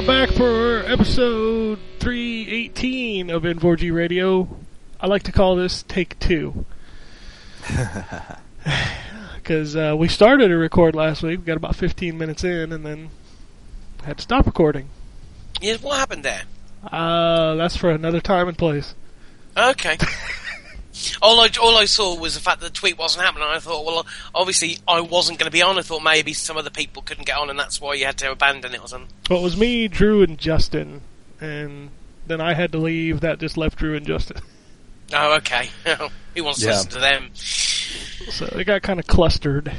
are 0.00 0.06
back 0.06 0.30
for 0.30 0.78
episode 0.86 1.78
318 1.98 3.28
of 3.28 3.42
N4G 3.42 3.92
Radio. 3.92 4.48
I 4.98 5.06
like 5.06 5.24
to 5.24 5.32
call 5.32 5.56
this 5.56 5.82
Take 5.82 6.18
Two. 6.18 6.64
Because 9.36 9.74
uh, 9.74 9.96
we 9.98 10.06
started 10.06 10.48
to 10.48 10.56
record 10.56 10.94
last 10.94 11.22
week, 11.22 11.40
we 11.40 11.44
got 11.44 11.56
about 11.56 11.74
15 11.74 12.16
minutes 12.16 12.44
in, 12.44 12.72
and 12.72 12.86
then 12.86 13.10
had 14.04 14.18
to 14.18 14.22
stop 14.22 14.46
recording. 14.46 14.88
Yeah, 15.60 15.76
what 15.78 15.98
happened 15.98 16.22
there? 16.22 16.42
Uh, 16.84 17.56
that's 17.56 17.76
for 17.76 17.90
another 17.90 18.20
time 18.20 18.48
and 18.48 18.56
place. 18.56 18.94
Okay. 19.56 19.98
all 21.22 21.40
I 21.40 21.48
all 21.60 21.76
I 21.76 21.84
saw 21.84 22.18
was 22.18 22.34
the 22.34 22.40
fact 22.40 22.60
that 22.60 22.72
the 22.72 22.78
tweet 22.78 22.98
wasn't 22.98 23.24
happening. 23.24 23.46
I 23.48 23.58
thought, 23.58 23.84
well, 23.84 24.06
obviously 24.34 24.78
I 24.86 25.00
wasn't 25.00 25.38
going 25.38 25.50
to 25.50 25.52
be 25.52 25.62
on. 25.62 25.78
I 25.78 25.82
thought 25.82 26.02
maybe 26.02 26.32
some 26.32 26.56
of 26.56 26.64
the 26.64 26.70
people 26.70 27.02
couldn't 27.02 27.26
get 27.26 27.36
on, 27.36 27.50
and 27.50 27.58
that's 27.58 27.80
why 27.80 27.94
you 27.94 28.06
had 28.06 28.18
to 28.18 28.32
abandon 28.32 28.74
it 28.74 28.80
or 28.80 28.88
something. 28.88 29.10
Well, 29.28 29.40
it 29.40 29.42
was 29.42 29.56
me, 29.56 29.88
Drew, 29.88 30.22
and 30.22 30.38
Justin, 30.38 31.02
and 31.40 31.90
then 32.26 32.40
I 32.40 32.54
had 32.54 32.72
to 32.72 32.78
leave. 32.78 33.20
That 33.20 33.38
just 33.38 33.56
left 33.56 33.78
Drew 33.78 33.94
and 33.94 34.06
Justin. 34.06 34.38
Oh, 35.12 35.36
okay. 35.36 35.70
Who 36.34 36.44
wants 36.44 36.60
to 36.60 36.66
listen 36.66 36.90
to 36.90 36.98
them? 37.00 37.30
So 37.34 38.46
it 38.46 38.64
got 38.64 38.82
kind 38.82 39.00
of 39.00 39.06
clustered. 39.06 39.72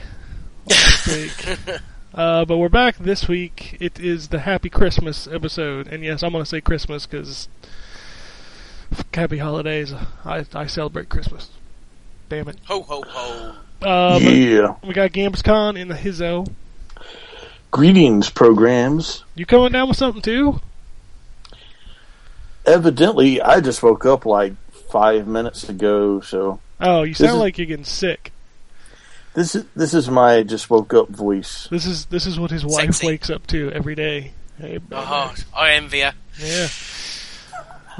Uh, 2.13 2.43
but 2.43 2.57
we're 2.57 2.67
back 2.67 2.97
this 2.97 3.29
week. 3.29 3.77
It 3.79 3.97
is 3.97 4.27
the 4.27 4.39
Happy 4.39 4.69
Christmas 4.69 5.27
episode, 5.27 5.87
and 5.87 6.03
yes, 6.03 6.23
I'm 6.23 6.33
going 6.33 6.43
to 6.43 6.49
say 6.49 6.59
Christmas 6.59 7.05
because 7.05 7.47
happy 9.13 9.37
holidays. 9.37 9.93
I 10.25 10.45
I 10.53 10.67
celebrate 10.67 11.09
Christmas. 11.09 11.49
Damn 12.29 12.47
it. 12.47 12.57
Ho 12.65 12.81
ho 12.81 13.03
ho! 13.07 13.55
Uh, 13.81 14.19
but 14.19 14.21
yeah. 14.33 14.75
we 14.83 14.93
got 14.93 15.11
GamesCon 15.11 15.77
in 15.77 15.87
the 15.87 15.95
Hizzo. 15.95 16.47
Greetings, 17.71 18.29
programs. 18.29 19.23
You 19.35 19.45
coming 19.45 19.71
down 19.71 19.87
with 19.87 19.97
something 19.97 20.21
too? 20.21 20.59
Evidently, 22.65 23.41
I 23.41 23.59
just 23.59 23.81
woke 23.81 24.05
up 24.05 24.25
like 24.25 24.53
five 24.91 25.27
minutes 25.27 25.67
ago, 25.67 26.21
so 26.21 26.59
Oh, 26.79 27.03
you 27.03 27.13
sound 27.13 27.31
is- 27.31 27.37
like 27.37 27.57
you're 27.57 27.67
getting 27.67 27.85
sick. 27.85 28.31
this 29.33 29.55
is 29.55 29.65
this 29.75 29.93
is 29.93 30.09
my 30.09 30.43
just 30.43 30.69
woke 30.69 30.93
up 30.93 31.09
voice. 31.09 31.67
This 31.71 31.85
is 31.85 32.05
this 32.05 32.25
is 32.25 32.39
what 32.39 32.51
his 32.51 32.63
wife 32.65 32.85
Sexy. 32.93 33.07
wakes 33.07 33.29
up 33.29 33.47
to 33.47 33.71
every 33.71 33.95
day. 33.95 34.33
Hey, 34.59 34.77
baby. 34.77 34.85
Oh, 34.91 35.33
I 35.55 35.71
envy 35.71 36.01
her. 36.01 36.13
Yeah. 36.39 36.67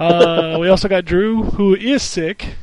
Uh, 0.02 0.58
we 0.60 0.68
also 0.68 0.88
got 0.88 1.06
Drew, 1.06 1.44
who 1.44 1.76
is 1.76 2.02
sick. 2.02 2.56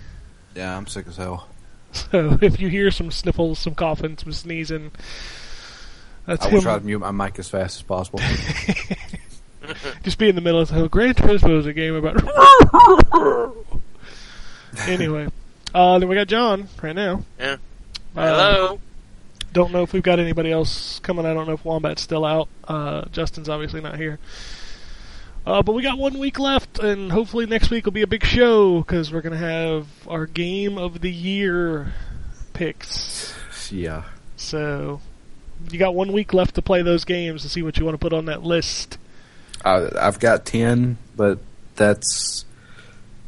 Yeah, 0.56 0.76
I'm 0.76 0.88
sick 0.88 1.06
as 1.06 1.16
hell. 1.16 1.48
So 1.92 2.36
if 2.42 2.60
you 2.60 2.68
hear 2.68 2.90
some 2.90 3.10
sniffles, 3.12 3.60
some 3.60 3.76
coughing, 3.76 4.18
some 4.18 4.32
sneezing, 4.32 4.90
that's 6.26 6.44
I 6.44 6.48
will 6.48 6.56
him. 6.56 6.62
try 6.62 6.78
to 6.78 6.84
mute 6.84 6.98
my 6.98 7.12
mic 7.12 7.38
as 7.38 7.48
fast 7.48 7.76
as 7.76 7.82
possible. 7.82 8.20
Just 10.02 10.18
be 10.18 10.28
in 10.28 10.34
the 10.34 10.40
middle 10.40 10.60
of 10.60 10.68
the 10.68 10.88
Gran 10.88 11.14
Turismo 11.14 11.58
is 11.58 11.66
a 11.66 11.72
game 11.72 11.94
about. 11.94 12.16
anyway, 14.88 15.28
uh, 15.74 15.98
then 15.98 16.08
we 16.08 16.16
got 16.16 16.26
John 16.26 16.68
right 16.82 16.94
now. 16.94 17.22
Yeah. 17.38 17.56
Uh, 18.16 18.26
Hello. 18.26 18.80
Don't 19.52 19.72
know 19.72 19.82
if 19.82 19.92
we've 19.92 20.02
got 20.02 20.18
anybody 20.18 20.50
else 20.50 20.98
coming. 21.00 21.24
I 21.24 21.34
don't 21.34 21.46
know 21.46 21.54
if 21.54 21.64
Wombat's 21.64 22.02
still 22.02 22.24
out. 22.24 22.48
Uh, 22.66 23.04
Justin's 23.12 23.48
obviously 23.48 23.80
not 23.80 23.96
here. 23.96 24.18
Uh, 25.46 25.62
but 25.62 25.72
we 25.72 25.82
got 25.82 25.98
one 25.98 26.18
week 26.18 26.38
left, 26.38 26.78
and 26.78 27.10
hopefully 27.10 27.46
next 27.46 27.70
week 27.70 27.84
will 27.84 27.92
be 27.92 28.02
a 28.02 28.06
big 28.06 28.24
show 28.24 28.78
because 28.80 29.12
we're 29.12 29.22
gonna 29.22 29.36
have 29.36 29.86
our 30.06 30.26
game 30.26 30.76
of 30.76 31.00
the 31.00 31.10
year 31.10 31.92
picks. 32.52 33.34
yeah. 33.70 34.04
So 34.36 35.00
you 35.70 35.78
got 35.78 35.94
one 35.94 36.12
week 36.12 36.32
left 36.34 36.54
to 36.56 36.62
play 36.62 36.82
those 36.82 37.04
games 37.04 37.42
to 37.42 37.48
see 37.48 37.62
what 37.62 37.78
you 37.78 37.84
want 37.84 37.94
to 37.94 37.98
put 37.98 38.12
on 38.12 38.26
that 38.26 38.42
list. 38.42 38.98
I, 39.64 39.88
I've 39.98 40.20
got 40.20 40.44
10, 40.44 40.98
but 41.16 41.38
that's. 41.76 42.44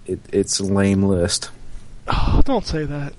It, 0.06 0.20
it's 0.32 0.60
a 0.60 0.64
lame 0.64 1.02
list. 1.02 1.50
Oh, 2.06 2.42
don't 2.44 2.66
say 2.66 2.84
that. 2.84 3.12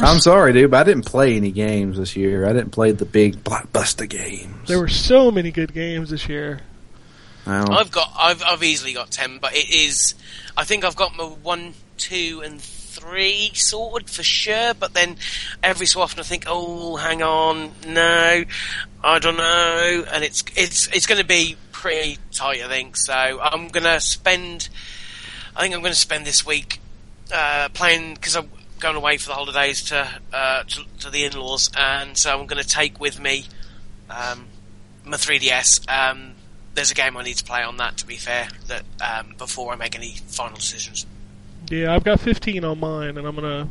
I'm 0.00 0.20
sorry, 0.20 0.52
dude, 0.52 0.70
but 0.70 0.80
I 0.80 0.84
didn't 0.84 1.04
play 1.06 1.36
any 1.36 1.50
games 1.50 1.98
this 1.98 2.16
year. 2.16 2.46
I 2.46 2.52
didn't 2.52 2.70
play 2.70 2.92
the 2.92 3.04
big 3.04 3.42
blockbuster 3.44 4.08
games. 4.08 4.68
there 4.68 4.78
were 4.78 4.88
so 4.88 5.30
many 5.30 5.50
good 5.50 5.74
games 5.74 6.10
this 6.10 6.28
year. 6.28 6.60
Well, 7.46 7.72
I've 7.72 7.90
got. 7.90 8.12
I've 8.16 8.42
I've 8.42 8.62
easily 8.62 8.92
got 8.92 9.10
ten, 9.10 9.38
but 9.38 9.54
it 9.54 9.68
is. 9.68 10.14
I 10.56 10.64
think 10.64 10.84
I've 10.84 10.96
got 10.96 11.16
my 11.16 11.24
one, 11.24 11.74
two, 11.96 12.42
and 12.44 12.60
three 12.60 13.50
sorted 13.54 14.08
for 14.08 14.22
sure. 14.22 14.74
But 14.74 14.94
then 14.94 15.16
every 15.62 15.86
so 15.86 16.00
often 16.00 16.20
I 16.20 16.22
think, 16.22 16.44
oh, 16.46 16.96
hang 16.96 17.22
on, 17.22 17.72
no, 17.86 18.44
I 19.02 19.18
don't 19.18 19.36
know, 19.36 20.04
and 20.12 20.22
it's 20.22 20.44
it's 20.56 20.86
it's 20.88 21.06
going 21.06 21.20
to 21.20 21.26
be 21.26 21.56
pretty 21.72 22.18
tight. 22.32 22.62
I 22.62 22.68
think 22.68 22.96
so. 22.96 23.12
I'm 23.12 23.68
going 23.68 23.84
to 23.84 24.00
spend. 24.00 24.68
I 25.56 25.62
think 25.62 25.74
I'm 25.74 25.80
going 25.80 25.92
to 25.92 25.98
spend 25.98 26.24
this 26.24 26.46
week 26.46 26.80
uh, 27.32 27.68
playing 27.74 28.14
because 28.14 28.36
I'm 28.36 28.50
going 28.78 28.96
away 28.96 29.16
for 29.16 29.28
the 29.28 29.34
holidays 29.34 29.82
to 29.84 30.08
uh, 30.32 30.62
to, 30.64 30.84
to 31.00 31.10
the 31.10 31.24
in-laws, 31.24 31.70
and 31.76 32.16
so 32.16 32.38
I'm 32.38 32.46
going 32.46 32.62
to 32.62 32.68
take 32.68 33.00
with 33.00 33.20
me 33.20 33.46
um, 34.08 34.46
my 35.04 35.16
3DS. 35.16 35.88
Um, 35.90 36.34
there's 36.74 36.90
a 36.90 36.94
game 36.94 37.16
I 37.16 37.22
need 37.22 37.36
to 37.36 37.44
play 37.44 37.62
on 37.62 37.76
that. 37.78 37.98
To 37.98 38.06
be 38.06 38.16
fair, 38.16 38.48
that 38.68 38.84
um, 39.00 39.34
before 39.38 39.72
I 39.72 39.76
make 39.76 39.94
any 39.94 40.16
final 40.28 40.56
decisions. 40.56 41.06
Yeah, 41.70 41.94
I've 41.94 42.04
got 42.04 42.20
15 42.20 42.64
on 42.64 42.80
mine, 42.80 43.16
and 43.16 43.26
I'm 43.26 43.34
gonna 43.34 43.68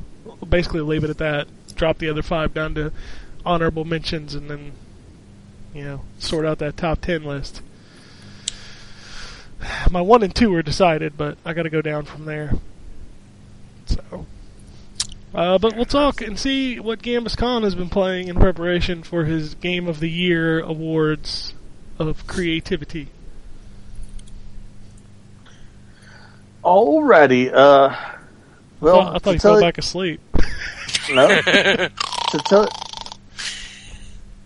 basically 0.47 0.81
leave 0.81 1.03
it 1.03 1.09
at 1.09 1.17
that. 1.17 1.47
Drop 1.75 1.97
the 1.97 2.09
other 2.09 2.22
five 2.22 2.53
down 2.53 2.75
to 2.75 2.91
honorable 3.45 3.85
mentions, 3.85 4.35
and 4.35 4.50
then 4.50 4.73
you 5.73 5.84
know 5.84 6.01
sort 6.19 6.45
out 6.45 6.59
that 6.59 6.78
top 6.78 7.01
10 7.01 7.23
list. 7.23 7.61
My 9.91 10.01
one 10.01 10.23
and 10.23 10.34
two 10.34 10.53
are 10.56 10.61
decided, 10.61 11.17
but 11.17 11.38
I 11.45 11.53
got 11.53 11.63
to 11.63 11.69
go 11.69 11.81
down 11.81 12.06
from 12.06 12.25
there. 12.25 12.53
So, 13.88 14.25
uh, 15.34 15.57
but 15.57 15.75
we'll 15.75 15.85
talk 15.85 16.22
and 16.22 16.40
see 16.40 16.79
what 16.79 17.01
Gambus 17.01 17.35
Khan 17.35 17.63
has 17.63 17.75
been 17.75 17.90
playing 17.90 18.28
in 18.29 18.35
preparation 18.38 19.03
for 19.03 19.25
his 19.25 19.56
Game 19.56 19.88
of 19.88 20.00
the 20.00 20.09
Year 20.09 20.61
awards 20.61 21.53
of 22.07 22.25
creativity. 22.28 23.07
Alrighty, 26.63 27.51
uh, 27.53 27.95
well, 28.79 28.95
Oh, 28.95 29.00
I 29.01 29.12
thought 29.13 29.23
to 29.23 29.31
he 29.34 29.39
tell 29.39 29.52
fell 29.53 29.55
you- 29.55 29.61
back 29.61 29.78
asleep. 29.78 30.22
No, 31.11 31.28
to 31.41 31.91
tell. 32.46 32.70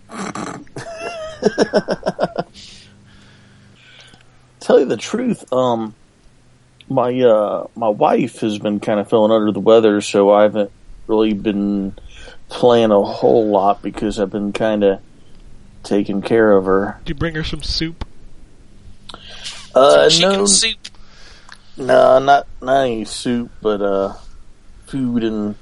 tell 4.59 4.79
you 4.79 4.85
the 4.85 4.97
truth, 4.97 5.51
um, 5.53 5.93
my 6.89 7.19
uh, 7.21 7.67
my 7.75 7.89
wife 7.89 8.39
has 8.39 8.57
been 8.59 8.79
kind 8.79 8.99
of 8.99 9.09
feeling 9.09 9.31
under 9.31 9.51
the 9.51 9.59
weather, 9.59 10.01
so 10.01 10.31
I 10.31 10.43
haven't 10.43 10.71
really 11.07 11.33
been 11.33 11.95
playing 12.49 12.91
a 12.91 13.01
whole 13.01 13.47
lot 13.47 13.81
because 13.81 14.19
I've 14.19 14.31
been 14.31 14.53
kind 14.53 14.83
of 14.83 14.99
taking 15.85 16.21
care 16.21 16.51
of 16.51 16.65
her. 16.65 16.97
Did 17.05 17.09
you 17.09 17.15
bring 17.15 17.35
her 17.35 17.43
some 17.43 17.63
soup? 17.63 18.05
Uh, 19.73 20.09
Chicken 20.09 20.31
no, 20.39 20.45
soup. 20.45 20.77
no, 21.77 22.19
not 22.19 22.47
not 22.61 22.81
any 22.85 23.05
soup, 23.05 23.51
but 23.61 23.81
uh, 23.81 24.13
food 24.87 25.23
and 25.23 25.55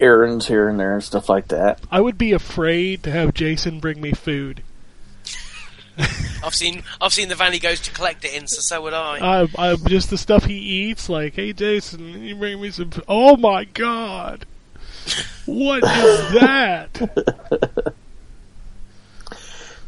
errands 0.00 0.46
here 0.48 0.68
and 0.68 0.78
there 0.80 0.94
and 0.94 1.02
stuff 1.04 1.28
like 1.28 1.48
that. 1.48 1.80
I 1.90 2.00
would 2.00 2.18
be 2.18 2.32
afraid 2.32 3.02
to 3.04 3.10
have 3.10 3.32
Jason 3.34 3.80
bring 3.80 4.00
me 4.00 4.12
food. 4.12 4.62
I've 6.44 6.54
seen 6.54 6.82
I've 7.00 7.12
seen 7.12 7.28
the 7.28 7.34
van 7.34 7.52
he 7.52 7.58
goes 7.58 7.80
to 7.80 7.90
collect 7.92 8.24
it 8.24 8.34
in, 8.34 8.46
so 8.48 8.60
so 8.60 8.82
would 8.82 8.94
I. 8.94 9.42
I, 9.42 9.48
I 9.72 9.76
just 9.76 10.10
the 10.10 10.18
stuff 10.18 10.44
he 10.44 10.54
eats. 10.58 11.08
Like, 11.08 11.34
hey 11.34 11.52
Jason, 11.52 12.22
you 12.22 12.34
bring 12.34 12.60
me 12.60 12.70
some. 12.70 12.90
f- 12.92 13.04
Oh 13.08 13.36
my 13.36 13.64
god! 13.64 14.44
What 15.46 15.84
is 15.84 16.32
that? 16.40 17.94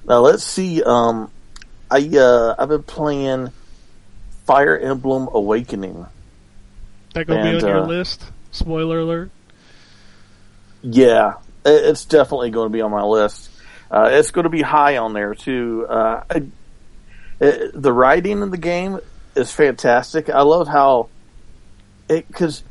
Now 0.07 0.21
let's 0.21 0.45
see. 0.45 0.83
Um, 0.83 1.31
I 1.91 1.99
uh, 2.17 2.55
I've 2.59 2.69
been 2.69 2.83
playing 2.83 3.51
Fire 4.45 4.79
Emblem 4.79 5.29
Awakening. 5.33 6.07
That 7.15 7.27
gonna 7.27 7.43
be 7.43 7.49
And, 7.51 7.63
on 7.63 7.69
your 7.69 7.83
uh, 7.83 7.87
list? 7.87 8.25
Spoiler 8.51 9.01
alert. 9.01 9.31
Yeah, 10.83 11.35
it's 11.65 12.05
definitely 12.05 12.51
going 12.51 12.69
to 12.69 12.73
be 12.73 12.83
on 12.83 12.91
my 12.91 13.03
list. 13.03 13.51
Uh, 13.91 14.11
it's 14.13 14.31
going 14.31 14.45
to 14.45 14.51
be 14.51 14.63
high 14.63 14.99
on 14.99 15.15
there 15.15 15.35
too. 15.35 15.87
Uh, 15.89 16.25
I, 16.31 16.43
it, 17.41 17.71
the 17.81 17.93
writing 17.93 18.43
in 18.43 18.51
the 18.51 18.59
game 18.59 19.01
is 19.35 19.51
fantastic. 19.51 20.29
I 20.29 20.43
love 20.43 20.69
how 20.69 21.09
it 22.09 22.29
because 22.29 22.63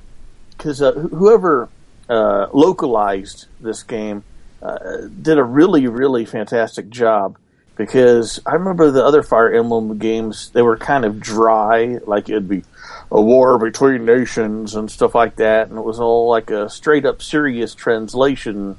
because 0.52 0.82
uh, 0.82 0.92
whoever 0.92 1.70
uh, 2.08 2.48
localized 2.54 3.48
this 3.60 3.84
game 3.84 4.24
uh, 4.64 5.08
did 5.22 5.38
a 5.38 5.44
really 5.44 5.88
really 5.88 6.26
fantastic 6.26 6.90
job. 6.90 7.38
Because 7.76 8.40
I 8.46 8.54
remember 8.54 8.92
the 8.92 9.04
other 9.04 9.24
Fire 9.24 9.52
Emblem 9.52 9.98
games, 9.98 10.52
they 10.52 10.62
were 10.62 10.78
kind 10.78 11.06
of 11.06 11.20
dry, 11.20 11.98
like 12.06 12.30
it'd 12.30 12.48
be 12.48 12.64
a 13.12 13.20
war 13.20 13.58
between 13.58 14.06
nations 14.06 14.76
and 14.76 14.92
stuff 14.92 15.16
like 15.16 15.38
that, 15.38 15.70
and 15.70 15.80
it 15.80 15.84
was 15.84 16.00
all 16.00 16.30
like 16.30 16.52
a 16.52 16.70
straight 16.70 17.04
up 17.04 17.24
serious 17.24 17.74
translation 17.74 18.78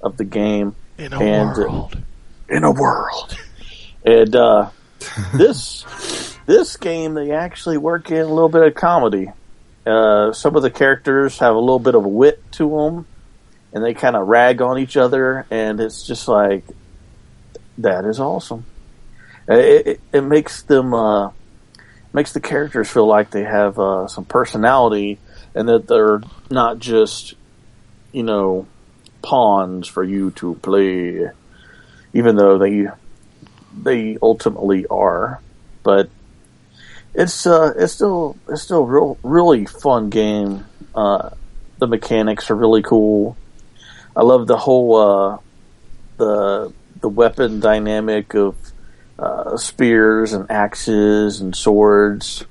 of 0.00 0.16
the 0.18 0.24
game 0.24 0.76
In 0.98 1.12
a 1.12 1.18
And, 1.18 1.50
uh, 1.50 1.54
world. 1.62 1.98
in 2.48 2.62
a 2.62 2.70
world. 2.70 3.36
And 4.04 4.36
uh, 4.36 4.70
this 5.34 5.84
this 6.46 6.76
game, 6.76 7.14
they 7.14 7.32
actually 7.32 7.76
work 7.78 8.12
in 8.12 8.18
a 8.20 8.24
little 8.32 8.48
bit 8.48 8.62
of 8.62 8.74
comedy. 8.76 9.32
Uh, 9.84 10.32
some 10.32 10.54
of 10.54 10.62
the 10.62 10.70
characters 10.70 11.38
have 11.40 11.56
a 11.56 11.58
little 11.58 11.80
bit 11.80 11.96
of 11.96 12.04
wit 12.04 12.40
to 12.52 12.70
them, 12.70 13.06
and 13.72 13.84
they 13.84 13.94
kind 13.94 14.16
of 14.16 14.26
rag 14.26 14.60
on 14.62 14.78
each 14.78 14.96
other, 14.96 15.46
and 15.50 15.80
it's 15.80 16.06
just 16.06 16.28
like 16.28 16.64
that 17.78 18.04
is 18.04 18.20
awesome. 18.20 18.64
It, 19.48 19.86
it, 19.86 20.00
it 20.12 20.20
makes 20.22 20.62
them 20.62 20.94
uh, 20.94 21.30
makes 22.12 22.32
the 22.32 22.40
characters 22.40 22.90
feel 22.90 23.06
like 23.06 23.30
they 23.30 23.44
have 23.44 23.78
uh, 23.78 24.08
some 24.08 24.24
personality, 24.24 25.18
and 25.54 25.68
that 25.68 25.86
they're 25.86 26.20
not 26.50 26.78
just 26.78 27.34
you 28.12 28.22
know 28.22 28.66
pawns 29.22 29.88
for 29.88 30.04
you 30.04 30.30
to 30.30 30.54
play 30.56 31.28
even 32.12 32.36
though 32.36 32.58
they 32.58 32.88
they 33.76 34.18
ultimately 34.20 34.86
are. 34.86 35.40
But 35.82 36.10
it's 37.14 37.46
uh, 37.46 37.74
it's 37.76 37.92
still 37.92 38.36
it's 38.48 38.62
still 38.62 38.84
real 38.84 39.18
really 39.22 39.66
fun 39.66 40.10
game. 40.10 40.66
Uh, 40.94 41.30
the 41.78 41.86
mechanics 41.86 42.50
are 42.50 42.56
really 42.56 42.82
cool. 42.82 43.36
I 44.18 44.22
love 44.22 44.48
the 44.48 44.56
whole 44.56 44.96
uh, 44.96 45.38
the 46.16 46.72
the 47.00 47.08
weapon 47.08 47.60
dynamic 47.60 48.34
of 48.34 48.56
uh, 49.16 49.56
spears 49.56 50.32
and 50.32 50.50
axes 50.50 51.40
and 51.40 51.54
swords, 51.54 52.44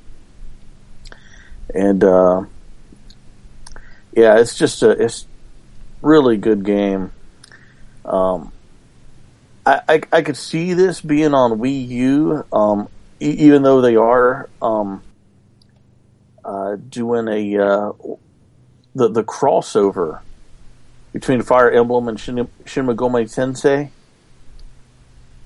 and 1.75 2.01
uh, 2.05 2.45
yeah, 4.13 4.39
it's 4.39 4.55
just 4.55 4.81
a 4.81 4.91
it's 4.91 5.27
really 6.01 6.37
good 6.37 6.63
game. 6.63 7.11
Um, 8.05 8.53
I, 9.65 9.81
I, 9.89 10.01
I 10.13 10.21
could 10.21 10.37
see 10.37 10.73
this 10.73 11.01
being 11.01 11.33
on 11.33 11.59
Wii 11.59 11.87
U, 11.89 12.45
um, 12.53 12.87
e- 13.19 13.39
even 13.39 13.63
though 13.63 13.81
they 13.81 13.97
are 13.97 14.49
um, 14.61 15.03
uh, 16.45 16.77
doing 16.77 17.27
a 17.27 17.61
uh, 17.61 17.91
the 18.95 19.09
the 19.09 19.25
crossover 19.25 20.21
between 21.13 21.41
Fire 21.41 21.69
Emblem 21.69 22.07
and 22.07 22.19
Shin, 22.19 22.47
Shin 22.65 22.85
Megami 22.85 23.23
Tensei, 23.23 23.89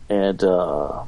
and 0.10 0.44
uh, 0.44 1.04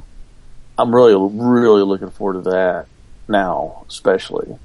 I'm 0.78 0.94
really 0.94 1.14
really 1.14 1.82
looking 1.82 2.10
forward 2.10 2.44
to 2.44 2.50
that 2.50 2.86
now, 3.28 3.84
especially. 3.88 4.58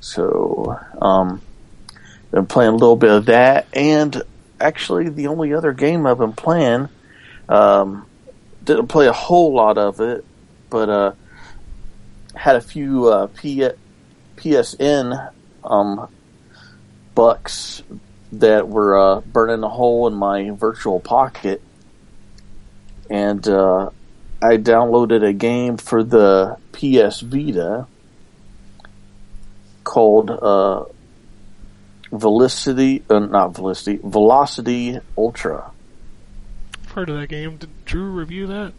So, 0.00 0.78
um, 1.00 1.42
been 2.30 2.46
playing 2.46 2.72
a 2.72 2.76
little 2.76 2.96
bit 2.96 3.10
of 3.10 3.26
that, 3.26 3.66
and 3.72 4.22
actually, 4.60 5.08
the 5.08 5.28
only 5.28 5.52
other 5.54 5.72
game 5.72 6.06
I've 6.06 6.18
been 6.18 6.32
playing. 6.32 6.88
Um, 7.48 8.06
didn't 8.62 8.88
play 8.88 9.06
a 9.06 9.12
whole 9.12 9.54
lot 9.54 9.78
of 9.78 10.00
it, 10.00 10.24
but 10.68 10.88
uh, 10.90 11.12
had 12.34 12.56
a 12.56 12.60
few 12.60 13.08
uh, 13.08 13.26
P- 13.28 13.70
PSN 14.36 15.32
um, 15.64 16.08
bucks 17.14 17.82
that 18.32 18.68
were 18.68 18.98
uh, 18.98 19.20
burning 19.20 19.62
a 19.62 19.68
hole 19.68 20.06
in 20.06 20.14
my 20.14 20.50
virtual 20.50 21.00
pocket, 21.00 21.62
and 23.08 23.46
uh, 23.48 23.90
I 24.42 24.56
downloaded 24.56 25.26
a 25.26 25.32
game 25.32 25.76
for 25.76 26.04
the 26.04 26.58
PS 26.72 27.20
Vita 27.20 27.86
called 29.84 30.30
uh, 30.30 30.84
Velocity, 32.12 33.02
uh, 33.08 33.18
not 33.20 33.54
Velocity, 33.54 33.98
Velocity 34.02 34.98
Ultra. 35.16 35.72
I've 36.84 36.90
heard 36.90 37.10
of 37.10 37.20
that 37.20 37.28
game. 37.28 37.56
Did 37.56 37.70
Drew 37.84 38.10
review 38.10 38.46
that? 38.46 38.72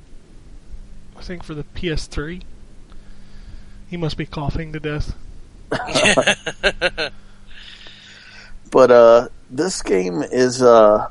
I 1.17 1.21
think 1.21 1.43
for 1.43 1.53
the 1.53 1.63
PS3. 1.63 2.43
He 3.87 3.97
must 3.97 4.17
be 4.17 4.25
coughing 4.25 4.71
to 4.73 4.79
death. 4.79 5.15
but 8.71 8.91
uh, 8.91 9.27
this 9.49 9.81
game 9.81 10.21
is 10.23 10.61
uh, 10.61 11.07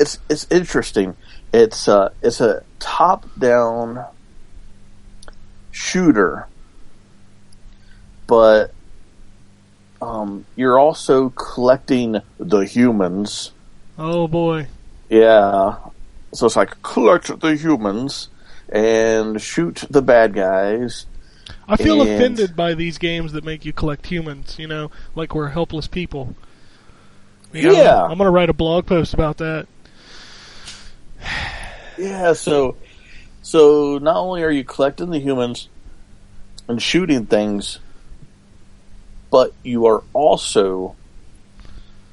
it's 0.00 0.18
it's 0.28 0.46
interesting. 0.50 1.16
It's 1.52 1.86
uh, 1.88 2.12
it's 2.22 2.40
a 2.40 2.62
top 2.78 3.26
down 3.38 4.04
shooter, 5.70 6.46
but 8.26 8.72
um, 10.00 10.44
you're 10.56 10.78
also 10.78 11.30
collecting 11.30 12.20
the 12.38 12.60
humans. 12.60 13.52
Oh 13.98 14.26
boy. 14.28 14.66
Yeah, 15.10 15.76
so 16.32 16.46
it's 16.46 16.56
like 16.56 16.80
collect 16.82 17.40
the 17.40 17.54
humans 17.54 18.28
and 18.70 19.40
shoot 19.40 19.84
the 19.90 20.00
bad 20.00 20.32
guys. 20.32 21.06
I 21.68 21.76
feel 21.76 22.00
And- 22.00 22.10
offended 22.10 22.56
by 22.56 22.74
these 22.74 22.96
games 22.98 23.32
that 23.32 23.44
make 23.44 23.64
you 23.64 23.72
collect 23.72 24.06
humans, 24.06 24.56
you 24.58 24.66
know, 24.66 24.90
like 25.14 25.34
we're 25.34 25.48
helpless 25.48 25.86
people. 25.86 26.34
Know, 27.52 27.60
Yeah. 27.72 28.02
I'm 28.02 28.18
going 28.18 28.26
to 28.26 28.30
write 28.30 28.50
a 28.50 28.54
blog 28.54 28.86
post 28.86 29.14
about 29.14 29.38
that. 29.38 29.66
Yeah, 31.98 32.32
so 32.32 32.76
so 33.42 33.98
not 33.98 34.16
only 34.16 34.42
are 34.42 34.50
you 34.50 34.64
collecting 34.64 35.10
the 35.10 35.18
humans 35.18 35.68
and 36.66 36.80
shooting 36.82 37.26
things, 37.26 37.78
but 39.30 39.52
you 39.62 39.86
are 39.86 40.02
also 40.14 40.96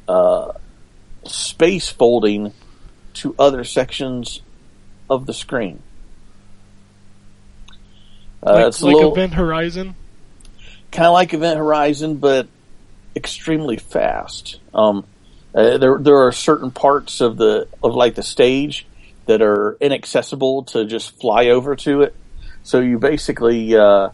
uh, 0.07 0.51
space 1.23 1.87
folding 1.89 2.51
to 3.13 3.33
other 3.39 3.63
sections 3.63 4.41
of 5.09 5.25
the 5.25 5.33
screen. 5.33 5.81
Uh, 8.45 8.53
like 8.53 8.67
it's 8.67 8.81
a 8.81 8.85
like 8.85 8.95
little 8.95 9.13
Event 9.13 9.33
Horizon. 9.33 9.95
kind 10.91 11.07
of 11.07 11.13
like 11.13 11.33
Event 11.33 11.57
Horizon, 11.57 12.17
but 12.17 12.47
extremely 13.15 13.77
fast. 13.77 14.59
Um, 14.73 15.05
uh, 15.53 15.77
there 15.77 15.97
there 15.97 16.17
are 16.25 16.31
certain 16.31 16.71
parts 16.71 17.21
of 17.21 17.37
the 17.37 17.67
of 17.83 17.95
like 17.95 18.15
the 18.15 18.23
stage 18.23 18.85
that 19.25 19.41
are 19.41 19.77
inaccessible 19.79 20.63
to 20.63 20.85
just 20.85 21.19
fly 21.19 21.47
over 21.47 21.75
to 21.75 22.01
it. 22.01 22.15
So 22.63 22.79
you 22.79 22.99
basically 22.99 23.75
uh, 23.75 24.09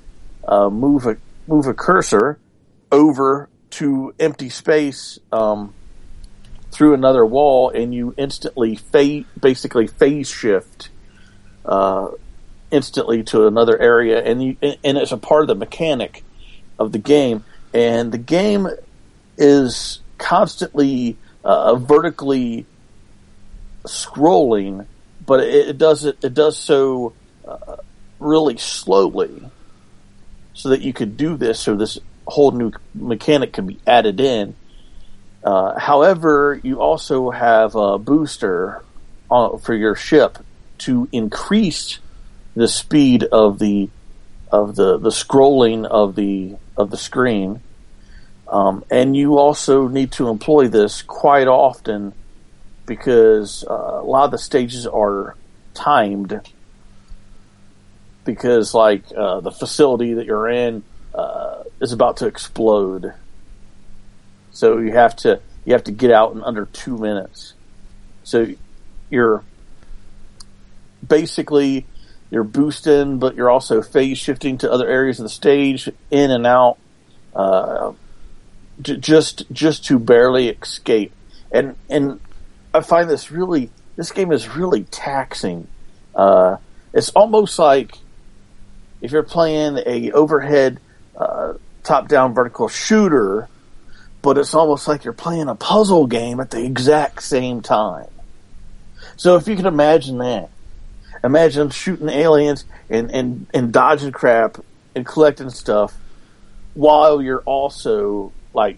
uh, 0.48 0.70
move 0.70 1.06
a 1.06 1.18
move 1.48 1.68
a 1.68 1.74
cursor 1.74 2.40
over 2.92 3.50
to 3.72 4.14
empty 4.20 4.50
space 4.50 5.20
um, 5.32 5.74
through 6.72 6.94
another 6.94 7.26
wall, 7.26 7.70
and 7.70 7.94
you 7.94 8.14
instantly 8.18 8.76
phase 8.76 9.26
basically 9.40 9.88
phase 9.88 10.30
shift 10.30 10.90
uh, 11.66 12.10
instantly 12.72 13.24
to 13.24 13.48
another 13.48 13.78
area, 13.78 14.24
and 14.24 14.42
you 14.42 14.58
and 14.62 14.98
it's 14.98 15.12
a 15.12 15.18
part 15.18 15.42
of 15.42 15.48
the 15.48 15.56
mechanic 15.56 16.24
of 16.80 16.92
the 16.92 17.00
game, 17.00 17.44
and 17.74 18.12
the 18.12 18.18
game 18.18 18.68
is 19.38 20.00
constantly 20.18 21.18
uh, 21.46 21.76
vertically 21.76 22.66
scrolling, 23.84 24.88
but 25.26 25.42
it, 25.42 25.70
it 25.70 25.78
does 25.78 26.04
it, 26.04 26.18
it 26.24 26.34
does 26.34 26.58
so 26.58 27.14
uh, 27.48 27.78
really 28.20 28.58
slowly, 28.58 29.50
so 30.54 30.70
that 30.70 30.82
you 30.82 30.92
could 30.92 31.16
do 31.16 31.38
this, 31.38 31.60
so 31.60 31.76
this 31.76 32.00
whole 32.28 32.52
new 32.52 32.72
mechanic 32.96 33.54
can 33.54 33.68
be 33.68 33.80
added 33.86 34.20
in. 34.20 34.56
Uh, 35.44 35.78
however, 35.80 36.60
you 36.64 36.82
also 36.82 37.30
have 37.30 37.76
a 37.76 38.00
booster 38.00 38.84
uh, 39.30 39.58
for 39.58 39.76
your 39.76 39.96
ship 39.96 40.40
to 40.80 41.08
increase 41.12 42.00
the 42.56 42.68
speed 42.68 43.24
of 43.24 43.60
the 43.60 43.90
of 44.52 44.76
the 44.76 44.98
the 44.98 45.10
scrolling 45.10 45.86
of 45.86 46.16
the 46.16 46.56
of 46.76 46.90
the 46.90 46.98
screen 46.98 47.62
Um, 48.48 48.86
and 48.92 49.16
you 49.16 49.38
also 49.38 49.88
need 49.88 50.12
to 50.14 50.30
employ 50.30 50.68
this 50.68 51.02
quite 51.02 51.48
often 51.48 52.14
because 52.86 53.64
uh, 53.68 53.74
a 53.74 54.04
lot 54.04 54.26
of 54.26 54.32
the 54.32 54.38
stages 54.38 54.86
are 54.86 55.36
timed 55.74 56.42
because 58.24 58.74
like 58.74 59.04
uh, 59.16 59.40
the 59.40 59.52
facility 59.52 60.16
that 60.16 60.26
you're 60.26 60.50
in 60.50 60.84
uh, 61.14 61.64
is 61.80 61.92
about 61.92 62.18
to 62.18 62.28
explode. 62.28 63.14
So 64.52 64.80
you 64.80 64.94
have 64.94 65.16
to 65.18 65.40
you 65.66 65.74
have 65.74 65.86
to 65.86 65.92
get 65.92 66.12
out 66.12 66.34
in 66.34 66.44
under 66.44 66.66
two 66.66 66.98
minutes. 66.98 67.54
So 68.24 68.48
you're 69.10 69.44
basically 71.08 71.86
you're 72.32 72.44
boosting, 72.44 73.20
but 73.20 73.36
you're 73.36 73.50
also 73.50 73.82
phase 73.82 74.18
shifting 74.18 74.58
to 74.60 74.72
other 74.72 74.88
areas 74.88 75.20
of 75.20 75.24
the 75.24 75.30
stage, 75.30 75.90
in 76.10 76.32
and 76.32 76.46
out, 76.46 76.78
uh, 77.36 77.94
just 78.82 79.50
just 79.52 79.86
to 79.86 80.00
barely 80.00 80.50
escape. 80.50 81.14
And 81.52 81.76
and 81.90 82.20
I 82.74 82.82
find 82.82 83.10
this 83.10 83.32
really 83.32 83.70
this 83.96 84.12
game 84.12 84.32
is 84.32 84.56
really 84.56 84.84
taxing. 84.86 85.68
Uh, 86.14 86.58
it's 86.94 87.10
almost 87.12 87.60
like 87.60 87.98
if 89.02 89.12
you're 89.12 89.24
playing 89.24 89.80
a 89.86 90.12
overhead 90.12 90.80
uh, 91.18 91.54
top 91.84 92.08
down 92.08 92.34
vertical 92.34 92.68
shooter, 92.68 93.48
but 94.22 94.38
it's 94.38 94.54
almost 94.54 94.88
like 94.88 95.04
you're 95.04 95.14
playing 95.14 95.48
a 95.48 95.56
puzzle 95.56 96.08
game 96.08 96.40
at 96.40 96.52
the 96.52 96.64
exact 96.64 97.24
same 97.24 97.62
time. 97.62 98.10
So 99.18 99.38
if 99.38 99.48
you 99.48 99.56
can 99.56 99.66
imagine 99.66 100.18
that, 100.18 100.50
imagine 101.24 101.70
shooting 101.70 102.10
aliens 102.10 102.66
and, 102.90 103.12
and, 103.12 103.48
and 103.54 103.72
dodging 103.72 104.12
crap 104.12 104.58
and 104.96 105.06
collecting 105.06 105.50
stuff 105.50 105.94
while 106.74 107.22
you're 107.22 107.42
also 107.42 108.34
like 108.56 108.78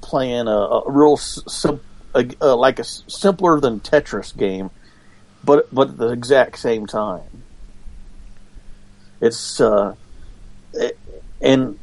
playing 0.00 0.46
a, 0.46 0.50
a 0.50 0.90
real 0.90 1.16
sim, 1.16 1.80
a, 2.14 2.26
a, 2.40 2.54
like 2.54 2.78
a 2.78 2.84
simpler 2.84 3.60
than 3.60 3.80
Tetris 3.80 4.36
game, 4.36 4.70
but 5.44 5.72
but 5.74 5.88
at 5.90 5.96
the 5.96 6.08
exact 6.10 6.58
same 6.58 6.86
time. 6.86 7.42
It's 9.20 9.60
uh, 9.60 9.94
it, 10.74 10.98
and 11.40 11.78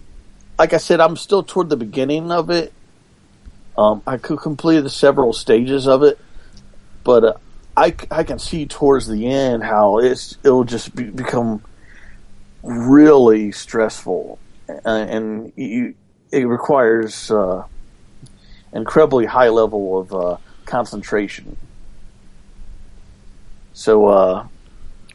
like 0.57 0.73
I 0.73 0.77
said, 0.77 0.99
I'm 1.01 1.17
still 1.17 1.43
toward 1.43 1.69
the 1.69 1.77
beginning 1.77 2.31
of 2.31 2.49
it. 2.49 2.71
Um, 3.77 4.01
I 4.07 4.17
could 4.17 4.39
complete 4.39 4.89
several 4.89 5.33
stages 5.33 5.85
of 5.85 6.03
it, 6.03 6.17
but 7.03 7.23
uh, 7.25 7.33
I, 7.75 7.93
I 8.09 8.23
can 8.23 8.39
see 8.39 8.65
towards 8.65 9.07
the 9.07 9.27
end 9.27 9.63
how 9.63 9.99
it's 9.99 10.37
it'll 10.43 10.63
just 10.63 10.95
be, 10.95 11.03
become 11.03 11.61
really 12.63 13.51
stressful, 13.51 14.39
uh, 14.69 14.79
and 14.85 15.51
you, 15.57 15.95
it 16.31 16.45
requires 16.47 17.31
uh, 17.31 17.63
incredibly 18.73 19.25
high 19.25 19.49
level 19.49 19.99
of 19.99 20.13
uh, 20.13 20.37
concentration. 20.65 21.57
So 23.73 24.07
uh, 24.07 24.47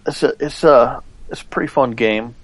it's 0.07 0.23
a 0.23 0.35
it's 0.41 0.65
a 0.65 1.03
it's 1.31 1.43
a 1.43 1.45
pretty 1.47 1.69
fun 1.69 1.93
game. 1.93 2.35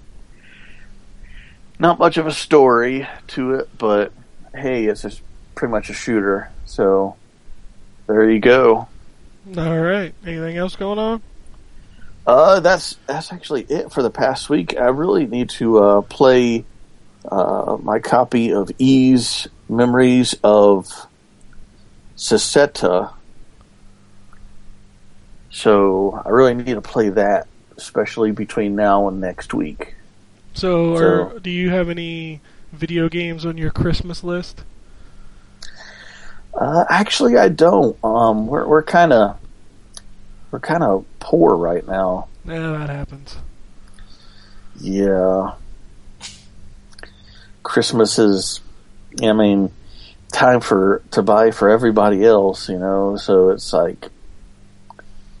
Not 1.79 1.99
much 1.99 2.17
of 2.17 2.25
a 2.25 2.31
story 2.31 3.07
to 3.27 3.55
it, 3.55 3.69
but 3.77 4.11
hey, 4.55 4.85
it's 4.85 5.03
just 5.03 5.21
pretty 5.53 5.71
much 5.71 5.89
a 5.89 5.93
shooter. 5.93 6.49
So 6.65 7.15
there 8.07 8.29
you 8.29 8.39
go. 8.39 8.87
All 9.55 9.79
right. 9.79 10.13
Anything 10.25 10.57
else 10.57 10.75
going 10.75 10.99
on? 10.99 11.21
Uh, 12.25 12.59
that's 12.59 12.97
that's 13.05 13.31
actually 13.31 13.63
it 13.63 13.91
for 13.91 14.03
the 14.03 14.09
past 14.09 14.49
week. 14.49 14.75
I 14.77 14.87
really 14.87 15.25
need 15.25 15.49
to 15.51 15.79
uh, 15.79 16.01
play 16.01 16.65
uh, 17.31 17.77
my 17.81 17.99
copy 17.99 18.51
of 18.51 18.71
Ys 18.79 19.47
Memories 19.69 20.35
of 20.43 20.87
Celceta. 22.15 23.13
So 25.51 26.21
I 26.25 26.29
really 26.29 26.53
need 26.53 26.73
to 26.73 26.81
play 26.81 27.09
that, 27.09 27.47
especially 27.77 28.31
between 28.31 28.75
now 28.75 29.07
and 29.07 29.19
next 29.19 29.53
week. 29.53 29.95
So, 30.53 30.97
So- 30.97 31.03
are, 31.03 31.39
do 31.39 31.49
you 31.49 31.69
have 31.69 31.89
any 31.89 32.41
video 32.71 33.09
games 33.09 33.45
on 33.45 33.57
your 33.57 33.71
Christmas 33.71 34.23
list? 34.23 34.63
Uh, 36.53 36.85
actually, 36.89 37.37
I 37.37 37.49
don't. 37.49 37.95
Um, 38.03 38.47
we're 38.47 38.67
we're 38.67 38.81
kind 38.81 39.13
of 39.13 39.37
we're 40.49 40.59
kind 40.59 40.81
of 40.81 41.05
poor 41.19 41.55
right 41.55 41.87
now. 41.87 42.27
Yeah, 42.45 42.71
that 42.71 42.89
happens. 42.89 43.35
Yeah. 44.79 45.53
Christmas 47.67 48.17
is, 48.17 48.61
I 49.21 49.33
mean, 49.33 49.73
time 50.31 50.61
for 50.61 51.03
to 51.11 51.21
buy 51.21 51.51
for 51.51 51.69
everybody 51.69 52.23
else, 52.23 52.69
you 52.69 52.79
know. 52.79 53.17
So 53.17 53.49
it's 53.49 53.73
like 53.73 54.07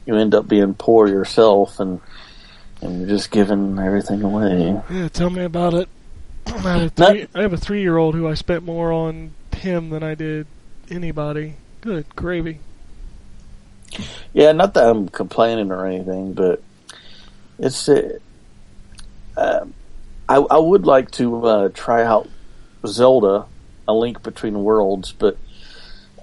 you 0.05 0.13
end 0.17 0.35
up 0.35 0.45
being 0.45 0.73
poor 0.73 1.07
yourself, 1.07 1.79
and 1.79 2.01
and 2.81 2.99
you're 2.99 3.07
just 3.07 3.31
giving 3.31 3.79
everything 3.79 4.23
away. 4.23 4.77
Yeah, 4.89 5.07
tell 5.07 5.29
me 5.29 5.45
about 5.45 5.73
it. 5.73 5.87
I 6.47 6.51
have 6.51 6.65
a 6.65 6.83
Not- 6.83 6.95
three, 6.95 7.27
I 7.33 7.41
have 7.43 7.53
a 7.53 7.57
three-year-old 7.57 8.13
who 8.13 8.27
I 8.27 8.33
spent 8.33 8.65
more 8.65 8.91
on 8.91 9.31
him 9.55 9.89
than 9.89 10.03
I 10.03 10.13
did 10.13 10.47
anybody. 10.91 11.53
Good 11.79 12.13
gravy. 12.13 12.59
Yeah, 14.33 14.51
not 14.51 14.73
that 14.73 14.85
I'm 14.85 15.07
complaining 15.07 15.71
or 15.71 15.85
anything, 15.85 16.33
but 16.33 16.61
it's. 17.57 17.87
Uh, 17.87 18.19
um, 19.37 19.73
I 20.29 20.35
I 20.35 20.57
would 20.57 20.85
like 20.85 21.11
to 21.11 21.45
uh, 21.45 21.69
try 21.73 22.03
out 22.03 22.29
Zelda, 22.85 23.45
A 23.87 23.93
Link 23.93 24.23
Between 24.23 24.63
Worlds, 24.63 25.11
but 25.11 25.37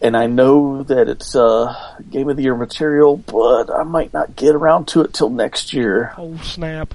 and 0.02 0.16
I 0.16 0.26
know 0.26 0.82
that 0.82 1.08
it's 1.08 1.34
uh, 1.34 1.74
Game 2.10 2.28
of 2.28 2.36
the 2.36 2.42
Year 2.42 2.54
material, 2.56 3.16
but 3.16 3.70
I 3.70 3.84
might 3.84 4.12
not 4.12 4.36
get 4.36 4.54
around 4.54 4.88
to 4.88 5.00
it 5.00 5.14
till 5.14 5.30
next 5.30 5.72
year. 5.72 6.12
Oh 6.18 6.36
snap! 6.38 6.94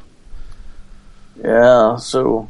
Yeah, 1.44 1.98
so 1.98 2.50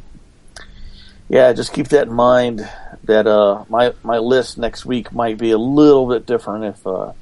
yeah, 1.28 1.52
just 1.52 1.72
keep 1.72 1.88
that 1.88 2.08
in 2.08 2.12
mind. 2.12 2.68
That 3.04 3.26
uh, 3.26 3.64
my 3.68 3.94
my 4.02 4.18
list 4.18 4.58
next 4.58 4.84
week 4.84 5.12
might 5.12 5.38
be 5.38 5.52
a 5.52 5.58
little 5.58 6.06
bit 6.06 6.26
different 6.26 6.64
if 6.64 6.86
uh, 6.86 7.12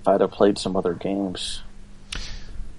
if 0.00 0.08
I'd 0.08 0.20
have 0.20 0.32
played 0.32 0.58
some 0.58 0.76
other 0.76 0.94
games. 0.94 1.62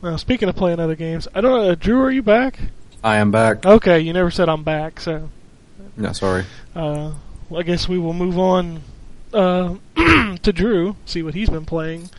Now, 0.01 0.17
speaking 0.17 0.50
of 0.50 0.57
playing 0.57 0.81
other 0.81 0.98
games, 0.98 1.29
I 1.33 1.39
don't 1.39 1.65
know. 1.65 1.75
Drew, 1.75 2.01
are 2.01 2.12
you 2.12 2.22
back? 2.22 2.60
I 3.03 3.17
am 3.17 3.31
back. 3.31 3.65
Okay, 3.65 4.00
you 4.00 4.13
never 4.13 4.31
said 4.31 4.48
I'm 4.50 4.63
back, 4.63 5.00
so 5.00 5.29
No, 5.98 6.13
sorry. 6.13 6.45
uh, 6.75 7.12
well, 7.50 7.60
I 7.60 7.63
guess 7.63 7.88
we 7.89 7.98
will 7.98 8.13
move 8.13 8.39
on 8.39 8.81
uh, 9.33 9.75
to 10.41 10.53
Drew. 10.53 10.95
See 11.05 11.22
what 11.24 11.33
he's 11.33 11.50
been 11.50 11.65
playing. 11.65 12.10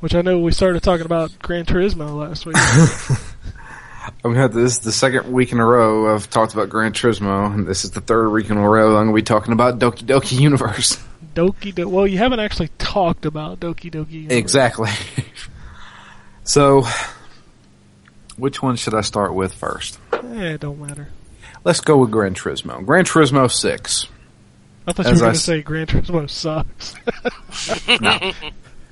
Which 0.00 0.14
I 0.14 0.20
know 0.22 0.38
we 0.40 0.52
started 0.52 0.82
talking 0.82 1.06
about 1.06 1.38
Gran 1.38 1.64
Turismo 1.64 2.16
last 2.20 2.44
week. 2.44 2.56
I've 4.24 4.34
had 4.36 4.52
this 4.52 4.72
is 4.74 4.78
the 4.80 4.92
second 4.92 5.32
week 5.32 5.52
in 5.52 5.58
a 5.60 5.64
row 5.64 6.14
I've 6.14 6.28
talked 6.28 6.52
about 6.52 6.68
Gran 6.68 6.92
Turismo, 6.92 7.52
and 7.52 7.66
this 7.66 7.84
is 7.84 7.92
the 7.92 8.00
third 8.00 8.28
week 8.30 8.50
in 8.50 8.56
a 8.58 8.68
row 8.68 8.88
I'm 8.96 9.06
going 9.06 9.08
to 9.08 9.14
be 9.14 9.22
talking 9.22 9.52
about 9.52 9.78
Doki 9.78 10.04
Doki 10.04 10.38
Universe. 10.38 11.02
Doki 11.34 11.74
Do- 11.74 11.88
Well, 11.88 12.06
you 12.06 12.18
haven't 12.18 12.40
actually 12.40 12.68
talked 12.78 13.24
about 13.26 13.58
Doki 13.60 13.90
Doki. 13.90 14.10
Universe. 14.12 14.36
Exactly. 14.36 14.90
so, 16.44 16.84
which 18.36 18.62
one 18.62 18.76
should 18.76 18.94
I 18.94 19.00
start 19.02 19.34
with 19.34 19.52
first? 19.54 19.98
Eh, 20.12 20.52
it 20.54 20.60
don't 20.60 20.80
matter. 20.80 21.08
Let's 21.64 21.80
go 21.80 21.98
with 21.98 22.10
Gran 22.10 22.34
Turismo. 22.34 22.84
Gran 22.84 23.04
Turismo 23.04 23.50
6. 23.50 24.06
I 24.86 24.92
thought 24.92 25.06
As 25.06 25.10
you 25.12 25.14
were 25.16 25.20
going 25.20 25.34
to 25.34 25.40
say 25.40 25.62
Gran 25.62 25.86
Turismo 25.86 26.28
sucks. 26.30 26.94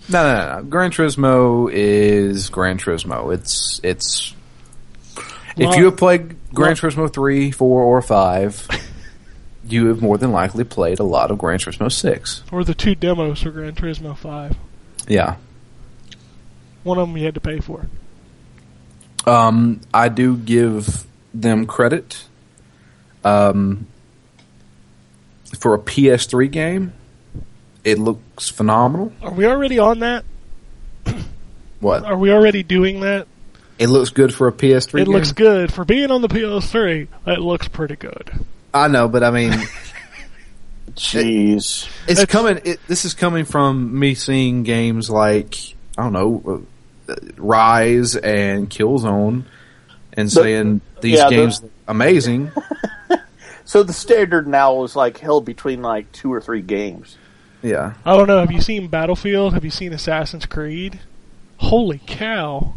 No, 0.07 0.23
no, 0.23 0.37
no, 0.37 0.57
no. 0.57 0.63
Gran 0.69 0.91
Turismo 0.91 1.71
is 1.73 2.51
Gran 2.51 2.77
Turismo. 2.77 3.33
It's 3.33 3.81
it's. 3.83 4.35
If 5.57 5.77
you 5.77 5.87
have 5.87 5.97
played 5.97 6.37
Gran 6.53 6.69
well- 6.69 6.77
Turismo 6.77 7.11
three, 7.11 7.51
four, 7.51 7.83
or 7.83 8.03
five, 8.03 8.69
you 9.67 9.87
have 9.87 10.03
more 10.03 10.19
than 10.19 10.31
likely 10.31 10.65
played 10.65 10.99
a 10.99 11.05
lot 11.05 11.31
of 11.31 11.39
Gran 11.39 11.59
Turismo 11.59 11.91
six. 11.91 12.43
or 12.53 12.65
the 12.65 12.75
two 12.75 12.95
demos 12.95 13.41
for 13.43 13.51
Gran 13.51 13.75
Turismo 13.75 14.15
5. 14.15 14.57
Yeah. 15.09 15.37
One 16.83 16.99
of 16.99 17.09
them 17.09 17.17
you 17.17 17.25
had 17.25 17.35
to 17.35 17.41
pay 17.41 17.61
for. 17.61 17.87
Um, 19.27 19.81
I 19.93 20.09
do 20.09 20.37
give 20.37 21.05
them 21.33 21.67
credit. 21.67 22.25
Um, 23.25 23.87
for 25.59 25.75
a 25.75 25.79
PS3 25.79 26.51
game, 26.51 26.93
it 27.85 27.99
looks 27.99 28.49
phenomenal. 28.51 29.13
Are 29.23 29.33
we 29.33 29.47
already 29.47 29.79
on 29.79 30.01
that? 30.01 30.25
What? 31.81 32.05
Are 32.05 32.17
we 32.17 32.31
already 32.33 32.63
doing 32.63 33.01
that? 33.01 33.27
It 33.79 33.89
looks 33.89 34.09
good 34.09 34.33
for 34.33 34.49
a 34.49 34.53
PS3 34.53 35.03
it 35.03 35.05
game. 35.05 35.13
looks 35.15 35.33
good. 35.33 35.71
For 35.71 35.85
being 35.85 36.11
on 36.11 36.23
the 36.23 36.29
PS3, 36.29 37.09
it 37.27 37.41
looks 37.41 37.69
pretty 37.69 37.97
good. 37.97 38.31
I 38.73 38.89
know, 38.89 39.07
but 39.07 39.23
I 39.23 39.31
mean, 39.31 39.53
Jeez. 40.97 41.87
it's 42.07 42.21
It's- 42.21 42.25
coming. 42.27 42.61
It, 42.65 42.81
this 42.89 43.05
is 43.05 43.13
coming 43.13 43.45
from 43.45 43.99
me 43.99 44.15
seeing 44.15 44.63
games 44.63 45.11
like 45.11 45.57
I 45.99 46.05
don't 46.05 46.13
know, 46.15 46.43
uh, 46.47 46.59
Ryse 47.07 48.17
and 48.23 48.69
Killzone, 48.69 49.45
and 50.13 50.31
saying 50.31 50.81
these 51.01 51.19
yeah, 51.19 51.31
games 51.31 51.63
look 51.63 51.73
amazing. 51.87 52.51
So 53.65 53.83
the 53.83 53.93
standard 53.93 54.47
now 54.47 54.85
is 54.85 54.95
like 54.95 55.19
held 55.19 55.45
between 55.45 55.83
like 55.83 56.13
two 56.13 56.33
or 56.33 56.41
three 56.41 56.63
games. 56.63 57.17
Yeah. 57.63 57.95
I 58.05 58.17
don't 58.17 58.29
know. 58.29 58.41
Have 58.41 58.53
you 58.53 58.61
seen 58.61 58.89
Battlefield? 58.89 59.55
Have 59.55 59.65
you 59.65 59.71
seen 59.71 59.93
Assassin's 59.93 60.45
Creed? 60.47 61.01
Holy 61.57 62.01
cow! 62.07 62.75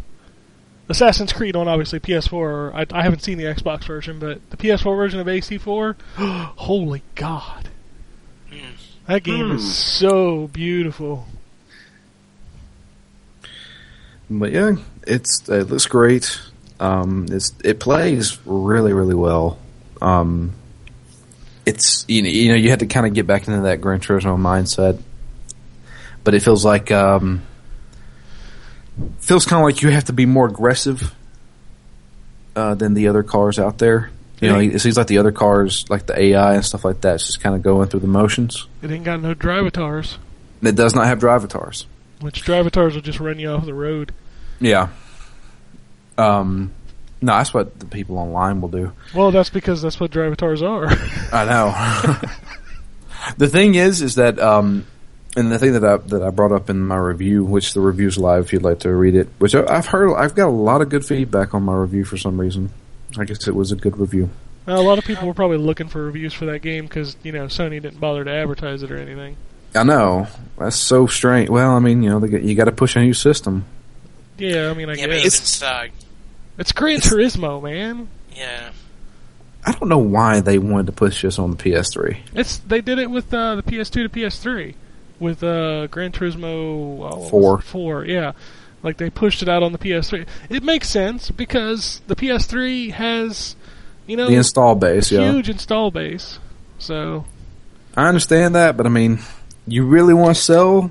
Assassin's 0.88 1.32
Creed 1.32 1.54
on 1.54 1.68
obviously 1.68 2.00
PS4. 2.00 2.72
I, 2.74 2.98
I 2.98 3.02
haven't 3.02 3.22
seen 3.22 3.36
the 3.36 3.44
Xbox 3.44 3.84
version, 3.84 4.18
but 4.18 4.40
the 4.48 4.56
PS4 4.56 4.96
version 4.96 5.20
of 5.20 5.26
AC4. 5.26 5.94
Holy 6.56 7.02
God! 7.14 7.68
That 9.06 9.22
game 9.22 9.52
is 9.52 9.62
hmm. 9.62 9.68
so 9.68 10.46
beautiful. 10.48 11.26
But 14.30 14.52
yeah, 14.52 14.76
it's 15.06 15.48
it 15.48 15.68
looks 15.68 15.86
great. 15.86 16.40
Um, 16.80 17.26
it's 17.30 17.52
it 17.64 17.80
plays 17.80 18.38
really 18.44 18.92
really 18.92 19.14
well. 19.14 19.58
Um, 20.00 20.52
it's 21.66 22.04
you 22.08 22.22
know 22.22 22.28
you 22.28 22.48
know 22.50 22.54
you 22.56 22.70
had 22.70 22.80
to 22.80 22.86
kind 22.86 23.06
of 23.06 23.14
get 23.14 23.26
back 23.26 23.48
into 23.48 23.62
that 23.62 23.80
Gran 23.80 24.00
Turismo 24.00 24.38
mindset, 24.38 25.00
but 26.24 26.34
it 26.34 26.40
feels 26.40 26.64
like 26.64 26.90
um, 26.90 27.42
feels 29.18 29.46
kind 29.46 29.60
of 29.60 29.64
like 29.64 29.82
you 29.82 29.90
have 29.90 30.04
to 30.04 30.12
be 30.12 30.26
more 30.26 30.46
aggressive 30.46 31.14
uh, 32.54 32.74
than 32.74 32.94
the 32.94 33.08
other 33.08 33.22
cars 33.22 33.58
out 33.58 33.78
there. 33.78 34.10
You 34.40 34.48
know, 34.50 34.60
it 34.60 34.78
seems 34.78 34.96
like 34.96 35.08
the 35.08 35.18
other 35.18 35.32
cars, 35.32 35.84
like 35.88 36.06
the 36.06 36.16
AI 36.16 36.54
and 36.54 36.64
stuff 36.64 36.84
like 36.84 37.00
that, 37.00 37.16
is 37.16 37.26
just 37.26 37.40
kind 37.40 37.56
of 37.56 37.62
going 37.62 37.88
through 37.88 38.00
the 38.00 38.06
motions. 38.06 38.68
It 38.82 38.90
ain't 38.92 39.04
got 39.04 39.20
no 39.20 39.34
drivatars, 39.34 40.16
It 40.62 40.76
does 40.76 40.94
not 40.94 41.06
have 41.06 41.18
drivatars. 41.18 41.86
Which 42.20 42.44
drivatars 42.44 42.94
will 42.94 43.00
just 43.00 43.20
run 43.20 43.38
you 43.38 43.50
off 43.50 43.64
the 43.64 43.74
road. 43.74 44.12
Yeah. 44.60 44.88
Um, 46.16 46.72
no, 47.20 47.36
that's 47.36 47.52
what 47.54 47.78
the 47.78 47.86
people 47.86 48.18
online 48.18 48.60
will 48.60 48.68
do. 48.68 48.92
Well, 49.14 49.30
that's 49.30 49.50
because 49.50 49.82
that's 49.82 49.98
what 50.00 50.10
drivatars 50.10 50.62
are. 50.62 50.86
I 51.36 51.44
know. 51.44 52.28
the 53.36 53.48
thing 53.48 53.74
is, 53.74 54.02
is 54.02 54.16
that, 54.16 54.38
um, 54.38 54.86
and 55.36 55.50
the 55.52 55.58
thing 55.58 55.72
that 55.74 55.84
I 55.84 55.96
that 55.98 56.22
I 56.22 56.30
brought 56.30 56.52
up 56.52 56.70
in 56.70 56.80
my 56.80 56.96
review, 56.96 57.44
which 57.44 57.74
the 57.74 57.80
review's 57.80 58.18
live 58.18 58.46
if 58.46 58.52
you'd 58.52 58.62
like 58.62 58.80
to 58.80 58.92
read 58.94 59.14
it, 59.14 59.28
which 59.38 59.54
I- 59.54 59.66
I've 59.66 59.86
heard, 59.86 60.14
I've 60.16 60.34
got 60.34 60.48
a 60.48 60.50
lot 60.50 60.80
of 60.80 60.88
good 60.88 61.04
feedback 61.04 61.54
on 61.54 61.62
my 61.64 61.74
review 61.74 62.04
for 62.04 62.16
some 62.16 62.40
reason. 62.40 62.70
I 63.18 63.24
guess 63.24 63.46
it 63.46 63.54
was 63.54 63.70
a 63.72 63.76
good 63.76 63.96
review. 63.98 64.30
Now, 64.66 64.76
a 64.76 64.82
lot 64.82 64.98
of 64.98 65.04
people 65.04 65.26
were 65.26 65.34
probably 65.34 65.56
looking 65.56 65.88
for 65.88 66.04
reviews 66.04 66.34
for 66.34 66.46
that 66.46 66.60
game 66.60 66.84
because 66.84 67.16
you 67.22 67.32
know 67.32 67.46
Sony 67.46 67.80
didn't 67.80 68.00
bother 68.00 68.24
to 68.24 68.30
advertise 68.30 68.82
it 68.82 68.90
or 68.90 68.96
anything. 68.98 69.36
I 69.74 69.82
know 69.84 70.26
that's 70.58 70.76
so 70.76 71.06
strange. 71.06 71.48
Well, 71.50 71.70
I 71.72 71.78
mean, 71.78 72.02
you 72.02 72.10
know, 72.10 72.20
they, 72.20 72.28
get- 72.28 72.42
you 72.42 72.54
got 72.54 72.64
to 72.64 72.72
push 72.72 72.96
a 72.96 73.00
new 73.00 73.14
system. 73.14 73.64
Yeah, 74.38 74.70
I 74.70 74.74
mean, 74.74 74.88
I 74.88 74.94
Yeah, 74.94 75.06
but 75.06 75.22
guess 75.22 75.36
even 75.36 75.46
so, 75.46 75.86
it's 76.58 76.72
Gran 76.72 77.00
Turismo, 77.00 77.62
man. 77.62 78.08
yeah. 78.34 78.70
I 79.66 79.72
don't 79.72 79.88
know 79.88 79.98
why 79.98 80.40
they 80.40 80.56
wanted 80.58 80.86
to 80.86 80.92
push 80.92 81.20
this 81.22 81.38
on 81.38 81.50
the 81.50 81.56
PS3. 81.56 82.16
It's 82.34 82.58
they 82.58 82.80
did 82.80 82.98
it 82.98 83.10
with 83.10 83.34
uh, 83.34 83.56
the 83.56 83.62
PS2 83.62 83.92
to 83.92 84.08
PS3 84.08 84.74
with 85.18 85.42
uh, 85.42 85.88
Gran 85.88 86.12
Turismo 86.12 86.94
uh, 86.94 86.96
what 86.96 87.18
was 87.18 87.30
Four. 87.30 87.60
Four, 87.60 88.04
yeah. 88.04 88.32
Like 88.82 88.96
they 88.96 89.10
pushed 89.10 89.42
it 89.42 89.48
out 89.48 89.62
on 89.64 89.72
the 89.72 89.78
PS3. 89.78 90.26
It 90.48 90.62
makes 90.62 90.88
sense 90.88 91.30
because 91.32 92.00
the 92.06 92.14
PS3 92.14 92.92
has, 92.92 93.56
you 94.06 94.16
know, 94.16 94.28
The 94.28 94.36
install 94.36 94.76
base, 94.76 95.10
yeah. 95.10 95.30
huge 95.32 95.50
install 95.50 95.90
base. 95.90 96.38
So 96.78 97.24
I 97.96 98.06
understand 98.08 98.54
that, 98.54 98.76
but 98.76 98.86
I 98.86 98.88
mean, 98.90 99.18
you 99.70 99.84
really 99.86 100.14
want 100.14 100.36
to 100.36 100.42
sell 100.42 100.90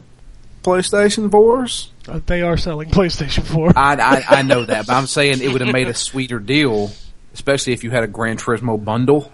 PlayStation 0.64 1.30
4s? 1.30 1.90
uh, 2.08 2.20
they 2.26 2.42
are 2.42 2.58
selling 2.58 2.90
PlayStation 2.90 3.44
4. 3.44 3.74
I, 3.76 3.96
I 3.96 4.40
I 4.40 4.42
know 4.42 4.66
that, 4.66 4.88
but 4.88 4.94
I'm 4.94 5.08
saying 5.08 5.42
it 5.42 5.52
would 5.52 5.62
have 5.62 5.74
made 5.74 5.88
a 5.88 5.94
sweeter 5.94 6.40
deal, 6.40 6.92
especially 7.34 7.74
if 7.74 7.84
you 7.84 7.92
had 7.92 8.04
a 8.04 8.08
Gran 8.08 8.38
Turismo 8.38 8.84
bundle. 8.84 9.32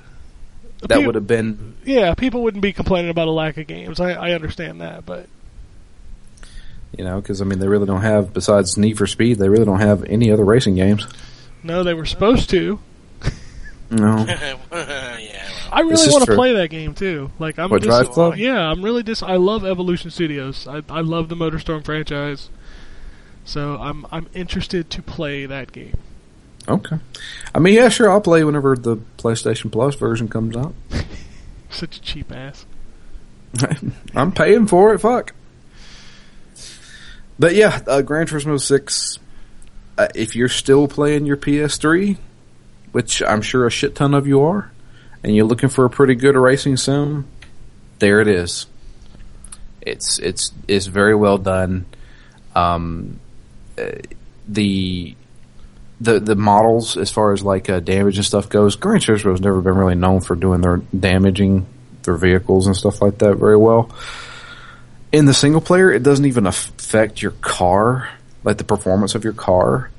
That 0.82 1.00
Pe- 1.00 1.06
would 1.06 1.16
have 1.16 1.28
been, 1.28 1.76
yeah, 1.86 2.14
people 2.14 2.44
wouldn't 2.44 2.62
be 2.62 2.74
complaining 2.74 3.10
about 3.10 3.30
a 3.30 3.32
lack 3.32 3.58
of 3.58 3.68
games. 3.68 4.02
I, 4.02 4.12
I 4.12 4.32
understand 4.32 4.82
that, 4.82 5.06
but 5.06 5.28
you 6.98 7.06
know, 7.06 7.22
because 7.22 7.42
I 7.42 7.46
mean, 7.46 7.60
they 7.60 7.68
really 7.70 7.86
don't 7.86 8.02
have 8.02 8.34
besides 8.34 8.78
Need 8.78 8.98
for 8.98 9.08
Speed, 9.08 9.38
they 9.40 9.48
really 9.48 9.66
don't 9.66 9.80
have 9.80 10.04
any 10.04 10.30
other 10.30 10.44
racing 10.44 10.76
games. 10.76 11.08
no, 11.64 11.84
they 11.84 11.94
were 11.94 12.06
supposed 12.06 12.50
to. 12.50 12.80
No, 13.90 14.26
yeah. 14.74 15.43
I 15.74 15.82
really 15.82 16.12
want 16.12 16.26
to 16.26 16.36
play 16.36 16.54
that 16.54 16.70
game 16.70 16.94
too. 16.94 17.32
Like 17.40 17.58
I'm 17.60 17.70
What, 17.70 17.82
dis- 17.82 17.88
Drive 17.90 18.10
Club? 18.12 18.36
Yeah, 18.38 18.60
I'm 18.60 18.84
really 18.84 19.04
dis. 19.04 19.24
I 19.24 19.36
love 19.38 19.66
Evolution 19.66 20.12
Studios. 20.12 20.68
I 20.68 20.82
I 20.90 21.02
love 21.02 21.30
the 21.30 21.36
MotorStorm 21.36 21.84
franchise. 21.84 22.50
So 23.46 23.78
I'm 23.78 24.06
I'm 24.12 24.28
interested 24.34 24.90
to 24.92 25.02
play 25.02 25.46
that 25.46 25.72
game. 25.72 25.98
okay. 26.68 26.98
I 27.54 27.60
mean, 27.60 27.74
yeah, 27.74 27.90
sure, 27.90 28.10
I'll 28.10 28.22
play 28.22 28.44
whenever 28.44 28.76
the 28.76 28.98
PlayStation 29.18 29.72
Plus 29.72 29.96
version 29.96 30.28
comes 30.30 30.56
out. 30.56 30.74
Such 31.70 31.98
a 31.98 32.02
cheap 32.02 32.32
ass. 32.32 32.66
I'm 34.16 34.32
paying 34.32 34.68
for 34.68 34.94
it. 34.94 35.00
Fuck. 35.00 35.34
But 37.40 37.56
yeah, 37.56 37.82
uh, 37.88 38.02
Gran 38.02 38.28
Turismo 38.28 38.60
Six. 38.62 39.20
Uh, 39.98 40.08
if 40.16 40.36
you're 40.36 40.50
still 40.50 40.88
playing 40.88 41.26
your 41.26 41.38
PS3, 41.38 42.18
which 42.94 43.22
I'm 43.22 43.42
sure 43.42 43.68
a 43.68 43.72
shit 43.72 43.94
ton 43.96 44.14
of 44.14 44.26
you 44.28 44.42
are, 44.42 44.72
and 45.24 45.36
you're 45.36 45.46
looking 45.46 45.70
for 45.70 45.86
a 45.86 45.90
pretty 45.90 46.16
good 46.16 46.36
racing 46.36 46.78
sim, 46.78 47.28
there 48.00 48.20
it 48.20 48.28
is. 48.28 48.66
It's 49.82 50.20
it's 50.20 50.52
it's 50.68 50.86
very 50.86 51.16
well 51.16 51.38
done. 51.38 51.86
Um, 52.56 53.20
uh, 53.78 53.92
the 54.48 55.16
the 56.02 56.20
the 56.20 56.36
models 56.36 56.98
as 56.98 57.12
far 57.12 57.32
as 57.32 57.44
like 57.44 57.70
uh, 57.70 57.80
damage 57.80 58.18
and 58.18 58.26
stuff 58.26 58.50
goes, 58.50 58.76
Gran 58.76 59.00
Turismo 59.00 59.32
has 59.32 59.42
never 59.42 59.62
been 59.62 59.76
really 59.76 59.96
known 59.96 60.22
for 60.22 60.36
doing 60.36 60.62
their 60.62 60.78
damaging 60.98 61.66
their 62.04 62.16
vehicles 62.16 62.68
and 62.68 62.76
stuff 62.76 63.02
like 63.02 63.20
that 63.20 63.36
very 63.36 63.58
well. 63.58 63.90
In 65.12 65.26
the 65.26 65.34
single 65.34 65.62
player, 65.62 65.92
it 65.92 66.04
doesn't 66.04 66.26
even 66.26 66.48
affect 66.48 67.22
your 67.22 67.32
car, 67.32 68.10
like 68.44 68.58
the 68.58 68.64
performance 68.64 69.16
of 69.16 69.24
your 69.24 69.34
car. 69.34 69.90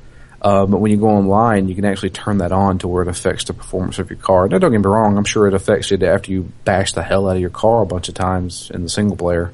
Uh, 0.45 0.67
but 0.67 0.77
when 0.77 0.91
you 0.91 0.99
go 0.99 1.09
online, 1.09 1.69
you 1.69 1.75
can 1.75 1.87
actually 1.87 2.11
turn 2.11 2.37
that 2.39 2.53
on 2.53 2.79
to 2.79 2.87
where 2.87 3.03
it 3.03 3.09
affects 3.09 3.45
the 3.45 3.55
performance 3.55 3.99
of 3.99 4.11
your 4.11 4.19
car. 4.19 4.47
Now, 4.47 4.59
don't 4.59 4.73
get 4.73 4.79
me 4.79 4.87
wrong; 4.87 5.17
I'm 5.17 5.25
sure 5.25 5.49
it 5.49 5.55
affects 5.55 5.91
it 5.91 6.03
after 6.03 6.31
you 6.31 6.53
bash 6.67 6.93
the 6.93 7.03
hell 7.03 7.31
out 7.31 7.37
of 7.37 7.41
your 7.41 7.49
car 7.49 7.81
a 7.81 7.87
bunch 7.87 8.11
of 8.11 8.15
times 8.15 8.71
in 8.73 8.83
the 8.83 8.91
single 8.91 9.17
player. 9.17 9.53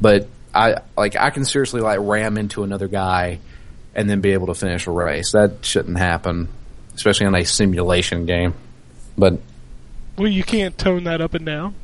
But 0.00 0.28
I 0.54 0.76
like 0.96 1.16
I 1.16 1.30
can 1.30 1.44
seriously 1.44 1.80
like 1.80 1.98
ram 2.00 2.38
into 2.38 2.62
another 2.62 2.86
guy 2.86 3.40
and 3.92 4.08
then 4.08 4.20
be 4.20 4.30
able 4.30 4.46
to 4.46 4.54
finish 4.54 4.86
a 4.86 4.92
race. 4.92 5.32
That 5.32 5.64
shouldn't 5.66 5.98
happen, 5.98 6.48
especially 6.94 7.26
in 7.26 7.34
a 7.34 7.44
simulation 7.44 8.24
game. 8.24 8.54
But 9.18 9.40
Well, 10.16 10.28
you 10.28 10.44
can't 10.44 10.78
tone 10.78 11.04
that 11.04 11.20
up 11.20 11.34
and 11.34 11.44
down, 11.44 11.74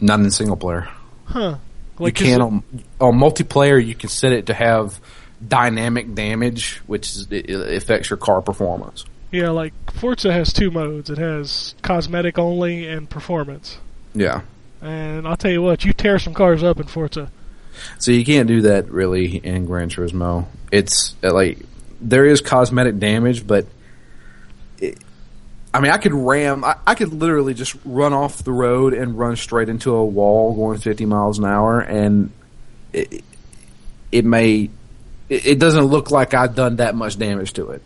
not 0.00 0.20
in 0.20 0.30
single 0.30 0.56
player. 0.56 0.88
huh? 1.24 1.56
you 1.98 2.12
can 2.12 2.40
on, 2.40 2.62
on 3.00 3.14
multiplayer. 3.14 3.84
You 3.84 3.96
can 3.96 4.08
set 4.08 4.30
it 4.30 4.46
to 4.46 4.54
have 4.54 5.00
dynamic 5.48 6.14
damage, 6.14 6.78
which 6.86 7.10
is, 7.10 7.32
affects 7.32 8.10
your 8.10 8.16
car 8.16 8.42
performance. 8.42 9.04
yeah, 9.30 9.50
like 9.50 9.72
Forza 9.92 10.32
has 10.32 10.52
two 10.52 10.70
modes. 10.70 11.10
It 11.10 11.18
has 11.18 11.74
cosmetic 11.82 12.38
only 12.38 12.86
and 12.86 13.08
performance. 13.08 13.78
Yeah. 14.14 14.42
And 14.80 15.26
I'll 15.26 15.36
tell 15.36 15.50
you 15.50 15.62
what, 15.62 15.84
you 15.84 15.92
tear 15.92 16.18
some 16.18 16.34
cars 16.34 16.62
up 16.62 16.80
in 16.80 16.86
Forza. 16.86 17.30
So 17.98 18.10
you 18.10 18.24
can't 18.24 18.48
do 18.48 18.62
that 18.62 18.90
really 18.90 19.36
in 19.36 19.66
Gran 19.66 19.88
Turismo. 19.88 20.46
It's 20.70 21.14
uh, 21.22 21.32
like 21.32 21.58
there 22.00 22.26
is 22.26 22.40
cosmetic 22.40 22.98
damage, 22.98 23.46
but 23.46 23.66
it, 24.78 24.98
I 25.72 25.80
mean, 25.80 25.92
I 25.92 25.98
could 25.98 26.12
ram. 26.12 26.64
I, 26.64 26.76
I 26.86 26.94
could 26.94 27.12
literally 27.12 27.54
just 27.54 27.76
run 27.84 28.12
off 28.12 28.44
the 28.44 28.52
road 28.52 28.92
and 28.92 29.18
run 29.18 29.36
straight 29.36 29.68
into 29.68 29.94
a 29.94 30.04
wall 30.04 30.54
going 30.54 30.78
50 30.78 31.06
miles 31.06 31.38
an 31.38 31.46
hour, 31.46 31.80
and 31.80 32.30
it, 32.92 33.24
it 34.10 34.24
may. 34.24 34.70
It, 35.32 35.46
it 35.46 35.58
doesn't 35.58 35.84
look 35.84 36.10
like 36.10 36.34
I've 36.34 36.54
done 36.54 36.76
that 36.76 36.94
much 36.94 37.18
damage 37.18 37.54
to 37.54 37.70
it. 37.70 37.82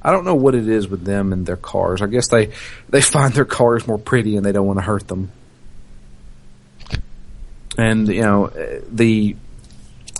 I 0.00 0.12
don't 0.12 0.24
know 0.24 0.36
what 0.36 0.54
it 0.54 0.68
is 0.68 0.86
with 0.86 1.04
them 1.04 1.32
and 1.32 1.44
their 1.44 1.56
cars. 1.56 2.02
I 2.02 2.06
guess 2.06 2.28
they 2.28 2.52
they 2.88 3.00
find 3.00 3.34
their 3.34 3.44
cars 3.44 3.86
more 3.86 3.98
pretty 3.98 4.36
and 4.36 4.46
they 4.46 4.52
don't 4.52 4.66
want 4.66 4.78
to 4.78 4.84
hurt 4.84 5.08
them. 5.08 5.32
And 7.76 8.08
you 8.08 8.22
know 8.22 8.48
the 8.90 9.36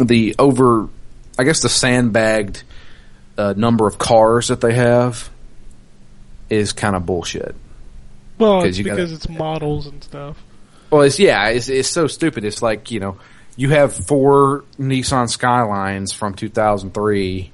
the 0.01 0.35
over, 0.39 0.89
I 1.39 1.45
guess 1.45 1.63
the 1.63 1.69
sandbagged 1.69 2.63
uh, 3.37 3.55
number 3.57 3.87
of 3.87 3.99
cars 3.99 4.49
that 4.49 4.61
they 4.61 4.75
have 4.75 5.29
is 6.51 6.73
kind 6.73 6.95
of 6.97 7.05
bullshit. 7.07 7.55
Well, 8.39 8.63
it's 8.63 8.79
you 8.79 8.85
gotta- 8.85 8.97
because 8.97 9.13
it's 9.13 9.29
models 9.29 9.87
and 9.87 10.03
stuff. 10.03 10.43
Well, 10.91 11.03
it's 11.03 11.19
yeah, 11.19 11.49
it's 11.49 11.69
it's 11.69 11.89
so 11.89 12.07
stupid. 12.07 12.45
It's 12.45 12.63
like 12.63 12.91
you 12.91 13.01
know, 13.01 13.19
you 13.59 13.71
have 13.71 13.93
four 13.93 14.65
Nissan 14.79 15.29
Skylines 15.29 16.13
from 16.13 16.33
2003. 16.33 17.51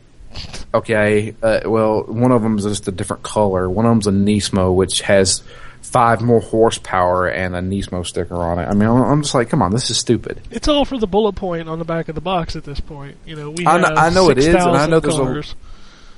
Okay, 0.74 1.34
uh, 1.42 1.60
well, 1.64 2.02
one 2.04 2.30
of 2.30 2.42
them 2.42 2.58
is 2.58 2.64
just 2.64 2.86
a 2.88 2.92
different 2.92 3.22
color. 3.22 3.68
One 3.70 3.86
of 3.86 3.90
them's 3.90 4.06
a 4.06 4.10
Nismo, 4.10 4.74
which 4.74 5.00
has 5.00 5.42
five 5.80 6.20
more 6.20 6.40
horsepower 6.40 7.28
and 7.28 7.56
a 7.56 7.60
Nismo 7.60 8.04
sticker 8.04 8.34
on 8.36 8.58
it. 8.58 8.64
I 8.66 8.74
mean, 8.74 8.88
I'm 8.88 9.22
just 9.22 9.34
like, 9.34 9.48
come 9.48 9.62
on, 9.62 9.70
this 9.72 9.88
is 9.90 9.96
stupid. 9.98 10.40
It's 10.50 10.68
all 10.68 10.84
for 10.84 10.98
the 10.98 11.06
bullet 11.06 11.36
point 11.36 11.68
on 11.68 11.78
the 11.78 11.84
back 11.84 12.08
of 12.08 12.14
the 12.16 12.20
box 12.20 12.54
at 12.56 12.64
this 12.64 12.80
point. 12.80 13.16
You 13.24 13.36
know, 13.36 13.50
we 13.50 13.66
I 13.66 13.78
know- 13.78 13.94
I 13.94 14.10
know 14.10 14.28
it 14.30 14.38
is, 14.38 14.46
and 14.46 14.56
I 14.58 14.86
know 14.86 15.00
there's 15.00 15.14
a- 15.18 15.22
cars. 15.22 15.54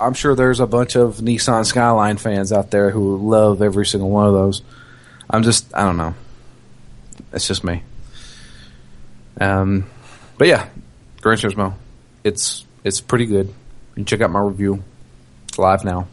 I'm 0.01 0.14
sure 0.14 0.35
there's 0.35 0.61
a 0.61 0.66
bunch 0.66 0.96
of 0.96 1.16
Nissan 1.18 1.64
Skyline 1.64 2.16
fans 2.16 2.53
out 2.53 2.70
there 2.70 2.90
who 2.90 3.16
love 3.16 3.62
every 3.62 3.87
single 3.87 4.11
one 4.11 4.27
of 4.27 4.35
those. 4.35 4.62
I'm 5.31 5.42
just, 5.42 5.75
I 5.75 5.85
don't 5.85 5.96
know. 5.96 6.14
It's 7.33 7.46
just 7.46 7.62
me. 7.64 7.83
Um, 9.40 9.87
but 10.38 10.49
yeah, 10.49 10.68
Gran 11.20 11.38
Turismo. 11.38 11.75
It's 12.25 12.64
it's 12.85 13.01
pretty 13.01 13.27
good. 13.27 13.49
You 13.49 13.94
can 13.94 14.05
check 14.05 14.20
out 14.20 14.31
my 14.31 14.40
review. 14.40 14.83
It's 15.49 15.59
live 15.59 15.85
now. 15.85 16.09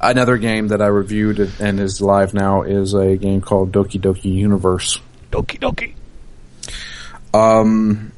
Another 0.00 0.36
game 0.36 0.68
that 0.68 0.82
I 0.82 0.86
reviewed 0.86 1.40
and 1.58 1.80
is 1.80 2.00
live 2.00 2.34
now 2.34 2.62
is 2.62 2.94
a 2.94 3.16
game 3.16 3.40
called 3.40 3.72
Doki 3.72 4.00
Doki 4.00 4.32
Universe. 4.32 5.00
Doki 5.32 5.58
doki. 5.58 5.94
Um, 7.34 8.12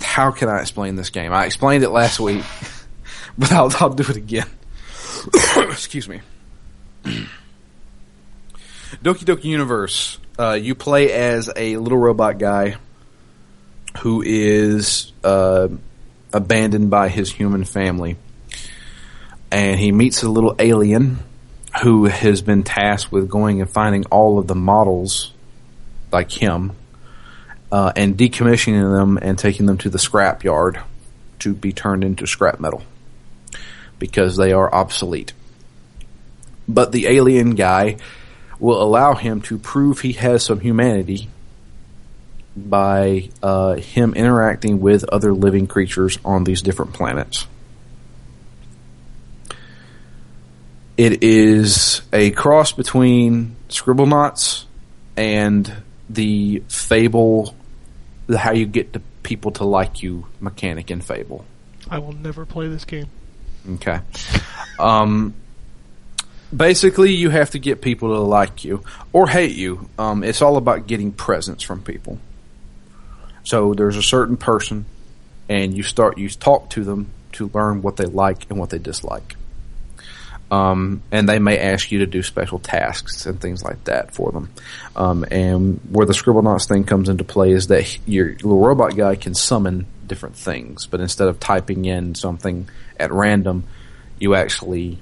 how 0.00 0.30
can 0.32 0.48
I 0.48 0.60
explain 0.60 0.96
this 0.96 1.10
game? 1.10 1.32
I 1.32 1.46
explained 1.46 1.84
it 1.84 1.90
last 1.90 2.20
week, 2.20 2.44
but 3.38 3.52
I'll, 3.52 3.72
I'll 3.80 3.94
do 3.94 4.04
it 4.08 4.16
again. 4.16 4.48
Excuse 5.56 6.08
me. 6.08 6.20
Doki 7.04 7.28
Doki 9.24 9.44
Universe. 9.44 10.18
Uh, 10.38 10.52
you 10.52 10.74
play 10.74 11.12
as 11.12 11.50
a 11.56 11.76
little 11.78 11.98
robot 11.98 12.38
guy 12.38 12.76
who 14.00 14.22
is 14.22 15.12
uh, 15.24 15.68
abandoned 16.32 16.90
by 16.90 17.08
his 17.08 17.32
human 17.32 17.64
family, 17.64 18.16
and 19.50 19.80
he 19.80 19.92
meets 19.92 20.22
a 20.22 20.28
little 20.28 20.54
alien 20.58 21.18
who 21.82 22.04
has 22.04 22.42
been 22.42 22.62
tasked 22.62 23.10
with 23.10 23.28
going 23.28 23.60
and 23.60 23.70
finding 23.70 24.04
all 24.06 24.38
of 24.38 24.46
the 24.46 24.54
models 24.54 25.32
like 26.12 26.30
him 26.30 26.72
uh, 27.72 27.92
and 27.96 28.16
decommissioning 28.16 28.96
them 28.96 29.18
and 29.20 29.38
taking 29.38 29.66
them 29.66 29.78
to 29.78 29.88
the 29.90 29.98
scrap 29.98 30.44
yard 30.44 30.78
to 31.38 31.54
be 31.54 31.72
turned 31.72 32.04
into 32.04 32.26
scrap 32.26 32.60
metal 32.60 32.82
because 33.98 34.36
they 34.36 34.52
are 34.52 34.72
obsolete. 34.74 35.32
But 36.68 36.92
the 36.92 37.06
alien 37.06 37.54
guy 37.54 37.96
will 38.58 38.82
allow 38.82 39.14
him 39.14 39.40
to 39.42 39.58
prove 39.58 40.00
he 40.00 40.12
has 40.14 40.44
some 40.44 40.60
humanity 40.60 41.28
by 42.56 43.28
uh, 43.42 43.74
him 43.74 44.14
interacting 44.14 44.80
with 44.80 45.04
other 45.04 45.32
living 45.32 45.66
creatures 45.66 46.18
on 46.24 46.44
these 46.44 46.62
different 46.62 46.94
planets. 46.94 47.46
It 50.96 51.22
is 51.22 52.00
a 52.12 52.30
cross 52.30 52.72
between 52.72 53.56
Scribblenauts 53.68 54.64
and 55.16 55.70
the 56.08 56.62
Fable, 56.68 57.54
the 58.26 58.38
how 58.38 58.52
you 58.52 58.64
get 58.64 58.94
the 58.94 59.02
people 59.22 59.50
to 59.52 59.64
like 59.64 60.02
you 60.02 60.26
mechanic 60.40 60.90
in 60.90 61.02
Fable. 61.02 61.44
I 61.90 61.98
will 61.98 62.14
never 62.14 62.46
play 62.46 62.68
this 62.68 62.86
game. 62.86 63.08
Okay. 63.74 64.00
Um, 64.78 65.34
basically, 66.56 67.12
you 67.12 67.30
have 67.30 67.50
to 67.50 67.58
get 67.58 67.80
people 67.80 68.14
to 68.14 68.20
like 68.20 68.64
you 68.64 68.82
or 69.12 69.28
hate 69.28 69.56
you. 69.56 69.88
Um, 69.98 70.24
it's 70.24 70.42
all 70.42 70.56
about 70.56 70.86
getting 70.86 71.12
presents 71.12 71.62
from 71.62 71.82
people. 71.82 72.18
So 73.44 73.74
there's 73.74 73.96
a 73.96 74.02
certain 74.02 74.36
person, 74.36 74.86
and 75.48 75.76
you 75.76 75.82
start 75.82 76.18
you 76.18 76.28
talk 76.28 76.70
to 76.70 76.84
them 76.84 77.10
to 77.32 77.50
learn 77.54 77.82
what 77.82 77.96
they 77.96 78.06
like 78.06 78.50
and 78.50 78.58
what 78.58 78.70
they 78.70 78.78
dislike. 78.78 79.36
Um, 80.50 81.02
and 81.10 81.28
they 81.28 81.40
may 81.40 81.58
ask 81.58 81.90
you 81.90 82.00
to 82.00 82.06
do 82.06 82.22
special 82.22 82.60
tasks 82.60 83.26
and 83.26 83.40
things 83.40 83.64
like 83.64 83.82
that 83.84 84.14
for 84.14 84.30
them. 84.30 84.50
Um, 84.94 85.24
and 85.30 85.80
where 85.90 86.06
the 86.06 86.14
Scribble 86.14 86.42
Scribblenauts 86.42 86.68
thing 86.68 86.84
comes 86.84 87.08
into 87.08 87.24
play 87.24 87.50
is 87.50 87.66
that 87.66 87.98
your 88.06 88.30
little 88.34 88.60
robot 88.60 88.96
guy 88.96 89.16
can 89.16 89.34
summon 89.34 89.86
different 90.06 90.36
things, 90.36 90.86
but 90.86 91.00
instead 91.00 91.26
of 91.26 91.40
typing 91.40 91.84
in 91.84 92.14
something 92.14 92.68
at 92.98 93.12
random, 93.12 93.64
you 94.20 94.36
actually 94.36 95.00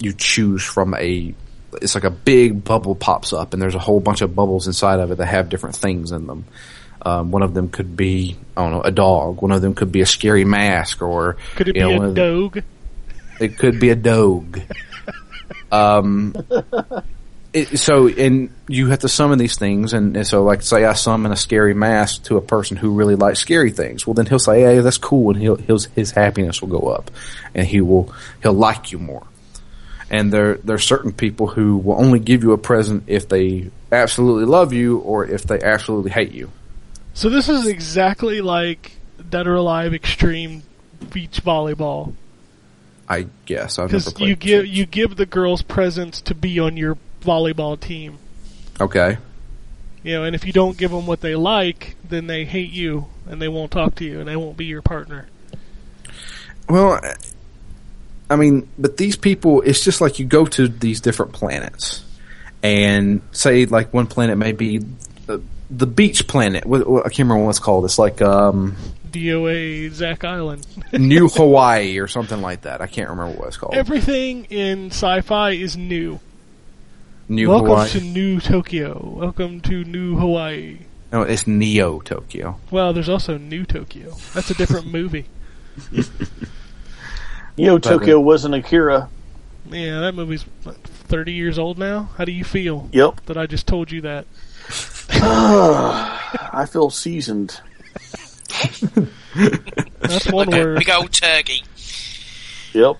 you 0.00 0.12
choose 0.12 0.62
from 0.62 0.94
a 0.94 1.34
it's 1.80 1.94
like 1.94 2.04
a 2.04 2.10
big 2.10 2.62
bubble 2.62 2.94
pops 2.94 3.32
up 3.32 3.52
and 3.52 3.60
there's 3.60 3.74
a 3.74 3.80
whole 3.80 4.00
bunch 4.00 4.20
of 4.20 4.34
bubbles 4.34 4.66
inside 4.66 5.00
of 5.00 5.10
it 5.10 5.16
that 5.18 5.26
have 5.26 5.48
different 5.48 5.74
things 5.74 6.12
in 6.12 6.26
them. 6.26 6.44
Um, 7.02 7.32
one 7.32 7.42
of 7.42 7.52
them 7.52 7.68
could 7.68 7.96
be 7.96 8.36
I 8.56 8.62
don't 8.62 8.72
know 8.72 8.82
a 8.82 8.90
dog. 8.92 9.42
One 9.42 9.52
of 9.52 9.60
them 9.60 9.74
could 9.74 9.92
be 9.92 10.00
a 10.00 10.06
scary 10.06 10.44
mask 10.44 11.02
or 11.02 11.36
Could 11.56 11.68
it 11.68 11.74
be 11.74 11.80
know, 11.80 12.10
a 12.10 12.14
dog? 12.14 12.62
it 13.40 13.58
could 13.58 13.80
be 13.80 13.90
a 13.90 13.96
dog. 13.96 14.60
Um, 15.70 16.34
it, 17.52 17.78
so, 17.78 18.08
and 18.08 18.50
you 18.68 18.88
have 18.88 19.00
to 19.00 19.08
summon 19.08 19.38
these 19.38 19.56
things, 19.56 19.92
and, 19.92 20.16
and 20.16 20.26
so, 20.26 20.42
like, 20.42 20.62
say 20.62 20.84
I 20.84 20.92
summon 20.94 21.32
a 21.32 21.36
scary 21.36 21.74
mask 21.74 22.24
to 22.24 22.36
a 22.36 22.40
person 22.40 22.76
who 22.76 22.90
really 22.92 23.14
likes 23.16 23.40
scary 23.40 23.70
things. 23.70 24.06
Well, 24.06 24.14
then 24.14 24.26
he'll 24.26 24.38
say, 24.38 24.62
"Hey, 24.62 24.80
that's 24.80 24.98
cool," 24.98 25.32
and 25.32 25.40
he'll, 25.40 25.56
his 25.56 25.86
his 25.86 26.10
happiness 26.12 26.60
will 26.62 26.68
go 26.68 26.88
up, 26.88 27.10
and 27.54 27.66
he 27.66 27.80
will 27.80 28.12
he'll 28.42 28.52
like 28.52 28.92
you 28.92 28.98
more. 28.98 29.26
And 30.10 30.32
there 30.32 30.56
there 30.56 30.76
are 30.76 30.78
certain 30.78 31.12
people 31.12 31.46
who 31.48 31.78
will 31.78 31.98
only 31.98 32.18
give 32.18 32.42
you 32.42 32.52
a 32.52 32.58
present 32.58 33.04
if 33.06 33.28
they 33.28 33.70
absolutely 33.90 34.44
love 34.44 34.72
you 34.72 34.98
or 34.98 35.26
if 35.26 35.44
they 35.44 35.60
absolutely 35.60 36.10
hate 36.10 36.32
you. 36.32 36.50
So 37.14 37.30
this 37.30 37.48
is 37.48 37.66
exactly 37.66 38.40
like 38.40 38.92
Dead 39.30 39.46
or 39.46 39.54
Alive 39.54 39.94
Extreme 39.94 40.62
Beach 41.12 41.42
Volleyball 41.44 42.14
I 43.08 43.26
guess 43.46 43.78
I've 43.78 43.92
never 43.92 44.10
played. 44.10 44.28
you 44.28 44.36
give 44.36 44.66
you 44.66 44.86
give 44.86 45.16
the 45.16 45.26
girls 45.26 45.62
presents 45.62 46.20
to 46.22 46.34
be 46.34 46.58
on 46.58 46.76
your 46.76 46.96
volleyball 47.22 47.78
team. 47.78 48.18
okay. 48.80 49.18
You 50.02 50.14
know, 50.14 50.24
and 50.24 50.34
if 50.34 50.44
you 50.44 50.52
don't 50.52 50.76
give 50.76 50.90
them 50.90 51.06
what 51.06 51.22
they 51.22 51.34
like, 51.34 51.96
then 52.06 52.26
they 52.26 52.44
hate 52.44 52.70
you 52.70 53.06
and 53.26 53.40
they 53.40 53.48
won't 53.48 53.70
talk 53.70 53.94
to 53.96 54.04
you 54.04 54.20
and 54.20 54.28
they 54.28 54.36
won't 54.36 54.58
be 54.58 54.66
your 54.66 54.82
partner. 54.82 55.28
Well, 56.68 57.00
I 58.30 58.36
mean, 58.36 58.68
but 58.78 58.96
these 58.96 59.16
people, 59.16 59.60
it's 59.62 59.84
just 59.84 60.00
like 60.00 60.18
you 60.18 60.24
go 60.24 60.46
to 60.46 60.68
these 60.68 61.00
different 61.00 61.32
planets, 61.32 62.02
and 62.62 63.20
say 63.32 63.66
like 63.66 63.92
one 63.92 64.06
planet 64.06 64.38
may 64.38 64.52
be 64.52 64.78
the, 65.26 65.42
the 65.70 65.86
beach 65.86 66.26
planet. 66.26 66.64
What, 66.64 66.86
what, 66.88 67.06
I 67.06 67.10
can't 67.10 67.28
remember 67.28 67.44
what 67.44 67.50
it's 67.50 67.58
called. 67.58 67.84
It's 67.84 67.98
like 67.98 68.22
um, 68.22 68.76
DOA 69.10 69.90
Zack 69.90 70.24
Island. 70.24 70.66
New 70.92 71.28
Hawaii 71.28 71.98
or 71.98 72.08
something 72.08 72.40
like 72.40 72.62
that. 72.62 72.80
I 72.80 72.86
can't 72.86 73.10
remember 73.10 73.38
what 73.38 73.48
it's 73.48 73.56
called. 73.58 73.74
Everything 73.74 74.46
in 74.46 74.86
sci-fi 74.86 75.50
is 75.50 75.76
new. 75.76 76.18
New 77.28 77.46
Hawaii. 77.46 77.62
Welcome 77.62 77.68
Hawaii. 77.68 77.90
to 77.90 78.00
New 78.00 78.40
Tokyo. 78.40 79.14
Welcome 79.16 79.60
to 79.62 79.84
New 79.84 80.16
Hawaii. 80.16 80.78
no, 81.12 81.22
it's 81.22 81.46
Neo 81.46 82.00
Tokyo. 82.00 82.58
Well, 82.70 82.92
there's 82.94 83.08
also 83.08 83.36
New 83.38 83.64
Tokyo. 83.66 84.14
That's 84.32 84.50
a 84.50 84.54
different 84.54 84.86
movie. 84.92 85.26
You 87.56 87.66
know, 87.66 87.78
Tokyo 87.78 88.18
wasn't 88.20 88.54
Akira. 88.54 89.08
Yeah, 89.70 90.00
that 90.00 90.14
movie's 90.14 90.42
what, 90.64 90.76
30 90.76 91.32
years 91.32 91.58
old 91.58 91.78
now. 91.78 92.10
How 92.18 92.24
do 92.24 92.32
you 92.32 92.44
feel 92.44 92.88
Yep. 92.92 93.26
that 93.26 93.36
I 93.38 93.46
just 93.46 93.66
told 93.66 93.90
you 93.90 94.00
that? 94.02 94.26
I 95.10 96.66
feel 96.70 96.90
seasoned. 96.90 97.60
That's 100.00 100.30
one 100.30 100.48
Like 100.48 100.62
word. 100.64 100.78
big 100.78 100.90
old 100.90 101.12
turkey. 101.12 101.62
Yep. 102.72 102.96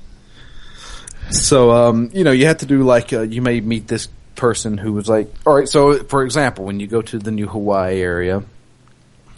So, 1.31 1.71
um, 1.73 2.11
you 2.13 2.25
know, 2.25 2.33
you 2.33 2.47
have 2.47 2.59
to 2.59 2.67
do 2.67 2.83
like 2.83 3.13
uh, 3.13 3.23
you 3.23 3.43
may 3.43 3.61
meet 3.61 3.89
this 3.89 4.09
person 4.37 4.79
who 4.79 4.93
was 4.93 5.09
like, 5.09 5.33
all 5.47 5.55
right. 5.55 5.69
So, 5.69 6.03
for 6.05 6.23
example, 6.25 6.65
when 6.65 6.81
you 6.81 6.87
go 6.87 7.03
to 7.03 7.19
the 7.19 7.31
New 7.31 7.47
Hawaii 7.47 8.01
area, 8.01 8.43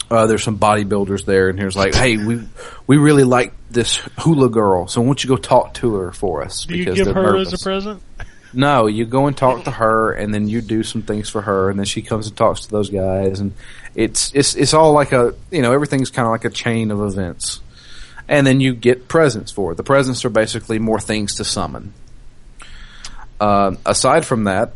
uh, 0.09 0.27
there's 0.27 0.43
some 0.43 0.57
bodybuilders 0.57 1.25
there, 1.25 1.49
and 1.49 1.59
here's 1.59 1.75
like, 1.75 1.93
hey, 1.93 2.17
we 2.17 2.41
we 2.85 2.97
really 2.97 3.23
like 3.23 3.53
this 3.69 3.97
hula 4.17 4.49
girl, 4.49 4.87
so 4.87 5.01
why 5.01 5.07
don't 5.07 5.23
you 5.23 5.27
go 5.27 5.37
talk 5.37 5.73
to 5.75 5.95
her 5.95 6.11
for 6.11 6.43
us? 6.43 6.65
Do 6.65 6.77
you 6.77 6.85
give 6.93 7.07
her 7.07 7.13
nervous. 7.13 7.53
as 7.53 7.61
a 7.61 7.63
present? 7.63 8.01
No, 8.53 8.87
you 8.87 9.05
go 9.05 9.27
and 9.27 9.35
talk 9.35 9.65
to 9.65 9.71
her, 9.71 10.13
and 10.13 10.33
then 10.33 10.47
you 10.47 10.61
do 10.61 10.81
some 10.83 11.01
things 11.01 11.29
for 11.29 11.41
her, 11.41 11.69
and 11.69 11.77
then 11.77 11.85
she 11.85 12.01
comes 12.01 12.27
and 12.27 12.37
talks 12.37 12.61
to 12.61 12.69
those 12.69 12.89
guys, 12.89 13.39
and 13.39 13.53
it's 13.95 14.31
it's 14.33 14.55
it's 14.55 14.73
all 14.73 14.93
like 14.93 15.11
a 15.11 15.33
you 15.51 15.61
know 15.61 15.73
everything's 15.73 16.09
kind 16.09 16.25
of 16.25 16.31
like 16.31 16.45
a 16.45 16.49
chain 16.49 16.91
of 16.91 17.01
events, 17.01 17.59
and 18.27 18.47
then 18.47 18.61
you 18.61 18.73
get 18.73 19.07
presents 19.07 19.51
for 19.51 19.73
it. 19.73 19.75
The 19.75 19.83
presents 19.83 20.23
are 20.23 20.29
basically 20.29 20.79
more 20.79 20.99
things 20.99 21.35
to 21.35 21.43
summon. 21.43 21.93
Um, 23.39 23.77
aside 23.85 24.25
from 24.25 24.45
that, 24.45 24.73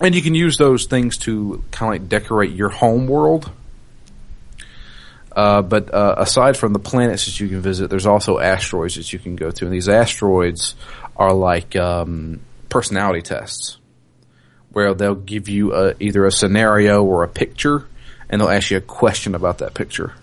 and 0.00 0.14
you 0.14 0.22
can 0.22 0.34
use 0.34 0.58
those 0.58 0.84
things 0.84 1.16
to 1.18 1.64
kind 1.70 1.94
of 1.94 2.02
like 2.02 2.08
decorate 2.08 2.52
your 2.52 2.68
home 2.68 3.06
world. 3.06 3.50
Uh, 5.36 5.60
but 5.60 5.92
uh, 5.92 6.14
aside 6.16 6.56
from 6.56 6.72
the 6.72 6.78
planets 6.78 7.26
that 7.26 7.38
you 7.38 7.46
can 7.46 7.60
visit, 7.60 7.90
there's 7.90 8.06
also 8.06 8.38
asteroids 8.38 8.94
that 8.94 9.12
you 9.12 9.18
can 9.18 9.36
go 9.36 9.50
to, 9.50 9.66
and 9.66 9.72
these 9.74 9.86
asteroids 9.88 10.74
are 11.14 11.34
like 11.34 11.76
um, 11.76 12.40
personality 12.70 13.20
tests, 13.20 13.76
where 14.70 14.94
they'll 14.94 15.14
give 15.14 15.50
you 15.50 15.74
a, 15.74 15.94
either 16.00 16.24
a 16.24 16.32
scenario 16.32 17.04
or 17.04 17.22
a 17.22 17.28
picture, 17.28 17.84
and 18.30 18.40
they'll 18.40 18.48
ask 18.48 18.70
you 18.70 18.78
a 18.78 18.80
question 18.80 19.34
about 19.34 19.58
that 19.58 19.74
picture, 19.74 20.14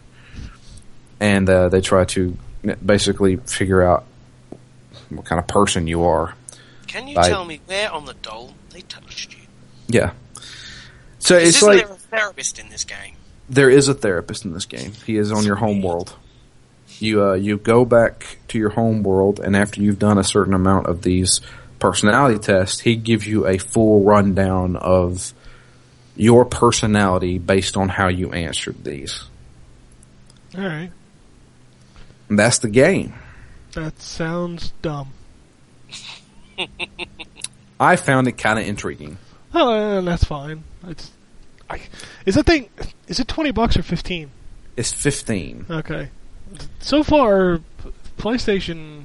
and 1.20 1.48
uh, 1.48 1.70
they 1.70 1.80
try 1.82 2.06
to 2.06 2.36
basically 2.84 3.36
figure 3.36 3.84
out 3.84 4.06
what 5.10 5.26
kind 5.26 5.38
of 5.40 5.46
person 5.48 5.86
you 5.86 6.04
are. 6.06 6.34
Can 6.88 7.08
you 7.08 7.18
I- 7.20 7.30
tell 7.30 7.46
me 7.46 7.62
where 7.68 7.92
on 7.92 8.06
the 8.06 8.16
doll 8.16 8.56
they 8.72 8.82
touched 8.82 9.34
you? 9.34 9.44
Yeah. 9.88 10.14
So 11.20 11.38
Is 11.38 11.50
it's 11.50 11.62
like 11.62 11.86
there 11.86 11.94
a 11.94 11.98
therapist 12.00 12.58
in 12.58 12.70
this 12.70 12.84
game? 12.84 13.13
There 13.50 13.70
is 13.70 13.88
a 13.88 13.94
therapist 13.94 14.46
in 14.46 14.54
this 14.54 14.66
game. 14.66 14.92
He 15.06 15.18
is 15.18 15.32
on 15.32 15.46
your 15.46 15.56
home 15.56 15.82
world. 15.82 16.16
You 17.00 17.24
uh, 17.24 17.34
you 17.34 17.58
go 17.58 17.86
back 17.86 18.38
to 18.50 18.60
your 18.60 18.70
home 18.70 19.04
world, 19.04 19.40
and 19.40 19.56
after 19.56 19.82
you've 19.82 20.00
done 20.00 20.18
a 20.18 20.24
certain 20.24 20.54
amount 20.54 20.88
of 20.88 21.02
these 21.02 21.42
personality 21.80 22.40
tests, 22.40 22.80
he 22.80 22.96
gives 22.96 23.28
you 23.28 23.46
a 23.48 23.58
full 23.58 24.04
rundown 24.04 24.76
of 24.76 25.34
your 26.16 26.46
personality 26.46 27.40
based 27.40 27.76
on 27.76 27.90
how 27.90 28.08
you 28.08 28.32
answered 28.32 28.84
these. 28.84 29.26
All 30.56 30.64
right. 30.64 30.92
And 32.30 32.40
that's 32.40 32.60
the 32.60 32.70
game. 32.70 33.14
That 33.74 34.00
sounds 34.00 34.72
dumb. 34.82 35.10
I 37.80 37.96
found 37.96 38.28
it 38.28 38.34
kind 38.34 38.60
of 38.60 38.68
intriguing. 38.68 39.18
Oh, 39.54 40.02
that's 40.02 40.24
fine. 40.24 40.64
It's, 40.88 41.12
I, 41.74 41.82
is 42.26 42.36
that 42.36 42.46
thing? 42.46 42.70
Is 43.08 43.20
it 43.20 43.28
twenty 43.28 43.52
bucks 43.52 43.78
or 43.78 43.84
fifteen? 43.84 44.32
It's 44.78 44.92
fifteen. 44.94 45.66
Okay. 45.70 46.10
So 46.80 47.04
far, 47.04 47.62
PlayStation 48.18 49.04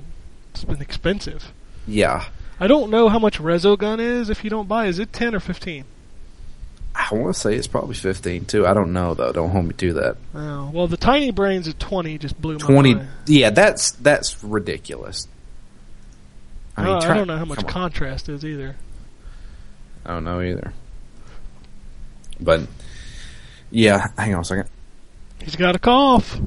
has 0.55 0.65
been 0.65 0.81
expensive. 0.81 1.53
Yeah, 1.87 2.27
I 2.61 2.67
don't 2.67 2.91
know 2.91 3.09
how 3.09 3.19
much 3.19 3.39
Resogun 3.39 3.99
is. 4.01 4.31
If 4.31 4.45
you 4.45 4.51
don't 4.51 4.69
buy, 4.69 4.87
is 4.87 4.99
it 4.99 5.13
ten 5.13 5.35
or 5.35 5.41
fifteen? 5.41 5.85
I 6.95 7.15
want 7.15 7.33
to 7.35 7.41
say 7.41 7.55
it's 7.55 7.67
probably 7.69 7.95
fifteen 7.95 8.45
too. 8.45 8.67
I 8.67 8.75
don't 8.75 8.93
know 8.93 9.15
though. 9.15 9.33
Don't 9.33 9.51
hold 9.51 9.67
me 9.67 9.73
to 9.75 9.93
that. 9.95 10.17
Oh, 10.35 10.71
well, 10.73 10.87
the 10.89 10.97
Tiny 10.97 11.31
Brains 11.31 11.69
at 11.69 11.79
twenty 11.79 12.19
just 12.19 12.41
blew 12.41 12.55
my 12.59 12.67
Twenty. 12.67 12.95
mind. 12.97 13.09
Yeah, 13.27 13.51
that's 13.51 13.93
that's 13.93 14.43
ridiculous. 14.43 15.29
I, 16.77 16.83
oh, 16.83 17.01
don't- 17.01 17.05
I 17.11 17.15
don't 17.15 17.27
know 17.27 17.37
how 17.39 17.45
much 17.45 17.67
contrast 17.67 18.29
is 18.29 18.45
either. 18.45 18.77
I 20.05 20.11
don't 20.15 20.25
know 20.25 20.41
either. 20.41 20.73
But 22.49 22.63
yeah, 23.71 24.09
hang 24.17 24.35
on 24.35 24.41
a 24.41 24.45
second. 24.45 24.71
He's 25.45 25.55
got 25.55 25.77
a 25.77 25.79
cough. 25.79 26.41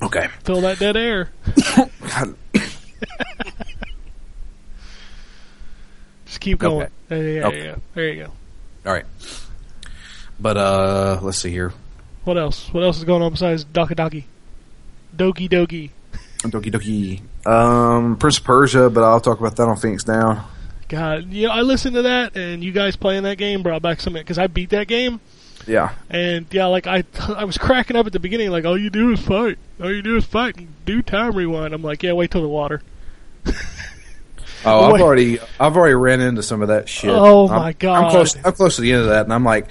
Okay. 0.00 0.26
Fill 0.42 0.62
that 0.62 0.78
dead 0.78 0.96
air. 0.96 1.28
God, 1.76 2.34
Just 6.24 6.40
keep 6.40 6.58
going. 6.60 6.84
Okay. 6.84 6.92
There, 7.08 7.28
yeah, 7.28 7.46
Okay. 7.46 7.64
yeah, 7.64 7.74
there 7.92 8.08
you 8.08 8.24
go. 8.24 8.32
All 8.86 8.92
right. 8.94 9.04
But 10.40 10.56
uh, 10.56 11.18
let's 11.20 11.36
see 11.36 11.50
here. 11.50 11.74
What 12.24 12.38
else? 12.38 12.72
What 12.72 12.82
else 12.82 12.96
is 12.96 13.04
going 13.04 13.20
on 13.20 13.32
besides 13.32 13.66
Doki 13.66 13.94
Doki? 13.94 14.24
Doki 15.14 15.46
Doki. 15.46 15.90
Doki 16.38 16.72
Doki. 16.72 17.20
Um, 17.46 18.16
Prince 18.16 18.38
of 18.38 18.44
Persia, 18.44 18.88
but 18.88 19.04
I'll 19.04 19.20
talk 19.20 19.40
about 19.40 19.56
that 19.56 19.68
on 19.68 19.76
Phoenix 19.76 20.04
Down. 20.04 20.42
God, 20.92 21.32
you 21.32 21.46
know, 21.46 21.52
I 21.54 21.62
listened 21.62 21.94
to 21.94 22.02
that, 22.02 22.36
and 22.36 22.62
you 22.62 22.70
guys 22.70 22.96
playing 22.96 23.22
that 23.22 23.38
game 23.38 23.62
brought 23.62 23.80
back 23.80 23.98
some 24.00 24.12
because 24.12 24.38
I 24.38 24.46
beat 24.46 24.68
that 24.70 24.88
game, 24.88 25.20
Yeah. 25.66 25.94
and 26.10 26.44
yeah, 26.50 26.66
like 26.66 26.86
I, 26.86 27.04
I 27.34 27.44
was 27.44 27.56
cracking 27.56 27.96
up 27.96 28.04
at 28.06 28.12
the 28.12 28.20
beginning, 28.20 28.50
like 28.50 28.66
all 28.66 28.76
you 28.76 28.90
do 28.90 29.10
is 29.12 29.20
fight, 29.20 29.56
all 29.82 29.90
you 29.90 30.02
do 30.02 30.16
is 30.16 30.26
fight, 30.26 30.56
and 30.58 30.68
do 30.84 31.00
time 31.00 31.34
rewind. 31.34 31.72
I'm 31.72 31.82
like, 31.82 32.02
yeah, 32.02 32.12
wait 32.12 32.30
till 32.30 32.42
the 32.42 32.48
water. 32.48 32.82
Oh, 34.64 34.84
I've 34.84 34.92
Wait. 34.92 35.02
already 35.02 35.38
I've 35.58 35.76
already 35.76 35.96
ran 35.96 36.20
into 36.20 36.40
some 36.40 36.62
of 36.62 36.68
that 36.68 36.88
shit. 36.88 37.10
Oh, 37.10 37.48
I'm- 37.48 37.60
my 37.60 37.72
God. 37.72 38.04
I'm 38.04 38.10
close. 38.12 38.36
I'm 38.44 38.52
close 38.52 38.76
to 38.76 38.82
the 38.82 38.92
end 38.92 39.02
of 39.02 39.08
that, 39.08 39.24
and 39.24 39.32
I'm 39.32 39.42
like, 39.42 39.66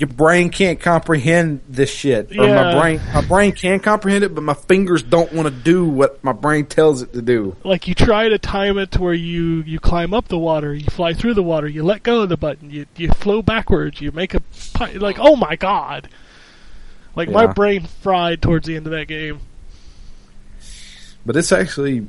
your 0.00 0.08
brain 0.08 0.48
can't 0.48 0.80
comprehend 0.80 1.60
this 1.68 1.90
shit, 1.90 2.30
or 2.30 2.46
Yeah. 2.46 2.54
my 2.54 2.80
brain 2.80 3.00
my 3.12 3.20
brain 3.20 3.52
can 3.52 3.80
comprehend 3.80 4.24
it, 4.24 4.34
but 4.34 4.42
my 4.42 4.54
fingers 4.54 5.02
don't 5.02 5.30
want 5.30 5.46
to 5.46 5.50
do 5.54 5.84
what 5.84 6.24
my 6.24 6.32
brain 6.32 6.64
tells 6.64 7.02
it 7.02 7.12
to 7.12 7.20
do. 7.20 7.54
Like 7.64 7.86
you 7.86 7.94
try 7.94 8.30
to 8.30 8.38
time 8.38 8.78
it 8.78 8.92
to 8.92 9.02
where 9.02 9.12
you 9.12 9.62
you 9.66 9.78
climb 9.78 10.14
up 10.14 10.28
the 10.28 10.38
water, 10.38 10.74
you 10.74 10.86
fly 10.86 11.12
through 11.12 11.34
the 11.34 11.42
water, 11.42 11.68
you 11.68 11.82
let 11.82 12.02
go 12.02 12.22
of 12.22 12.30
the 12.30 12.38
button, 12.38 12.70
you 12.70 12.86
you 12.96 13.12
flow 13.12 13.42
backwards, 13.42 14.00
you 14.00 14.10
make 14.10 14.32
a 14.32 14.40
like 14.94 15.18
oh 15.20 15.36
my 15.36 15.54
god, 15.54 16.08
like 17.14 17.28
my 17.28 17.46
brain 17.46 17.86
fried 18.00 18.40
towards 18.40 18.66
the 18.66 18.76
end 18.76 18.86
of 18.86 18.92
that 18.92 19.06
game. 19.06 19.40
But 21.26 21.36
it's 21.36 21.52
actually 21.52 22.08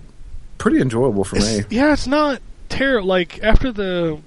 pretty 0.57 0.79
enjoyable 0.79 1.25
for 1.25 1.35
me. 1.35 1.63
Yeah, 1.69 1.91
it's 1.91 2.07
not 2.07 2.41
terrible. 2.69 3.09
Like 3.09 3.43
after 3.43 3.73
the 3.73 4.19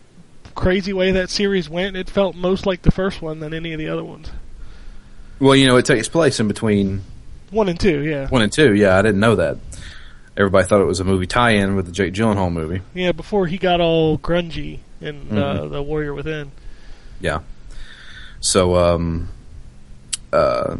crazy 0.54 0.92
way 0.92 1.12
that 1.12 1.30
series 1.30 1.68
went, 1.68 1.96
it 1.96 2.08
felt 2.08 2.34
most 2.36 2.66
like 2.66 2.82
the 2.82 2.90
first 2.90 3.20
one 3.22 3.40
than 3.40 3.52
any 3.54 3.72
of 3.72 3.78
the 3.78 3.88
other 3.88 4.04
ones. 4.04 4.30
Well, 5.40 5.56
you 5.56 5.66
know, 5.66 5.76
it 5.76 5.84
takes 5.84 6.08
place 6.08 6.38
in 6.40 6.48
between 6.48 7.02
One 7.50 7.68
and 7.68 7.78
two, 7.78 8.00
yeah, 8.00 8.28
one 8.28 8.42
and 8.42 8.52
two. 8.52 8.74
Yeah, 8.74 8.96
I 8.96 9.02
didn't 9.02 9.20
know 9.20 9.36
that. 9.36 9.58
Everybody 10.36 10.66
thought 10.66 10.80
it 10.80 10.84
was 10.86 10.98
a 11.00 11.04
movie 11.04 11.26
tie-in 11.26 11.76
with 11.76 11.86
the 11.86 11.92
Jake 11.92 12.12
Gyllenhaal 12.14 12.52
movie. 12.52 12.82
yeah. 12.94 13.12
Before 13.12 13.46
he 13.46 13.56
got 13.58 13.80
all 13.80 14.18
grungy 14.18 14.80
in 15.00 15.28
uh, 15.38 15.60
Mhm. 15.62 15.70
the 15.70 15.82
Warrior 15.82 16.12
Within. 16.14 16.50
Yeah. 17.20 17.40
So, 18.40 18.74
um, 18.76 19.28
uh, 20.32 20.76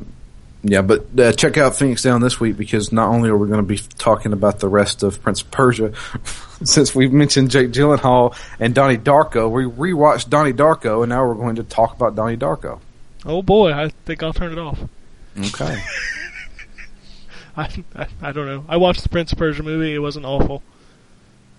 yeah, 0.64 0.80
but 0.80 1.06
uh, 1.18 1.32
check 1.32 1.58
out 1.58 1.76
Phoenix 1.76 2.02
Down 2.02 2.22
this 2.22 2.40
week 2.40 2.56
because 2.56 2.90
not 2.90 3.10
only 3.10 3.28
are 3.28 3.36
we 3.36 3.48
going 3.48 3.60
to 3.60 3.66
be 3.66 3.78
talking 3.98 4.32
about 4.32 4.60
the 4.60 4.68
rest 4.68 5.02
of 5.02 5.22
Prince 5.22 5.42
of 5.42 5.50
Persia, 5.50 5.92
since 6.64 6.94
we've 6.94 7.12
mentioned 7.12 7.50
Jake 7.50 7.70
Gyllenhaal 7.70 8.34
and 8.58 8.74
Donnie 8.74 8.96
Darko, 8.96 9.50
we 9.50 9.64
rewatched 9.64 10.30
Donnie 10.30 10.54
Darko, 10.54 11.02
and 11.02 11.10
now 11.10 11.26
we're 11.26 11.34
going 11.34 11.56
to 11.56 11.64
talk 11.64 11.94
about 11.94 12.16
Donnie 12.16 12.38
Darko. 12.38 12.80
Oh 13.26 13.42
boy, 13.42 13.72
I 13.72 13.90
think 14.06 14.22
I'll 14.22 14.32
turn 14.32 14.52
it 14.52 14.58
off. 14.58 14.78
Okay. 15.38 15.82
I, 17.56 17.84
I, 17.94 18.06
I 18.22 18.32
don't 18.32 18.46
know. 18.46 18.64
I 18.66 18.78
watched 18.78 19.02
the 19.02 19.10
Prince 19.10 19.32
of 19.32 19.38
Persia 19.38 19.62
movie. 19.62 19.94
It 19.94 19.98
wasn't 19.98 20.24
awful. 20.24 20.62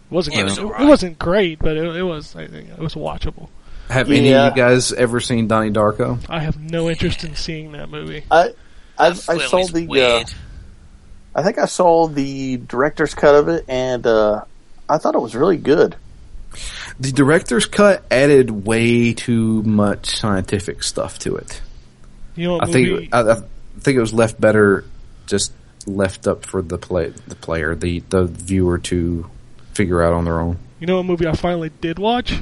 It 0.10 0.14
wasn't. 0.14 0.36
Yeah, 0.36 0.42
it 0.42 0.44
it, 0.44 0.46
was 0.46 0.58
it 0.58 0.64
alright. 0.64 0.88
wasn't 0.88 1.20
great, 1.20 1.60
but 1.60 1.78
it, 1.78 1.96
it 1.96 2.04
was. 2.04 2.36
I 2.36 2.48
think 2.48 2.70
it 2.70 2.80
was 2.80 2.96
watchable. 2.96 3.50
Have 3.90 4.10
any 4.10 4.34
of 4.34 4.56
you 4.56 4.64
guys 4.64 4.92
ever 4.92 5.20
seen 5.20 5.48
Donnie 5.48 5.70
Darko? 5.70 6.20
I 6.28 6.40
have 6.40 6.60
no 6.60 6.90
interest 6.90 7.24
in 7.24 7.36
seeing 7.36 7.74
that 7.74 7.90
movie. 7.90 8.24
I 8.32 8.54
I, 8.98 9.08
I 9.08 9.12
saw 9.14 9.66
the 9.66 9.88
uh. 10.02 10.24
I 11.38 11.44
think 11.44 11.58
I 11.58 11.66
saw 11.66 12.08
the 12.08 12.58
director's 12.58 13.14
cut 13.14 13.36
of 13.36 13.50
it, 13.50 13.66
and 13.68 14.06
uh, 14.08 14.46
I 14.88 14.98
thought 14.98 15.16
it 15.16 15.22
was 15.22 15.36
really 15.36 15.58
good. 15.58 15.96
The 17.00 17.12
director's 17.12 17.66
cut 17.66 18.06
added 18.10 18.66
way 18.66 19.14
too 19.14 19.62
much 19.64 20.06
scientific 20.06 20.82
stuff 20.84 21.20
to 21.20 21.36
it. 21.36 21.62
You 22.36 22.48
know 22.48 22.62
I 22.62 22.68
think 22.68 23.14
I, 23.14 23.32
I 23.32 23.36
think 23.80 23.98
it 23.98 24.02
was 24.02 24.14
left 24.14 24.40
better, 24.40 24.86
just 25.28 25.52
left 25.86 26.26
up 26.28 26.46
for 26.46 26.62
the 26.62 26.78
play 26.78 27.10
the 27.28 27.36
player 27.36 27.76
the 27.76 28.00
the 28.10 28.26
viewer 28.26 28.78
to 28.80 29.30
figure 29.74 30.02
out 30.02 30.14
on 30.14 30.24
their 30.26 30.40
own. 30.40 30.58
you 30.80 30.88
know 30.88 30.98
what 30.98 31.06
movie 31.06 31.28
I 31.28 31.34
finally 31.34 31.70
did 31.82 32.00
watch? 32.00 32.42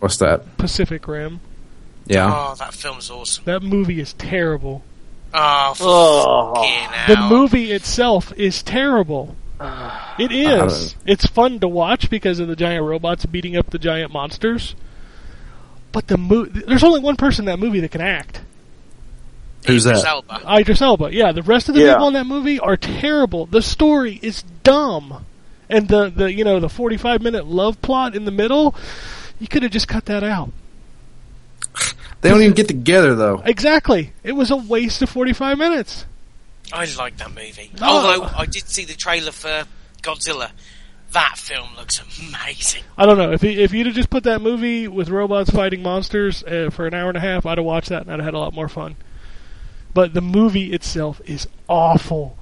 What's 0.00 0.18
that? 0.18 0.58
Pacific 0.58 1.08
Rim. 1.08 1.40
Yeah, 2.06 2.30
Oh, 2.30 2.54
that 2.56 2.74
film's 2.74 3.10
awesome. 3.10 3.44
That 3.46 3.62
movie 3.62 4.00
is 4.00 4.12
terrible. 4.12 4.82
Oh, 5.34 5.74
Oh. 5.80 7.04
The 7.08 7.16
movie 7.20 7.72
itself 7.72 8.32
is 8.36 8.62
terrible. 8.62 9.34
It 9.60 10.30
I 10.30 10.64
is. 10.66 10.92
don't- 10.92 10.96
It's 11.06 11.26
fun 11.26 11.58
to 11.60 11.68
watch 11.68 12.08
because 12.10 12.38
of 12.38 12.48
the 12.48 12.56
giant 12.56 12.84
robots 12.84 13.26
beating 13.26 13.56
up 13.56 13.70
the 13.70 13.78
giant 13.78 14.12
monsters. 14.12 14.74
But 15.92 16.06
the 16.08 16.16
mo- 16.18 16.46
there's 16.46 16.84
only 16.84 17.00
one 17.00 17.16
person 17.16 17.42
in 17.42 17.46
that 17.46 17.58
movie 17.64 17.80
that 17.80 17.90
can 17.90 18.00
act. 18.00 18.40
who's 19.66 19.86
Idris 19.86 20.02
that? 20.02 20.08
Elba. 20.10 20.58
Idris 20.60 20.82
Elba. 20.82 21.14
Yeah, 21.14 21.32
the 21.32 21.42
rest 21.42 21.68
of 21.70 21.74
the 21.74 21.80
Yeah. 21.82 21.94
people 21.94 22.08
in 22.08 22.14
that 22.14 22.26
movie 22.26 22.60
are 22.60 22.76
terrible. 22.76 23.46
The 23.46 23.62
story 23.62 24.18
is 24.22 24.42
dumb, 24.62 25.24
and 25.70 25.88
the 25.88 26.12
the 26.14 26.32
you 26.32 26.44
know 26.44 26.60
the 26.60 26.68
45 26.68 27.22
minute 27.22 27.46
love 27.46 27.80
plot 27.80 28.14
in 28.14 28.24
the 28.26 28.30
middle, 28.30 28.74
you 29.40 29.48
could 29.48 29.62
have 29.62 29.72
just 29.72 29.88
cut 29.88 30.04
that 30.06 30.22
out. 30.22 30.50
They 32.24 32.30
don't 32.30 32.40
even 32.40 32.54
get 32.54 32.68
together 32.68 33.14
though. 33.14 33.42
Exactly. 33.44 34.14
It 34.22 34.32
was 34.32 34.50
a 34.50 34.56
waste 34.56 35.02
of 35.02 35.10
45 35.10 35.58
minutes. 35.58 36.06
I 36.72 36.86
like 36.96 37.18
that 37.18 37.34
movie. 37.34 37.70
No. 37.78 37.86
Although 37.86 38.24
I 38.34 38.46
did 38.46 38.66
see 38.66 38.86
the 38.86 38.94
trailer 38.94 39.30
for 39.30 39.64
Godzilla. 40.00 40.52
That 41.12 41.36
film 41.36 41.76
looks 41.76 42.00
amazing. 42.18 42.82
I 42.96 43.04
don't 43.04 43.18
know 43.18 43.32
if 43.32 43.42
he, 43.42 43.62
if 43.62 43.74
you'd 43.74 43.84
have 43.84 43.94
just 43.94 44.08
put 44.08 44.24
that 44.24 44.40
movie 44.40 44.88
with 44.88 45.10
robots 45.10 45.50
fighting 45.50 45.82
monsters 45.82 46.42
uh, 46.44 46.70
for 46.72 46.86
an 46.86 46.94
hour 46.94 47.08
and 47.08 47.18
a 47.18 47.20
half, 47.20 47.44
I'd 47.44 47.58
have 47.58 47.64
watched 47.66 47.90
that 47.90 48.00
and 48.00 48.10
I'd 48.10 48.20
have 48.20 48.24
had 48.24 48.34
a 48.34 48.38
lot 48.38 48.54
more 48.54 48.70
fun. 48.70 48.96
But 49.92 50.14
the 50.14 50.22
movie 50.22 50.72
itself 50.72 51.20
is 51.26 51.46
awful. 51.68 52.38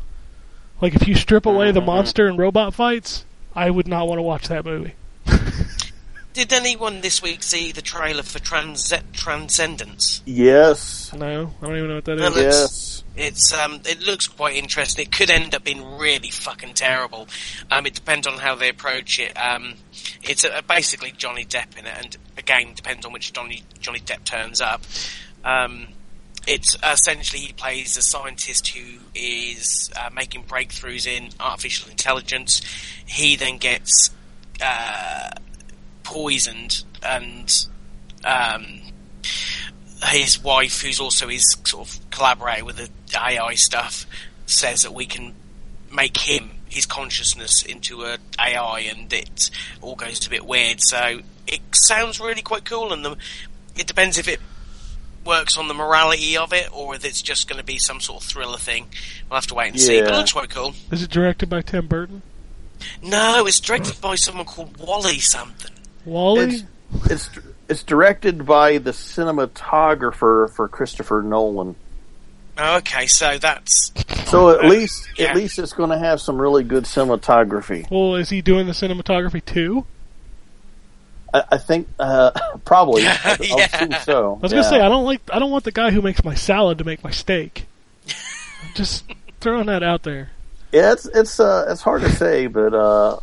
Like 0.80 0.94
if 0.94 1.08
you 1.08 1.16
strip 1.16 1.44
away 1.44 1.72
the 1.72 1.80
monster 1.80 2.28
and 2.28 2.38
robot 2.38 2.72
fights, 2.72 3.24
I 3.52 3.68
would 3.68 3.88
not 3.88 4.06
want 4.06 4.18
to 4.18 4.22
watch 4.22 4.46
that 4.46 4.64
movie. 4.64 4.94
Did 6.32 6.52
anyone 6.52 7.02
this 7.02 7.20
week 7.22 7.42
see 7.42 7.72
the 7.72 7.82
trailer 7.82 8.22
for 8.22 8.38
Trans- 8.38 8.92
Transcendence? 9.12 10.22
Yes, 10.24 11.12
No, 11.12 11.52
I 11.60 11.66
don't 11.66 11.76
even 11.76 11.88
know 11.88 11.94
what 11.96 12.04
that 12.06 12.14
is. 12.14 12.20
Well, 12.20 12.32
is. 12.32 12.38
it's- 12.38 12.52
yes. 12.70 12.98
It's 13.14 13.52
um, 13.52 13.82
it 13.84 14.00
looks 14.00 14.26
quite 14.26 14.56
interesting. 14.56 15.04
It 15.04 15.12
could 15.12 15.30
end 15.30 15.54
up 15.54 15.64
being 15.64 15.98
really 15.98 16.30
fucking 16.30 16.72
terrible. 16.72 17.28
Um, 17.70 17.84
it 17.84 17.92
depends 17.94 18.26
on 18.26 18.38
how 18.38 18.54
they 18.54 18.70
approach 18.70 19.18
it. 19.18 19.34
Um, 19.38 19.74
it's 20.22 20.46
uh, 20.46 20.62
basically 20.66 21.12
Johnny 21.12 21.44
Depp 21.44 21.76
in 21.78 21.84
it, 21.84 21.92
and 21.94 22.16
again 22.38 22.72
depends 22.74 23.04
on 23.04 23.12
which 23.12 23.34
Johnny 23.34 23.64
Johnny 23.80 24.00
Depp 24.00 24.24
turns 24.24 24.62
up. 24.62 24.80
Um, 25.44 25.88
it's 26.46 26.74
essentially 26.82 27.42
he 27.42 27.52
plays 27.52 27.98
a 27.98 28.02
scientist 28.02 28.68
who 28.68 29.00
is 29.14 29.90
uh, 29.94 30.08
making 30.14 30.44
breakthroughs 30.44 31.06
in 31.06 31.28
artificial 31.38 31.90
intelligence. 31.90 32.62
He 33.04 33.36
then 33.36 33.58
gets 33.58 34.08
uh, 34.62 35.32
poisoned 36.12 36.84
and 37.02 37.66
um, 38.24 38.80
his 40.08 40.42
wife, 40.42 40.82
who's 40.82 41.00
also 41.00 41.28
his 41.28 41.56
sort 41.64 41.88
of 41.88 42.10
collaborator 42.10 42.64
with 42.64 42.76
the 42.76 42.90
AI 43.18 43.54
stuff, 43.54 44.06
says 44.46 44.82
that 44.82 44.92
we 44.92 45.06
can 45.06 45.34
make 45.90 46.18
him 46.18 46.50
his 46.68 46.86
consciousness 46.86 47.62
into 47.62 48.02
a 48.02 48.18
AI, 48.38 48.80
and 48.90 49.12
it 49.12 49.50
all 49.80 49.94
goes 49.94 50.26
a 50.26 50.30
bit 50.30 50.44
weird. 50.44 50.80
So 50.80 51.20
it 51.46 51.60
sounds 51.72 52.20
really 52.20 52.42
quite 52.42 52.64
cool, 52.64 52.92
and 52.92 53.04
the, 53.04 53.16
it 53.76 53.86
depends 53.86 54.18
if 54.18 54.28
it 54.28 54.40
works 55.24 55.56
on 55.56 55.68
the 55.68 55.74
morality 55.74 56.36
of 56.36 56.52
it 56.52 56.68
or 56.72 56.96
if 56.96 57.04
it's 57.04 57.22
just 57.22 57.48
going 57.48 57.58
to 57.58 57.64
be 57.64 57.78
some 57.78 58.00
sort 58.00 58.22
of 58.22 58.28
thriller 58.28 58.58
thing. 58.58 58.86
We'll 59.30 59.36
have 59.36 59.46
to 59.46 59.54
wait 59.54 59.70
and 59.70 59.80
see. 59.80 60.00
But 60.00 60.12
it 60.12 60.16
looks 60.16 60.32
quite 60.32 60.50
cool. 60.50 60.74
Is 60.90 61.02
it 61.02 61.10
directed 61.10 61.48
by 61.48 61.62
Tim 61.62 61.86
Burton? 61.86 62.22
No, 63.02 63.46
it's 63.46 63.60
directed 63.60 64.00
by 64.00 64.16
someone 64.16 64.46
called 64.46 64.76
Wally 64.78 65.20
something. 65.20 65.71
Wally? 66.04 66.44
It's 66.44 66.64
it's 67.10 67.30
it's 67.68 67.82
directed 67.82 68.44
by 68.46 68.78
the 68.78 68.90
cinematographer 68.90 70.50
for 70.54 70.68
Christopher 70.68 71.22
Nolan. 71.22 71.76
Okay, 72.58 73.06
so 73.06 73.38
that's 73.38 73.92
So 74.26 74.50
at 74.50 74.64
least 74.66 75.08
Yeah. 75.16 75.30
at 75.30 75.36
least 75.36 75.58
it's 75.58 75.72
going 75.72 75.90
to 75.90 75.98
have 75.98 76.20
some 76.20 76.40
really 76.40 76.64
good 76.64 76.84
cinematography. 76.84 77.90
Well, 77.90 78.16
is 78.16 78.28
he 78.28 78.42
doing 78.42 78.66
the 78.66 78.72
cinematography 78.72 79.42
too? 79.44 79.86
I, 81.32 81.44
I 81.52 81.58
think 81.58 81.88
uh, 81.98 82.30
probably. 82.64 83.02
Yeah, 83.04 83.16
I'll 83.24 83.36
yeah. 83.58 83.68
assume 83.72 83.92
so. 84.04 84.34
I 84.36 84.38
was 84.42 84.52
gonna 84.52 84.64
say 84.64 84.80
I 84.80 84.88
don't 84.88 85.04
like 85.04 85.22
I 85.32 85.38
don't 85.38 85.50
want 85.50 85.64
the 85.64 85.72
guy 85.72 85.90
who 85.90 86.02
makes 86.02 86.22
my 86.24 86.34
salad 86.34 86.78
to 86.78 86.84
make 86.84 87.02
my 87.02 87.10
steak. 87.10 87.66
Just 88.74 89.04
throwing 89.40 89.66
that 89.66 89.82
out 89.82 90.02
there. 90.02 90.30
Yeah, 90.72 90.92
it's 90.92 91.06
it's 91.06 91.40
uh, 91.40 91.66
it's 91.68 91.80
hard 91.82 92.02
to 92.02 92.10
say, 92.10 92.46
but 92.46 92.72
uh, 92.74 93.18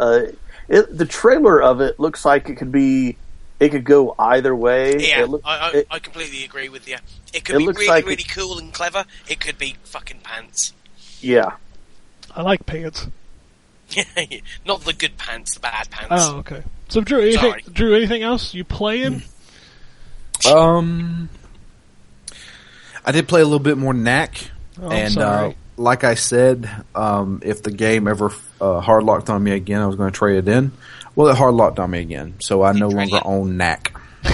uh, 0.00 0.20
it, 0.68 0.96
the 0.96 1.06
trailer 1.06 1.60
of 1.62 1.80
it 1.80 1.98
looks 2.00 2.24
like 2.24 2.48
it 2.48 2.56
could 2.56 2.72
be, 2.72 3.16
it 3.60 3.70
could 3.70 3.84
go 3.84 4.14
either 4.18 4.54
way. 4.54 4.96
yeah. 4.98 5.22
It 5.22 5.28
look- 5.28 5.42
I, 5.44 5.56
I, 5.58 5.70
it- 5.72 5.86
I 5.90 5.98
completely 5.98 6.44
agree 6.44 6.68
with 6.68 6.88
you. 6.88 6.96
It 7.32 7.44
could 7.44 7.56
It 7.56 7.58
be 7.58 7.66
looks 7.66 7.78
really, 7.78 7.88
like 7.90 8.04
it- 8.04 8.08
really 8.08 8.22
cool 8.24 8.58
and 8.58 8.72
clever. 8.72 9.04
It 9.28 9.40
could 9.40 9.58
be 9.58 9.76
fucking 9.84 10.20
pants. 10.22 10.72
yeah, 11.20 11.52
I 12.34 12.42
like 12.42 12.66
pants. 12.66 13.06
Not 14.66 14.80
the 14.82 14.92
good 14.92 15.16
pants, 15.16 15.54
the 15.54 15.60
bad 15.60 15.88
pants. 15.90 16.08
Oh, 16.26 16.38
okay. 16.38 16.62
So 16.88 17.00
Drew, 17.00 17.20
anything, 17.20 17.40
Sorry. 17.40 17.62
Drew, 17.72 17.94
anything 17.94 18.22
else 18.22 18.52
you 18.54 18.64
playing? 18.64 19.22
Um, 20.46 21.30
I 23.06 23.10
did 23.12 23.26
play 23.26 23.40
a 23.40 23.44
little 23.44 23.58
bit 23.58 23.78
more 23.78 23.94
Knack, 23.94 24.50
Oh, 24.78 24.86
I'm 24.88 24.92
and 24.92 25.12
sorry. 25.14 25.50
uh, 25.50 25.52
like 25.76 26.04
I 26.04 26.14
said, 26.14 26.68
um, 26.94 27.40
if 27.44 27.62
the 27.62 27.70
game 27.70 28.08
ever 28.08 28.32
uh, 28.60 28.80
hard 28.80 29.04
locked 29.04 29.30
on 29.30 29.42
me 29.42 29.52
again, 29.52 29.80
I 29.80 29.86
was 29.86 29.96
going 29.96 30.10
to 30.10 30.16
trade 30.16 30.38
it 30.38 30.48
in. 30.48 30.72
Well, 31.14 31.28
it 31.28 31.36
hard 31.36 31.54
locked 31.54 31.78
on 31.78 31.90
me 31.90 32.00
again, 32.00 32.34
so 32.40 32.62
I 32.62 32.72
no 32.72 32.88
longer 32.88 33.16
it? 33.16 33.22
own 33.24 33.56
Knack. 33.56 33.94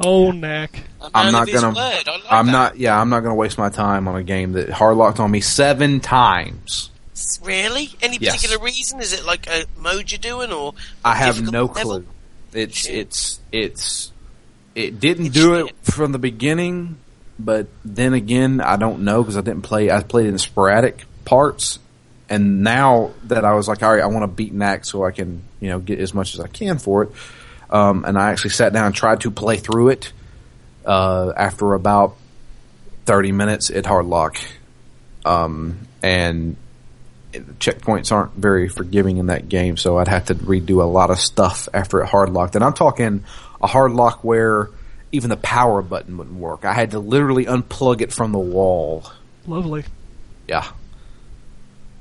oh, 0.00 0.30
knack. 0.30 0.84
A 1.00 1.10
I'm 1.14 1.32
not 1.32 1.50
gonna. 1.50 1.68
I 1.68 1.72
like 1.72 2.08
I'm 2.30 2.46
that. 2.46 2.52
not. 2.52 2.78
Yeah, 2.78 3.00
I'm 3.00 3.08
not 3.08 3.20
going 3.20 3.30
to 3.30 3.34
waste 3.36 3.58
my 3.58 3.70
time 3.70 4.08
on 4.08 4.16
a 4.16 4.22
game 4.22 4.52
that 4.52 4.70
hard 4.70 4.96
locked 4.96 5.20
on 5.20 5.30
me 5.30 5.40
seven 5.40 6.00
times. 6.00 6.90
Really? 7.42 7.90
Any 8.00 8.18
Yes. 8.20 8.36
particular 8.36 8.64
reason? 8.64 9.00
Is 9.00 9.12
it 9.12 9.24
like 9.24 9.48
a 9.48 9.64
mode 9.76 10.10
you're 10.12 10.18
doing, 10.18 10.52
or 10.52 10.74
I 11.04 11.16
have 11.16 11.40
no 11.50 11.64
level? 11.66 11.74
clue. 11.82 12.06
It's 12.52 12.76
Shit. 12.78 12.94
it's 12.94 13.40
it's 13.52 14.12
it 14.74 15.00
didn't 15.00 15.32
do 15.32 15.54
it 15.54 15.74
from 15.82 16.12
the 16.12 16.18
beginning, 16.18 16.96
but 17.38 17.68
then 17.84 18.14
again, 18.14 18.60
I 18.60 18.76
don't 18.76 19.04
know 19.04 19.22
because 19.22 19.36
I 19.36 19.42
didn't 19.42 19.62
play. 19.62 19.90
I 19.90 20.02
played 20.02 20.26
in 20.26 20.38
sporadic 20.38 21.04
parts, 21.24 21.78
and 22.28 22.62
now 22.62 23.12
that 23.24 23.44
I 23.44 23.54
was 23.54 23.68
like, 23.68 23.82
all 23.82 23.92
right, 23.92 24.02
I 24.02 24.06
want 24.06 24.24
to 24.24 24.28
beat 24.28 24.52
Knack 24.52 24.84
so 24.84 25.04
I 25.04 25.12
can 25.12 25.42
you 25.60 25.68
know 25.68 25.78
get 25.78 26.00
as 26.00 26.12
much 26.12 26.34
as 26.34 26.40
I 26.40 26.48
can 26.48 26.78
for 26.78 27.04
it. 27.04 27.10
Um, 27.70 28.04
and 28.04 28.18
I 28.18 28.30
actually 28.30 28.50
sat 28.50 28.72
down 28.72 28.86
and 28.86 28.94
tried 28.94 29.20
to 29.22 29.30
play 29.30 29.56
through 29.56 29.88
it. 29.90 30.12
Uh, 30.84 31.32
after 31.36 31.74
about 31.74 32.16
thirty 33.04 33.30
minutes, 33.30 33.70
it 33.70 33.86
hard 33.86 34.06
lock, 34.06 34.38
um, 35.24 35.86
and 36.02 36.56
checkpoints 37.32 38.10
aren't 38.10 38.32
very 38.32 38.68
forgiving 38.68 39.18
in 39.18 39.26
that 39.26 39.48
game, 39.48 39.76
so 39.76 39.98
I'd 39.98 40.08
have 40.08 40.26
to 40.26 40.34
redo 40.34 40.82
a 40.82 40.86
lot 40.86 41.10
of 41.10 41.18
stuff 41.18 41.68
after 41.74 42.00
it 42.00 42.06
hard 42.06 42.30
locked. 42.30 42.54
And 42.54 42.64
I'm 42.64 42.72
talking 42.72 43.24
a 43.60 43.66
hard 43.66 43.92
lock 43.92 44.24
where 44.24 44.70
even 45.12 45.30
the 45.30 45.36
power 45.36 45.82
button 45.82 46.16
wouldn't 46.18 46.38
work. 46.38 46.64
I 46.64 46.72
had 46.74 46.90
to 46.92 46.98
literally 46.98 47.46
unplug 47.46 48.00
it 48.00 48.12
from 48.12 48.32
the 48.32 48.38
wall. 48.38 49.04
Lovely. 49.46 49.84
Yeah. 50.46 50.66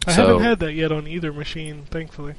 I 0.06 0.14
So- 0.14 0.28
haven't 0.28 0.44
had 0.44 0.60
that 0.60 0.74
yet 0.74 0.92
on 0.92 1.08
either 1.08 1.32
machine, 1.34 1.84
thankfully. 1.90 2.34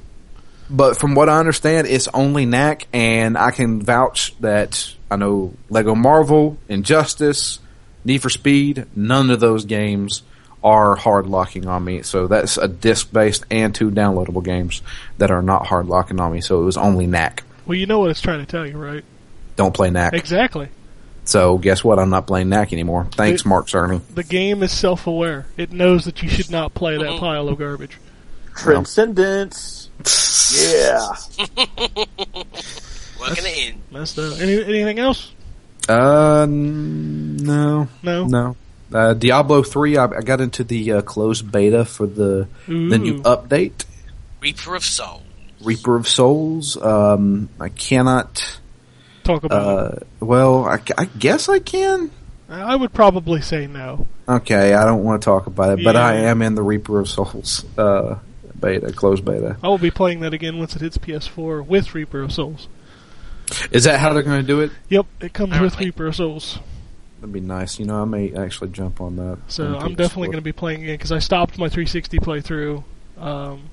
But 0.70 0.98
from 0.98 1.14
what 1.14 1.28
I 1.30 1.38
understand, 1.38 1.86
it's 1.86 2.08
only 2.12 2.44
Knack, 2.44 2.86
and 2.92 3.38
I 3.38 3.50
can 3.52 3.80
vouch 3.82 4.34
that 4.40 4.92
I 5.10 5.16
know 5.16 5.54
Lego 5.70 5.94
Marvel, 5.94 6.58
Injustice, 6.68 7.58
Need 8.04 8.20
for 8.20 8.28
Speed, 8.28 8.84
none 8.94 9.30
of 9.30 9.40
those 9.40 9.64
games 9.64 10.22
are 10.62 10.96
hard 10.96 11.26
locking 11.26 11.66
on 11.66 11.84
me. 11.84 12.02
So 12.02 12.26
that's 12.26 12.58
a 12.58 12.68
disc 12.68 13.10
based 13.12 13.44
and 13.50 13.74
two 13.74 13.90
downloadable 13.90 14.44
games 14.44 14.82
that 15.16 15.30
are 15.30 15.40
not 15.42 15.66
hard 15.66 15.86
locking 15.86 16.20
on 16.20 16.32
me. 16.32 16.40
So 16.42 16.60
it 16.60 16.64
was 16.64 16.76
only 16.76 17.06
Knack. 17.06 17.44
Well, 17.64 17.76
you 17.76 17.86
know 17.86 18.00
what 18.00 18.10
it's 18.10 18.20
trying 18.20 18.40
to 18.44 18.50
tell 18.50 18.66
you, 18.66 18.76
right? 18.76 19.04
Don't 19.58 19.74
play 19.74 19.90
Knack. 19.90 20.14
Exactly. 20.14 20.68
So 21.24 21.58
guess 21.58 21.82
what? 21.84 21.98
I'm 21.98 22.08
not 22.10 22.26
playing 22.26 22.48
Knack 22.48 22.72
anymore. 22.72 23.06
Thanks, 23.12 23.42
It- 23.42 23.46
Mark 23.46 23.66
Cerny. 23.66 24.00
The 24.14 24.22
game 24.22 24.62
is 24.62 24.72
self-aware. 24.72 25.44
It 25.58 25.72
knows 25.72 26.04
that 26.06 26.22
you 26.22 26.28
should 26.30 26.50
not 26.50 26.72
play 26.74 26.96
that 26.96 27.04
Mhm. 27.04 27.18
pile 27.20 27.48
of 27.48 27.58
garbage. 27.58 27.98
Transcendence. 28.54 29.90
Yeah. 30.56 31.06
working 33.20 33.44
it 33.44 33.68
in? 33.74 33.82
Messed 33.90 34.18
up. 34.18 34.40
Any, 34.40 34.62
anything 34.64 34.98
else? 35.00 35.32
Uh, 35.88 36.46
no, 36.48 37.88
No. 38.02 38.26
no. 38.26 38.56
Uh, 38.92 39.12
Diablo 39.14 39.62
three. 39.62 39.96
I, 39.98 40.04
I 40.04 40.20
got 40.22 40.40
into 40.40 40.64
the 40.64 40.92
uh, 40.92 41.02
closed 41.02 41.50
beta 41.52 41.84
for 41.84 42.06
the 42.06 42.46
the 42.66 42.98
new 42.98 43.20
update. 43.22 43.84
Reaper 44.40 44.76
of 44.76 44.84
Souls. 44.84 45.22
Reaper 45.62 45.96
of 45.96 46.08
Souls. 46.08 46.76
Um, 46.80 47.48
I 47.60 47.68
cannot. 47.68 48.60
Talk 49.28 49.44
about 49.44 49.62
Uh, 49.62 50.24
well, 50.24 50.64
I, 50.64 50.80
I 50.96 51.04
guess 51.04 51.50
I 51.50 51.58
can. 51.58 52.10
I 52.48 52.74
would 52.74 52.94
probably 52.94 53.42
say 53.42 53.66
no. 53.66 54.06
Okay, 54.26 54.72
I 54.72 54.86
don't 54.86 55.04
want 55.04 55.20
to 55.20 55.24
talk 55.26 55.46
about 55.46 55.78
it, 55.78 55.84
but 55.84 55.96
I 55.96 56.14
am 56.14 56.40
in 56.40 56.54
the 56.54 56.62
Reaper 56.62 56.98
of 56.98 57.10
Souls 57.10 57.62
uh, 57.76 58.20
beta, 58.58 58.90
closed 58.90 59.26
beta. 59.26 59.58
I 59.62 59.68
will 59.68 59.76
be 59.76 59.90
playing 59.90 60.20
that 60.20 60.32
again 60.32 60.58
once 60.58 60.74
it 60.74 60.80
hits 60.80 60.96
PS4 60.96 61.66
with 61.66 61.94
Reaper 61.94 62.22
of 62.22 62.32
Souls. 62.32 62.68
Is 63.70 63.84
that 63.84 64.00
how 64.00 64.14
they're 64.14 64.22
going 64.22 64.40
to 64.40 64.46
do 64.46 64.62
it? 64.62 64.70
Yep, 64.88 65.04
it 65.20 65.34
comes 65.34 65.50
with 65.50 65.74
Apparently. 65.74 65.84
Reaper 65.84 66.06
of 66.06 66.16
Souls. 66.16 66.58
That'd 67.20 67.30
be 67.30 67.40
nice. 67.40 67.78
You 67.78 67.84
know, 67.84 68.00
I 68.00 68.06
may 68.06 68.32
actually 68.32 68.70
jump 68.70 68.98
on 68.98 69.16
that. 69.16 69.40
So 69.48 69.66
on 69.66 69.82
I'm 69.82 69.94
definitely 69.94 70.28
going 70.28 70.38
to 70.38 70.42
be 70.42 70.52
playing 70.52 70.84
again 70.84 70.94
because 70.94 71.12
I 71.12 71.18
stopped 71.18 71.58
my 71.58 71.68
360 71.68 72.18
playthrough, 72.20 72.82
um, 73.18 73.68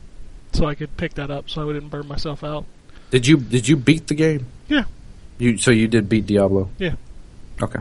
so 0.52 0.66
I 0.66 0.76
could 0.76 0.98
pick 0.98 1.14
that 1.14 1.32
up, 1.32 1.50
so 1.50 1.62
I 1.62 1.64
wouldn't 1.64 1.90
burn 1.90 2.10
myself 2.10 2.44
out. 2.44 2.66
Did 3.10 3.26
you 3.26 3.38
did 3.38 3.70
you 3.70 3.78
beat 3.78 4.08
the 4.08 4.16
game? 4.16 4.48
Yeah. 4.68 4.84
You 5.38 5.58
so 5.58 5.72
you 5.72 5.88
did 5.88 6.08
beat 6.10 6.26
Diablo. 6.26 6.70
Yeah. 6.78 6.94
Okay. 7.62 7.80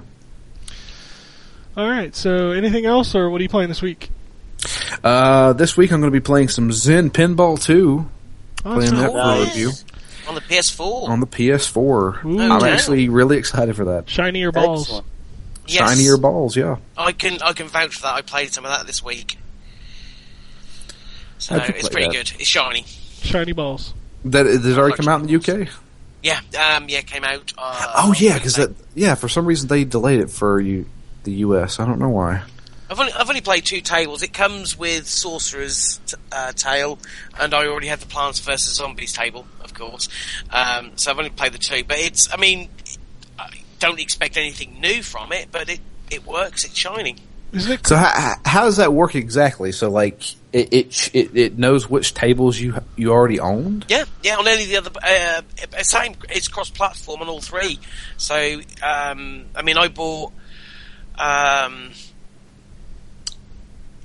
All 1.76 1.88
right. 1.88 2.14
So 2.14 2.50
anything 2.52 2.86
else, 2.86 3.14
or 3.14 3.30
what 3.30 3.40
are 3.40 3.42
you 3.42 3.48
playing 3.48 3.68
this 3.68 3.82
week? 3.82 4.10
Uh, 5.02 5.52
this 5.52 5.76
week 5.76 5.92
I'm 5.92 6.00
going 6.00 6.12
to 6.12 6.18
be 6.18 6.24
playing 6.24 6.48
some 6.48 6.72
Zen 6.72 7.10
Pinball 7.10 7.62
2 7.62 8.08
Oh, 8.66 8.74
Playing 8.74 8.94
that 8.94 9.10
cool. 9.10 9.12
for 9.12 9.18
Nice. 9.18 9.48
review 9.48 9.70
on 10.26 10.34
the 10.34 10.40
PS4. 10.40 11.08
on 11.10 11.20
the 11.20 11.26
PS4. 11.26 12.24
Ooh. 12.24 12.40
I'm 12.40 12.52
Okay. 12.52 12.70
actually 12.72 13.08
really 13.10 13.36
excited 13.36 13.76
for 13.76 13.84
that. 13.86 14.08
Shinier 14.08 14.52
balls. 14.52 14.82
Excellent. 14.84 15.06
yes, 15.66 15.90
Shinier 15.90 16.16
balls, 16.16 16.56
yeah. 16.56 16.76
I 16.96 17.12
can 17.12 17.42
I 17.42 17.52
can 17.52 17.68
vouch 17.68 17.96
for 17.96 18.02
that. 18.02 18.14
I 18.14 18.22
played 18.22 18.54
some 18.54 18.64
of 18.64 18.70
that 18.70 18.86
this 18.86 19.02
week. 19.04 19.36
So 21.38 21.56
it's 21.56 21.88
pretty 21.90 22.06
that? 22.06 22.12
good. 22.12 22.32
It's 22.40 22.48
shiny. 22.48 22.86
Shiny 23.20 23.52
balls. 23.52 23.92
That 24.24 24.44
does 24.44 24.64
it 24.66 24.78
already 24.78 24.96
come 24.96 25.08
out 25.08 25.20
in 25.20 25.26
the 25.26 25.36
UK? 25.36 25.68
Yeah, 26.24 26.40
um, 26.58 26.88
yeah, 26.88 27.02
came 27.02 27.22
out. 27.22 27.52
Uh, 27.56 27.92
Oh 27.96 28.14
yeah, 28.18 28.34
because 28.34 28.56
that 28.56 28.70
yeah 28.94 29.14
for 29.14 29.28
some 29.28 29.44
reason 29.44 29.68
they 29.68 29.84
delayed 29.84 30.20
it 30.20 30.30
for 30.30 30.58
you 30.58 30.86
the 31.24 31.32
US. 31.32 31.78
I 31.78 31.84
don't 31.84 31.98
know 31.98 32.08
why. 32.08 32.42
I've 32.90 32.98
only, 32.98 33.12
I've 33.12 33.28
only 33.28 33.40
played 33.42 33.64
two 33.64 33.80
tables. 33.82 34.22
It 34.22 34.32
comes 34.32 34.78
with 34.78 35.06
Sorcerer's 35.06 36.00
t- 36.06 36.16
uh, 36.32 36.52
Tale, 36.52 36.98
and 37.38 37.52
I 37.52 37.66
already 37.66 37.88
have 37.88 38.00
the 38.00 38.06
Plants 38.06 38.38
vs 38.40 38.74
Zombies 38.74 39.12
table, 39.12 39.46
of 39.62 39.74
course. 39.74 40.08
Um, 40.50 40.92
so 40.96 41.10
I've 41.10 41.18
only 41.18 41.30
played 41.30 41.52
the 41.52 41.58
two, 41.58 41.82
but 41.84 41.98
it's, 41.98 42.32
I 42.32 42.36
mean, 42.36 42.68
I 43.38 43.48
don't 43.78 43.98
expect 44.00 44.36
anything 44.36 44.80
new 44.80 45.02
from 45.02 45.32
it, 45.32 45.48
but 45.50 45.68
it, 45.70 45.80
it 46.10 46.26
works. 46.26 46.64
It's 46.64 46.76
shiny. 46.76 47.16
Isn't 47.54 47.72
it? 47.72 47.86
So 47.86 47.96
how, 47.96 48.34
how 48.44 48.64
does 48.64 48.78
that 48.78 48.92
work 48.92 49.14
exactly? 49.14 49.72
So 49.72 49.90
like 49.90 50.22
it 50.52 50.72
it, 50.72 51.10
it 51.14 51.36
it 51.36 51.58
knows 51.58 51.88
which 51.88 52.14
tables 52.14 52.58
you 52.58 52.74
you 52.96 53.12
already 53.12 53.40
owned. 53.40 53.86
Yeah, 53.88 54.04
yeah. 54.22 54.36
On 54.36 54.46
any 54.46 54.62
of 54.62 54.68
the 54.68 54.76
other, 54.76 54.90
uh, 55.02 55.42
uh, 55.78 55.82
same. 55.82 56.14
It's 56.30 56.48
cross-platform 56.48 57.22
on 57.22 57.28
all 57.28 57.40
three. 57.40 57.78
So, 58.16 58.60
um, 58.82 59.46
I 59.54 59.62
mean, 59.62 59.76
I 59.76 59.88
bought 59.88 60.32
um, 61.18 61.90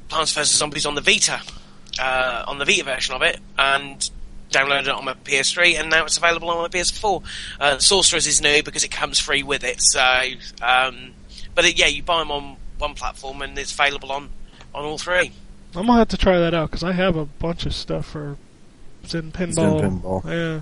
Plants 0.10 0.34
vs 0.34 0.58
Zombies 0.58 0.86
on 0.86 0.96
the 0.96 1.02
Vita, 1.02 1.40
uh, 2.00 2.44
on 2.48 2.58
the 2.58 2.66
Vita 2.66 2.84
version 2.84 3.16
of 3.16 3.22
it, 3.22 3.40
and 3.58 4.10
downloaded 4.52 4.82
it 4.82 4.90
on 4.90 5.06
my 5.06 5.14
PS3, 5.14 5.80
and 5.80 5.90
now 5.90 6.06
it's 6.06 6.18
available 6.18 6.50
on 6.50 6.62
my 6.64 6.68
PS4. 6.68 7.24
Uh, 7.60 7.78
Sorcerers 7.78 8.26
is 8.26 8.42
new 8.42 8.64
because 8.64 8.84
it 8.84 8.92
comes 8.92 9.20
free 9.20 9.44
with 9.44 9.64
it. 9.64 9.80
So, 9.80 10.22
um, 10.62 11.14
but 11.54 11.66
it, 11.66 11.78
yeah, 11.78 11.88
you 11.88 12.02
buy 12.02 12.20
them 12.20 12.32
on 12.32 12.58
one 12.80 12.96
platform, 12.96 13.42
and 13.42 13.58
it's 13.58 13.74
available 13.74 14.12
on 14.12 14.30
on 14.74 14.86
all 14.86 14.98
three. 14.98 15.32
I'm 15.76 15.86
gonna 15.86 16.00
have 16.00 16.08
to 16.10 16.18
try 16.18 16.40
that 16.40 16.54
out 16.54 16.70
because 16.72 16.84
I 16.84 16.94
have 16.94 17.16
a 17.16 17.26
bunch 17.26 17.66
of 17.66 17.74
stuff 17.74 18.08
for 18.08 18.38
Zen 19.06 19.32
Pinball. 19.32 19.82
Pinball. 19.82 20.26
Yeah. 20.26 20.62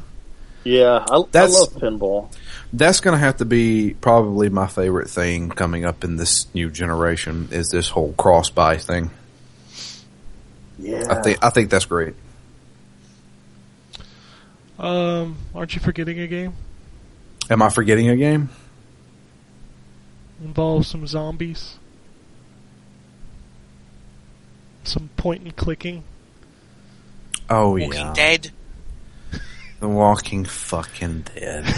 Yeah, 0.63 1.05
I, 1.09 1.15
I 1.15 1.45
love 1.45 1.73
pinball. 1.75 2.29
That's 2.73 2.99
going 2.99 3.13
to 3.13 3.19
have 3.19 3.37
to 3.37 3.45
be 3.45 3.95
probably 4.01 4.49
my 4.49 4.67
favorite 4.67 5.09
thing 5.09 5.47
coming 5.49 5.85
up 5.85 6.03
in 6.03 6.17
this 6.17 6.53
new 6.53 6.69
generation 6.69 7.47
is 7.51 7.69
this 7.69 7.87
whole 7.87 8.11
cross 8.13 8.49
buy 8.49 8.75
thing. 8.75 9.09
Yeah, 10.77 11.05
I 11.09 11.21
think 11.21 11.37
I 11.41 11.51
think 11.51 11.69
that's 11.69 11.85
great. 11.85 12.15
Um, 14.77 15.37
aren't 15.55 15.73
you 15.73 15.79
forgetting 15.79 16.19
a 16.19 16.27
game? 16.27 16.53
Am 17.49 17.61
I 17.61 17.69
forgetting 17.69 18.09
a 18.09 18.17
game? 18.17 18.49
Involves 20.43 20.87
some 20.89 21.07
zombies. 21.07 21.77
Some 24.87 25.09
point 25.17 25.43
and 25.43 25.55
clicking. 25.55 26.03
Oh 27.49 27.75
yeah. 27.75 27.85
Walking 27.87 27.99
yeah, 28.01 28.13
Dead. 28.13 28.51
The 29.79 29.87
Walking 29.87 30.43
fucking 30.45 31.25
Dead. 31.35 31.65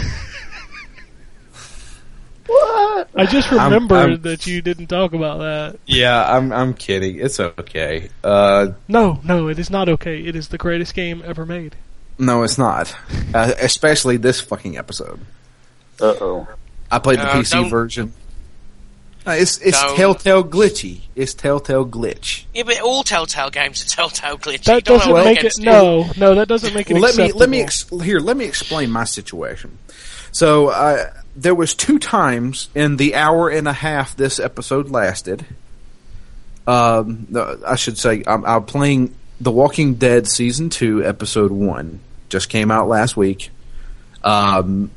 what? 2.46 3.08
I 3.14 3.26
just 3.26 3.52
I'm- 3.52 3.72
remembered 3.72 4.10
I'm- 4.10 4.22
that 4.22 4.46
you 4.46 4.62
didn't 4.62 4.86
talk 4.88 5.12
about 5.12 5.38
that. 5.38 5.78
yeah, 5.86 6.34
I'm 6.36 6.52
I'm 6.52 6.74
kidding. 6.74 7.18
It's 7.20 7.38
okay. 7.40 8.08
Uh, 8.24 8.68
No, 8.88 9.20
no, 9.24 9.48
it 9.48 9.58
is 9.58 9.70
not 9.70 9.88
okay. 9.88 10.20
It 10.24 10.34
is 10.36 10.48
the 10.48 10.58
greatest 10.58 10.94
game 10.94 11.22
ever 11.24 11.44
made. 11.46 11.76
no, 12.18 12.42
it's 12.42 12.58
not. 12.58 12.94
Uh, 13.34 13.52
especially 13.60 14.16
this 14.16 14.40
fucking 14.40 14.76
episode. 14.78 15.20
Uh 16.00 16.14
oh. 16.20 16.48
I 16.90 16.98
played 16.98 17.18
the 17.20 17.28
Uh, 17.28 17.34
PC 17.36 17.70
version. 17.70 18.12
Uh, 19.26 19.32
it's 19.32 19.58
it's 19.58 19.80
Don't- 19.80 19.96
Telltale 19.96 20.44
glitchy. 20.44 21.00
It's 21.14 21.34
Telltale 21.34 21.86
glitch. 21.86 22.44
Yeah, 22.54 22.62
but 22.62 22.80
all 22.80 23.02
Telltale 23.02 23.50
games 23.50 23.84
are 23.84 23.88
Telltale 23.88 24.38
glitchy. 24.38 24.64
That 24.64 24.84
doesn't 24.84 25.14
have 25.14 25.24
make 25.24 25.36
it. 25.36 25.40
against 25.40 25.60
No, 25.60 26.08
no, 26.16 26.34
that 26.36 26.48
doesn't 26.48 26.72
make 26.74 26.90
it. 26.90 26.94
Well, 26.94 27.02
let 27.02 27.16
me 27.16 27.30
let 27.32 27.50
me 27.50 27.60
ex- 27.60 27.88
here. 28.02 28.18
Let 28.18 28.36
me 28.36 28.46
explain 28.46 28.90
my 28.90 29.04
situation. 29.04 29.76
So 30.32 30.68
uh, 30.68 31.10
there 31.36 31.54
was 31.54 31.74
two 31.74 31.98
times 31.98 32.70
in 32.74 32.96
the 32.96 33.14
hour 33.14 33.48
and 33.50 33.68
a 33.68 33.72
half 33.72 34.16
this 34.16 34.38
episode 34.40 34.88
lasted. 34.90 35.44
Um, 36.66 37.26
I 37.66 37.76
should 37.76 37.98
say 37.98 38.22
I'm, 38.26 38.44
I'm 38.44 38.64
playing 38.64 39.14
The 39.40 39.50
Walking 39.50 39.94
Dead 39.94 40.28
season 40.28 40.70
two, 40.70 41.04
episode 41.04 41.50
one. 41.50 42.00
Just 42.28 42.48
came 42.48 42.70
out 42.70 42.86
last 42.88 43.16
week. 43.16 43.50
Um, 44.22 44.90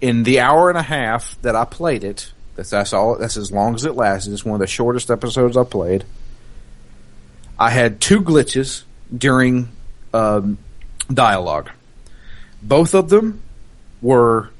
in 0.00 0.22
the 0.24 0.40
hour 0.40 0.68
and 0.70 0.78
a 0.78 0.82
half 0.82 1.40
that 1.42 1.54
I 1.54 1.64
played 1.64 2.02
it, 2.04 2.32
that's 2.56 2.70
that's 2.70 2.92
all. 2.92 3.16
That's 3.16 3.36
as 3.36 3.52
long 3.52 3.74
as 3.74 3.84
it 3.84 3.94
lasted. 3.94 4.32
It's 4.32 4.44
one 4.44 4.54
of 4.54 4.60
the 4.60 4.66
shortest 4.66 5.10
episodes 5.10 5.56
I 5.56 5.64
played. 5.64 6.04
I 7.58 7.70
had 7.70 8.00
two 8.00 8.20
glitches 8.20 8.84
during 9.16 9.68
um, 10.14 10.58
dialogue. 11.12 11.70
Both 12.62 12.94
of 12.94 13.08
them 13.08 13.42
were 14.02 14.50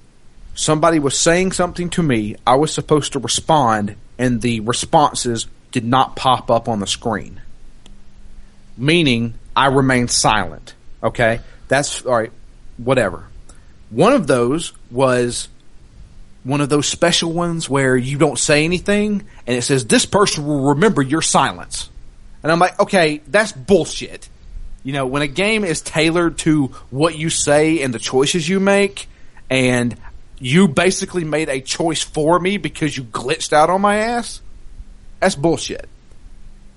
somebody 0.54 0.98
was 0.98 1.18
saying 1.18 1.52
something 1.52 1.90
to 1.90 2.02
me. 2.02 2.36
I 2.46 2.56
was 2.56 2.72
supposed 2.72 3.12
to 3.14 3.18
respond, 3.18 3.96
and 4.18 4.40
the 4.42 4.60
responses 4.60 5.46
did 5.72 5.84
not 5.84 6.16
pop 6.16 6.50
up 6.50 6.68
on 6.68 6.80
the 6.80 6.86
screen. 6.86 7.40
Meaning, 8.76 9.34
I 9.56 9.66
remained 9.66 10.10
silent. 10.10 10.74
Okay, 11.02 11.40
that's 11.68 12.04
all 12.04 12.16
right. 12.16 12.32
Whatever. 12.76 13.26
One 13.90 14.12
of 14.12 14.26
those 14.26 14.72
was 14.90 15.48
one 16.44 16.60
of 16.60 16.68
those 16.68 16.88
special 16.88 17.32
ones 17.32 17.68
where 17.68 17.96
you 17.96 18.18
don't 18.18 18.38
say 18.38 18.64
anything, 18.64 19.24
and 19.46 19.56
it 19.56 19.62
says 19.62 19.86
this 19.86 20.06
person 20.06 20.46
will 20.46 20.70
remember 20.70 21.02
your 21.02 21.22
silence. 21.22 21.88
And 22.42 22.50
I'm 22.50 22.58
like, 22.58 22.78
okay, 22.80 23.20
that's 23.26 23.52
bullshit. 23.52 24.28
You 24.82 24.94
know, 24.94 25.06
when 25.06 25.22
a 25.22 25.26
game 25.26 25.64
is 25.64 25.82
tailored 25.82 26.38
to 26.38 26.68
what 26.90 27.16
you 27.18 27.28
say 27.28 27.82
and 27.82 27.92
the 27.92 27.98
choices 27.98 28.48
you 28.48 28.60
make, 28.60 29.08
and 29.50 29.94
you 30.38 30.68
basically 30.68 31.24
made 31.24 31.50
a 31.50 31.60
choice 31.60 32.02
for 32.02 32.40
me 32.40 32.56
because 32.56 32.96
you 32.96 33.04
glitched 33.04 33.52
out 33.52 33.68
on 33.68 33.82
my 33.82 33.96
ass, 33.96 34.40
that's 35.18 35.34
bullshit. 35.34 35.86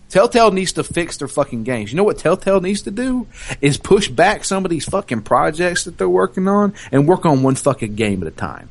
Telltale 0.09 0.51
needs 0.51 0.73
to 0.73 0.83
fix 0.83 1.17
their 1.17 1.27
fucking 1.27 1.63
games. 1.63 1.91
You 1.91 1.97
know 1.97 2.03
what 2.03 2.19
Telltale 2.19 2.61
needs 2.61 2.83
to 2.83 2.91
do? 2.91 3.25
Is 3.61 3.77
push 3.77 4.09
back 4.09 4.43
some 4.43 4.63
of 4.63 4.69
these 4.69 4.85
fucking 4.85 5.23
projects 5.23 5.85
that 5.85 5.97
they're 5.97 6.09
working 6.09 6.47
on 6.47 6.73
and 6.91 7.07
work 7.07 7.25
on 7.25 7.41
one 7.41 7.55
fucking 7.55 7.95
game 7.95 8.21
at 8.21 8.27
a 8.27 8.31
time. 8.31 8.69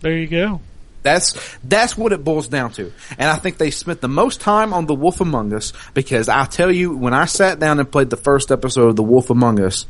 There 0.00 0.16
you 0.16 0.26
go. 0.26 0.60
That's 1.02 1.56
that's 1.64 1.96
what 1.96 2.12
it 2.12 2.22
boils 2.22 2.48
down 2.48 2.72
to. 2.72 2.92
And 3.18 3.28
I 3.28 3.36
think 3.36 3.58
they 3.58 3.70
spent 3.70 4.00
the 4.00 4.08
most 4.08 4.40
time 4.40 4.74
on 4.74 4.86
The 4.86 4.94
Wolf 4.94 5.20
Among 5.20 5.52
Us 5.54 5.72
because 5.94 6.28
I 6.28 6.44
tell 6.44 6.70
you, 6.70 6.96
when 6.96 7.14
I 7.14 7.24
sat 7.24 7.58
down 7.58 7.80
and 7.80 7.90
played 7.90 8.10
the 8.10 8.16
first 8.16 8.50
episode 8.50 8.88
of 8.88 8.96
The 8.96 9.02
Wolf 9.02 9.30
Among 9.30 9.60
Us 9.60 9.86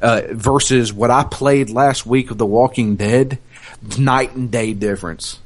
uh, 0.00 0.22
versus 0.30 0.92
what 0.92 1.10
I 1.10 1.24
played 1.24 1.70
last 1.70 2.06
week 2.06 2.30
of 2.30 2.38
The 2.38 2.46
Walking 2.46 2.96
Dead, 2.96 3.38
night 3.98 4.34
and 4.34 4.50
day 4.50 4.72
difference. 4.72 5.38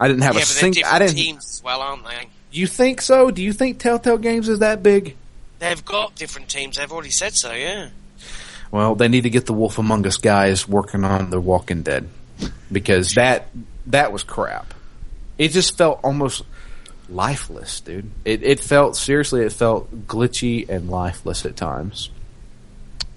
I 0.00 0.08
didn't 0.08 0.22
have 0.22 0.34
yeah, 0.34 0.40
a 0.40 0.42
but 0.42 0.48
they're 0.48 0.72
single. 0.72 0.82
I 0.84 0.98
didn't. 0.98 1.14
teams 1.14 1.44
as 1.44 1.62
well, 1.62 1.80
aren't 1.80 2.04
they? 2.04 2.28
You 2.50 2.66
think 2.66 3.00
so? 3.00 3.30
Do 3.30 3.42
you 3.42 3.52
think 3.52 3.78
Telltale 3.78 4.18
Games 4.18 4.48
is 4.48 4.58
that 4.58 4.82
big? 4.82 5.16
They've 5.60 5.84
got 5.84 6.16
different 6.16 6.48
teams. 6.48 6.76
They've 6.76 6.90
already 6.90 7.10
said 7.10 7.34
so. 7.34 7.52
Yeah. 7.52 7.90
Well, 8.72 8.96
they 8.96 9.06
need 9.06 9.22
to 9.22 9.30
get 9.30 9.46
the 9.46 9.52
Wolf 9.52 9.78
Among 9.78 10.04
Us 10.06 10.16
guys 10.16 10.68
working 10.68 11.04
on 11.04 11.30
The 11.30 11.40
Walking 11.40 11.82
Dead 11.82 12.08
because 12.70 13.14
that 13.14 13.48
that 13.86 14.12
was 14.12 14.22
crap. 14.22 14.74
It 15.38 15.48
just 15.48 15.76
felt 15.76 16.00
almost 16.02 16.42
lifeless, 17.08 17.80
dude. 17.80 18.10
It 18.24 18.42
it 18.42 18.60
felt 18.60 18.96
seriously, 18.96 19.42
it 19.42 19.52
felt 19.52 20.06
glitchy 20.06 20.68
and 20.68 20.88
lifeless 20.90 21.44
at 21.44 21.56
times. 21.56 22.10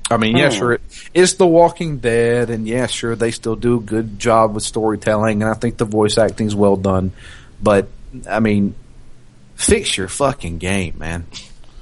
I 0.10 0.16
mean, 0.18 0.38
yeah, 0.38 0.50
Hmm. 0.50 0.56
sure, 0.58 0.72
it, 0.74 0.82
it's 1.14 1.34
The 1.34 1.46
Walking 1.46 1.98
Dead, 1.98 2.50
and 2.50 2.66
yeah, 2.66 2.88
sure, 2.88 3.16
they 3.16 3.32
still 3.32 3.58
do 3.58 3.78
a 3.78 3.82
good 3.82 4.18
job 4.18 4.56
with 4.56 4.64
storytelling, 4.64 5.42
and 5.42 5.52
I 5.52 5.54
think 5.54 5.78
the 5.78 5.86
voice 5.86 6.18
acting's 6.18 6.56
well 6.56 6.78
done. 6.78 7.12
But 7.62 7.90
I 8.30 8.40
mean, 8.40 8.74
fix 9.56 9.98
your 9.98 10.08
fucking 10.08 10.60
game, 10.60 10.96
man. 10.98 11.26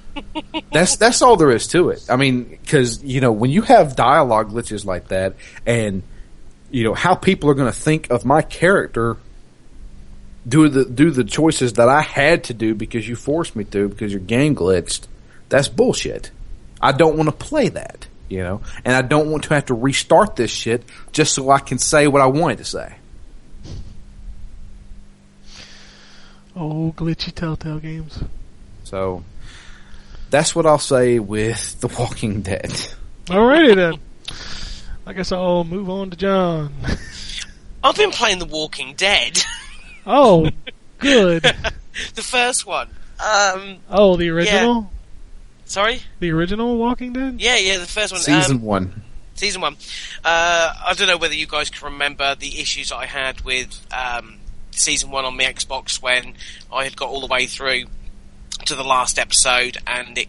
that's 0.71 0.95
that's 0.95 1.21
all 1.21 1.35
there 1.35 1.51
is 1.51 1.67
to 1.67 1.89
it. 1.89 2.05
I 2.09 2.15
mean, 2.15 2.45
because 2.45 3.03
you 3.03 3.21
know 3.21 3.31
when 3.31 3.51
you 3.51 3.61
have 3.61 3.95
dialogue 3.95 4.51
glitches 4.51 4.85
like 4.85 5.09
that, 5.09 5.35
and 5.65 6.01
you 6.75 6.83
know 6.83 6.93
how 6.93 7.15
people 7.15 7.49
are 7.49 7.53
going 7.53 7.71
to 7.71 7.79
think 7.79 8.09
of 8.09 8.25
my 8.25 8.41
character 8.41 9.15
do 10.45 10.67
the 10.67 10.83
do 10.83 11.09
the 11.09 11.23
choices 11.23 11.73
that 11.73 11.87
I 11.87 12.01
had 12.01 12.43
to 12.45 12.53
do 12.53 12.75
because 12.75 13.07
you 13.07 13.15
forced 13.15 13.55
me 13.55 13.63
to 13.63 13.87
because 13.87 14.11
your 14.11 14.19
game 14.19 14.57
glitched. 14.57 15.07
That's 15.47 15.69
bullshit. 15.69 16.31
I 16.81 16.91
don't 16.91 17.15
want 17.15 17.29
to 17.29 17.35
play 17.35 17.69
that, 17.69 18.07
you 18.27 18.43
know, 18.43 18.61
and 18.83 18.93
I 18.93 19.03
don't 19.03 19.31
want 19.31 19.45
to 19.45 19.53
have 19.53 19.67
to 19.67 19.73
restart 19.73 20.35
this 20.35 20.51
shit 20.51 20.83
just 21.13 21.33
so 21.33 21.49
I 21.49 21.59
can 21.59 21.77
say 21.77 22.07
what 22.07 22.21
I 22.21 22.25
wanted 22.25 22.57
to 22.57 22.65
say. 22.65 22.95
Oh, 26.57 26.93
glitchy 26.97 27.33
Telltale 27.33 27.79
games. 27.79 28.21
So 28.83 29.23
that's 30.29 30.53
what 30.53 30.65
I'll 30.65 30.77
say 30.77 31.19
with 31.19 31.79
The 31.79 31.87
Walking 31.87 32.41
Dead. 32.41 32.69
Alrighty 33.27 33.75
then. 33.75 33.99
I 35.05 35.13
guess 35.13 35.31
I'll 35.31 35.63
move 35.63 35.89
on 35.89 36.09
to 36.11 36.17
John. 36.17 36.73
I've 37.83 37.95
been 37.95 38.11
playing 38.11 38.39
The 38.39 38.45
Walking 38.45 38.93
Dead, 38.95 39.43
Oh, 40.07 40.49
good. 40.99 41.43
the 42.15 42.21
first 42.21 42.65
one. 42.65 42.89
Um, 43.23 43.77
Oh, 43.89 44.15
the 44.17 44.29
original? 44.29 44.91
sorry. 45.65 46.01
The 46.19 46.31
original 46.31 46.77
Walking 46.77 47.13
Dead? 47.13 47.39
Yeah, 47.39 47.57
yeah, 47.57 47.77
the 47.77 47.85
first 47.85 48.11
one. 48.11 48.21
Season 48.21 48.57
um, 48.57 48.61
one. 48.63 49.03
season 49.35 49.61
one. 49.61 49.77
Uh, 50.23 50.73
I 50.85 50.93
don't 50.95 51.07
know 51.07 51.17
whether 51.17 51.35
you 51.35 51.47
guys 51.47 51.69
can 51.69 51.91
remember 51.93 52.35
the 52.35 52.59
issues 52.59 52.91
I 52.91 53.05
had 53.05 53.41
with 53.41 53.79
um, 53.93 54.37
season 54.71 55.11
one 55.11 55.25
on 55.25 55.37
the 55.37 55.43
Xbox 55.45 56.01
when 56.01 56.33
I 56.73 56.83
had 56.83 56.95
got 56.97 57.09
all 57.09 57.21
the 57.21 57.27
way 57.27 57.45
through 57.45 57.85
to 58.65 58.75
the 58.75 58.83
last 58.83 59.19
episode 59.19 59.77
and 59.85 60.17
it 60.17 60.27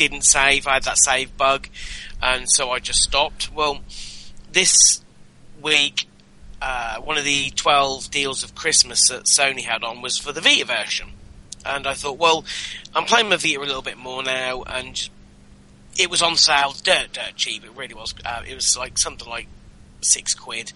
didn't 0.00 0.22
save. 0.22 0.66
I 0.66 0.74
had 0.74 0.84
that 0.84 0.96
save 0.96 1.36
bug, 1.36 1.68
and 2.22 2.50
so 2.50 2.70
I 2.70 2.78
just 2.78 3.00
stopped. 3.00 3.52
Well, 3.52 3.80
this 4.50 5.04
week, 5.60 6.08
uh, 6.62 6.96
one 7.00 7.18
of 7.18 7.24
the 7.24 7.50
12 7.50 8.10
deals 8.10 8.42
of 8.42 8.54
Christmas 8.54 9.08
that 9.08 9.24
Sony 9.24 9.62
had 9.62 9.84
on 9.84 10.00
was 10.00 10.16
for 10.16 10.32
the 10.32 10.40
Vita 10.40 10.64
version. 10.64 11.08
And 11.66 11.86
I 11.86 11.92
thought, 11.92 12.16
well, 12.16 12.46
I'm 12.94 13.04
playing 13.04 13.28
my 13.28 13.36
Vita 13.36 13.60
a 13.60 13.60
little 13.60 13.82
bit 13.82 13.98
more 13.98 14.22
now, 14.22 14.62
and 14.62 15.08
it 15.98 16.10
was 16.10 16.22
on 16.22 16.36
sale, 16.36 16.74
dirt, 16.82 17.12
dirt 17.12 17.36
cheap. 17.36 17.62
It 17.62 17.76
really 17.76 17.94
was. 17.94 18.14
Uh, 18.24 18.42
it 18.48 18.54
was 18.54 18.78
like 18.78 18.96
something 18.96 19.28
like 19.28 19.48
six 20.00 20.34
quid. 20.34 20.72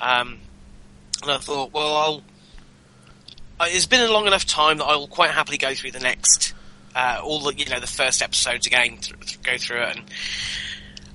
Um, 0.00 0.40
and 1.22 1.30
I 1.30 1.38
thought, 1.38 1.72
well, 1.72 1.96
I'll. 1.96 2.22
Uh, 3.60 3.66
it's 3.68 3.86
been 3.86 4.00
a 4.00 4.10
long 4.10 4.26
enough 4.26 4.44
time 4.44 4.78
that 4.78 4.86
I 4.86 4.96
will 4.96 5.06
quite 5.06 5.30
happily 5.30 5.58
go 5.58 5.74
through 5.74 5.92
the 5.92 6.00
next, 6.00 6.54
uh, 6.94 7.20
all 7.22 7.40
the 7.40 7.54
you 7.54 7.64
know 7.66 7.80
the 7.80 7.86
first 7.86 8.22
episodes 8.22 8.66
again, 8.66 8.98
th- 8.98 9.18
th- 9.20 9.42
go 9.42 9.58
through 9.58 9.82
it, 9.82 9.96
and 9.96 10.04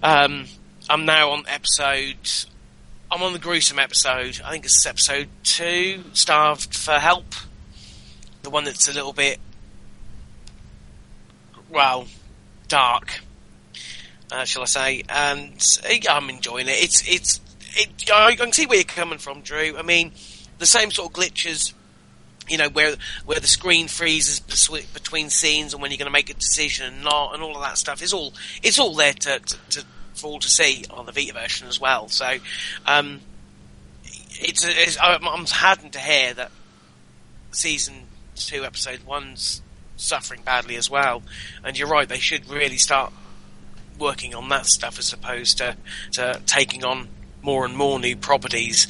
um, 0.04 0.46
I'm 0.90 1.06
now 1.06 1.32
on 1.32 1.44
episode. 1.48 2.18
I'm 3.12 3.24
on 3.24 3.34
the 3.34 3.40
gruesome 3.40 3.80
episode. 3.80 4.40
I 4.44 4.52
think 4.52 4.66
it's 4.66 4.86
episode 4.86 5.30
two. 5.44 6.04
Starved 6.14 6.76
for 6.76 6.94
help. 6.94 7.34
the 8.44 8.50
one 8.50 8.64
that's 8.66 8.88
a 8.88 8.94
little 8.94 9.14
bit, 9.14 9.40
well, 11.70 12.08
dark, 12.68 13.20
uh, 14.32 14.46
shall 14.46 14.62
I 14.62 14.66
say? 14.66 15.04
And 15.10 15.60
I'm 16.10 16.30
enjoying 16.30 16.68
it. 16.68 16.84
It's 16.84 17.04
it's 17.08 17.42
it, 17.76 18.12
I 18.12 18.36
can 18.36 18.52
see 18.52 18.66
where 18.66 18.78
you're 18.78 18.84
coming 18.84 19.20
from, 19.20 19.42
Drew. 19.42 19.78
I 19.78 19.82
mean, 19.82 20.12
the 20.58 20.66
same 20.66 20.92
sort 20.92 21.10
of 21.10 21.14
glitches. 21.14 21.74
You 22.50 22.58
know 22.58 22.70
where 22.70 22.96
where 23.26 23.40
the 23.40 23.48
screen 23.48 23.88
freezes 23.88 24.40
between 24.40 25.30
scenes 25.30 25.74
and 25.74 25.82
when 25.82 25.92
you're 25.92 25.98
going 25.98 26.06
to 26.08 26.12
make 26.12 26.30
a 26.30 26.34
decision 26.34 26.94
and 26.94 27.04
not, 27.04 27.34
and 27.34 27.44
all 27.44 27.56
of 27.56 27.62
that 27.62 27.78
stuff 27.78 28.02
is 28.02 28.14
all 28.14 28.34
it's 28.64 28.80
all 28.80 28.96
there 28.96 29.14
to, 29.14 29.40
to, 29.40 29.58
to 29.70 29.86
for 30.14 30.28
all 30.28 30.40
to 30.40 30.50
see 30.50 30.84
on 30.92 31.06
the 31.06 31.12
Vita 31.12 31.34
version 31.34 31.68
as 31.68 31.80
well. 31.80 32.10
So, 32.10 32.38
um, 32.86 33.22
it's, 34.42 34.66
it's 34.66 34.98
I'm, 35.02 35.46
saddened 35.46 35.94
to 35.94 36.00
hear 36.00 36.34
that 36.34 36.52
season 37.52 38.04
two, 38.36 38.64
episode 38.64 39.04
one's 39.04 39.62
suffering 39.98 40.42
badly 40.44 40.76
as 40.76 40.90
well. 40.90 41.24
And 41.64 41.78
you're 41.78 41.88
right, 41.88 42.08
they 42.08 42.20
should 42.20 42.50
really 42.50 42.78
start 42.78 43.12
working 43.98 44.34
on 44.34 44.50
that 44.50 44.66
stuff 44.66 44.98
as 44.98 45.12
opposed 45.12 45.58
to, 45.58 45.76
to 46.14 46.42
taking 46.46 46.84
on 46.84 47.10
more 47.42 47.66
and 47.66 47.76
more 47.76 48.00
new 48.00 48.16
properties. 48.16 48.88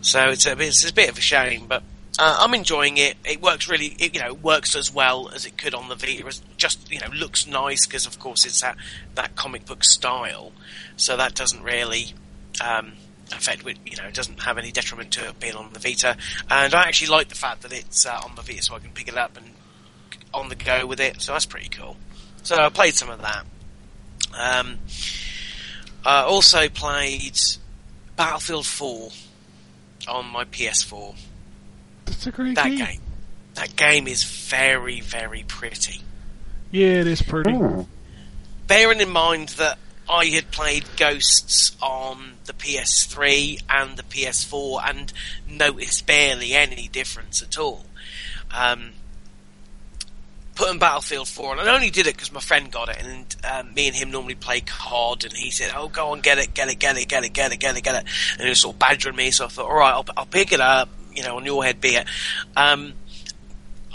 So 0.00 0.30
it's 0.30 0.46
a, 0.46 0.58
it's 0.60 0.88
a 0.88 0.94
bit 0.94 1.10
of 1.10 1.18
a 1.18 1.22
shame, 1.22 1.66
but 1.66 1.82
uh, 2.18 2.36
I'm 2.40 2.54
enjoying 2.54 2.96
it. 2.96 3.16
It 3.24 3.42
works 3.42 3.68
really, 3.68 3.96
it, 3.98 4.14
you 4.14 4.20
know, 4.20 4.34
works 4.34 4.74
as 4.74 4.92
well 4.92 5.28
as 5.34 5.44
it 5.44 5.58
could 5.58 5.74
on 5.74 5.88
the 5.88 5.94
Vita. 5.94 6.26
It 6.26 6.40
just, 6.56 6.90
you 6.90 7.00
know, 7.00 7.08
looks 7.14 7.46
nice 7.46 7.86
because, 7.86 8.06
of 8.06 8.18
course, 8.18 8.46
it's 8.46 8.60
that, 8.62 8.76
that 9.14 9.36
comic 9.36 9.66
book 9.66 9.84
style. 9.84 10.52
So 10.96 11.16
that 11.16 11.34
doesn't 11.34 11.62
really, 11.62 12.14
um, 12.64 12.92
affect 13.32 13.64
you 13.64 13.96
know 13.96 14.08
doesn't 14.12 14.40
have 14.40 14.56
any 14.56 14.70
detriment 14.70 15.10
to 15.10 15.28
it 15.28 15.40
being 15.40 15.54
on 15.56 15.72
the 15.72 15.80
Vita 15.80 16.16
and 16.48 16.72
I 16.72 16.82
actually 16.82 17.08
like 17.08 17.28
the 17.28 17.34
fact 17.34 17.62
that 17.62 17.72
it's 17.72 18.06
uh, 18.06 18.20
on 18.24 18.36
the 18.36 18.42
Vita 18.42 18.62
so 18.62 18.76
I 18.76 18.78
can 18.78 18.90
pick 18.90 19.08
it 19.08 19.16
up 19.16 19.36
and 19.36 19.46
on 20.32 20.48
the 20.48 20.54
go 20.54 20.86
with 20.86 21.00
it 21.00 21.20
so 21.20 21.32
that's 21.32 21.46
pretty 21.46 21.68
cool 21.68 21.96
so 22.44 22.54
I 22.56 22.68
played 22.68 22.94
some 22.94 23.10
of 23.10 23.20
that 23.22 23.44
um, 24.38 24.78
I 26.04 26.22
also 26.22 26.68
played 26.68 27.36
Battlefield 28.14 28.66
4 28.66 29.10
on 30.08 30.26
my 30.26 30.44
PS4 30.44 31.16
It's 32.06 32.26
a 32.26 32.32
great 32.32 32.54
that 32.56 32.68
game. 32.68 32.78
game 32.78 33.00
that 33.54 33.74
game 33.76 34.06
is 34.06 34.24
very 34.24 35.00
very 35.00 35.44
pretty 35.46 36.02
Yeah, 36.70 37.00
it 37.00 37.06
is 37.06 37.22
pretty. 37.22 37.58
Bearing 38.66 39.00
in 39.00 39.10
mind 39.10 39.50
that 39.50 39.78
I 40.08 40.26
had 40.26 40.50
played 40.50 40.84
Ghosts 40.96 41.76
on 41.82 42.34
the 42.44 42.52
PS3 42.52 43.62
and 43.68 43.96
the 43.96 44.02
PS4 44.02 44.82
and 44.88 45.12
noticed 45.48 46.06
barely 46.06 46.52
any 46.52 46.88
difference 46.88 47.42
at 47.42 47.58
all. 47.58 47.86
Um, 48.52 48.92
putting 50.54 50.78
Battlefield 50.78 51.28
4 51.28 51.52
on, 51.52 51.58
and 51.58 51.68
I 51.68 51.74
only 51.74 51.90
did 51.90 52.06
it 52.06 52.14
because 52.14 52.32
my 52.32 52.40
friend 52.40 52.70
got 52.70 52.88
it, 52.88 53.02
and 53.02 53.36
um, 53.44 53.74
me 53.74 53.88
and 53.88 53.96
him 53.96 54.10
normally 54.10 54.36
play 54.36 54.60
COD, 54.60 55.24
and 55.24 55.32
he 55.34 55.50
said, 55.50 55.72
"Oh, 55.74 55.88
go 55.88 56.08
on, 56.08 56.20
get 56.20 56.38
it, 56.38 56.54
get 56.54 56.68
it, 56.68 56.78
get 56.78 56.96
it, 56.96 57.08
get 57.08 57.24
it, 57.24 57.32
get 57.32 57.52
it, 57.52 57.58
get 57.58 57.76
it, 57.76 57.82
get 57.82 57.94
it," 57.94 58.04
and 58.34 58.42
he 58.42 58.48
was 58.48 58.60
sort 58.60 58.74
of 58.74 58.78
badgering 58.78 59.16
me. 59.16 59.30
So 59.30 59.44
I 59.44 59.48
thought, 59.48 59.66
"All 59.66 59.76
right, 59.76 59.92
I'll, 59.92 60.06
I'll 60.16 60.26
pick 60.26 60.52
it 60.52 60.60
up." 60.60 60.88
You 61.16 61.22
know, 61.22 61.36
on 61.36 61.44
your 61.44 61.64
head 61.64 61.80
be 61.80 61.96
it. 61.96 62.06
Um, 62.56 62.94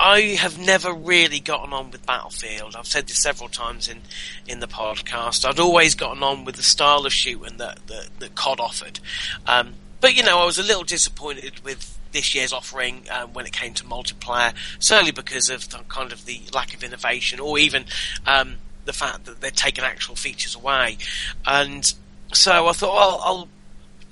I 0.02 0.22
have 0.40 0.58
never 0.58 0.92
really 0.92 1.40
gotten 1.40 1.74
on 1.74 1.92
with 1.92 2.06
Battlefield. 2.08 2.76
I've 2.76 2.88
said 2.88 3.06
this 3.06 3.22
several 3.22 3.50
times 3.50 3.88
in, 3.88 4.02
in 4.48 4.60
the 4.60 4.68
podcast. 4.68 5.48
I'd 5.48 5.60
always 5.60 5.94
gotten 5.94 6.24
on 6.24 6.44
with 6.44 6.56
the 6.56 6.64
style 6.64 7.06
of 7.06 7.14
shooting 7.14 7.58
that, 7.58 7.86
that, 7.86 8.10
that 8.20 8.34
COD 8.34 8.60
offered. 8.60 9.00
Um, 9.46 9.74
but, 10.00 10.16
you 10.16 10.24
know, 10.24 10.40
I 10.40 10.46
was 10.46 10.58
a 10.58 10.64
little 10.64 10.84
disappointed 10.84 11.60
with 11.64 12.00
this 12.14 12.34
year's 12.34 12.52
offering 12.52 13.06
um, 13.12 13.34
when 13.34 13.46
it 13.46 13.54
came 13.54 13.76
to 13.76 13.84
multiplayer, 13.84 14.56
certainly 14.80 15.12
because 15.12 15.52
of 15.52 15.70
the, 15.70 15.78
kind 15.88 16.12
of 16.12 16.26
the 16.26 16.42
lack 16.52 16.74
of 16.74 16.84
innovation 16.84 17.40
or 17.40 17.60
even 17.60 17.86
um, 18.26 18.56
the 18.86 18.94
fact 18.94 19.26
that 19.26 19.40
they're 19.40 19.52
taking 19.52 19.84
actual 19.84 20.16
features 20.16 20.56
away. 20.56 20.98
And 21.46 21.94
so 22.34 22.68
I 22.68 22.72
thought, 22.72 22.96
well, 22.96 23.22
I'll 23.24 23.48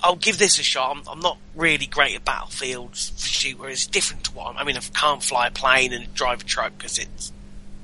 I'll 0.02 0.16
give 0.16 0.38
this 0.38 0.58
a 0.58 0.62
shot. 0.62 0.96
I'm, 0.96 1.02
I'm 1.08 1.20
not 1.20 1.38
really 1.54 1.86
great 1.86 2.14
at 2.14 2.24
Battlefield 2.24 2.96
shooter. 2.96 3.68
It's 3.68 3.86
different 3.86 4.24
to 4.24 4.32
what 4.32 4.48
I'm, 4.48 4.56
I 4.56 4.64
mean. 4.64 4.76
I 4.76 4.80
can't 4.80 5.22
fly 5.22 5.48
a 5.48 5.50
plane 5.50 5.92
and 5.92 6.12
drive 6.14 6.42
a 6.42 6.44
truck 6.44 6.72
because 6.76 6.98
it's 6.98 7.32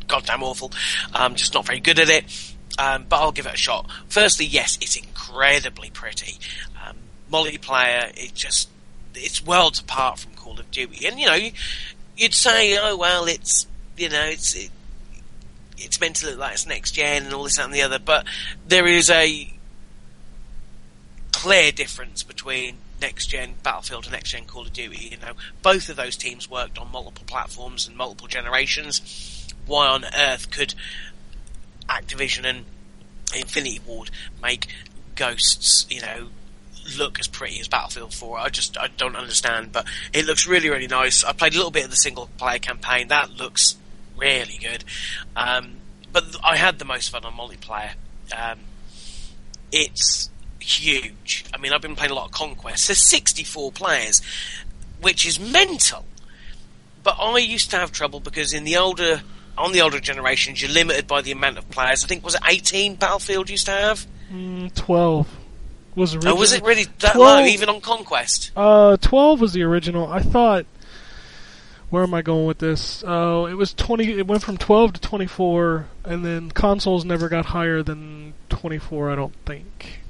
goddamn 0.09 0.43
awful. 0.43 0.73
I'm 1.13 1.35
just 1.35 1.55
not 1.55 1.67
very 1.67 1.81
good 1.81 1.99
at 1.99 2.09
it. 2.09 2.25
Um, 2.79 3.07
but 3.09 3.21
I'll 3.21 3.33
give 3.33 3.47
it 3.47 3.55
a 3.55 3.59
shot. 3.59 3.89
Firstly, 4.09 4.45
yes, 4.45 4.77
it's 4.83 4.97
incredibly 4.97 5.89
pretty. 5.91 6.39
Um, 6.87 6.97
multiplayer, 7.33 8.13
it 8.17 8.35
just 8.35 8.69
it's 9.15 9.45
worlds 9.45 9.81
apart 9.81 10.19
from 10.19 10.33
Call 10.33 10.61
of 10.61 10.71
Duty. 10.71 11.07
And 11.07 11.19
you 11.19 11.27
know, 11.27 11.39
you'd 12.17 12.35
say, 12.35 12.77
oh 12.79 12.97
well, 12.97 13.25
it's 13.25 13.67
you 13.97 14.11
know, 14.11 14.27
it's 14.27 14.55
it, 14.55 14.71
it's 15.79 16.01
meant 16.01 16.17
to 16.17 16.27
look 16.27 16.39
like 16.39 16.53
it's 16.53 16.67
next 16.67 16.93
gen 16.93 17.25
and 17.25 17.33
all 17.33 17.45
this 17.45 17.57
that, 17.57 17.65
and 17.65 17.75
the 17.75 17.83
other. 17.83 17.99
But 17.99 18.27
there 18.69 18.87
is 18.87 19.09
a 19.09 19.51
clear 21.47 21.71
difference 21.71 22.25
between 22.25 22.77
next 23.01 23.29
gen 23.29 23.55
Battlefield 23.63 24.03
and 24.03 24.13
next 24.13 24.31
gen 24.31 24.47
Call 24.47 24.63
of 24.63 24.73
Duty. 24.73 25.11
You 25.13 25.19
know, 25.19 25.35
both 25.63 25.89
of 25.89 25.95
those 25.95 26.17
teams 26.17 26.51
worked 26.51 26.77
on 26.77 26.91
multiple 26.91 27.23
platforms 27.25 27.87
and 27.87 27.97
multiple 27.97 28.27
generations. 28.27 29.47
Why 29.65 29.87
on 29.87 30.05
earth 30.07 30.51
could 30.51 30.75
Activision 31.89 32.45
and 32.47 32.65
Infinity 33.33 33.81
Ward 33.87 34.11
make 34.43 34.67
Ghosts, 35.15 35.87
you 35.89 36.01
know, 36.01 36.31
look 36.99 37.21
as 37.21 37.29
pretty 37.29 37.61
as 37.61 37.69
Battlefield 37.69 38.13
4? 38.13 38.41
I 38.41 38.49
just 38.49 38.77
I 38.77 38.89
don't 38.89 39.15
understand, 39.15 39.71
but 39.71 39.87
it 40.13 40.27
looks 40.27 40.49
really 40.49 40.69
really 40.69 40.89
nice. 40.89 41.23
I 41.23 41.33
played 41.33 41.53
a 41.53 41.57
little 41.59 41.71
bit 41.71 41.85
of 41.85 41.91
the 41.91 41.97
single 41.97 42.29
player 42.39 42.59
campaign. 42.59 43.07
That 43.07 43.31
looks 43.31 43.77
really 44.17 44.59
good. 44.61 44.83
Um, 45.37 45.77
but 46.13 46.25
I 46.43 46.57
had 46.57 46.81
the 46.81 46.85
most 46.85 47.11
fun 47.11 47.25
on 47.25 47.35
multiplayer. 47.35 47.93
Um, 48.37 48.59
it's 49.71 50.29
huge. 50.67 51.45
I 51.55 51.59
mean, 51.59 51.73
I've 51.73 51.83
been 51.83 51.97
playing 51.97 52.13
a 52.13 52.15
lot 52.15 52.27
of 52.27 52.33
Conquest. 52.33 52.89
There's 52.89 53.09
64 53.09 53.73
players, 53.73 54.23
which 55.01 55.27
is 55.27 55.39
mental. 55.41 56.05
But 57.03 57.17
I 57.21 57.39
used 57.39 57.71
to 57.71 57.77
have 57.79 57.93
trouble 57.93 58.21
because 58.21 58.53
in 58.53 58.65
the 58.65 58.77
older, 58.77 59.23
on 59.57 59.73
the 59.73 59.81
older 59.81 60.01
generations, 60.01 60.61
you're 60.61 60.71
limited 60.71 61.07
by 61.07 61.23
the 61.23 61.33
amount 61.33 61.59
of 61.59 61.71
players. 61.71 62.05
I 62.05 62.09
think 62.09 62.25
was 62.25 62.35
it 62.35 62.41
18 62.47 62.97
Battlefield 62.97 63.49
used 63.49 63.67
to 63.67 63.73
have. 63.73 64.07
Mm, 64.33 64.75
Twelve 64.75 65.29
was 65.95 66.15
original. 66.15 66.35
Oh, 66.37 66.41
was 66.41 66.53
it 66.53 66.63
really 66.65 66.85
that 66.99 67.15
12 67.15 67.17
low, 67.17 67.45
even 67.47 67.69
on 67.69 67.81
Conquest? 67.81 68.51
Uh, 68.57 68.97
twelve 68.97 69.41
was 69.41 69.53
the 69.53 69.63
original. 69.63 70.11
I 70.11 70.21
thought. 70.21 70.67
Where 71.89 72.03
am 72.03 72.13
I 72.15 72.23
going 72.23 72.47
with 72.47 72.59
this? 72.59 73.05
Oh, 73.07 73.47
it 73.47 73.55
was 73.55 73.73
twenty. 73.73 74.19
It 74.19 74.27
went 74.27 74.43
from 74.43 74.57
twelve 74.57 74.95
to 74.95 75.01
twenty-four, 75.01 75.87
and 76.05 76.25
then 76.25 76.51
consoles 76.51 77.05
never 77.05 77.29
got 77.29 77.47
higher 77.47 77.85
than 77.85 78.35
twenty-four. 78.49 79.09
I 79.09 79.15
don't 79.15 79.35
think. 79.47 80.01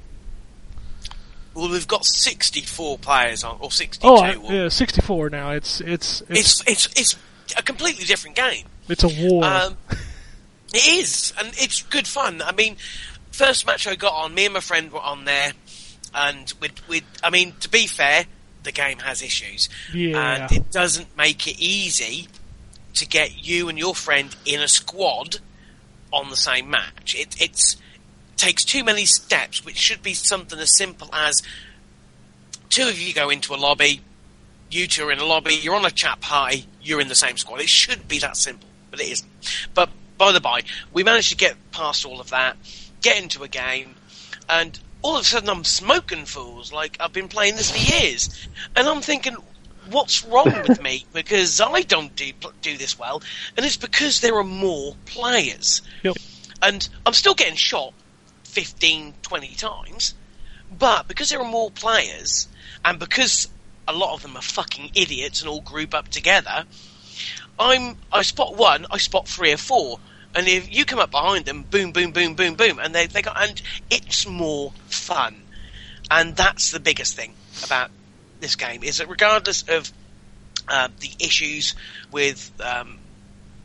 Well, 1.57 1.71
we've 1.71 1.87
got 1.87 2.05
64 2.05 2.99
players 2.99 3.43
on, 3.43 3.57
or 3.59 3.71
62. 3.71 4.07
Oh, 4.07 4.17
I, 4.21 4.33
yeah, 4.53 4.69
sixty-four 4.69 5.31
now. 5.31 5.49
It's 5.51 5.81
it's 5.81 6.21
it's 6.29 6.61
it's 6.67 6.85
it's 6.95 7.17
it's 7.45 7.55
a 7.57 7.63
completely 7.63 8.05
different 8.05 8.35
game. 8.35 8.67
it's 8.87 9.03
a 9.03 9.07
war. 9.27 9.43
Um, 9.43 9.77
it 10.71 10.85
is, 10.99 11.33
and 11.39 11.47
it's 11.55 11.81
good 11.81 12.05
fun. 12.07 12.43
I 12.43 12.51
mean, 12.51 12.77
first 13.31 13.65
match 13.65 13.87
I 13.87 13.95
got 13.95 14.13
on, 14.13 14.35
me 14.35 14.45
and 14.45 14.53
my 14.53 14.59
friend 14.59 14.91
were 14.91 14.99
on 14.99 15.25
there, 15.25 15.53
and 16.13 16.53
with 16.61 16.87
with, 16.87 17.03
I 17.23 17.31
mean, 17.31 17.53
to 17.61 17.69
be 17.69 17.87
fair, 17.87 18.25
the 18.61 18.71
game 18.71 18.99
has 18.99 19.23
issues, 19.23 19.67
Yeah. 19.91 20.43
and 20.43 20.51
it 20.51 20.71
doesn't 20.71 21.17
make 21.17 21.47
it 21.47 21.59
easy 21.59 22.27
to 22.93 23.07
get 23.07 23.43
you 23.47 23.67
and 23.67 23.79
your 23.79 23.95
friend 23.95 24.35
in 24.45 24.61
a 24.61 24.67
squad 24.67 25.37
on 26.13 26.29
the 26.29 26.35
same 26.37 26.69
match. 26.69 27.15
It 27.17 27.35
it's 27.41 27.77
takes 28.37 28.63
too 28.63 28.83
many 28.83 29.05
steps, 29.05 29.65
which 29.65 29.77
should 29.77 30.01
be 30.03 30.13
something 30.13 30.57
as 30.59 30.75
simple 30.77 31.09
as 31.13 31.41
two 32.69 32.87
of 32.87 32.99
you 32.99 33.13
go 33.13 33.29
into 33.29 33.53
a 33.53 33.57
lobby, 33.57 34.01
you 34.69 34.87
two 34.87 35.07
are 35.07 35.11
in 35.11 35.19
a 35.19 35.25
lobby, 35.25 35.55
you're 35.55 35.75
on 35.75 35.85
a 35.85 35.91
chat 35.91 36.19
party, 36.21 36.65
you're 36.81 37.01
in 37.01 37.07
the 37.07 37.15
same 37.15 37.37
squad. 37.37 37.61
It 37.61 37.69
should 37.69 38.07
be 38.07 38.19
that 38.19 38.37
simple, 38.37 38.69
but 38.91 38.99
it 39.01 39.09
isn't. 39.09 39.29
But 39.73 39.89
by 40.17 40.31
the 40.31 40.41
by, 40.41 40.61
we 40.93 41.03
managed 41.03 41.29
to 41.29 41.35
get 41.37 41.55
past 41.71 42.05
all 42.05 42.19
of 42.19 42.29
that, 42.29 42.57
get 43.01 43.21
into 43.21 43.43
a 43.43 43.47
game, 43.47 43.95
and 44.49 44.77
all 45.01 45.15
of 45.15 45.21
a 45.21 45.25
sudden 45.25 45.49
I'm 45.49 45.63
smoking 45.63 46.25
fools 46.25 46.71
like 46.73 46.97
I've 46.99 47.13
been 47.13 47.27
playing 47.27 47.55
this 47.55 47.71
for 47.71 47.77
years, 47.77 48.29
and 48.75 48.87
I'm 48.87 49.01
thinking, 49.01 49.35
what's 49.89 50.25
wrong 50.25 50.53
with 50.67 50.81
me? 50.83 51.05
Because 51.13 51.61
I 51.61 51.81
don't 51.83 52.15
do 52.15 52.31
do 52.61 52.77
this 52.77 52.99
well, 52.99 53.21
and 53.55 53.65
it's 53.65 53.77
because 53.77 54.19
there 54.21 54.35
are 54.35 54.43
more 54.43 54.95
players, 55.05 55.81
Yep. 56.03 56.17
and 56.61 56.87
I'm 57.05 57.13
still 57.13 57.35
getting 57.35 57.55
shot 57.55 57.93
15, 58.47 59.13
20 59.21 59.55
times, 59.55 60.15
but 60.71 61.07
because 61.07 61.29
there 61.29 61.39
are 61.39 61.49
more 61.49 61.71
players, 61.71 62.47
and 62.83 62.99
because 62.99 63.47
a 63.87 63.93
lot 63.93 64.13
of 64.13 64.21
them 64.21 64.35
are 64.35 64.41
fucking 64.41 64.91
idiots 64.95 65.41
and 65.41 65.49
all 65.49 65.61
group 65.61 65.93
up 65.93 66.09
together, 66.09 66.65
I'm 67.59 67.97
I 68.11 68.21
spot 68.23 68.55
one, 68.55 68.85
I 68.91 68.97
spot 68.97 69.27
three 69.27 69.53
or 69.53 69.57
four. 69.57 69.99
And 70.35 70.47
if 70.47 70.73
you 70.73 70.85
come 70.85 70.99
up 70.99 71.11
behind 71.11 71.45
them, 71.45 71.63
boom, 71.63 71.91
boom, 71.91 72.11
boom, 72.11 72.35
boom, 72.35 72.55
boom, 72.55 72.79
and 72.79 72.93
they 72.93 73.07
they 73.07 73.21
got 73.21 73.41
and 73.41 73.61
it's 73.89 74.27
more 74.27 74.71
fun, 74.87 75.43
and 76.11 76.35
that's 76.35 76.71
the 76.71 76.79
biggest 76.79 77.15
thing 77.15 77.33
about 77.63 77.91
this 78.39 78.55
game 78.55 78.83
is 78.83 78.97
that 78.97 79.09
regardless 79.09 79.63
of 79.67 79.91
um, 80.67 80.93
the 80.99 81.11
issues 81.19 81.75
with 82.11 82.51
um, 82.63 82.99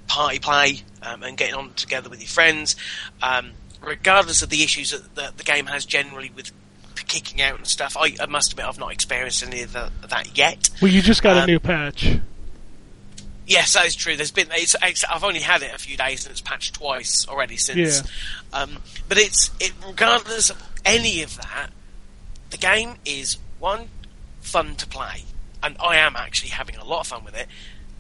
party 0.07 0.39
play 0.39 0.83
um, 1.03 1.23
and 1.23 1.37
getting 1.37 1.55
on 1.55 1.75
together 1.75 2.09
with 2.09 2.21
your 2.21 2.29
friends, 2.29 2.77
um, 3.23 3.53
regardless 3.85 4.43
of 4.43 4.49
the 4.51 4.63
issues 4.63 4.91
that 4.91 5.15
the, 5.15 5.33
the 5.37 5.45
game 5.45 5.67
has 5.67 5.85
generally 5.85 6.31
with 6.35 6.51
kicking 7.07 7.43
out 7.43 7.59
and 7.59 7.67
stuff. 7.67 7.97
I, 7.99 8.15
I 8.21 8.27
must 8.27 8.53
admit, 8.53 8.67
I've 8.67 8.79
not 8.79 8.93
experienced 8.93 9.43
any 9.43 9.63
of 9.63 9.73
the, 9.73 9.91
that 10.09 10.37
yet. 10.37 10.71
Well, 10.81 10.91
you 10.91 11.03
just 11.03 11.23
got 11.23 11.37
a 11.37 11.41
Um, 11.41 11.47
new 11.47 11.61
patch. 11.61 12.19
Yes, 13.47 13.73
that 13.75 13.87
is 13.87 13.97
true. 13.97 14.17
There's 14.17 14.31
been 14.31 14.47
it's, 14.53 14.77
it's, 14.83 15.05
I've 15.05 15.25
only 15.25 15.41
had 15.41 15.63
it 15.63 15.75
a 15.75 15.79
few 15.79 15.97
days 15.97 16.25
and 16.25 16.31
it's 16.31 16.41
patched 16.41 16.75
twice 16.75 17.27
already 17.29 17.57
since. 17.57 18.03
Um, 18.53 18.79
but 19.09 19.19
it's 19.19 19.51
it 19.59 19.73
regardless 19.87 20.49
of 20.49 20.63
any 20.85 21.23
of 21.23 21.37
that, 21.37 21.71
the 22.51 22.57
game 22.57 22.95
is 23.05 23.39
one 23.59 23.89
fun 24.41 24.77
to 24.77 24.87
play, 24.87 25.25
and 25.63 25.77
I 25.81 25.97
am 25.97 26.15
actually 26.17 26.51
having 26.51 26.77
a 26.77 26.85
lot 26.85 27.01
of 27.01 27.07
fun 27.09 27.25
with 27.25 27.37
it. 27.37 27.49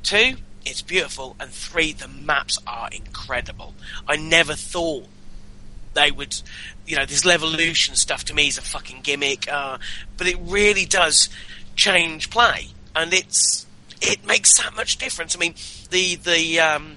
Two, 0.02 0.36
it's 0.64 0.80
beautiful, 0.80 1.34
and 1.40 1.50
three, 1.50 1.92
the 1.92 2.08
maps 2.08 2.58
are 2.66 2.88
incredible. 2.92 3.74
I 4.06 4.16
never 4.16 4.54
thought 4.54 5.06
they 5.94 6.10
would, 6.10 6.40
you 6.86 6.96
know, 6.96 7.06
this 7.06 7.22
Levolution 7.22 7.96
stuff 7.96 8.24
to 8.24 8.34
me 8.34 8.48
is 8.48 8.58
a 8.58 8.62
fucking 8.62 9.00
gimmick, 9.02 9.50
uh, 9.50 9.78
but 10.16 10.26
it 10.26 10.36
really 10.40 10.84
does 10.84 11.28
change 11.76 12.30
play, 12.30 12.68
and 12.94 13.12
it's 13.12 13.66
it 14.00 14.26
makes 14.26 14.58
that 14.58 14.74
much 14.74 14.96
difference. 14.96 15.36
I 15.36 15.38
mean, 15.38 15.54
the 15.90 16.16
the 16.16 16.60
um, 16.60 16.96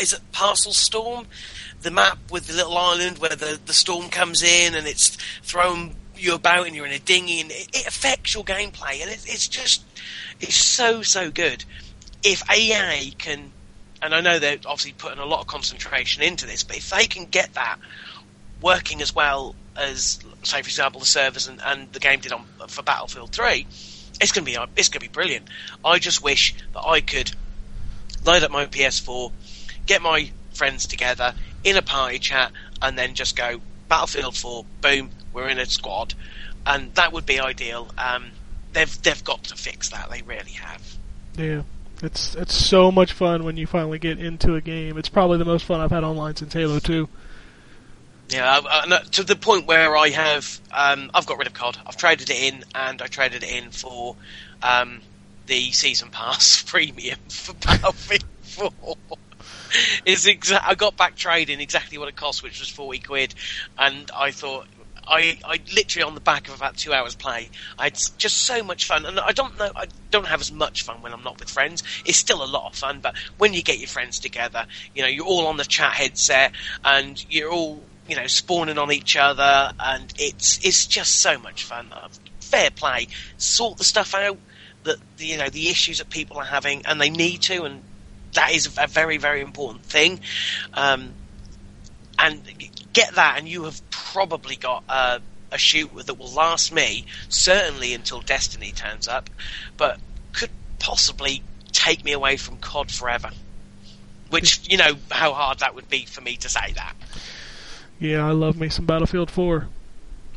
is 0.00 0.12
it 0.12 0.20
Paracel 0.32 0.72
Storm, 0.72 1.26
the 1.82 1.90
map 1.90 2.18
with 2.30 2.46
the 2.46 2.54
little 2.54 2.76
island 2.76 3.18
where 3.18 3.36
the 3.36 3.58
the 3.64 3.72
storm 3.72 4.08
comes 4.08 4.42
in 4.42 4.74
and 4.74 4.86
it's 4.86 5.16
throwing 5.42 5.96
you 6.16 6.34
about 6.34 6.66
and 6.66 6.76
you're 6.76 6.86
in 6.86 6.92
a 6.92 6.98
dinghy 6.98 7.40
and 7.40 7.50
it, 7.50 7.68
it 7.72 7.86
affects 7.86 8.34
your 8.34 8.44
gameplay 8.44 9.02
and 9.02 9.10
it, 9.10 9.24
it's 9.26 9.48
just 9.48 9.82
it's 10.40 10.56
so 10.56 11.02
so 11.02 11.30
good. 11.30 11.64
If 12.22 12.42
EA 12.50 13.10
can, 13.12 13.52
and 14.02 14.14
I 14.14 14.20
know 14.20 14.38
they're 14.38 14.58
obviously 14.66 14.92
putting 14.92 15.18
a 15.18 15.24
lot 15.24 15.40
of 15.40 15.46
concentration 15.46 16.22
into 16.22 16.46
this, 16.46 16.64
but 16.64 16.76
if 16.76 16.90
they 16.90 17.06
can 17.06 17.26
get 17.26 17.54
that 17.54 17.78
working 18.60 19.00
as 19.00 19.14
well 19.14 19.54
as, 19.76 20.20
say, 20.42 20.62
for 20.62 20.68
example, 20.68 21.00
the 21.00 21.06
servers 21.06 21.48
and, 21.48 21.60
and 21.64 21.92
the 21.92 22.00
game 22.00 22.20
did 22.20 22.32
on 22.32 22.44
for 22.68 22.82
Battlefield 22.82 23.30
Three, 23.32 23.66
it's 24.20 24.32
gonna 24.32 24.44
be 24.44 24.56
it's 24.76 24.88
gonna 24.88 25.00
be 25.00 25.08
brilliant. 25.08 25.48
I 25.84 25.98
just 25.98 26.22
wish 26.22 26.54
that 26.74 26.82
I 26.82 27.00
could 27.00 27.32
load 28.24 28.42
up 28.42 28.50
my 28.50 28.66
PS4, 28.66 29.32
get 29.86 30.02
my 30.02 30.30
friends 30.52 30.86
together 30.86 31.34
in 31.64 31.76
a 31.76 31.82
party 31.82 32.18
chat, 32.18 32.52
and 32.80 32.98
then 32.98 33.14
just 33.14 33.36
go 33.36 33.60
Battlefield 33.88 34.36
4, 34.36 34.64
boom, 34.80 35.10
we're 35.32 35.48
in 35.48 35.58
a 35.58 35.66
squad, 35.66 36.14
and 36.66 36.94
that 36.94 37.12
would 37.12 37.26
be 37.26 37.40
ideal. 37.40 37.90
Um, 37.98 38.30
they've 38.72 39.02
they've 39.02 39.24
got 39.24 39.44
to 39.44 39.56
fix 39.56 39.90
that. 39.90 40.10
They 40.10 40.22
really 40.22 40.52
have. 40.52 40.96
Yeah. 41.36 41.62
It's 42.02 42.34
it's 42.34 42.54
so 42.54 42.90
much 42.90 43.12
fun 43.12 43.44
when 43.44 43.56
you 43.56 43.66
finally 43.66 43.98
get 43.98 44.18
into 44.18 44.56
a 44.56 44.60
game. 44.60 44.98
It's 44.98 45.08
probably 45.08 45.38
the 45.38 45.44
most 45.44 45.64
fun 45.64 45.80
I've 45.80 45.92
had 45.92 46.02
online 46.02 46.34
since 46.34 46.52
Halo 46.52 46.80
2. 46.80 47.08
Yeah, 48.28 48.60
uh, 48.64 48.98
to 48.98 49.22
the 49.22 49.36
point 49.36 49.66
where 49.66 49.96
I 49.96 50.08
have, 50.08 50.60
um, 50.72 51.10
I've 51.14 51.26
got 51.26 51.38
rid 51.38 51.46
of 51.46 51.52
COD. 51.52 51.78
I've 51.86 51.96
traded 51.96 52.30
it 52.30 52.42
in, 52.42 52.64
and 52.74 53.02
I 53.02 53.06
traded 53.06 53.42
it 53.42 53.52
in 53.52 53.70
for 53.70 54.16
um, 54.62 55.00
the 55.46 55.70
season 55.72 56.08
pass 56.10 56.62
premium 56.66 57.18
for 57.28 57.52
Battlefield 57.54 58.24
4. 58.42 58.72
It's 60.04 60.26
exa- 60.26 60.62
I 60.62 60.74
got 60.74 60.96
back 60.96 61.14
trading 61.16 61.60
exactly 61.60 61.98
what 61.98 62.08
it 62.08 62.16
cost, 62.16 62.42
which 62.42 62.60
was 62.60 62.68
forty 62.68 62.98
quid, 62.98 63.34
and 63.78 64.10
I 64.14 64.30
thought. 64.30 64.66
I, 65.06 65.38
I 65.44 65.60
literally 65.74 66.04
on 66.04 66.14
the 66.14 66.20
back 66.20 66.48
of 66.48 66.54
about 66.54 66.76
two 66.76 66.92
hours 66.92 67.14
play, 67.14 67.50
I 67.78 67.84
had 67.84 67.94
just 68.18 68.38
so 68.38 68.62
much 68.62 68.86
fun, 68.86 69.04
and 69.04 69.18
I 69.18 69.32
don't 69.32 69.58
know, 69.58 69.70
I 69.74 69.86
don't 70.10 70.26
have 70.26 70.40
as 70.40 70.52
much 70.52 70.82
fun 70.82 71.02
when 71.02 71.12
I'm 71.12 71.22
not 71.22 71.40
with 71.40 71.50
friends. 71.50 71.82
It's 72.04 72.18
still 72.18 72.42
a 72.42 72.46
lot 72.46 72.68
of 72.68 72.76
fun, 72.76 73.00
but 73.00 73.14
when 73.38 73.52
you 73.54 73.62
get 73.62 73.78
your 73.78 73.88
friends 73.88 74.18
together, 74.18 74.66
you 74.94 75.02
know, 75.02 75.08
you're 75.08 75.26
all 75.26 75.46
on 75.46 75.56
the 75.56 75.64
chat 75.64 75.92
headset, 75.92 76.52
and 76.84 77.24
you're 77.28 77.50
all, 77.50 77.82
you 78.08 78.16
know, 78.16 78.26
spawning 78.26 78.78
on 78.78 78.92
each 78.92 79.16
other, 79.16 79.72
and 79.80 80.12
it's 80.18 80.64
it's 80.64 80.86
just 80.86 81.20
so 81.20 81.38
much 81.38 81.64
fun. 81.64 81.88
Uh, 81.92 82.08
Fair 82.40 82.70
play, 82.70 83.08
sort 83.38 83.78
the 83.78 83.84
stuff 83.84 84.14
out 84.14 84.36
that 84.84 84.98
you 85.16 85.38
know 85.38 85.48
the 85.48 85.68
issues 85.68 85.98
that 85.98 86.10
people 86.10 86.36
are 86.36 86.44
having, 86.44 86.84
and 86.84 87.00
they 87.00 87.08
need 87.08 87.40
to, 87.42 87.62
and 87.62 87.82
that 88.34 88.52
is 88.52 88.66
a 88.78 88.86
very 88.86 89.16
very 89.16 89.40
important 89.40 89.82
thing. 89.84 90.20
Um, 90.74 91.14
and 92.18 92.42
get 92.92 93.14
that, 93.14 93.38
and 93.38 93.48
you 93.48 93.64
have 93.64 93.80
probably 93.90 94.56
got 94.56 94.84
uh, 94.88 95.18
a, 95.50 95.54
a 95.54 95.58
shooter 95.58 96.02
that 96.02 96.14
will 96.14 96.32
last 96.32 96.72
me 96.72 97.06
certainly 97.28 97.94
until 97.94 98.20
Destiny 98.20 98.72
turns 98.72 99.08
up, 99.08 99.30
but 99.76 99.98
could 100.32 100.50
possibly 100.78 101.42
take 101.72 102.04
me 102.04 102.12
away 102.12 102.36
from 102.36 102.58
COD 102.58 102.90
forever. 102.90 103.30
Which 104.30 104.58
hmm. 104.58 104.70
you 104.70 104.76
know 104.76 104.94
how 105.10 105.32
hard 105.32 105.60
that 105.60 105.74
would 105.74 105.88
be 105.88 106.04
for 106.06 106.20
me 106.20 106.36
to 106.36 106.48
say 106.48 106.72
that. 106.74 106.94
Yeah, 107.98 108.26
I 108.26 108.32
love 108.32 108.58
me 108.58 108.68
some 108.68 108.84
Battlefield 108.84 109.30
4. 109.30 109.68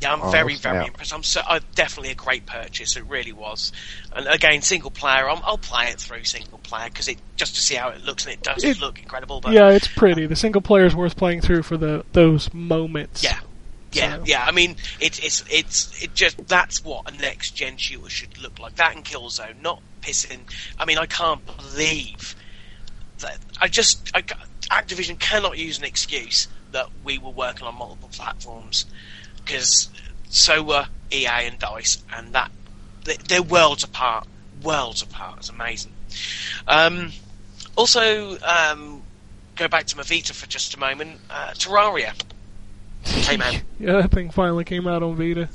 Yeah, 0.01 0.11
I'm 0.13 0.21
Oh, 0.23 0.29
very, 0.29 0.55
very 0.55 0.75
snap. 0.75 0.87
impressed. 0.87 1.13
I'm 1.13 1.23
so, 1.23 1.41
uh, 1.47 1.61
definitely 1.73 2.11
a 2.11 2.15
great 2.15 2.45
purchase. 2.45 2.97
It 2.97 3.05
really 3.05 3.31
was. 3.31 3.71
And 4.13 4.27
again, 4.27 4.61
single 4.61 4.91
player. 4.91 5.29
I'm, 5.29 5.39
I'll 5.43 5.57
play 5.57 5.85
it 5.87 5.99
through 6.01 6.25
single 6.25 6.57
player 6.59 6.89
because 6.89 7.07
it 7.07 7.17
just 7.37 7.55
to 7.55 7.61
see 7.61 7.75
how 7.75 7.89
it 7.89 8.03
looks, 8.03 8.25
and 8.25 8.33
it 8.33 8.43
does 8.43 8.63
It- 8.63 8.79
look 8.79 8.99
incredible. 8.99 9.39
But 9.39 9.53
Yeah, 9.53 9.69
it's 9.69 9.87
pretty. 9.87 10.25
The 10.25 10.35
single 10.35 10.61
player 10.61 10.85
is 10.85 10.95
worth 10.95 11.15
playing 11.15 11.41
through 11.41 11.63
for 11.63 11.77
the 11.77 12.03
those 12.11 12.53
moments. 12.53 13.23
Yeah. 13.23 13.39
Yeah, 13.93 14.17
So- 14.17 14.23
yeah. 14.25 14.45
I 14.45 14.51
mean, 14.51 14.75
it's 14.99 15.17
it's 15.19 15.43
it's 15.49 16.03
it 16.03 16.13
just 16.13 16.45
that's 16.45 16.83
what 16.83 17.09
a 17.09 17.15
next 17.17 17.51
gen 17.51 17.77
shooter 17.77 18.09
should 18.09 18.37
look 18.37 18.59
like. 18.59 18.75
That 18.75 18.93
and 18.97 19.05
Killzone, 19.05 19.61
not 19.61 19.81
pissing. 20.01 20.41
I 20.77 20.83
mean, 20.83 20.97
I 20.97 21.05
can't 21.05 21.41
believe 21.45 22.35
that. 23.19 23.37
I 23.61 23.69
just 23.69 24.11
I, 24.13 24.23
Activision 24.69 25.17
cannot 25.17 25.57
use 25.57 25.77
an 25.77 25.85
excuse 25.85 26.49
that 26.71 26.87
we 27.05 27.17
were 27.17 27.29
working 27.29 27.65
on 27.65 27.75
multiple 27.75 28.09
platforms 28.11 28.85
because 29.45 29.89
so 30.29 30.61
were 30.63 30.87
EA 31.11 31.27
and 31.47 31.59
Dice, 31.59 32.03
and 32.13 32.33
that 32.33 32.51
they- 33.03 33.17
they're 33.17 33.43
worlds 33.43 33.83
apart. 33.83 34.27
Worlds 34.63 35.01
apart. 35.03 35.37
It's 35.39 35.49
amazing. 35.49 35.93
Um, 36.67 37.11
also, 37.75 38.37
um, 38.39 39.03
go 39.55 39.67
back 39.67 39.85
to 39.87 39.95
Mavita 39.95 40.31
for 40.33 40.47
just 40.47 40.73
a 40.73 40.79
moment. 40.79 41.19
Uh, 41.29 41.51
Terraria 41.51 42.13
came 43.05 43.41
out. 43.41 43.61
Yeah, 43.79 44.01
that 44.01 44.11
thing 44.11 44.31
finally 44.31 44.63
came 44.63 44.87
out 44.87 45.03
on 45.03 45.15
Vita. 45.17 45.47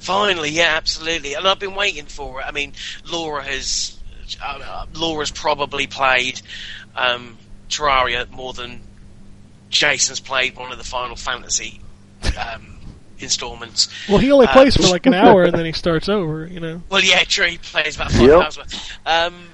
Finally, 0.00 0.48
yeah, 0.50 0.74
absolutely. 0.76 1.34
And 1.34 1.46
I've 1.46 1.58
been 1.58 1.74
waiting 1.74 2.06
for 2.06 2.40
it. 2.40 2.44
I 2.46 2.52
mean, 2.52 2.72
Laura 3.04 3.42
has. 3.44 3.98
Uh, 4.42 4.58
uh, 4.64 4.86
Laura's 4.94 5.30
probably 5.30 5.86
played 5.86 6.40
um, 6.96 7.36
Terraria 7.68 8.28
more 8.30 8.52
than 8.54 8.80
Jason's 9.68 10.20
played 10.20 10.56
one 10.56 10.72
of 10.72 10.78
the 10.78 10.84
Final 10.84 11.16
Fantasy 11.16 11.80
um, 12.38 12.75
installments. 13.18 13.88
Well, 14.08 14.18
he 14.18 14.30
only 14.32 14.46
Uh, 14.46 14.52
plays 14.52 14.76
for 14.76 14.88
like 14.88 15.06
an 15.06 15.14
hour 15.14 15.44
and 15.44 15.56
then 15.56 15.64
he 15.66 15.72
starts 15.72 16.08
over, 16.08 16.46
you 16.46 16.60
know. 16.60 16.82
Well, 16.88 17.02
yeah, 17.02 17.24
true. 17.24 17.46
He 17.46 17.58
plays 17.58 17.96
about 17.96 18.12
five 18.12 18.20
Yep. 18.28 18.42
hours 18.42 18.58
worth. 18.58 18.98
Um, 19.06 19.48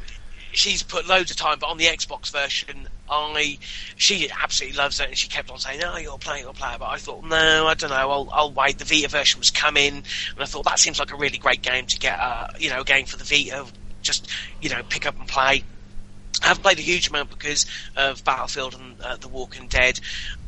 she's 0.53 0.83
put 0.83 1.07
loads 1.07 1.31
of 1.31 1.37
time, 1.37 1.59
but 1.59 1.69
on 1.69 1.79
the 1.79 1.87
Xbox 1.87 2.31
version, 2.31 2.89
I 3.09 3.59
she 3.97 4.31
absolutely 4.43 4.77
loves 4.77 5.01
it, 5.01 5.09
and 5.09 5.17
she 5.19 5.29
kept 5.29 5.51
on 5.51 5.59
saying, 5.59 5.81
"No, 5.81 5.97
you're 5.97 6.19
play, 6.19 6.39
it, 6.39 6.43
you'll 6.43 6.55
play." 6.55 6.73
it." 6.75 6.79
But 6.79 6.89
I 6.89 6.97
thought, 6.99 7.25
no, 7.25 7.67
I 7.67 7.75
don't 7.75 7.91
know. 7.91 8.11
I'll, 8.11 8.29
I'll 8.33 8.53
wait. 8.53 8.79
The 8.79 8.85
Vita 8.85 9.09
version 9.09 9.39
was 9.39 9.51
coming, 9.51 9.97
and 9.97 10.05
I 10.39 10.45
thought 10.45 10.65
that 10.65 10.79
seems 10.79 10.99
like 10.99 11.13
a 11.13 11.17
really 11.17 11.39
great 11.39 11.63
game 11.63 11.87
to 11.87 11.99
get, 11.99 12.19
uh, 12.19 12.47
you 12.59 12.71
know, 12.71 12.81
a 12.81 12.85
game 12.85 13.07
for 13.07 13.17
the 13.17 13.25
Vita. 13.25 13.67
Just 14.03 14.29
you 14.61 14.69
know, 14.71 14.83
pick 14.89 15.07
up 15.07 15.19
and 15.19 15.29
play. 15.29 15.65
I 16.43 16.49
haven't 16.49 16.63
played 16.63 16.79
a 16.79 16.83
huge 16.83 17.09
amount 17.09 17.31
because 17.31 17.67
of 17.97 18.25
Battlefield 18.25 18.75
and 18.75 19.01
uh, 19.01 19.17
The 19.17 19.29
Walking 19.29 19.69
Dead, 19.69 20.01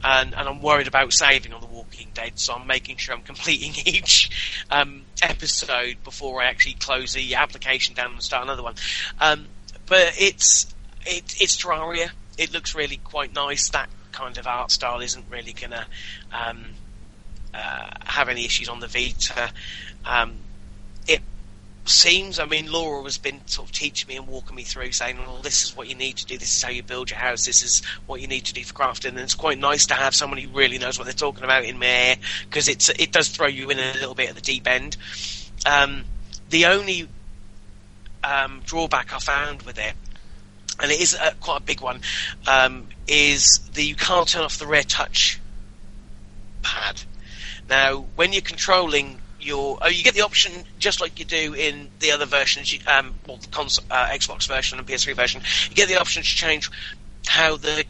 and, 0.03 0.35
and 0.35 0.49
I'm 0.49 0.63
worried 0.63 0.89
about 0.89 1.13
saving 1.13 1.53
on 1.53 1.61
The 1.61 1.67
Walking 1.67 2.09
Dead, 2.15 2.39
so 2.39 2.55
I'm 2.55 2.67
making 2.67 2.97
sure 2.97 3.15
I'm 3.15 3.23
completing 3.23 3.75
each 3.87 4.65
um, 4.71 5.03
episode 5.23 5.97
before 6.03 6.43
I 6.43 6.47
actually 6.47 6.75
close 6.75 7.13
the 7.13 7.35
application 7.35 7.95
down 7.95 8.13
and 8.13 8.23
start 8.23 8.45
another 8.45 8.63
one. 8.63 8.75
Um, 9.21 9.47
but 9.87 10.15
it's 10.19 10.75
it, 11.07 11.37
it's 11.41 11.57
Terraria. 11.57 12.11
It 12.39 12.53
looks 12.53 12.75
really 12.75 12.97
quite 12.97 13.35
nice. 13.35 13.69
That 13.69 13.89
kind 14.13 14.39
of 14.39 14.47
art 14.47 14.71
style 14.71 15.01
isn't 15.01 15.27
really 15.31 15.53
gonna 15.53 15.87
um, 16.33 16.65
uh, 17.53 17.91
have 18.05 18.29
any 18.29 18.45
issues 18.45 18.69
on 18.69 18.81
the 18.81 18.89
Vita. 18.89 19.51
Um, 20.05 20.37
seems, 21.85 22.39
I 22.39 22.47
mean, 22.47 22.71
Laura 22.73 23.03
has 23.05 23.19
been 23.19 23.47
sort 23.47 23.69
of 23.69 23.73
teaching 23.75 24.09
me 24.09 24.17
and 24.17 24.27
walking 24.27 24.57
me 24.57 24.63
through, 24.63 24.93
saying, 24.93 25.19
"Well, 25.19 25.39
this 25.43 25.65
is 25.65 25.77
what 25.77 25.89
you 25.89 25.95
need 25.95 26.17
to 26.17 26.27
do. 26.27 26.39
This 26.39 26.55
is 26.55 26.63
how 26.63 26.71
you 26.71 26.83
build 26.83 27.11
your 27.11 27.19
house. 27.19 27.45
This 27.45 27.63
is 27.63 27.83
what 28.07 28.21
you 28.21 28.27
need 28.27 28.47
to 28.47 28.55
do 28.55 28.65
for 28.65 28.73
crafting." 28.75 29.11
And 29.11 29.19
it's 29.19 29.35
quite 29.35 29.59
nice 29.59 29.87
to 29.87 29.95
have 29.95 30.15
someone 30.15 30.39
who 30.39 30.49
really 30.49 30.79
knows 30.79 30.99
what 30.99 31.05
they're 31.05 31.13
talking 31.13 31.45
about 31.45 31.65
in 31.65 31.79
there 31.79 32.17
because 32.45 32.69
it's 32.69 32.89
it 32.89 33.13
does 33.13 33.29
throw 33.29 33.47
you 33.47 33.71
in 33.71 33.79
a 33.79 33.93
little 33.95 34.15
bit 34.15 34.31
at 34.31 34.35
the 34.35 34.41
deep 34.41 34.67
end. 34.67 34.97
Um, 35.67 36.05
the 36.49 36.67
only 36.67 37.09
um, 38.23 38.63
drawback 38.65 39.13
I 39.13 39.19
found 39.19 39.63
with 39.63 39.79
it, 39.79 39.95
and 40.81 40.91
it 40.91 41.01
is 41.01 41.15
uh, 41.15 41.33
quite 41.41 41.59
a 41.59 41.63
big 41.63 41.81
one, 41.81 42.01
um, 42.47 42.89
is 43.07 43.61
that 43.75 43.83
you 43.83 43.95
can't 43.95 44.27
turn 44.27 44.43
off 44.43 44.59
the 44.59 44.67
rear 44.67 44.83
touch 44.83 45.39
pad. 46.63 47.03
Now, 47.69 48.07
when 48.17 48.33
you're 48.33 48.43
controlling 48.43 49.21
your 49.45 49.79
oh, 49.81 49.89
you 49.89 50.03
get 50.03 50.15
the 50.15 50.23
option 50.23 50.53
just 50.79 51.01
like 51.01 51.19
you 51.19 51.25
do 51.25 51.55
in 51.55 51.89
the 52.01 52.13
other 52.13 52.27
versions, 52.27 52.73
you, 52.73 52.81
um, 52.87 53.15
well, 53.27 53.37
the 53.37 53.49
uh, 53.91 54.09
Xbox 54.09 54.49
version 54.49 54.79
and 54.79 54.87
PS3 54.87 55.15
version. 55.15 55.43
You 55.69 55.77
get 55.77 55.89
the 55.89 56.01
option 56.01 56.23
to 56.23 56.29
change 56.29 56.71
how 57.27 57.57
the 57.57 57.85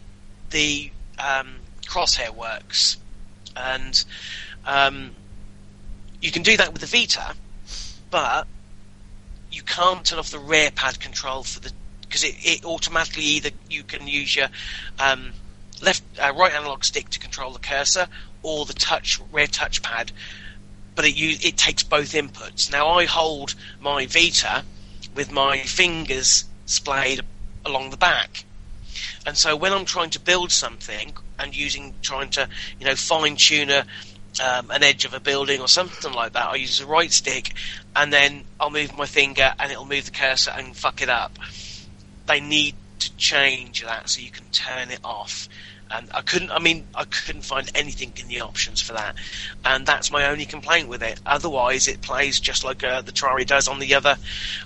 the 0.51 0.91
um, 1.19 1.57
crosshair 1.87 2.35
works, 2.35 2.97
and 3.57 4.05
um, 4.67 5.11
you 6.21 6.31
can 6.31 6.43
do 6.43 6.57
that 6.57 6.73
with 6.73 6.81
the 6.81 6.87
Vita, 6.87 7.35
but 8.11 8.47
you 9.51 9.63
can't 9.63 10.05
turn 10.05 10.19
off 10.19 10.31
the 10.31 10.39
rear 10.39 10.71
pad 10.71 10.99
control 10.99 11.43
for 11.43 11.61
the 11.61 11.73
because 12.03 12.25
it, 12.25 12.35
it 12.41 12.65
automatically 12.65 13.25
either 13.25 13.51
you 13.69 13.83
can 13.83 14.07
use 14.07 14.37
your 14.37 14.49
um, 14.99 15.33
left 15.83 16.03
uh, 16.21 16.33
right 16.37 16.53
analog 16.53 16.85
stick 16.85 17.09
to 17.11 17.19
control 17.19 17.53
the 17.53 17.59
cursor 17.59 18.07
or 18.43 18.65
the 18.67 18.73
touch 18.73 19.21
rear 19.33 19.47
touchpad, 19.47 20.13
but 20.95 21.05
it 21.05 21.17
it 21.19 21.57
takes 21.57 21.83
both 21.83 22.13
inputs. 22.13 22.71
Now 22.71 22.89
I 22.89 23.05
hold 23.05 23.55
my 23.81 24.07
Vita 24.07 24.65
with 25.15 25.31
my 25.31 25.59
fingers 25.59 26.45
splayed 26.67 27.21
along 27.65 27.91
the 27.91 27.97
back. 27.97 28.45
And 29.27 29.37
so 29.37 29.57
when 29.57 29.73
I'm 29.73 29.85
trying 29.85 30.11
to 30.11 30.21
build 30.21 30.53
something 30.53 31.15
and 31.39 31.57
using 31.57 31.95
trying 32.03 32.31
to 32.31 32.49
you 32.79 32.87
know 32.87 32.95
fine 32.95 33.37
tune 33.37 33.71
a, 33.71 33.87
um, 34.43 34.71
an 34.71 34.83
edge 34.83 35.05
of 35.05 35.15
a 35.15 35.21
building 35.21 35.61
or 35.61 35.69
something 35.69 36.13
like 36.13 36.33
that, 36.33 36.47
I 36.47 36.57
use 36.57 36.79
the 36.79 36.87
right 36.87 37.13
stick, 37.13 37.55
and 37.97 38.13
then 38.13 38.45
I'll 38.61 38.71
move 38.71 38.97
my 38.97 39.07
finger 39.07 39.55
and 39.59 39.71
it'll 39.71 39.87
move 39.87 40.07
the 40.07 40.11
cursor 40.11 40.51
and 40.51 40.77
fuck 40.77 41.03
it 41.03 41.09
up. 41.09 41.39
They 42.27 42.41
need 42.41 42.75
to 43.01 43.17
change 43.17 43.83
that 43.85 44.09
so 44.09 44.21
you 44.21 44.31
can 44.31 44.47
turn 44.51 44.91
it 44.91 45.01
off. 45.05 45.49
And 45.91 46.09
I 46.13 46.23
couldn't. 46.23 46.51
I 46.51 46.59
mean, 46.59 46.87
I 46.95 47.05
couldn't 47.05 47.43
find 47.43 47.71
anything 47.75 48.13
in 48.17 48.29
the 48.29 48.41
options 48.41 48.81
for 48.81 48.95
that, 48.95 49.15
and 49.65 49.87
that's 49.87 50.11
my 50.11 50.27
only 50.27 50.47
complaint 50.47 50.89
with 50.89 51.03
it. 51.03 51.21
Otherwise, 51.27 51.87
it 51.89 52.01
plays 52.01 52.41
just 52.41 52.65
like 52.65 52.83
uh, 52.83 53.03
the 53.03 53.13
Terraria 53.13 53.47
does 53.47 53.69
on 53.69 53.79
the 53.79 53.95
other 53.95 54.17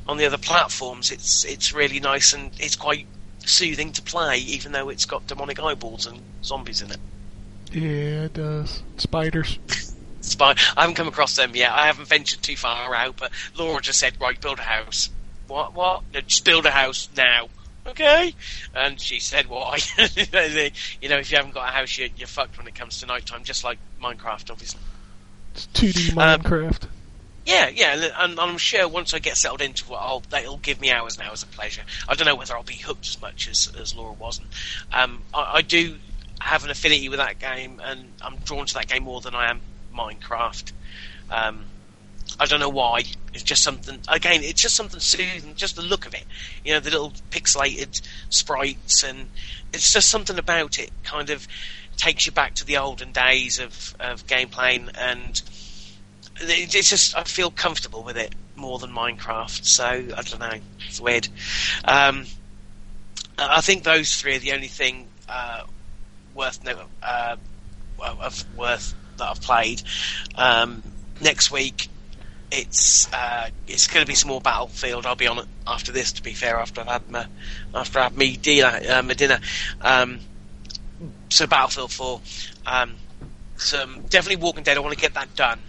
on 0.06 0.16
the 0.16 0.26
other 0.26 0.38
platforms. 0.38 1.10
It's 1.10 1.44
it's 1.44 1.72
really 1.72 2.00
nice 2.00 2.32
and 2.32 2.50
it's 2.58 2.76
quite 2.76 3.06
soothing 3.44 3.92
to 3.92 4.02
play, 4.02 4.38
even 4.38 4.72
though 4.72 4.88
it's 4.88 5.04
got 5.04 5.26
demonic 5.26 5.60
eyeballs 5.60 6.06
and 6.06 6.20
zombies 6.42 6.82
in 6.82 6.92
it. 6.92 7.00
Yeah, 7.72 8.24
it 8.24 8.34
does. 8.34 8.82
Spiders. 8.96 9.58
Spy. 10.20 10.54
I 10.76 10.82
haven't 10.82 10.96
come 10.96 11.08
across 11.08 11.36
them 11.36 11.54
yet. 11.54 11.70
I 11.70 11.86
haven't 11.86 12.08
ventured 12.08 12.42
too 12.42 12.56
far 12.56 12.94
out, 12.94 13.16
but 13.16 13.30
Laura 13.56 13.80
just 13.80 14.00
said, 14.00 14.20
"Right, 14.20 14.40
build 14.40 14.58
a 14.58 14.62
house." 14.62 15.10
What? 15.46 15.74
What? 15.74 16.02
No, 16.12 16.20
just 16.20 16.44
build 16.44 16.66
a 16.66 16.70
house 16.70 17.08
now. 17.16 17.48
Okay. 17.88 18.34
And 18.74 19.00
she 19.00 19.18
said, 19.18 19.48
"Why?" 19.48 19.78
you 19.98 21.08
know, 21.08 21.18
if 21.18 21.30
you 21.30 21.36
haven't 21.36 21.54
got 21.54 21.68
a 21.68 21.72
house, 21.72 21.96
you're, 21.96 22.08
you're 22.16 22.26
fucked 22.26 22.58
when 22.58 22.66
it 22.66 22.74
comes 22.74 23.00
to 23.00 23.06
night 23.06 23.26
time, 23.26 23.44
just 23.44 23.64
like 23.64 23.78
Minecraft, 24.02 24.50
obviously. 24.50 24.80
It's 25.54 25.66
2D 25.74 26.16
Um, 26.16 26.42
Minecraft. 26.42 26.88
Yeah, 27.46 27.68
yeah, 27.68 27.94
and, 27.94 28.12
and 28.18 28.40
I'm 28.40 28.58
sure 28.58 28.86
once 28.86 29.14
I 29.14 29.20
get 29.20 29.38
settled 29.38 29.62
into 29.62 29.90
it, 29.94 29.96
I'll, 29.98 30.22
it'll 30.36 30.58
give 30.58 30.82
me 30.82 30.90
hours 30.90 31.16
and 31.16 31.26
hours 31.26 31.42
of 31.42 31.50
pleasure. 31.50 31.80
I 32.06 32.14
don't 32.14 32.26
know 32.26 32.34
whether 32.34 32.54
I'll 32.54 32.62
be 32.62 32.74
hooked 32.76 33.08
as 33.08 33.22
much 33.22 33.48
as, 33.48 33.72
as 33.80 33.96
Laura 33.96 34.12
wasn't. 34.12 34.48
Um, 34.92 35.22
I, 35.32 35.52
I 35.54 35.62
do 35.62 35.96
have 36.40 36.64
an 36.64 36.70
affinity 36.70 37.08
with 37.08 37.18
that 37.18 37.38
game, 37.38 37.80
and 37.82 38.12
I'm 38.20 38.36
drawn 38.44 38.66
to 38.66 38.74
that 38.74 38.88
game 38.88 39.04
more 39.04 39.22
than 39.22 39.34
I 39.34 39.48
am 39.50 39.62
Minecraft. 39.96 40.72
Um, 41.30 41.64
I 42.40 42.46
don't 42.46 42.60
know 42.60 42.68
why. 42.68 43.04
It's 43.34 43.42
just 43.42 43.62
something. 43.62 43.98
Again, 44.08 44.42
it's 44.42 44.62
just 44.62 44.76
something 44.76 45.00
soothing. 45.00 45.54
Just 45.56 45.76
the 45.76 45.82
look 45.82 46.06
of 46.06 46.14
it. 46.14 46.24
You 46.64 46.74
know, 46.74 46.80
the 46.80 46.90
little 46.90 47.12
pixelated 47.30 48.00
sprites, 48.30 49.02
and 49.02 49.28
it's 49.72 49.92
just 49.92 50.08
something 50.08 50.38
about 50.38 50.78
it. 50.78 50.90
Kind 51.02 51.30
of 51.30 51.46
takes 51.96 52.26
you 52.26 52.32
back 52.32 52.54
to 52.54 52.64
the 52.64 52.76
olden 52.76 53.12
days 53.12 53.58
of 53.58 53.96
of 53.98 54.26
gameplay, 54.26 54.88
and 54.96 55.42
it's 56.40 56.88
just 56.88 57.16
I 57.16 57.24
feel 57.24 57.50
comfortable 57.50 58.02
with 58.04 58.16
it 58.16 58.34
more 58.56 58.78
than 58.78 58.90
Minecraft. 58.90 59.64
So 59.64 59.84
I 59.84 60.22
don't 60.22 60.40
know. 60.40 60.60
It's 60.86 61.00
weird. 61.00 61.28
Um, 61.84 62.24
I 63.36 63.60
think 63.60 63.84
those 63.84 64.20
three 64.20 64.36
are 64.36 64.40
the 64.40 64.52
only 64.52 64.68
thing 64.68 65.06
uh, 65.28 65.62
worth 66.34 66.60
uh, 67.02 67.36
worth 68.56 68.94
that 69.16 69.28
I've 69.28 69.40
played. 69.40 69.82
Um, 70.34 70.82
next 71.20 71.50
week, 71.50 71.88
it's 72.50 73.12
uh, 73.12 73.48
it's 73.66 73.86
going 73.86 74.04
to 74.04 74.06
be 74.06 74.14
some 74.14 74.28
more 74.28 74.40
Battlefield. 74.40 75.06
I'll 75.06 75.16
be 75.16 75.26
on 75.26 75.38
it 75.38 75.46
after 75.66 75.92
this. 75.92 76.12
To 76.12 76.22
be 76.22 76.32
fair, 76.32 76.56
after 76.56 76.80
I've 76.80 76.88
had 76.88 77.10
my 77.10 77.26
after 77.74 77.98
I've 77.98 78.16
me 78.16 78.36
dinner, 78.36 78.80
uh, 78.88 79.02
my 79.02 79.14
dinner. 79.14 79.40
Um, 79.80 80.20
so 81.28 81.46
Battlefield 81.46 81.92
Four, 81.92 82.20
um, 82.66 82.94
some 83.56 84.02
definitely 84.08 84.42
Walking 84.42 84.62
Dead. 84.62 84.76
I 84.76 84.80
want 84.80 84.94
to 84.94 85.00
get 85.00 85.14
that 85.14 85.34
done. 85.34 85.60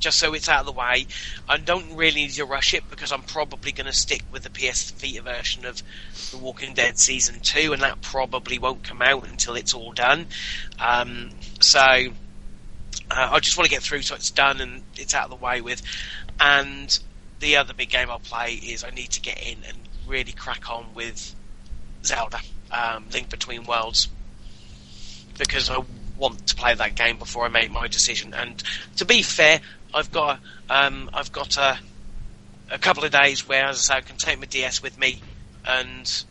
Just 0.00 0.18
so 0.18 0.34
it's 0.34 0.50
out 0.50 0.60
of 0.60 0.66
the 0.66 0.72
way, 0.72 1.06
I 1.48 1.56
don't 1.56 1.96
really 1.96 2.22
need 2.22 2.32
to 2.32 2.44
rush 2.44 2.74
it 2.74 2.90
because 2.90 3.10
I'm 3.10 3.22
probably 3.22 3.72
going 3.72 3.86
to 3.86 3.92
stick 3.92 4.22
with 4.30 4.42
the 4.42 4.50
PS 4.50 4.90
Vita 4.90 5.22
version 5.22 5.64
of 5.64 5.82
The 6.30 6.36
Walking 6.36 6.74
Dead 6.74 6.98
season 6.98 7.40
two, 7.40 7.72
and 7.72 7.80
that 7.80 8.02
probably 8.02 8.58
won't 8.58 8.82
come 8.82 9.00
out 9.00 9.26
until 9.26 9.54
it's 9.54 9.72
all 9.72 9.92
done. 9.92 10.26
Um, 10.78 11.30
so 11.60 12.08
uh, 13.10 13.30
I 13.32 13.40
just 13.40 13.56
want 13.56 13.68
to 13.68 13.74
get 13.74 13.82
through 13.82 14.02
so 14.02 14.14
it's 14.14 14.30
done 14.30 14.60
and 14.60 14.82
it's 14.96 15.14
out 15.14 15.24
of 15.24 15.30
the 15.30 15.44
way 15.44 15.60
with. 15.60 15.82
And 16.40 16.98
the 17.40 17.56
other 17.56 17.74
big 17.74 17.90
game 17.90 18.10
I'll 18.10 18.18
play 18.18 18.54
is 18.54 18.84
I 18.84 18.90
need 18.90 19.10
to 19.10 19.20
get 19.20 19.42
in 19.42 19.58
and 19.66 19.78
really 20.06 20.32
crack 20.32 20.70
on 20.70 20.86
with 20.94 21.34
Zelda, 22.04 22.40
um, 22.70 23.06
Link 23.12 23.28
Between 23.30 23.64
Worlds, 23.64 24.08
because 25.38 25.70
I 25.70 25.82
want 26.16 26.46
to 26.48 26.54
play 26.54 26.74
that 26.74 26.94
game 26.94 27.18
before 27.18 27.44
I 27.44 27.48
make 27.48 27.70
my 27.70 27.88
decision. 27.88 28.34
And 28.34 28.62
to 28.96 29.04
be 29.04 29.22
fair, 29.22 29.60
I've 29.92 30.10
got 30.10 30.40
um, 30.68 31.10
I've 31.12 31.32
got 31.32 31.56
a, 31.56 31.78
a 32.70 32.78
couple 32.78 33.04
of 33.04 33.12
days 33.12 33.46
where, 33.46 33.66
as 33.66 33.78
I 33.78 33.94
say, 33.94 33.98
I 33.98 34.00
can 34.00 34.16
take 34.16 34.38
my 34.38 34.46
DS 34.46 34.82
with 34.82 34.98
me 34.98 35.20
and 35.66 36.24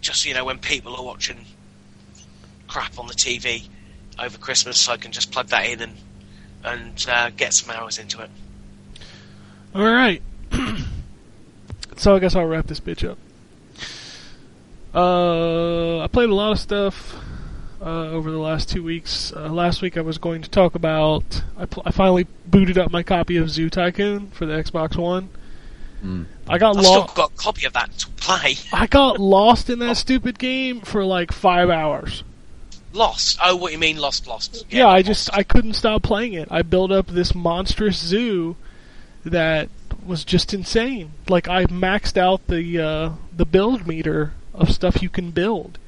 just 0.00 0.26
you 0.26 0.34
know 0.34 0.44
when 0.44 0.58
people 0.58 0.94
are 0.94 1.04
watching 1.04 1.44
crap 2.68 2.98
on 2.98 3.06
the 3.06 3.14
TV 3.14 3.68
over 4.18 4.38
Christmas, 4.38 4.78
so 4.78 4.92
I 4.92 4.96
can 4.96 5.12
just 5.12 5.32
plug 5.32 5.48
that 5.48 5.66
in 5.66 5.80
and 5.80 5.96
and 6.64 7.06
uh, 7.08 7.30
get 7.30 7.52
some 7.52 7.74
hours 7.74 7.98
into 7.98 8.22
it. 8.22 8.30
All 9.74 9.84
right. 9.84 10.22
so 11.96 12.16
I 12.16 12.18
guess 12.18 12.34
I'll 12.34 12.46
wrap 12.46 12.66
this 12.66 12.80
bitch 12.80 13.08
up. 13.08 13.18
Uh, 14.94 16.00
I 16.00 16.06
played 16.06 16.30
a 16.30 16.34
lot 16.34 16.52
of 16.52 16.60
stuff 16.60 17.16
uh, 17.82 18.08
over 18.10 18.30
the 18.30 18.38
last 18.38 18.70
two 18.70 18.82
weeks. 18.82 19.32
Uh, 19.34 19.48
last 19.48 19.82
week 19.82 19.96
I 19.96 20.00
was 20.00 20.18
going 20.18 20.42
to 20.42 20.50
talk 20.50 20.74
about. 20.74 21.42
I, 21.58 21.66
pl- 21.66 21.82
I 21.84 21.90
finally 21.90 22.26
booted 22.46 22.78
up 22.78 22.90
my 22.90 23.02
copy 23.02 23.36
of 23.36 23.50
Zoo 23.50 23.68
Tycoon 23.68 24.28
for 24.30 24.46
the 24.46 24.54
Xbox 24.54 24.96
One. 24.96 25.28
Mm. 26.02 26.26
I 26.48 26.58
got 26.58 26.76
lost. 26.76 27.14
got 27.14 27.32
a 27.32 27.36
copy 27.36 27.66
of 27.66 27.72
that 27.72 27.90
to 27.98 28.08
play. 28.10 28.54
I 28.72 28.86
got 28.86 29.18
lost 29.20 29.68
in 29.68 29.80
that 29.80 29.96
stupid 29.96 30.38
game 30.38 30.80
for 30.80 31.04
like 31.04 31.32
five 31.32 31.70
hours. 31.70 32.22
Lost. 32.94 33.38
Oh, 33.44 33.56
what 33.56 33.72
you 33.72 33.78
mean 33.78 33.96
lost? 33.96 34.26
Lost. 34.26 34.64
Yeah, 34.70 34.86
I 34.86 35.02
just 35.02 35.28
I 35.36 35.42
couldn't 35.42 35.74
stop 35.74 36.02
playing 36.02 36.32
it. 36.34 36.48
I 36.50 36.62
built 36.62 36.92
up 36.92 37.08
this 37.08 37.34
monstrous 37.34 37.98
zoo 37.98 38.54
that 39.24 39.68
was 40.06 40.24
just 40.24 40.54
insane. 40.54 41.10
Like 41.28 41.48
I 41.48 41.64
maxed 41.64 42.16
out 42.16 42.46
the 42.46 42.80
uh, 42.80 43.10
the 43.36 43.44
build 43.44 43.86
meter 43.86 44.32
of 44.54 44.70
stuff 44.70 45.02
you 45.02 45.08
can 45.08 45.32
build. 45.32 45.78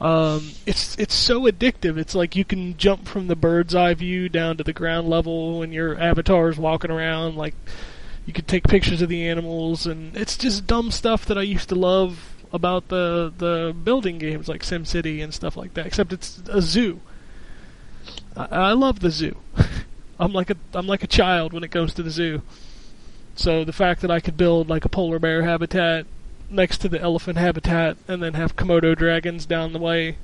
Um, 0.00 0.52
it's 0.66 0.98
it's 0.98 1.14
so 1.14 1.42
addictive. 1.42 1.96
It's 1.96 2.14
like 2.14 2.34
you 2.34 2.44
can 2.44 2.76
jump 2.76 3.06
from 3.06 3.28
the 3.28 3.36
bird's 3.36 3.74
eye 3.74 3.94
view 3.94 4.28
down 4.28 4.56
to 4.56 4.64
the 4.64 4.72
ground 4.72 5.08
level 5.08 5.60
when 5.60 5.72
your 5.72 6.00
avatar 6.00 6.48
is 6.48 6.58
walking 6.58 6.90
around. 6.90 7.36
Like 7.36 7.54
you 8.26 8.32
could 8.32 8.48
take 8.48 8.64
pictures 8.64 9.00
of 9.00 9.08
the 9.08 9.28
animals, 9.28 9.86
and 9.86 10.16
it's 10.16 10.36
just 10.36 10.66
dumb 10.66 10.90
stuff 10.90 11.24
that 11.26 11.38
I 11.38 11.42
used 11.42 11.68
to 11.68 11.76
love 11.76 12.31
about 12.52 12.88
the 12.88 13.32
the 13.36 13.74
building 13.84 14.18
games 14.18 14.48
like 14.48 14.62
SimCity 14.62 15.22
and 15.22 15.32
stuff 15.32 15.56
like 15.56 15.74
that. 15.74 15.86
Except 15.86 16.12
it's 16.12 16.42
a 16.48 16.60
zoo. 16.60 17.00
I, 18.36 18.46
I 18.50 18.72
love 18.72 19.00
the 19.00 19.10
zoo. 19.10 19.36
I'm 20.18 20.32
like 20.32 20.50
a 20.50 20.56
I'm 20.74 20.86
like 20.86 21.02
a 21.02 21.08
child 21.08 21.52
when 21.52 21.64
it 21.64 21.70
comes 21.70 21.94
to 21.94 22.02
the 22.02 22.10
zoo. 22.10 22.42
So 23.34 23.64
the 23.64 23.72
fact 23.72 24.02
that 24.02 24.10
I 24.10 24.20
could 24.20 24.36
build 24.36 24.68
like 24.68 24.84
a 24.84 24.88
polar 24.88 25.18
bear 25.18 25.42
habitat 25.42 26.06
next 26.50 26.78
to 26.78 26.88
the 26.88 27.00
elephant 27.00 27.38
habitat 27.38 27.96
and 28.06 28.22
then 28.22 28.34
have 28.34 28.56
Komodo 28.56 28.96
dragons 28.96 29.46
down 29.46 29.72
the 29.72 29.78
way, 29.78 30.18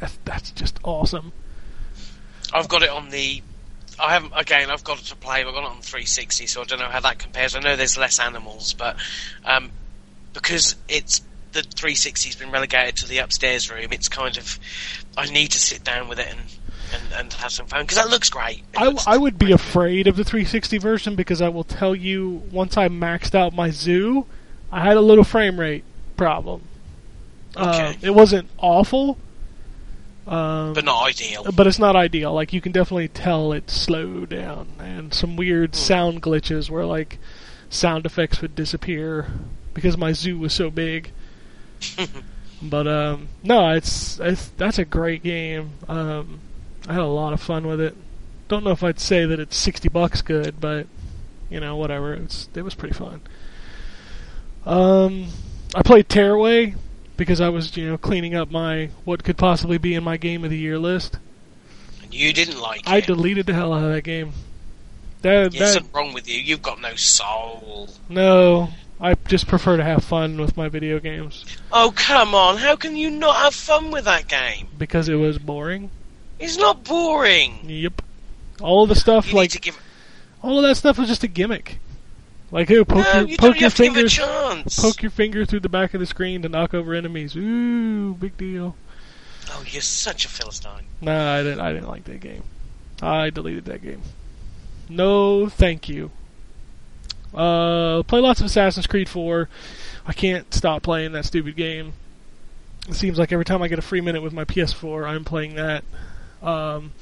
that's 0.00 0.18
that's 0.24 0.50
just 0.50 0.78
awesome. 0.82 1.32
I've 2.52 2.68
got 2.68 2.82
it 2.82 2.90
on 2.90 3.10
the. 3.10 3.42
I 4.00 4.14
haven't 4.14 4.32
again. 4.36 4.70
I've 4.70 4.84
got 4.84 4.98
it 5.00 5.04
to 5.06 5.16
play. 5.16 5.40
I've 5.40 5.46
got 5.46 5.62
it 5.62 5.70
on 5.70 5.80
360, 5.80 6.46
so 6.46 6.62
I 6.62 6.64
don't 6.64 6.80
know 6.80 6.88
how 6.88 7.00
that 7.00 7.18
compares. 7.18 7.54
I 7.54 7.60
know 7.60 7.76
there's 7.76 7.96
less 7.96 8.18
animals, 8.18 8.74
but 8.74 8.96
um, 9.44 9.70
because 10.32 10.76
it's 10.88 11.22
the 11.52 11.62
360's 11.62 12.36
been 12.36 12.50
relegated 12.50 12.96
to 12.98 13.08
the 13.08 13.18
upstairs 13.18 13.70
room, 13.70 13.88
it's 13.92 14.08
kind 14.08 14.36
of. 14.38 14.58
I 15.16 15.26
need 15.30 15.48
to 15.52 15.58
sit 15.58 15.84
down 15.84 16.08
with 16.08 16.18
it 16.18 16.28
and 16.30 16.40
and, 16.94 17.02
and 17.20 17.32
have 17.34 17.50
some 17.52 17.66
fun 17.66 17.82
because 17.82 17.96
that 17.96 18.10
looks 18.10 18.28
great. 18.30 18.62
I, 18.76 18.86
looks 18.88 19.06
I 19.06 19.16
would 19.16 19.38
be 19.38 19.52
afraid 19.52 20.06
of 20.06 20.16
the 20.16 20.24
360 20.24 20.76
version 20.78 21.16
because 21.16 21.40
I 21.40 21.48
will 21.48 21.64
tell 21.64 21.94
you 21.94 22.42
once 22.50 22.76
I 22.76 22.88
maxed 22.88 23.34
out 23.34 23.54
my 23.54 23.70
zoo, 23.70 24.26
I 24.70 24.82
had 24.82 24.96
a 24.96 25.00
little 25.00 25.24
frame 25.24 25.58
rate 25.58 25.84
problem. 26.16 26.62
Uh, 27.56 27.68
Okay. 27.92 27.98
it 28.06 28.10
wasn't 28.10 28.48
awful, 28.58 29.16
Um, 30.26 30.72
but 30.74 30.84
not 30.84 31.02
ideal. 31.08 31.44
but 31.54 31.66
it's 31.66 31.78
not 31.78 31.96
ideal. 31.96 32.32
Like 32.32 32.52
you 32.52 32.60
can 32.60 32.72
definitely 32.72 33.08
tell 33.08 33.52
it's 33.52 33.72
slowed 33.74 34.28
down, 34.30 34.68
and 34.78 35.12
some 35.12 35.36
weird 35.36 35.74
sound 35.74 36.22
glitches 36.22 36.70
where 36.70 36.84
like 36.86 37.18
sound 37.70 38.06
effects 38.06 38.40
would 38.42 38.54
disappear 38.54 39.26
because 39.74 39.96
my 39.96 40.12
zoo 40.12 40.38
was 40.38 40.52
so 40.52 40.70
big. 40.70 41.10
but 42.62 42.86
um, 42.86 43.28
no, 43.42 43.70
it's, 43.70 44.18
it's 44.20 44.48
that's 44.56 44.78
a 44.78 44.84
great 44.84 45.22
game. 45.22 45.70
Um, 45.88 46.40
I 46.88 46.92
had 46.94 47.02
a 47.02 47.06
lot 47.06 47.32
of 47.32 47.40
fun 47.40 47.66
with 47.66 47.80
it. 47.80 47.94
Don't 48.48 48.64
know 48.64 48.70
if 48.70 48.82
I'd 48.82 49.00
say 49.00 49.24
that 49.24 49.40
it's 49.40 49.56
sixty 49.56 49.88
bucks 49.88 50.20
good, 50.22 50.60
but 50.60 50.86
you 51.50 51.60
know 51.60 51.76
whatever. 51.76 52.14
It's 52.14 52.48
it 52.54 52.62
was 52.62 52.74
pretty 52.74 52.94
fun. 52.94 53.20
Um, 54.66 55.28
I 55.74 55.82
played 55.82 56.08
Tearaway 56.08 56.74
because 57.16 57.40
I 57.40 57.48
was 57.48 57.76
you 57.76 57.88
know 57.88 57.98
cleaning 57.98 58.34
up 58.34 58.50
my 58.50 58.90
what 59.04 59.24
could 59.24 59.36
possibly 59.36 59.78
be 59.78 59.94
in 59.94 60.04
my 60.04 60.16
game 60.16 60.44
of 60.44 60.50
the 60.50 60.58
year 60.58 60.78
list. 60.78 61.18
You 62.10 62.32
didn't 62.32 62.60
like 62.60 62.82
I 62.86 62.98
it. 62.98 63.06
deleted 63.06 63.46
the 63.46 63.54
hell 63.54 63.72
out 63.72 63.84
of 63.84 63.92
that 63.92 64.02
game. 64.02 64.32
That, 65.22 65.52
There's 65.52 65.54
that 65.54 65.74
something 65.74 65.92
wrong 65.92 66.12
with 66.12 66.28
you. 66.28 66.38
You've 66.38 66.62
got 66.62 66.80
no 66.80 66.94
soul. 66.96 67.88
no, 68.08 68.68
I 69.02 69.14
just 69.26 69.48
prefer 69.48 69.76
to 69.76 69.82
have 69.84 70.04
fun 70.04 70.36
with 70.40 70.56
my 70.56 70.68
video 70.68 71.00
games 71.00 71.44
Oh 71.72 71.92
come 71.94 72.34
on! 72.34 72.56
How 72.58 72.76
can 72.76 72.94
you 72.96 73.10
not 73.10 73.36
have 73.36 73.54
fun 73.54 73.90
with 73.90 74.04
that 74.04 74.28
game? 74.28 74.68
because 74.78 75.08
it 75.08 75.16
was 75.16 75.38
boring. 75.38 75.90
It's 76.38 76.56
not 76.56 76.84
boring. 76.84 77.60
Yep, 77.68 78.00
all 78.60 78.84
of 78.84 78.88
the 78.88 78.94
stuff 78.94 79.28
You 79.28 79.34
like 79.36 79.60
give. 79.60 79.78
all 80.42 80.58
of 80.58 80.62
that 80.64 80.76
stuff 80.76 80.98
was 80.98 81.08
just 81.08 81.22
a 81.24 81.28
gimmick. 81.28 81.78
Like, 82.50 82.70
oh, 82.70 82.84
poke 82.84 83.04
No, 83.04 83.20
your 83.20 83.28
you 83.28 83.36
poke 83.38 83.54
your 83.60 83.70
have 83.70 83.74
to 83.76 83.82
give 83.84 83.96
it 83.96 84.04
a 84.04 84.08
fingers, 84.10 84.76
poke 84.78 85.02
your 85.02 85.10
finger 85.10 85.44
through 85.46 85.60
the 85.60 85.68
back 85.70 85.94
of 85.94 86.00
the 86.00 86.06
screen 86.06 86.42
to 86.42 86.48
knock 86.48 86.74
over 86.74 86.92
enemies. 86.94 87.34
Ooh, 87.34 88.12
big 88.14 88.36
deal. 88.36 88.76
Oh, 89.50 89.64
you're 89.66 89.80
such 89.82 90.24
a 90.26 90.28
philistine. 90.28 90.84
Nah, 91.00 91.34
I 91.34 91.42
didn't. 91.42 91.60
I 91.60 91.72
didn't 91.72 91.88
like 91.88 92.04
that 92.04 92.20
game. 92.20 92.42
I 93.00 93.30
deleted 93.30 93.64
that 93.64 93.82
game. 93.82 94.02
No, 94.88 95.48
thank 95.48 95.88
you. 95.88 96.10
Uh, 97.34 98.02
play 98.04 98.20
lots 98.20 98.40
of 98.40 98.46
Assassin's 98.46 98.86
Creed 98.86 99.08
4. 99.08 99.48
I 100.06 100.12
can't 100.12 100.52
stop 100.52 100.82
playing 100.82 101.12
that 101.12 101.24
stupid 101.24 101.56
game. 101.56 101.94
It 102.88 102.94
seems 102.94 103.18
like 103.18 103.32
every 103.32 103.44
time 103.44 103.62
I 103.62 103.68
get 103.68 103.78
a 103.78 103.82
free 103.82 104.00
minute 104.00 104.22
with 104.22 104.32
my 104.32 104.44
PS4, 104.44 105.06
I'm 105.06 105.24
playing 105.24 105.54
that. 105.54 105.84
Um, 106.42 106.92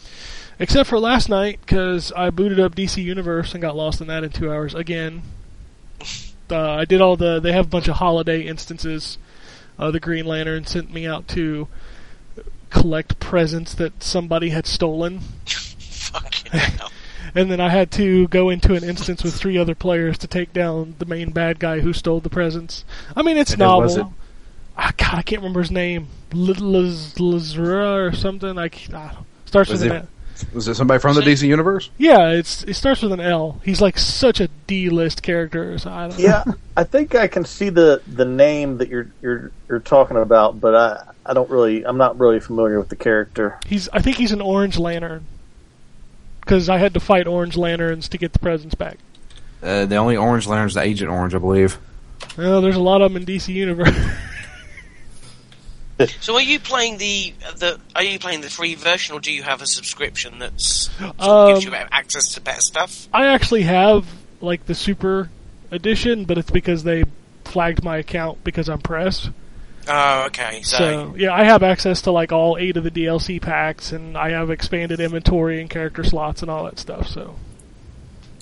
except 0.59 0.89
for 0.89 0.99
last 0.99 1.29
night, 1.29 1.59
because 1.61 2.13
I 2.13 2.31
booted 2.31 2.61
up 2.61 2.75
DC 2.75 3.03
Universe 3.03 3.55
and 3.55 3.63
got 3.63 3.75
lost 3.75 4.01
in 4.01 4.07
that 4.09 4.23
in 4.23 4.31
two 4.31 4.51
hours 4.53 4.75
again. 4.75 5.23
Uh, 6.53 6.73
I 6.73 6.85
did 6.85 7.01
all 7.01 7.15
the. 7.15 7.39
They 7.39 7.53
have 7.53 7.67
a 7.67 7.69
bunch 7.69 7.87
of 7.87 7.95
holiday 7.95 8.41
instances. 8.41 9.19
Uh, 9.79 9.93
the 9.93 10.01
Green 10.01 10.27
Lantern 10.27 10.67
sent 10.67 10.93
me 10.93 11.07
out 11.07 11.29
to 11.29 11.69
collect 12.71 13.21
presents 13.21 13.73
that 13.75 14.03
somebody 14.03 14.51
had 14.51 14.67
stolen. 14.67 15.21
Fucking 15.47 16.51
hell. 16.59 16.91
And 17.35 17.51
then 17.51 17.61
I 17.61 17.69
had 17.69 17.91
to 17.93 18.27
go 18.29 18.49
into 18.51 18.75
an 18.75 18.83
instance 18.85 19.23
with 19.23 19.35
three 19.35 19.57
other 19.59 19.75
players 19.75 20.19
to 20.19 20.27
take 20.27 20.53
down 20.53 20.95
the 20.99 21.07
main 21.07 21.31
bad 21.31 21.59
guy 21.59 21.81
who 21.81 21.93
stole 21.93 22.21
the 22.21 22.31
presents. 22.31 22.85
I 23.17 23.23
mean, 23.23 23.37
it's 23.37 23.53
And 23.53 23.61
novel. 23.61 23.83
was 23.83 23.97
it? 23.97 24.07
Ah, 24.77 24.93
God, 24.97 25.15
I 25.15 25.23
can't 25.23 25.41
remember 25.43 25.61
his 25.61 25.71
name. 25.71 26.09
Lizra 26.31 28.09
or 28.09 28.13
something. 28.15 28.59
I, 28.59 28.69
c- 28.69 28.93
I 28.95 29.13
don't- 29.13 29.27
starts 29.47 29.71
Was 29.71 29.81
with 29.83 29.93
it- 29.93 29.95
an 29.95 30.01
L. 30.03 30.07
Was 30.55 30.69
it 30.69 30.75
somebody 30.75 30.99
from 30.99 31.15
the 31.17 31.21
DC 31.21 31.47
universe? 31.47 31.91
Yeah, 31.99 32.31
it's 32.31 32.63
it 32.65 32.73
starts 32.73 33.03
with 33.03 33.13
an 33.13 33.21
L. 33.21 33.61
He's 33.63 33.83
like 33.83 33.99
such 33.99 34.41
a 34.41 34.49
D-list 34.67 35.23
character. 35.23 35.77
So 35.79 35.91
I 35.91 36.09
don't 36.09 36.19
Yeah, 36.19 36.45
I 36.79 36.85
think 36.85 37.15
I 37.15 37.27
can 37.29 37.45
see 37.45 37.69
the, 37.69 38.01
the 38.07 38.25
name 38.25 38.79
that 38.79 38.89
you're 38.89 39.11
you're 39.21 39.53
you're 39.69 39.81
talking 39.81 40.17
about, 40.17 40.59
but 40.59 40.75
I 40.75 41.13
I 41.27 41.35
don't 41.35 41.51
really 41.51 41.85
I'm 41.85 41.99
not 41.99 42.19
really 42.19 42.41
familiar 42.41 42.79
with 42.79 42.89
the 42.89 42.97
character. 42.97 43.59
He's 43.67 43.91
I 43.91 44.01
think 44.01 44.17
he's 44.17 44.33
an 44.33 44.41
Orange 44.41 44.79
Lantern. 44.79 45.27
Because 46.51 46.69
I 46.69 46.79
had 46.79 46.95
to 46.95 47.01
fight 47.01 47.29
Orange 47.29 47.57
Lanterns 47.57 48.09
to 48.09 48.19
get 48.19 48.33
the 48.33 48.41
presents 48.41 48.75
back. 48.75 48.99
Uh, 49.63 49.87
the 49.87 49.95
only 49.95 50.17
Orange 50.17 50.49
Lantern's 50.49 50.75
the 50.75 50.81
Agent 50.81 51.09
Orange, 51.09 51.33
I 51.33 51.39
believe. 51.39 51.79
Well, 52.37 52.61
there's 52.61 52.75
a 52.75 52.81
lot 52.81 53.03
of 53.03 53.13
them 53.13 53.23
in 53.23 53.25
DC 53.25 53.55
Universe. 53.55 53.97
So, 56.21 56.35
are 56.37 56.41
you 56.41 56.59
playing 56.59 56.97
the 56.97 57.35
the? 57.57 57.79
Are 57.95 58.03
you 58.03 58.19
playing 58.19 58.41
the 58.41 58.49
free 58.49 58.75
version, 58.75 59.15
or 59.15 59.21
do 59.21 59.31
you 59.31 59.43
have 59.43 59.61
a 59.61 59.67
subscription 59.67 60.39
that's 60.39 60.89
Um, 60.99 61.53
gives 61.53 61.63
you 61.63 61.75
access 61.75 62.33
to 62.33 62.41
better 62.41 62.63
stuff? 62.63 63.07
I 63.13 63.27
actually 63.27 63.65
have 63.65 64.07
like 64.41 64.65
the 64.65 64.75
super 64.75 65.29
edition, 65.71 66.25
but 66.25 66.39
it's 66.39 66.51
because 66.51 66.85
they 66.85 67.05
flagged 67.45 67.85
my 67.85 67.99
account 67.99 68.43
because 68.45 68.71
I'm 68.71 68.81
pressed. 68.81 69.29
Oh, 69.89 70.25
okay. 70.27 70.63
So, 70.63 70.77
So 70.77 71.15
yeah, 71.17 71.33
I 71.33 71.45
have 71.45 71.63
access 71.63 72.03
to 72.03 72.11
like 72.11 72.33
all 72.33 72.57
eight 72.59 72.77
of 72.77 72.85
the 72.85 72.91
DLC 72.91 73.41
packs, 73.41 73.93
and 73.93 74.17
I 74.17 74.31
have 74.31 74.51
expanded 74.51 75.01
inventory 75.01 75.61
and 75.61 75.69
character 75.71 76.05
slots 76.05 76.43
and 76.43 76.51
all 76.51 76.65
that 76.65 76.79
stuff. 76.79 77.09
So 77.09 77.37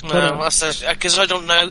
no, 0.05 0.49
because 0.89 1.19
I 1.19 1.27
don't 1.27 1.47
know. 1.47 1.71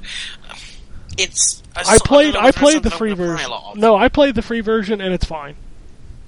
It's. 1.17 1.63
I 1.75 1.97
played 2.03 2.33
don't 2.33 2.45
I 2.45 2.51
played 2.51 2.83
the 2.83 2.91
free 2.91 3.09
gonna 3.13 3.17
play 3.17 3.33
a 3.33 3.47
version. 3.47 3.79
No, 3.79 3.95
I 3.95 4.09
played 4.09 4.35
the 4.35 4.41
free 4.41 4.61
version, 4.61 5.01
and 5.01 5.13
it's 5.13 5.25
fine. 5.25 5.55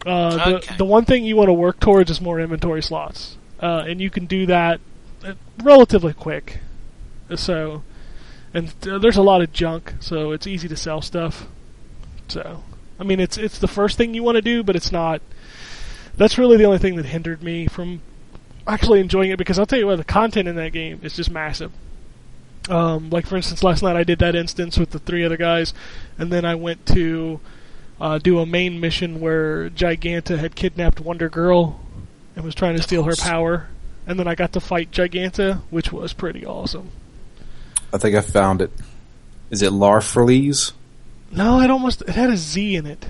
Uh, 0.06 0.50
the 0.50 0.56
Okay. 0.58 0.76
the 0.78 0.86
one 0.86 1.06
thing 1.06 1.26
you 1.26 1.36
want 1.36 1.50
to 1.50 1.54
work 1.54 1.80
towards 1.80 2.10
is 2.10 2.22
more 2.22 2.40
inventory 2.40 2.82
slots, 2.82 3.38
uh, 3.62 3.84
and 3.88 4.00
you 4.00 4.10
can 4.10 4.26
do 4.26 4.46
that 4.46 4.80
uh, 5.26 5.34
relatively 5.62 6.14
quick. 6.14 6.60
So, 7.36 7.84
and 8.54 8.74
uh, 8.88 8.98
there's 8.98 9.18
a 9.18 9.22
lot 9.22 9.42
of 9.42 9.52
junk, 9.52 9.94
so 10.00 10.32
it's 10.32 10.48
easy 10.48 10.68
to 10.68 10.76
sell 10.78 11.02
stuff. 11.02 11.48
So, 12.28 12.64
I 13.00 13.04
mean, 13.04 13.20
it's 13.20 13.38
it's 13.38 13.60
the 13.60 13.68
first 13.68 13.98
thing 13.98 14.14
you 14.14 14.24
want 14.24 14.36
to 14.36 14.42
do, 14.42 14.64
but 14.64 14.76
it's 14.76 14.92
not. 14.92 15.22
That's 16.18 16.38
really 16.38 16.58
the 16.58 16.66
only 16.66 16.80
thing 16.80 16.98
that 16.98 17.06
hindered 17.06 17.42
me 17.42 17.68
from 17.68 18.02
actually 18.68 19.00
enjoying 19.00 19.32
it 19.32 19.38
because 19.38 19.58
I'll 19.58 19.66
tell 19.66 19.80
you 19.80 19.88
what, 19.88 19.98
the 19.98 20.04
content 20.04 20.48
in 20.48 20.56
that 20.56 20.74
game 20.74 21.00
is 21.02 21.16
just 21.16 21.32
massive. 21.32 21.72
Um, 22.70 23.10
like 23.10 23.26
for 23.26 23.36
instance, 23.36 23.64
last 23.64 23.82
night 23.82 23.96
I 23.96 24.04
did 24.04 24.20
that 24.20 24.36
instance 24.36 24.78
with 24.78 24.92
the 24.92 25.00
three 25.00 25.24
other 25.24 25.38
guys, 25.38 25.74
and 26.18 26.32
then 26.32 26.46
I 26.46 26.56
went 26.56 26.86
to 26.88 27.40
uh, 28.00 28.18
do 28.20 28.40
a 28.40 28.46
main 28.46 28.80
mission 28.80 29.20
where 29.20 29.70
Giganta 29.70 30.38
had 30.38 30.56
kidnapped 30.56 31.00
Wonder 31.00 31.30
Girl 31.30 31.80
and 32.36 32.46
was 32.46 32.54
trying 32.54 32.76
to 32.76 32.84
steal 32.84 33.04
her 33.04 33.16
power, 33.16 33.68
and 34.06 34.20
then 34.20 34.28
I 34.28 34.36
got 34.36 34.54
to 34.54 34.60
fight 34.60 34.92
Giganta, 34.92 35.62
which 35.70 35.92
was 35.92 36.14
pretty 36.14 36.46
awesome. 36.46 36.92
I 37.92 37.98
think 37.98 38.16
I 38.16 38.22
found 38.22 38.62
it. 38.62 38.72
Is 39.50 39.62
it 39.64 39.72
Larfleeze? 39.72 40.74
No, 41.32 41.62
it 41.62 41.70
almost 41.70 42.02
it 42.02 42.10
had 42.10 42.30
a 42.30 42.38
Z 42.38 42.76
in 42.76 42.86
it. 42.86 43.06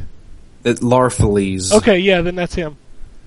It 0.64 0.78
Larfleeze. 0.78 1.72
Okay, 1.74 2.00
yeah, 2.00 2.22
then 2.22 2.36
that's 2.36 2.54
him. 2.54 2.78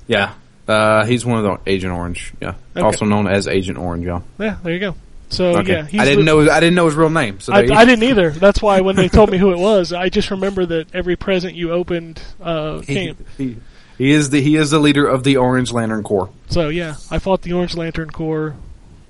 Yeah. 0.06 0.34
Uh, 0.68 1.04
he's 1.06 1.24
one 1.24 1.44
of 1.44 1.44
the 1.44 1.70
Agent 1.70 1.92
Orange. 1.92 2.32
Yeah. 2.40 2.54
Okay. 2.76 2.80
Also 2.80 3.04
known 3.04 3.26
as 3.26 3.48
Agent 3.48 3.78
Orange. 3.78 4.06
Yeah. 4.06 4.20
Yeah, 4.38 4.56
there 4.62 4.72
you 4.72 4.78
go. 4.78 4.94
So 5.30 5.58
Okay. 5.58 5.72
yeah, 5.72 5.86
he's 5.86 6.00
I 6.00 6.04
didn't 6.04 6.26
know. 6.26 6.40
I 6.50 6.60
didn't 6.60 6.74
know 6.74 6.84
his 6.86 6.94
real 6.94 7.08
name. 7.08 7.40
So 7.40 7.54
I, 7.54 7.60
I 7.60 7.84
didn't 7.86 8.02
either. 8.02 8.30
That's 8.38 8.60
why 8.60 8.82
when 8.82 8.96
they 8.96 9.08
told 9.08 9.30
me 9.30 9.38
who 9.38 9.50
it 9.52 9.58
was, 9.58 9.92
I 9.92 10.10
just 10.10 10.30
remember 10.30 10.66
that 10.66 10.94
every 10.94 11.16
present 11.16 11.54
you 11.54 11.72
opened 11.72 12.20
uh, 12.40 12.82
came. 12.82 13.16
he, 13.38 13.56
he 13.96 14.10
is 14.12 14.28
the 14.28 14.42
he 14.42 14.56
is 14.56 14.70
the 14.70 14.78
leader 14.78 15.06
of 15.06 15.24
the 15.24 15.38
Orange 15.38 15.72
Lantern 15.72 16.02
Corps. 16.02 16.28
So 16.50 16.68
yeah, 16.68 16.96
I 17.10 17.18
fought 17.18 17.40
the 17.42 17.54
Orange 17.54 17.74
Lantern 17.76 18.10
Corps 18.10 18.54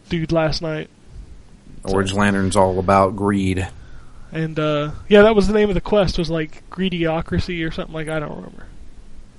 dude 0.08 0.30
last 0.30 0.62
night, 0.62 0.88
Orange 1.84 2.12
Lantern's 2.12 2.54
all 2.54 2.78
about 2.78 3.16
greed. 3.16 3.66
And 4.32 4.58
uh, 4.58 4.90
yeah, 5.08 5.22
that 5.22 5.34
was 5.36 5.46
the 5.46 5.54
name 5.54 5.68
of 5.68 5.74
the 5.74 5.80
quest. 5.80 6.18
Was 6.18 6.30
like 6.30 6.68
Greedyocracy 6.70 7.66
or 7.66 7.70
something 7.70 7.94
like 7.94 8.08
I 8.08 8.18
don't 8.18 8.34
remember. 8.34 8.66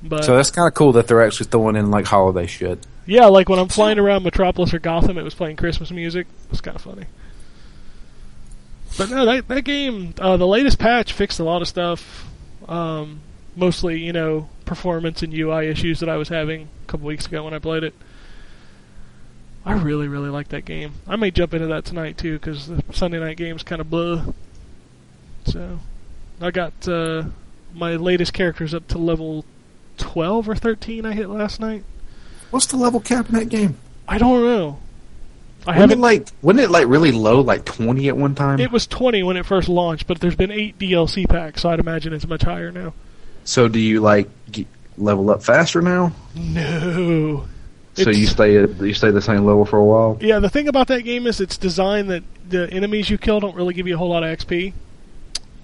But 0.03 0.23
So 0.25 0.35
that's 0.35 0.51
kind 0.51 0.67
of 0.67 0.73
cool 0.73 0.91
that 0.93 1.07
they're 1.07 1.23
actually 1.23 1.47
throwing 1.47 1.75
in 1.75 1.89
like 1.91 2.05
holiday 2.05 2.45
shit. 2.45 2.85
yeah, 3.05 3.25
like 3.27 3.49
when 3.49 3.57
I'm 3.59 3.69
flying 3.69 3.99
around 3.99 4.23
Metropolis 4.23 4.73
or 4.73 4.79
Gotham, 4.79 5.17
it 5.17 5.23
was 5.23 5.33
playing 5.33 5.55
Christmas 5.55 5.91
music. 5.91 6.27
It 6.45 6.51
was 6.51 6.61
kind 6.61 6.75
of 6.75 6.81
funny. 6.81 7.05
But 8.97 9.09
no, 9.09 9.25
that 9.25 9.47
that 9.47 9.63
game, 9.63 10.13
uh, 10.19 10.37
the 10.37 10.47
latest 10.47 10.77
patch 10.77 11.13
fixed 11.13 11.39
a 11.39 11.43
lot 11.43 11.61
of 11.61 11.67
stuff. 11.67 12.27
Um, 12.67 13.21
mostly, 13.55 13.99
you 13.99 14.13
know, 14.13 14.49
performance 14.65 15.23
and 15.23 15.33
UI 15.33 15.67
issues 15.67 15.99
that 15.99 16.09
I 16.09 16.17
was 16.17 16.29
having 16.29 16.69
a 16.83 16.87
couple 16.87 17.07
weeks 17.07 17.25
ago 17.25 17.43
when 17.43 17.53
I 17.53 17.59
played 17.59 17.83
it. 17.83 17.93
I 19.65 19.73
really, 19.73 20.07
really 20.07 20.29
like 20.29 20.49
that 20.49 20.65
game. 20.65 20.93
I 21.07 21.15
may 21.15 21.31
jump 21.31 21.53
into 21.53 21.67
that 21.67 21.85
tonight 21.85 22.17
too 22.17 22.33
because 22.33 22.67
the 22.67 22.83
Sunday 22.91 23.19
night 23.19 23.37
game's 23.37 23.63
kind 23.63 23.79
of 23.81 23.89
blah. 23.89 24.25
So, 25.45 25.79
I 26.41 26.51
got 26.51 26.87
uh, 26.87 27.23
my 27.73 27.95
latest 27.95 28.33
characters 28.33 28.73
up 28.73 28.87
to 28.89 28.97
level 28.97 29.45
twelve 29.97 30.47
or 30.49 30.55
thirteen. 30.55 31.05
I 31.05 31.13
hit 31.13 31.29
last 31.29 31.59
night. 31.59 31.83
What's 32.51 32.67
the 32.67 32.77
level 32.77 32.99
cap 32.99 33.29
in 33.29 33.35
that 33.35 33.49
game? 33.49 33.77
I 34.07 34.17
don't 34.17 34.43
know. 34.43 34.79
I 35.65 35.77
Wasn't 35.77 35.77
it 35.77 35.81
haven't. 35.81 36.01
like 36.01 36.27
wasn't 36.41 36.59
it 36.65 36.69
like 36.71 36.87
really 36.87 37.11
low, 37.11 37.41
like 37.41 37.65
twenty 37.65 38.09
at 38.09 38.17
one 38.17 38.35
time? 38.35 38.59
It 38.59 38.71
was 38.71 38.85
20 38.85 39.23
when 39.23 39.37
it 39.37 39.45
first 39.45 39.69
launched, 39.69 40.07
but 40.07 40.19
there's 40.19 40.35
been 40.35 40.51
eight 40.51 40.77
DLC 40.77 41.27
packs, 41.27 41.61
so 41.61 41.69
I'd 41.69 41.79
imagine 41.79 42.11
it's 42.13 42.27
much 42.27 42.41
higher 42.43 42.69
now. 42.71 42.93
so 43.45 43.67
do 43.69 43.79
you 43.79 44.01
like 44.01 44.27
get, 44.51 44.67
level 44.97 45.29
up 45.29 45.41
faster 45.41 45.81
now? 45.81 46.11
No. 46.35 47.45
So 47.95 48.01
It's- 48.01 48.17
you 48.17 48.25
stay 48.27 48.57
at 48.57 48.79
you 48.81 48.93
stay 48.93 49.11
the 49.11 49.21
same 49.21 49.45
level 49.45 49.65
for 49.65 49.77
a 49.77 49.83
while? 49.85 50.17
Yeah, 50.19 50.39
the 50.39 50.49
thing 50.49 50.67
about 50.67 50.87
that 50.87 51.01
game 51.03 51.27
is 51.27 51.39
it's 51.39 51.57
designed 51.57 52.09
that 52.09 52.23
the 52.49 52.69
enemies 52.71 53.09
you 53.09 53.17
kill 53.17 53.39
don't 53.39 53.55
really 53.55 53.73
give 53.73 53.87
you 53.87 53.95
a 53.95 53.97
whole 53.97 54.09
lot 54.09 54.23
of 54.23 54.37
XP, 54.37 54.73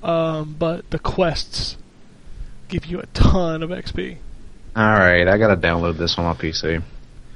um, 0.04 0.56
but 0.58 0.90
the 0.90 1.00
quests 1.00 1.78
give 2.68 2.86
you 2.86 3.00
a 3.00 3.06
ton 3.08 3.64
of 3.64 3.70
XP. 3.70 4.18
All 4.76 4.84
right, 4.84 5.28
I 5.28 5.38
gotta 5.38 5.58
download 5.58 5.98
this 5.98 6.18
on 6.18 6.26
my 6.26 6.34
PC. 6.34 6.82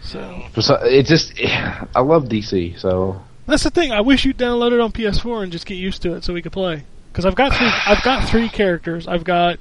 So 0.01 0.43
So 0.59 0.75
it 0.83 1.05
just, 1.05 1.33
I 1.39 2.01
love 2.01 2.25
DC, 2.25 2.79
so 2.79 3.21
that's 3.45 3.63
the 3.63 3.71
thing. 3.71 3.91
I 3.91 4.01
wish 4.01 4.25
you'd 4.25 4.37
download 4.37 4.71
it 4.71 4.79
on 4.79 4.91
PS4 4.91 5.43
and 5.43 5.51
just 5.51 5.65
get 5.65 5.75
used 5.75 6.01
to 6.03 6.15
it 6.15 6.23
so 6.23 6.33
we 6.33 6.41
could 6.41 6.51
play. 6.51 6.83
Because 7.11 7.25
I've 7.25 7.35
got 7.35 7.53
three, 7.53 7.67
I've 7.85 8.03
got 8.03 8.29
three 8.29 8.49
characters. 8.49 9.07
I've 9.07 9.23
got 9.23 9.59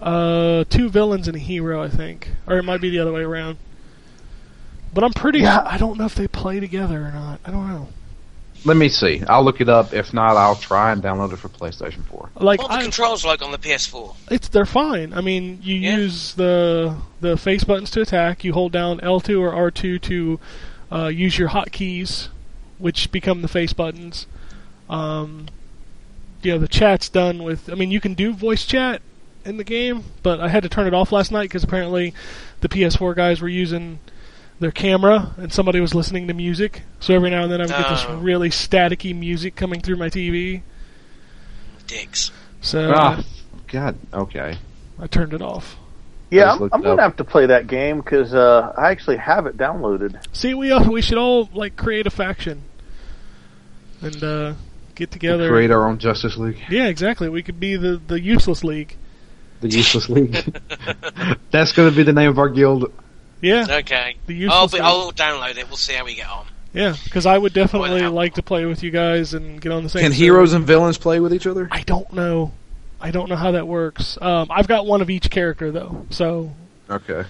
uh, 0.00 0.64
two 0.70 0.88
villains 0.88 1.26
and 1.26 1.36
a 1.36 1.40
hero, 1.40 1.82
I 1.82 1.88
think, 1.88 2.30
or 2.46 2.58
it 2.58 2.64
might 2.64 2.80
be 2.80 2.90
the 2.90 3.00
other 3.00 3.12
way 3.12 3.22
around. 3.22 3.58
But 4.94 5.04
I'm 5.04 5.12
pretty. 5.12 5.40
Yeah. 5.40 5.62
I 5.66 5.76
don't 5.78 5.98
know 5.98 6.06
if 6.06 6.14
they 6.14 6.28
play 6.28 6.60
together 6.60 7.06
or 7.06 7.12
not. 7.12 7.40
I 7.44 7.50
don't 7.50 7.68
know. 7.68 7.88
Let 8.64 8.76
me 8.76 8.88
see. 8.88 9.22
I'll 9.28 9.44
look 9.44 9.60
it 9.60 9.68
up. 9.68 9.92
If 9.92 10.12
not, 10.12 10.36
I'll 10.36 10.56
try 10.56 10.92
and 10.92 11.02
download 11.02 11.32
it 11.32 11.36
for 11.38 11.48
PlayStation 11.48 12.04
4. 12.06 12.30
Like 12.36 12.60
What 12.60 12.70
are 12.70 12.76
the 12.76 12.80
I, 12.80 12.82
controls 12.82 13.24
like 13.24 13.42
on 13.42 13.50
the 13.52 13.58
PS4? 13.58 14.14
it's 14.30 14.48
they're 14.48 14.66
fine. 14.66 15.12
I 15.14 15.20
mean, 15.20 15.60
you 15.62 15.76
Yeah. 15.76 15.96
use 15.96 16.34
the 16.34 16.96
the 17.20 17.36
face 17.36 17.64
buttons 17.64 17.90
to 17.92 18.00
attack. 18.00 18.44
You 18.44 18.52
hold 18.52 18.72
down 18.72 19.00
L2 19.00 19.40
or 19.40 19.52
R2 19.70 20.00
to 20.02 20.40
uh, 20.90 21.06
use 21.06 21.38
your 21.38 21.50
hotkeys, 21.50 22.28
which 22.78 23.10
become 23.12 23.42
the 23.42 23.48
face 23.48 23.72
buttons. 23.72 24.26
Um, 24.88 25.46
you 26.42 26.52
know, 26.52 26.58
the 26.58 26.68
chat's 26.68 27.08
done 27.08 27.42
with. 27.42 27.70
I 27.70 27.74
mean, 27.74 27.90
you 27.90 28.00
can 28.00 28.14
do 28.14 28.32
voice 28.32 28.64
chat 28.64 29.02
in 29.44 29.56
the 29.56 29.64
game, 29.64 30.04
but 30.22 30.40
I 30.40 30.48
had 30.48 30.62
to 30.62 30.68
turn 30.68 30.86
it 30.86 30.94
off 30.94 31.10
last 31.12 31.30
night 31.32 31.44
because 31.44 31.64
apparently 31.64 32.14
the 32.60 32.68
PS4 32.68 33.14
guys 33.16 33.40
were 33.40 33.48
using 33.48 33.98
their 34.60 34.70
camera 34.72 35.34
and 35.36 35.52
somebody 35.52 35.80
was 35.80 35.94
listening 35.94 36.28
to 36.28 36.34
music. 36.34 36.82
So 37.00 37.14
every 37.14 37.30
now 37.30 37.42
and 37.44 37.52
then 37.52 37.60
I 37.60 37.64
would 37.64 37.70
get 37.70 37.88
this 37.88 38.04
Oh. 38.08 38.16
really 38.18 38.50
staticky 38.50 39.14
music 39.16 39.54
coming 39.56 39.80
through 39.80 39.96
my 39.96 40.08
TV. 40.08 40.62
Dicks. 41.86 42.30
So 42.60 42.92
Ah, 42.94 43.22
God, 43.68 43.96
okay. 44.12 44.58
I 44.98 45.06
turned 45.06 45.32
it 45.32 45.42
off. 45.42 45.76
Yeah, 46.30 46.50
Just 46.58 46.60
I'm, 46.60 46.68
I'm 46.72 46.82
gonna 46.82 47.02
have 47.02 47.16
to 47.16 47.24
play 47.24 47.46
that 47.46 47.68
game 47.68 47.98
because 48.00 48.34
uh, 48.34 48.74
I 48.76 48.90
actually 48.90 49.16
have 49.16 49.46
it 49.46 49.56
downloaded. 49.56 50.18
See, 50.36 50.52
we 50.52 50.70
uh, 50.70 50.86
we 50.90 51.00
should 51.00 51.16
all 51.16 51.48
like 51.54 51.76
create 51.76 52.06
a 52.06 52.10
faction 52.10 52.62
and 54.02 54.22
uh, 54.22 54.52
get 54.94 55.10
together. 55.10 55.48
Create 55.48 55.70
our 55.70 55.88
own 55.88 55.98
Justice 55.98 56.36
League. 56.36 56.58
Yeah, 56.68 56.88
exactly. 56.88 57.30
We 57.30 57.42
could 57.42 57.58
be 57.58 57.76
the 57.76 57.98
the 58.06 58.20
useless 58.20 58.62
league. 58.62 58.96
The 59.60 59.70
Useless 59.70 60.08
League. 60.08 60.34
That's 61.50 61.72
going 61.72 61.90
to 61.90 61.96
be 61.96 62.04
the 62.04 62.12
name 62.12 62.28
of 62.30 62.38
our 62.38 62.48
guild. 62.48 62.92
Yeah, 63.40 63.66
Okay. 63.70 64.16
I'll, 64.50 64.68
be. 64.68 64.80
I'll 64.80 65.12
download 65.12 65.56
it. 65.56 65.68
We'll 65.68 65.76
see 65.76 65.92
how 65.94 66.04
we 66.04 66.14
get 66.14 66.28
on. 66.28 66.46
Yeah, 66.74 66.94
because 67.04 67.24
I 67.24 67.38
would 67.38 67.52
definitely 67.54 67.90
Well, 68.02 68.12
like 68.12 68.34
to 68.34 68.42
play 68.42 68.64
with 68.66 68.82
you 68.82 68.90
guys 68.90 69.32
and 69.34 69.60
get 69.60 69.72
on 69.72 69.84
the 69.84 69.88
same. 69.88 70.02
Can 70.02 70.12
server. 70.12 70.22
heroes 70.22 70.52
and 70.52 70.66
villains 70.66 70.98
play 70.98 71.18
with 71.20 71.32
each 71.32 71.46
other? 71.46 71.68
I 71.70 71.82
don't 71.82 72.12
know. 72.12 72.52
I 73.00 73.10
don't 73.10 73.28
know 73.28 73.36
how 73.36 73.52
that 73.52 73.66
works. 73.66 74.18
Um, 74.20 74.48
I've 74.50 74.66
got 74.68 74.84
one 74.86 75.00
of 75.00 75.08
each 75.08 75.30
character 75.30 75.70
though, 75.70 76.06
so 76.10 76.52
Okay. 76.90 77.24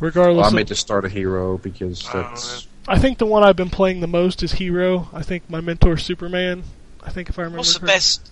regardless, 0.00 0.36
Well, 0.36 0.44
I 0.44 0.48
of- 0.48 0.54
may 0.54 0.64
just 0.64 0.80
start 0.80 1.04
a 1.04 1.08
hero 1.08 1.58
because 1.58 2.06
that's. 2.12 2.66
I 2.88 2.98
think 2.98 3.18
the 3.18 3.26
one 3.26 3.44
I've 3.44 3.54
been 3.56 3.70
playing 3.70 4.00
the 4.00 4.08
most 4.08 4.42
is 4.42 4.52
Hero. 4.52 5.08
I 5.12 5.22
think 5.22 5.48
my 5.48 5.60
mentor 5.60 5.96
Superman. 5.96 6.64
I 7.04 7.10
think 7.10 7.28
if 7.28 7.38
I 7.38 7.42
remember. 7.42 7.58
What's 7.58 7.74
the 7.74 7.78
correctly. 7.80 7.94
best? 7.94 8.30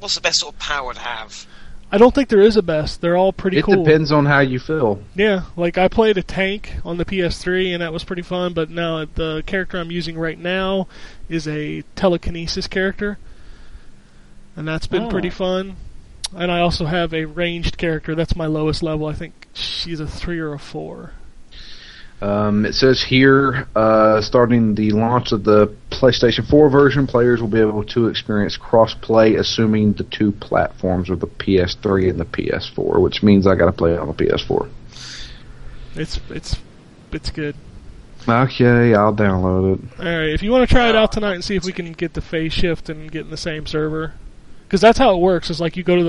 What's 0.00 0.14
the 0.14 0.20
best 0.22 0.40
sort 0.40 0.54
of 0.54 0.58
power 0.58 0.94
to 0.94 1.00
have? 1.00 1.46
I 1.94 1.98
don't 1.98 2.14
think 2.14 2.30
there 2.30 2.40
is 2.40 2.56
a 2.56 2.62
best. 2.62 3.02
They're 3.02 3.18
all 3.18 3.34
pretty 3.34 3.58
It 3.58 3.64
cool. 3.64 3.84
depends 3.84 4.10
on 4.10 4.24
how 4.24 4.40
you 4.40 4.58
feel. 4.58 5.02
Yeah, 5.14 5.42
like 5.56 5.76
I 5.76 5.88
played 5.88 6.16
a 6.16 6.22
tank 6.22 6.72
on 6.86 6.96
the 6.96 7.04
PS3 7.04 7.74
and 7.74 7.82
that 7.82 7.92
was 7.92 8.02
pretty 8.02 8.22
fun, 8.22 8.54
but 8.54 8.70
now 8.70 9.04
the 9.04 9.42
character 9.44 9.78
I'm 9.78 9.90
using 9.90 10.18
right 10.18 10.38
now 10.38 10.88
is 11.28 11.46
a 11.46 11.82
telekinesis 11.94 12.66
character. 12.66 13.18
And 14.56 14.66
that's 14.66 14.86
been 14.86 15.02
Oh. 15.04 15.08
pretty 15.10 15.28
ah. 15.28 15.32
fun. 15.32 15.76
And 16.34 16.50
I 16.50 16.60
also 16.60 16.86
have 16.86 17.12
a 17.12 17.26
ranged 17.26 17.76
character. 17.76 18.14
That's 18.14 18.34
my 18.34 18.46
lowest 18.46 18.82
level. 18.82 19.06
I 19.06 19.12
think 19.12 19.48
she's 19.52 20.00
a 20.00 20.06
3 20.06 20.38
or 20.38 20.54
a 20.54 20.58
4. 20.58 21.12
Um, 22.22 22.64
it 22.64 22.74
says 22.74 23.02
here, 23.02 23.66
uh, 23.74 24.20
starting 24.20 24.76
the 24.76 24.92
launch 24.92 25.32
of 25.32 25.42
the 25.42 25.74
PlayStation 25.90 26.48
4 26.48 26.70
version, 26.70 27.08
players 27.08 27.40
will 27.40 27.48
be 27.48 27.58
able 27.58 27.82
to 27.86 28.06
experience 28.06 28.56
cross-play, 28.56 29.34
assuming 29.34 29.94
the 29.94 30.04
two 30.04 30.30
platforms 30.30 31.10
are 31.10 31.16
the 31.16 31.26
PS3 31.26 32.10
and 32.10 32.20
the 32.20 32.24
PS4, 32.24 33.00
which 33.00 33.24
means 33.24 33.44
I 33.46 33.56
got 33.56 33.66
to 33.66 33.72
play 33.72 33.94
it 33.94 33.98
on 33.98 34.06
the 34.06 34.14
PS4. 34.14 34.68
It's 35.96 36.20
it's 36.30 36.56
it's 37.10 37.30
good. 37.30 37.56
Okay, 38.28 38.94
I'll 38.94 39.12
download 39.14 39.74
it. 39.74 40.00
All 40.00 40.04
right, 40.04 40.28
if 40.28 40.42
you 40.44 40.52
want 40.52 40.66
to 40.68 40.72
try 40.72 40.88
it 40.88 40.94
out 40.94 41.10
tonight 41.10 41.34
and 41.34 41.44
see 41.44 41.56
if 41.56 41.64
we 41.64 41.72
can 41.72 41.92
get 41.92 42.14
the 42.14 42.20
phase 42.20 42.52
shift 42.52 42.88
and 42.88 43.10
get 43.10 43.22
in 43.22 43.30
the 43.30 43.36
same 43.36 43.66
server, 43.66 44.14
because 44.62 44.80
that's 44.80 44.96
how 44.98 45.12
it 45.14 45.18
works. 45.20 45.50
Is 45.50 45.60
like 45.60 45.76
you 45.76 45.82
go 45.82 45.96
to 45.96 46.04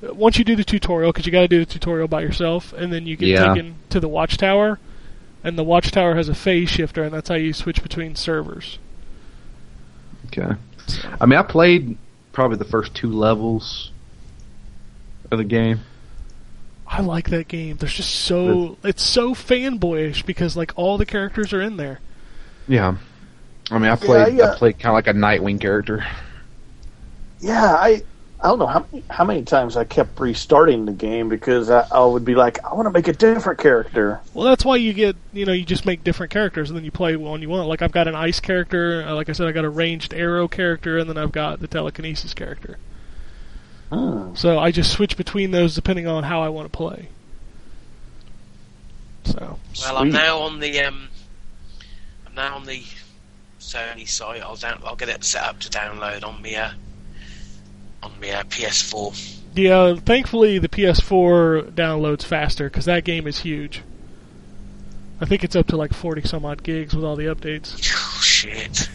the 0.00 0.14
once 0.14 0.38
you 0.38 0.44
do 0.44 0.56
the 0.56 0.64
tutorial, 0.64 1.12
because 1.12 1.26
you 1.26 1.32
got 1.32 1.42
to 1.42 1.48
do 1.48 1.58
the 1.58 1.70
tutorial 1.70 2.08
by 2.08 2.22
yourself, 2.22 2.72
and 2.72 2.90
then 2.90 3.06
you 3.06 3.16
get 3.16 3.28
Yeah. 3.28 3.48
taken 3.54 3.74
to 3.90 4.00
the 4.00 4.08
watchtower, 4.08 4.78
and 5.42 5.58
the 5.58 5.64
watchtower 5.64 6.14
has 6.16 6.28
a 6.28 6.34
phase 6.34 6.68
shifter, 6.68 7.02
and 7.04 7.12
that's 7.12 7.28
how 7.28 7.34
you 7.34 7.52
switch 7.52 7.82
between 7.82 8.14
servers. 8.14 8.78
Okay. 10.26 10.54
I 11.20 11.26
mean, 11.26 11.38
I 11.38 11.42
played 11.42 11.96
probably 12.32 12.56
the 12.56 12.64
first 12.64 12.94
two 12.94 13.10
levels 13.10 13.90
of 15.30 15.38
the 15.38 15.44
game. 15.44 15.80
I 16.86 17.02
like 17.02 17.30
that 17.30 17.46
game. 17.46 17.76
There's 17.76 17.94
just 17.94 18.14
so 18.14 18.76
it's 18.82 19.02
so 19.02 19.34
fanboyish 19.34 20.26
because 20.26 20.56
like 20.56 20.72
all 20.76 20.98
the 20.98 21.06
characters 21.06 21.52
are 21.52 21.60
in 21.60 21.76
there. 21.76 22.00
Yeah. 22.66 22.96
I 23.70 23.78
mean, 23.78 23.90
I 23.90 23.96
played 23.96 24.34
yeah. 24.34 24.52
I 24.52 24.56
played 24.56 24.78
kind 24.78 24.90
of 24.90 24.94
like 24.94 25.06
a 25.06 25.16
Nightwing 25.16 25.60
character. 25.60 26.04
Yeah, 27.38 27.74
I 27.74 28.02
I 28.42 28.48
don't 28.48 28.58
know 28.58 28.66
how 28.66 28.86
many, 28.90 29.04
how 29.10 29.24
many 29.24 29.42
times 29.42 29.76
I 29.76 29.84
kept 29.84 30.18
restarting 30.18 30.86
the 30.86 30.92
game 30.92 31.28
because 31.28 31.68
I, 31.68 31.86
I 31.92 32.04
would 32.04 32.24
be 32.24 32.34
like, 32.34 32.64
I 32.64 32.74
want 32.74 32.86
to 32.86 32.90
make 32.90 33.06
a 33.06 33.12
different 33.12 33.58
character. 33.58 34.18
Well, 34.32 34.46
that's 34.46 34.64
why 34.64 34.76
you 34.76 34.94
get, 34.94 35.16
you 35.34 35.44
know, 35.44 35.52
you 35.52 35.64
just 35.64 35.84
make 35.84 36.02
different 36.04 36.32
characters 36.32 36.70
and 36.70 36.76
then 36.76 36.84
you 36.84 36.90
play 36.90 37.16
one 37.16 37.42
you 37.42 37.50
want. 37.50 37.68
Like 37.68 37.82
I've 37.82 37.92
got 37.92 38.08
an 38.08 38.14
ice 38.14 38.40
character, 38.40 39.04
uh, 39.06 39.14
like 39.14 39.28
I 39.28 39.32
said, 39.32 39.46
I 39.46 39.52
got 39.52 39.66
a 39.66 39.68
ranged 39.68 40.14
arrow 40.14 40.48
character, 40.48 40.96
and 40.96 41.08
then 41.08 41.18
I've 41.18 41.32
got 41.32 41.60
the 41.60 41.66
telekinesis 41.66 42.32
character. 42.32 42.78
Hmm. 43.92 44.34
So 44.34 44.58
I 44.58 44.70
just 44.70 44.90
switch 44.90 45.18
between 45.18 45.50
those 45.50 45.74
depending 45.74 46.06
on 46.06 46.24
how 46.24 46.40
I 46.40 46.48
want 46.48 46.72
to 46.72 46.76
play. 46.76 47.08
So 49.24 49.58
Well, 49.82 49.98
I'm 49.98 50.10
now 50.10 50.38
on 50.38 50.60
the 50.60 50.80
um, 50.80 51.08
I'm 52.26 52.34
now 52.34 52.56
on 52.56 52.64
the 52.64 52.82
Sony 53.58 54.08
site. 54.08 54.40
I'll 54.40 54.56
down, 54.56 54.80
I'll 54.84 54.96
get 54.96 55.10
it 55.10 55.24
set 55.24 55.42
up 55.42 55.60
to 55.60 55.68
download 55.68 56.24
on 56.24 56.40
me 56.40 56.56
uh, 56.56 56.70
on 58.02 58.18
me 58.20 58.30
uh, 58.30 58.42
PS4. 58.44 59.38
yeah, 59.54 59.94
thankfully 59.96 60.58
the 60.58 60.68
PS4 60.68 61.72
downloads 61.72 62.22
faster 62.24 62.68
because 62.68 62.84
that 62.86 63.04
game 63.04 63.26
is 63.26 63.40
huge. 63.40 63.82
I 65.20 65.26
think 65.26 65.44
it's 65.44 65.54
up 65.56 65.66
to 65.68 65.76
like 65.76 65.92
forty 65.92 66.22
some 66.22 66.44
odd 66.46 66.62
gigs 66.62 66.94
with 66.94 67.04
all 67.04 67.16
the 67.16 67.26
updates. 67.26 67.76
Oh, 68.20 68.22
shit! 68.22 68.88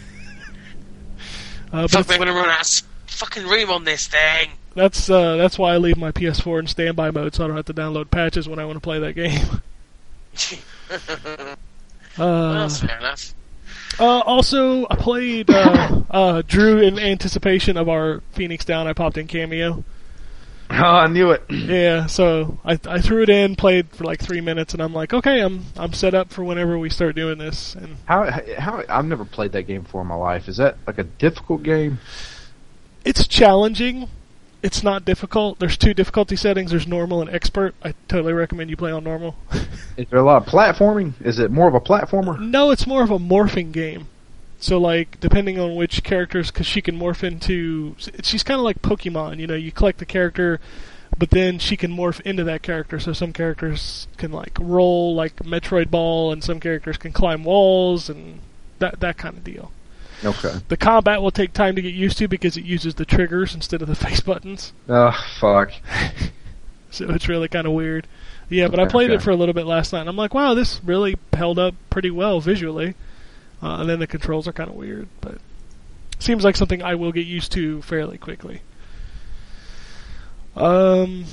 Uh, 1.73 1.87
Fuck, 1.87 2.07
gonna 2.07 2.31
run 2.31 2.47
out 2.49 2.61
of 2.61 2.87
fucking 3.07 3.47
room 3.47 3.69
on 3.71 3.83
this 3.85 4.07
thing. 4.07 4.51
that's 4.75 5.09
uh, 5.09 5.35
that's 5.35 5.57
why 5.57 5.73
I 5.73 5.77
leave 5.77 5.97
my 5.97 6.11
PS4 6.11 6.59
in 6.59 6.67
standby 6.67 7.09
mode 7.11 7.33
so 7.33 7.43
I 7.43 7.47
don't 7.47 7.55
have 7.55 7.65
to 7.65 7.73
download 7.73 8.11
patches 8.11 8.47
when 8.47 8.59
I 8.59 8.65
want 8.65 8.75
to 8.77 8.81
play 8.81 8.99
that 8.99 9.13
game. 9.13 9.61
well, 12.17 12.27
Uh, 12.27 12.53
that's 12.53 12.79
fair 12.81 12.97
enough. 12.99 13.33
Uh, 13.99 14.19
also, 14.19 14.85
I 14.89 14.95
played 14.95 15.49
uh, 15.49 16.01
uh, 16.09 16.41
Drew 16.45 16.79
in 16.81 16.99
anticipation 16.99 17.77
of 17.77 17.87
our 17.87 18.21
Phoenix 18.31 18.65
Down. 18.65 18.87
I 18.87 18.93
popped 18.93 19.17
in 19.17 19.27
Kameo. 19.27 19.83
Oh, 20.67 20.73
I 20.73 21.05
knew 21.05 21.29
it. 21.29 21.43
Yeah, 21.49 22.07
so 22.07 22.57
I 22.65 22.79
I 22.87 22.99
threw 22.99 23.21
it 23.21 23.29
in, 23.29 23.55
played 23.55 23.89
for 23.91 24.03
like 24.03 24.19
three 24.19 24.41
minutes, 24.41 24.73
and 24.73 24.81
I'm 24.81 24.93
like, 24.95 25.13
okay, 25.13 25.41
I'm 25.41 25.65
I'm 25.77 25.93
set 25.93 26.15
up 26.15 26.31
for 26.31 26.43
whenever 26.43 26.79
we 26.79 26.89
start 26.89 27.15
doing 27.15 27.37
this. 27.37 27.75
And 27.75 27.97
How 28.05 28.31
how 28.57 28.83
I've 28.89 29.05
never 29.05 29.25
played 29.25 29.51
that 29.51 29.63
game 29.67 29.83
before 29.83 30.01
in 30.01 30.07
my 30.07 30.15
life. 30.15 30.47
Is 30.47 30.57
that 30.57 30.77
like 30.87 30.97
a 30.97 31.03
difficult 31.03 31.61
game? 31.61 31.99
it's 33.05 33.27
challenging. 33.27 34.09
It's 34.65 34.81
not 34.81 35.05
difficult. 35.05 35.59
There's 35.59 35.77
two 35.77 35.93
difficulty 35.93 36.35
settings. 36.35 36.71
There's 36.71 36.87
normal 36.87 37.21
and 37.21 37.29
expert. 37.29 37.75
I 37.83 37.93
totally 38.07 38.33
recommend 38.33 38.71
you 38.71 38.75
play 38.75 38.91
on 38.91 39.03
normal. 39.03 39.35
Is 39.95 40.07
there 40.09 40.17
a 40.17 40.23
lot 40.23 40.41
of 40.41 40.51
platforming? 40.51 41.13
Is 41.21 41.37
it 41.37 41.51
more 41.51 41.67
of 41.67 41.75
a 41.75 41.79
platformer? 41.79 42.39
no, 42.39 42.71
it's 42.71 42.87
more 42.87 43.03
of 43.03 43.11
a 43.11 43.19
morphing 43.19 43.71
game. 43.71 44.07
So 44.59 44.79
like, 44.79 45.19
depending 45.19 45.59
on 45.59 45.75
which 45.75 46.03
characters, 46.03 46.49
because 46.49 46.65
she 46.65 46.81
can 46.81 46.97
morph 46.97 47.23
into, 47.23 47.95
she's 48.23 48.41
kind 48.41 48.59
of 48.59 48.63
like 48.63 48.81
Pokemon. 48.81 49.37
You 49.37 49.45
know, 49.45 49.53
you 49.53 49.71
collect 49.71 49.99
the 49.99 50.05
character, 50.05 50.59
but 51.15 51.29
then 51.29 51.59
she 51.59 51.77
can 51.77 51.91
morph 51.91 52.19
into 52.21 52.43
that 52.45 52.63
character. 52.63 52.99
So 52.99 53.13
some 53.13 53.33
characters 53.33 54.07
can 54.17 54.31
like 54.31 54.57
roll 54.59 55.13
like 55.13 55.35
Metroid 55.35 55.91
Ball, 55.91 56.33
and 56.33 56.43
some 56.43 56.59
characters 56.59 56.97
can 56.97 57.11
climb 57.11 57.43
walls, 57.43 58.09
and 58.09 58.39
that 58.79 58.99
that 58.99 59.17
kind 59.17 59.37
of 59.37 59.43
deal. 59.43 59.71
Okay. 60.25 60.53
The 60.69 60.77
combat 60.77 61.21
will 61.21 61.31
take 61.31 61.53
time 61.53 61.75
to 61.75 61.81
get 61.81 61.93
used 61.93 62.17
to 62.17 62.27
because 62.27 62.57
it 62.57 62.65
uses 62.65 62.95
the 62.95 63.05
triggers 63.05 63.53
instead 63.53 63.81
of 63.81 63.87
the 63.87 63.95
face 64.05 64.21
buttons. 64.21 64.73
Oh 64.89 65.11
fuck. 65.39 65.71
So 66.91 67.09
it's 67.09 67.27
really 67.27 67.49
kind 67.49 67.67
of 67.67 67.73
weird. 67.73 68.07
Yeah, 68.47 68.69
but 68.69 68.79
I 68.79 68.83
Okay, 68.83 68.91
played 68.91 69.11
it 69.11 69.21
for 69.21 69.29
a 69.31 69.35
little 69.35 69.53
bit 69.53 69.65
last 69.65 69.91
night. 69.91 69.99
and 70.01 70.07
I'm 70.09 70.15
like, 70.15 70.33
wow, 70.33 70.53
this 70.53 70.79
really 70.81 71.17
held 71.33 71.59
up 71.59 71.75
pretty 71.89 72.09
well 72.09 72.39
visually. 72.39 72.95
Uh, 73.61 73.79
and 73.81 73.89
then 73.89 73.99
the 73.99 74.07
controls 74.07 74.47
are 74.47 74.53
kind 74.53 74.69
of 74.69 74.77
weird, 74.77 75.09
but 75.19 75.39
seems 76.19 76.45
like 76.45 76.55
something 76.55 76.81
I 76.81 76.95
will 76.95 77.11
get 77.11 77.25
used 77.27 77.51
to 77.51 77.81
fairly 77.81 78.17
quickly. 78.17 78.61
Um, 80.55 81.25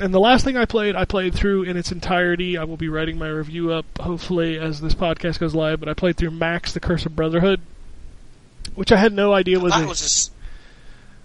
and 0.00 0.12
the 0.12 0.20
last 0.20 0.44
thing 0.44 0.56
I 0.58 0.66
played, 0.66 0.94
I 0.96 1.04
played 1.06 1.34
through 1.34 1.62
in 1.62 1.78
its 1.78 1.92
entirety. 1.92 2.58
I 2.58 2.64
will 2.64 2.76
be 2.76 2.88
writing 2.88 3.16
my 3.18 3.28
review 3.28 3.72
up 3.72 3.86
hopefully 3.98 4.58
as 4.58 4.82
this 4.82 4.94
podcast 4.94 5.38
goes 5.38 5.54
live. 5.54 5.80
But 5.80 5.88
I 5.88 5.94
played 5.94 6.16
through 6.16 6.32
Max: 6.32 6.72
The 6.72 6.80
Curse 6.80 7.06
of 7.06 7.16
Brotherhood, 7.16 7.60
which 8.74 8.92
I 8.92 8.96
had 8.96 9.12
no 9.12 9.32
idea 9.32 9.58
was. 9.60 9.72
that 9.72 9.84
a- 9.84 9.88
was 9.88 10.02
a 10.02 10.04
s- 10.04 10.30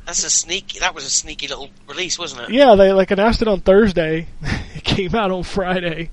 that's 0.06 0.24
a 0.24 0.30
sneaky. 0.30 0.80
That 0.80 0.94
was 0.94 1.04
a 1.06 1.10
sneaky 1.10 1.48
little 1.48 1.70
release, 1.88 2.20
wasn't 2.20 2.44
it? 2.44 2.50
Yeah, 2.52 2.76
they 2.76 2.92
like 2.94 3.10
announced 3.12 3.42
it 3.42 3.48
on 3.48 3.62
Thursday. 3.62 4.28
it 4.76 4.84
came 4.84 5.16
out 5.16 5.32
on 5.32 5.44
Friday. 5.44 6.10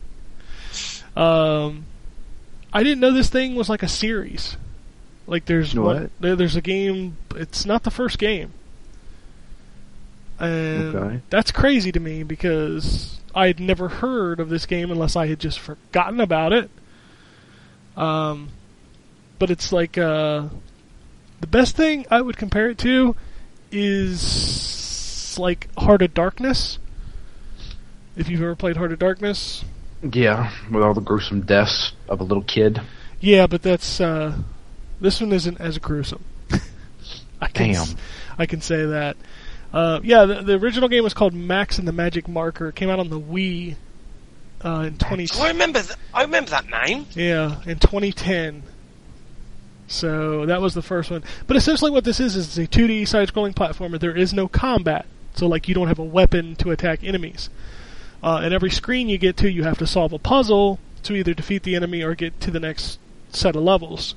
Um, 1.15 1.85
I 2.73 2.83
didn't 2.83 3.01
know 3.01 3.13
this 3.13 3.29
thing 3.29 3.55
was 3.55 3.69
like 3.69 3.83
a 3.83 3.89
series. 3.89 4.57
Like 5.27 5.45
there's 5.45 5.75
What? 5.75 5.85
one, 5.97 6.11
there, 6.21 6.37
there's 6.37 6.57
a 6.57 6.63
game. 6.63 7.17
It's 7.37 7.67
not 7.67 7.83
the 7.85 7.91
first 7.91 8.19
game, 8.19 8.53
and 10.41 10.95
Okay. 10.97 11.21
that's 11.31 11.53
crazy 11.53 11.93
to 11.93 12.01
me 12.01 12.23
because 12.23 13.21
I 13.35 13.47
had 13.47 13.61
never 13.61 13.89
heard 13.89 14.41
of 14.41 14.49
this 14.49 14.67
game 14.67 14.91
unless 14.91 15.15
I 15.17 15.27
had 15.29 15.39
just 15.39 15.59
forgotten 15.59 16.21
about 16.21 16.53
it. 16.53 16.71
Um, 17.97 18.49
but 19.39 19.51
it's 19.51 19.71
like 19.73 19.97
uh, 19.99 20.49
the 21.43 21.47
best 21.49 21.77
thing 21.77 22.07
I 22.11 22.23
would 22.23 22.39
compare 22.39 22.71
it 22.71 22.79
to 22.79 23.15
is 23.71 25.37
like 25.39 25.69
Heart 25.77 26.03
of 26.03 26.15
Darkness. 26.15 26.79
If 28.17 28.29
you've 28.29 28.43
ever 28.43 28.55
played 28.57 28.77
Heart 28.77 28.93
of 28.93 28.99
Darkness, 28.99 29.65
Yeah, 30.03 30.51
with 30.71 30.83
all 30.83 30.95
the 30.95 31.01
gruesome 31.01 31.43
deaths 31.43 31.93
of 32.09 32.21
a 32.21 32.25
little 32.25 32.43
kid. 32.45 32.81
yeah, 33.21 33.47
but 33.47 33.63
that's 33.63 34.01
uh, 34.01 34.37
this 35.01 35.21
one 35.21 35.33
isn't 35.33 35.61
as 35.61 35.79
gruesome. 35.79 36.25
I 37.41 37.49
can 37.49 37.73
Damn. 37.73 37.83
s- 37.83 37.97
I 38.39 38.47
can 38.47 38.61
say 38.61 38.87
that. 38.87 39.17
Uh, 39.73 40.01
yeah, 40.03 40.27
the, 40.27 40.43
the 40.43 40.55
original 40.55 40.89
game 40.89 41.03
was 41.03 41.15
called 41.15 41.33
Max 41.35 41.79
and 41.79 41.89
the 41.89 41.93
Magic 41.93 42.29
Marker. 42.29 42.69
It 42.69 42.75
came 42.75 42.91
out 42.91 42.99
on 43.01 43.09
the 43.09 43.19
Wii 43.21 43.77
uh, 44.63 44.85
in 44.87 44.99
twenty. 44.99 45.27
Oh, 45.35 45.43
I 45.43 45.49
remember. 45.49 45.81
Th- 45.83 45.97
I 46.13 46.23
remember 46.23 46.51
that 46.51 46.69
name. 46.69 47.07
Yeah, 47.15 47.57
in 47.65 47.79
2010. 47.79 48.63
So 49.87 50.47
that 50.47 50.61
was 50.61 50.75
the 50.75 50.83
first 50.83 51.11
one. 51.11 51.23
But 51.47 51.57
essentially, 51.57 51.91
what 51.91 52.05
this 52.05 52.21
is 52.21 52.37
is 52.37 52.59
it's 52.59 52.75
a 52.75 52.79
2D 52.79 53.07
side-scrolling 53.07 53.55
platformer. 53.55 53.99
There 53.99 54.17
is 54.17 54.33
no 54.33 54.49
combat, 54.49 55.07
so 55.35 55.47
like 55.47 55.69
you 55.69 55.75
don't 55.75 55.89
have 55.89 55.99
a 55.99 56.05
weapon 56.05 56.57
to 56.57 56.71
attack 56.71 57.05
enemies. 57.05 57.51
Uh, 58.23 58.41
and 58.43 58.55
every 58.55 58.71
screen 58.71 59.09
you 59.09 59.19
get 59.19 59.37
to, 59.39 59.51
you 59.51 59.65
have 59.65 59.79
to 59.79 59.87
solve 59.87 60.13
a 60.13 60.19
puzzle 60.19 60.79
to 61.03 61.15
either 61.15 61.35
defeat 61.35 61.65
the 61.65 61.75
enemy 61.75 62.03
or 62.03 62.15
get 62.15 62.41
to 62.41 62.51
the 62.51 62.61
next 62.61 62.99
set 63.31 63.57
of 63.57 63.63
levels. 63.63 64.15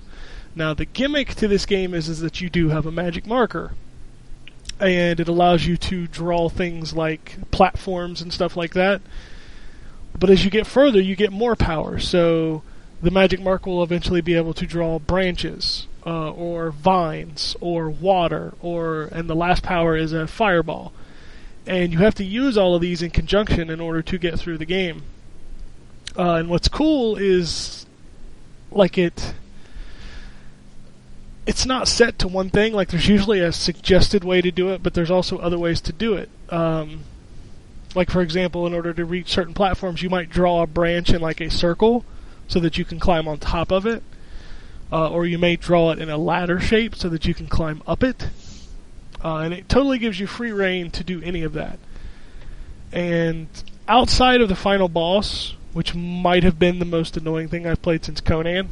Now, 0.55 0.73
the 0.73 0.85
gimmick 0.85 1.35
to 1.35 1.47
this 1.47 1.65
game 1.65 1.93
is 1.93 2.07
is 2.07 2.19
that 2.21 2.39
you 2.39 2.49
do 2.49 2.69
have 2.69 2.85
a 2.85 2.91
magic 2.91 3.25
marker, 3.25 3.73
and 4.79 5.19
it 5.19 5.27
allows 5.27 5.65
you 5.65 5.75
to 5.77 6.07
draw 6.07 6.47
things 6.47 6.93
like 6.93 7.37
platforms 7.51 8.21
and 8.21 8.31
stuff 8.31 8.55
like 8.55 8.73
that. 8.73 9.01
But 10.17 10.29
as 10.29 10.45
you 10.45 10.51
get 10.51 10.65
further, 10.65 11.01
you 11.01 11.15
get 11.15 11.33
more 11.33 11.55
power. 11.55 11.99
So 11.99 12.63
the 13.01 13.11
magic 13.11 13.41
mark 13.41 13.65
will 13.65 13.83
eventually 13.83 14.21
be 14.21 14.35
able 14.35 14.53
to 14.53 14.65
draw 14.65 14.99
branches, 14.99 15.87
uh, 16.05 16.31
or 16.31 16.71
vines, 16.71 17.55
or 17.59 17.89
water, 17.89 18.53
or 18.61 19.03
and 19.11 19.29
the 19.29 19.35
last 19.35 19.63
power 19.63 19.95
is 19.95 20.13
a 20.13 20.27
fireball. 20.27 20.93
And 21.67 21.91
you 21.91 21.99
have 21.99 22.15
to 22.15 22.23
use 22.23 22.57
all 22.57 22.75
of 22.75 22.81
these 22.81 23.01
in 23.01 23.09
conjunction 23.09 23.69
in 23.69 23.79
order 23.79 24.01
to 24.03 24.17
get 24.17 24.39
through 24.39 24.59
the 24.59 24.65
game. 24.65 25.03
Uh, 26.17 26.35
and 26.35 26.49
what's 26.49 26.67
cool 26.67 27.15
is, 27.15 27.85
like 28.71 28.97
it. 28.97 29.33
It's 31.47 31.65
not 31.65 31.87
set 31.87 32.17
to 32.19 32.27
one 32.27 32.49
thing. 32.49 32.73
Like 32.73 32.89
there's 32.89 33.07
usually 33.07 33.39
a 33.39 33.51
suggested 33.51 34.23
way 34.23 34.41
to 34.41 34.51
do 34.51 34.69
it, 34.69 34.81
but 34.81 34.95
there's 34.95 35.11
also 35.11 35.37
other 35.37 35.59
ways 35.59 35.79
to 35.81 35.93
do 35.93 36.15
it. 36.15 36.29
Um, 36.49 37.01
like 37.93 38.09
for 38.09 38.21
example, 38.21 38.65
in 38.65 38.73
order 38.73 38.93
to 38.93 39.05
reach 39.05 39.29
certain 39.29 39.53
platforms, 39.53 40.01
you 40.01 40.09
might 40.09 40.29
draw 40.29 40.63
a 40.63 40.67
branch 40.67 41.11
in 41.11 41.21
like 41.21 41.41
a 41.41 41.49
circle 41.51 42.03
so 42.47 42.59
that 42.59 42.77
you 42.77 42.85
can 42.85 42.99
climb 42.99 43.27
on 43.27 43.37
top 43.39 43.71
of 43.71 43.85
it, 43.85 44.03
uh, 44.91 45.09
or 45.09 45.25
you 45.25 45.37
may 45.37 45.55
draw 45.55 45.91
it 45.91 45.99
in 45.99 46.09
a 46.09 46.17
ladder 46.17 46.59
shape 46.59 46.95
so 46.95 47.09
that 47.09 47.25
you 47.25 47.33
can 47.33 47.47
climb 47.47 47.81
up 47.87 48.03
it. 48.03 48.29
Uh, 49.23 49.37
and 49.37 49.53
it 49.53 49.67
totally 49.67 49.97
gives 49.97 50.19
you 50.19 50.27
free 50.27 50.51
reign 50.51 50.91
to 50.91 51.03
do 51.03 51.21
any 51.23 51.41
of 51.43 51.53
that. 51.53 51.79
And 52.91 53.47
outside 53.87 54.41
of 54.41 54.49
the 54.49 54.55
final 54.55 54.87
boss, 54.87 55.55
which 55.73 55.95
might 55.95 56.43
have 56.43 56.57
been 56.59 56.79
the 56.79 56.85
most 56.85 57.17
annoying 57.17 57.47
thing 57.49 57.65
I've 57.67 57.81
played 57.81 58.05
since 58.05 58.21
Conan, 58.21 58.69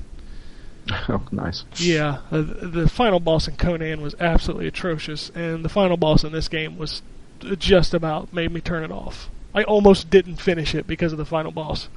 Oh, 1.09 1.23
nice. 1.31 1.63
yeah, 1.77 2.19
uh, 2.31 2.41
the 2.41 2.89
final 2.89 3.19
boss 3.19 3.47
in 3.47 3.55
Conan 3.55 4.01
was 4.01 4.15
absolutely 4.19 4.67
atrocious, 4.67 5.29
and 5.33 5.63
the 5.63 5.69
final 5.69 5.97
boss 5.97 6.23
in 6.23 6.31
this 6.33 6.47
game 6.49 6.77
was 6.77 7.01
just 7.57 7.93
about 7.93 8.33
made 8.33 8.51
me 8.51 8.61
turn 8.61 8.83
it 8.83 8.91
off. 8.91 9.29
I 9.55 9.63
almost 9.63 10.09
didn't 10.09 10.37
finish 10.37 10.73
it 10.75 10.85
because 10.87 11.11
of 11.11 11.17
the 11.17 11.25
final 11.25 11.51
boss. 11.51 11.87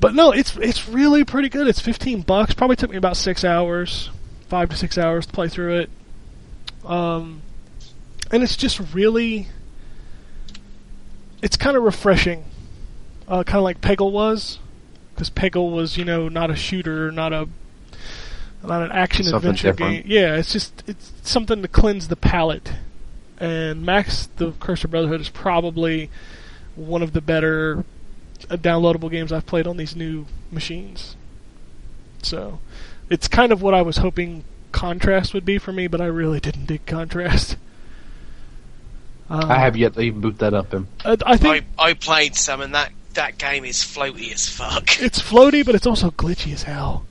But 0.00 0.14
no, 0.14 0.32
it's 0.32 0.56
it's 0.56 0.88
really 0.88 1.24
pretty 1.24 1.48
good. 1.50 1.68
It's 1.68 1.80
15 1.80 2.22
bucks. 2.22 2.54
Probably 2.54 2.76
took 2.76 2.90
me 2.90 2.96
about 2.96 3.16
6 3.16 3.44
hours, 3.44 4.10
5 4.48 4.70
to 4.70 4.76
6 4.76 4.98
hours 4.98 5.26
to 5.26 5.32
play 5.32 5.48
through 5.48 5.80
it. 5.80 5.90
Um 6.84 7.42
and 8.32 8.42
it's 8.42 8.56
just 8.56 8.80
really 8.94 9.48
it's 11.42 11.56
kind 11.56 11.76
of 11.76 11.82
refreshing. 11.82 12.44
Uh, 13.28 13.44
kind 13.44 13.58
of 13.58 13.62
like 13.62 13.80
Peggle 13.80 14.10
was 14.10 14.58
because 15.14 15.30
Peggle 15.30 15.70
was, 15.70 15.96
you 15.96 16.04
know, 16.04 16.28
not 16.28 16.50
a 16.50 16.56
shooter, 16.56 17.12
not 17.12 17.32
a 17.32 17.48
not 18.64 18.82
an 18.82 18.92
action 18.92 19.24
Something 19.24 19.50
adventure 19.50 19.72
different. 19.72 20.04
game. 20.04 20.12
Yeah, 20.12 20.36
it's 20.36 20.52
just 20.52 20.82
it's 20.86 21.12
something 21.22 21.62
to 21.62 21.68
cleanse 21.68 22.08
the 22.08 22.16
palate. 22.16 22.72
And 23.38 23.82
Max 23.86 24.28
the 24.36 24.52
Curse 24.52 24.84
of 24.84 24.90
Brotherhood 24.90 25.20
is 25.20 25.28
probably 25.28 26.10
one 26.74 27.02
of 27.02 27.12
the 27.12 27.20
better 27.20 27.84
downloadable 28.56 29.10
games 29.10 29.32
I've 29.32 29.46
played 29.46 29.66
on 29.66 29.76
these 29.76 29.94
new 29.94 30.26
machines. 30.50 31.16
So, 32.22 32.58
it's 33.08 33.28
kind 33.28 33.52
of 33.52 33.62
what 33.62 33.74
I 33.74 33.82
was 33.82 33.98
hoping 33.98 34.44
Contrast 34.72 35.34
would 35.34 35.44
be 35.44 35.58
for 35.58 35.72
me, 35.72 35.86
but 35.86 36.00
I 36.00 36.06
really 36.06 36.40
didn't 36.48 36.66
dig 36.66 36.86
Contrast. 36.86 37.56
Uh, 39.28 39.46
I 39.48 39.58
have 39.58 39.76
yet 39.76 39.94
to 39.94 40.00
even 40.00 40.20
boot 40.20 40.38
that 40.38 40.54
up. 40.54 40.72
And 40.72 40.86
I, 41.04 41.16
I 41.24 41.36
think 41.36 41.64
I, 41.78 41.90
I 41.90 41.94
played 41.94 42.34
some, 42.34 42.60
and 42.60 42.74
that 42.74 42.92
that 43.14 43.38
game 43.38 43.64
is 43.64 43.76
floaty 43.76 44.32
as 44.32 44.48
fuck. 44.48 44.84
it's 45.00 45.20
floaty, 45.20 45.64
but 45.64 45.74
it's 45.74 45.86
also 45.86 46.10
glitchy 46.10 46.52
as 46.52 46.64
hell. 46.64 47.06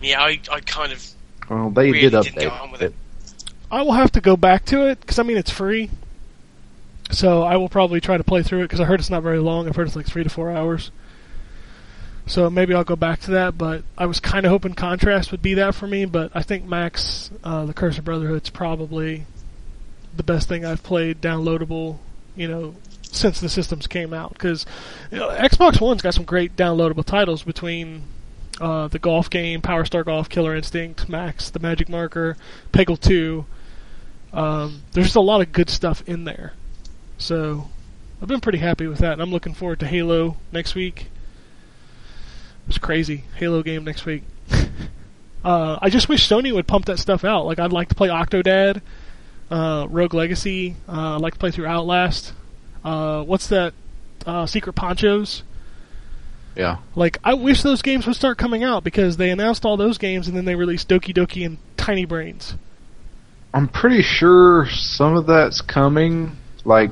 yeah, 0.00 0.20
I, 0.20 0.40
I 0.50 0.60
kind 0.60 0.92
of 0.92 1.04
well, 1.48 1.70
they 1.70 1.90
really 1.90 2.00
did 2.00 2.10
didn't 2.10 2.26
update 2.26 2.40
get 2.40 2.52
on 2.52 2.70
with 2.70 2.82
it. 2.82 2.94
I 3.70 3.82
will 3.82 3.92
have 3.92 4.12
to 4.12 4.20
go 4.20 4.36
back 4.36 4.64
to 4.66 4.86
it 4.86 5.00
because 5.00 5.18
I 5.18 5.24
mean 5.24 5.36
it's 5.36 5.50
free, 5.50 5.90
so 7.10 7.42
I 7.42 7.56
will 7.56 7.68
probably 7.68 8.00
try 8.00 8.16
to 8.16 8.24
play 8.24 8.42
through 8.42 8.60
it 8.60 8.64
because 8.64 8.80
I 8.80 8.84
heard 8.84 9.00
it's 9.00 9.10
not 9.10 9.22
very 9.22 9.38
long. 9.38 9.68
I've 9.68 9.76
heard 9.76 9.86
it's 9.86 9.96
like 9.96 10.06
three 10.06 10.24
to 10.24 10.30
four 10.30 10.50
hours. 10.50 10.90
So 12.26 12.50
maybe 12.50 12.74
I'll 12.74 12.84
go 12.84 12.96
back 12.96 13.20
to 13.20 13.30
that, 13.32 13.56
but 13.56 13.84
I 13.96 14.06
was 14.06 14.18
kind 14.18 14.44
of 14.44 14.50
hoping 14.50 14.74
Contrast 14.74 15.30
would 15.30 15.42
be 15.42 15.54
that 15.54 15.76
for 15.76 15.86
me. 15.86 16.04
But 16.04 16.32
I 16.34 16.42
think 16.42 16.64
Max, 16.64 17.30
uh, 17.44 17.66
the 17.66 17.74
Curse 17.74 17.98
of 17.98 18.04
Brotherhood's 18.04 18.50
probably 18.50 19.26
the 20.16 20.24
best 20.24 20.48
thing 20.48 20.64
I've 20.64 20.82
played 20.82 21.20
downloadable, 21.20 21.98
you 22.34 22.48
know, 22.48 22.74
since 23.02 23.40
the 23.40 23.48
systems 23.48 23.86
came 23.86 24.12
out. 24.12 24.32
Because 24.32 24.66
you 25.12 25.18
know, 25.18 25.28
Xbox 25.28 25.80
One's 25.80 26.02
got 26.02 26.14
some 26.14 26.24
great 26.24 26.56
downloadable 26.56 27.04
titles 27.04 27.44
between 27.44 28.02
uh, 28.60 28.88
the 28.88 28.98
golf 28.98 29.30
game, 29.30 29.62
Power 29.62 29.84
Star 29.84 30.02
Golf, 30.02 30.28
Killer 30.28 30.56
Instinct, 30.56 31.08
Max, 31.08 31.50
the 31.50 31.60
Magic 31.60 31.88
Marker, 31.88 32.36
Peggle 32.72 32.98
2. 32.98 33.46
Um, 34.32 34.82
there's 34.92 35.06
just 35.06 35.16
a 35.16 35.20
lot 35.20 35.42
of 35.42 35.52
good 35.52 35.70
stuff 35.70 36.02
in 36.08 36.24
there. 36.24 36.54
So 37.18 37.68
I've 38.20 38.28
been 38.28 38.40
pretty 38.40 38.58
happy 38.58 38.86
with 38.86 38.98
that, 38.98 39.14
and 39.14 39.22
I'm 39.22 39.30
looking 39.30 39.54
forward 39.54 39.80
to 39.80 39.86
Halo 39.86 40.36
next 40.52 40.74
week. 40.74 41.08
It's 42.68 42.78
crazy. 42.78 43.24
Halo 43.36 43.62
game 43.62 43.84
next 43.84 44.04
week. 44.06 44.24
uh, 45.44 45.78
I 45.80 45.90
just 45.90 46.08
wish 46.08 46.28
Sony 46.28 46.52
would 46.52 46.66
pump 46.66 46.86
that 46.86 46.98
stuff 46.98 47.24
out. 47.24 47.46
Like, 47.46 47.58
I'd 47.58 47.72
like 47.72 47.88
to 47.88 47.94
play 47.94 48.08
Octodad, 48.08 48.80
uh, 49.50 49.86
Rogue 49.88 50.14
Legacy. 50.14 50.76
Uh, 50.88 51.16
I'd 51.16 51.20
like 51.20 51.34
to 51.34 51.38
play 51.38 51.50
through 51.50 51.66
Outlast. 51.66 52.32
Uh, 52.84 53.22
what's 53.22 53.48
that? 53.48 53.74
Uh, 54.24 54.46
Secret 54.46 54.72
Ponchos. 54.72 55.44
yeah, 56.56 56.78
Like, 56.96 57.18
I 57.22 57.34
wish 57.34 57.62
those 57.62 57.82
games 57.82 58.06
would 58.06 58.16
start 58.16 58.38
coming 58.38 58.64
out 58.64 58.82
because 58.82 59.16
they 59.16 59.30
announced 59.30 59.64
all 59.64 59.76
those 59.76 59.98
games 59.98 60.26
and 60.26 60.36
then 60.36 60.46
they 60.46 60.56
released 60.56 60.88
Doki 60.88 61.14
Doki 61.14 61.46
and 61.46 61.58
Tiny 61.76 62.04
Brains. 62.04 62.54
I'm 63.54 63.68
pretty 63.68 64.02
sure 64.02 64.66
some 64.68 65.16
of 65.16 65.26
that's 65.26 65.60
coming. 65.60 66.36
Like, 66.66 66.90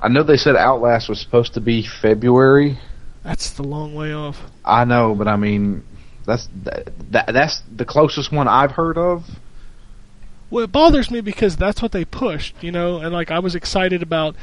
I 0.00 0.08
know 0.08 0.22
they 0.22 0.36
said 0.36 0.56
Outlast 0.56 1.08
was 1.08 1.20
supposed 1.20 1.54
to 1.54 1.60
be 1.60 1.82
February. 1.82 2.78
That's 3.22 3.50
the 3.50 3.62
long 3.62 3.94
way 3.94 4.12
off. 4.12 4.40
I 4.64 4.84
know, 4.84 5.14
but 5.14 5.28
I 5.28 5.36
mean, 5.36 5.84
that's 6.24 6.48
that, 6.64 6.88
that 7.10 7.32
that's 7.32 7.62
the 7.74 7.84
closest 7.84 8.32
one 8.32 8.48
I've 8.48 8.72
heard 8.72 8.96
of. 8.96 9.24
Well, 10.50 10.64
it 10.64 10.72
bothers 10.72 11.10
me 11.10 11.20
because 11.20 11.56
that's 11.56 11.82
what 11.82 11.92
they 11.92 12.06
pushed, 12.06 12.54
you 12.62 12.72
know, 12.72 12.98
and 12.98 13.12
like 13.12 13.30
I 13.30 13.38
was 13.38 13.54
excited 13.54 14.02
about. 14.02 14.34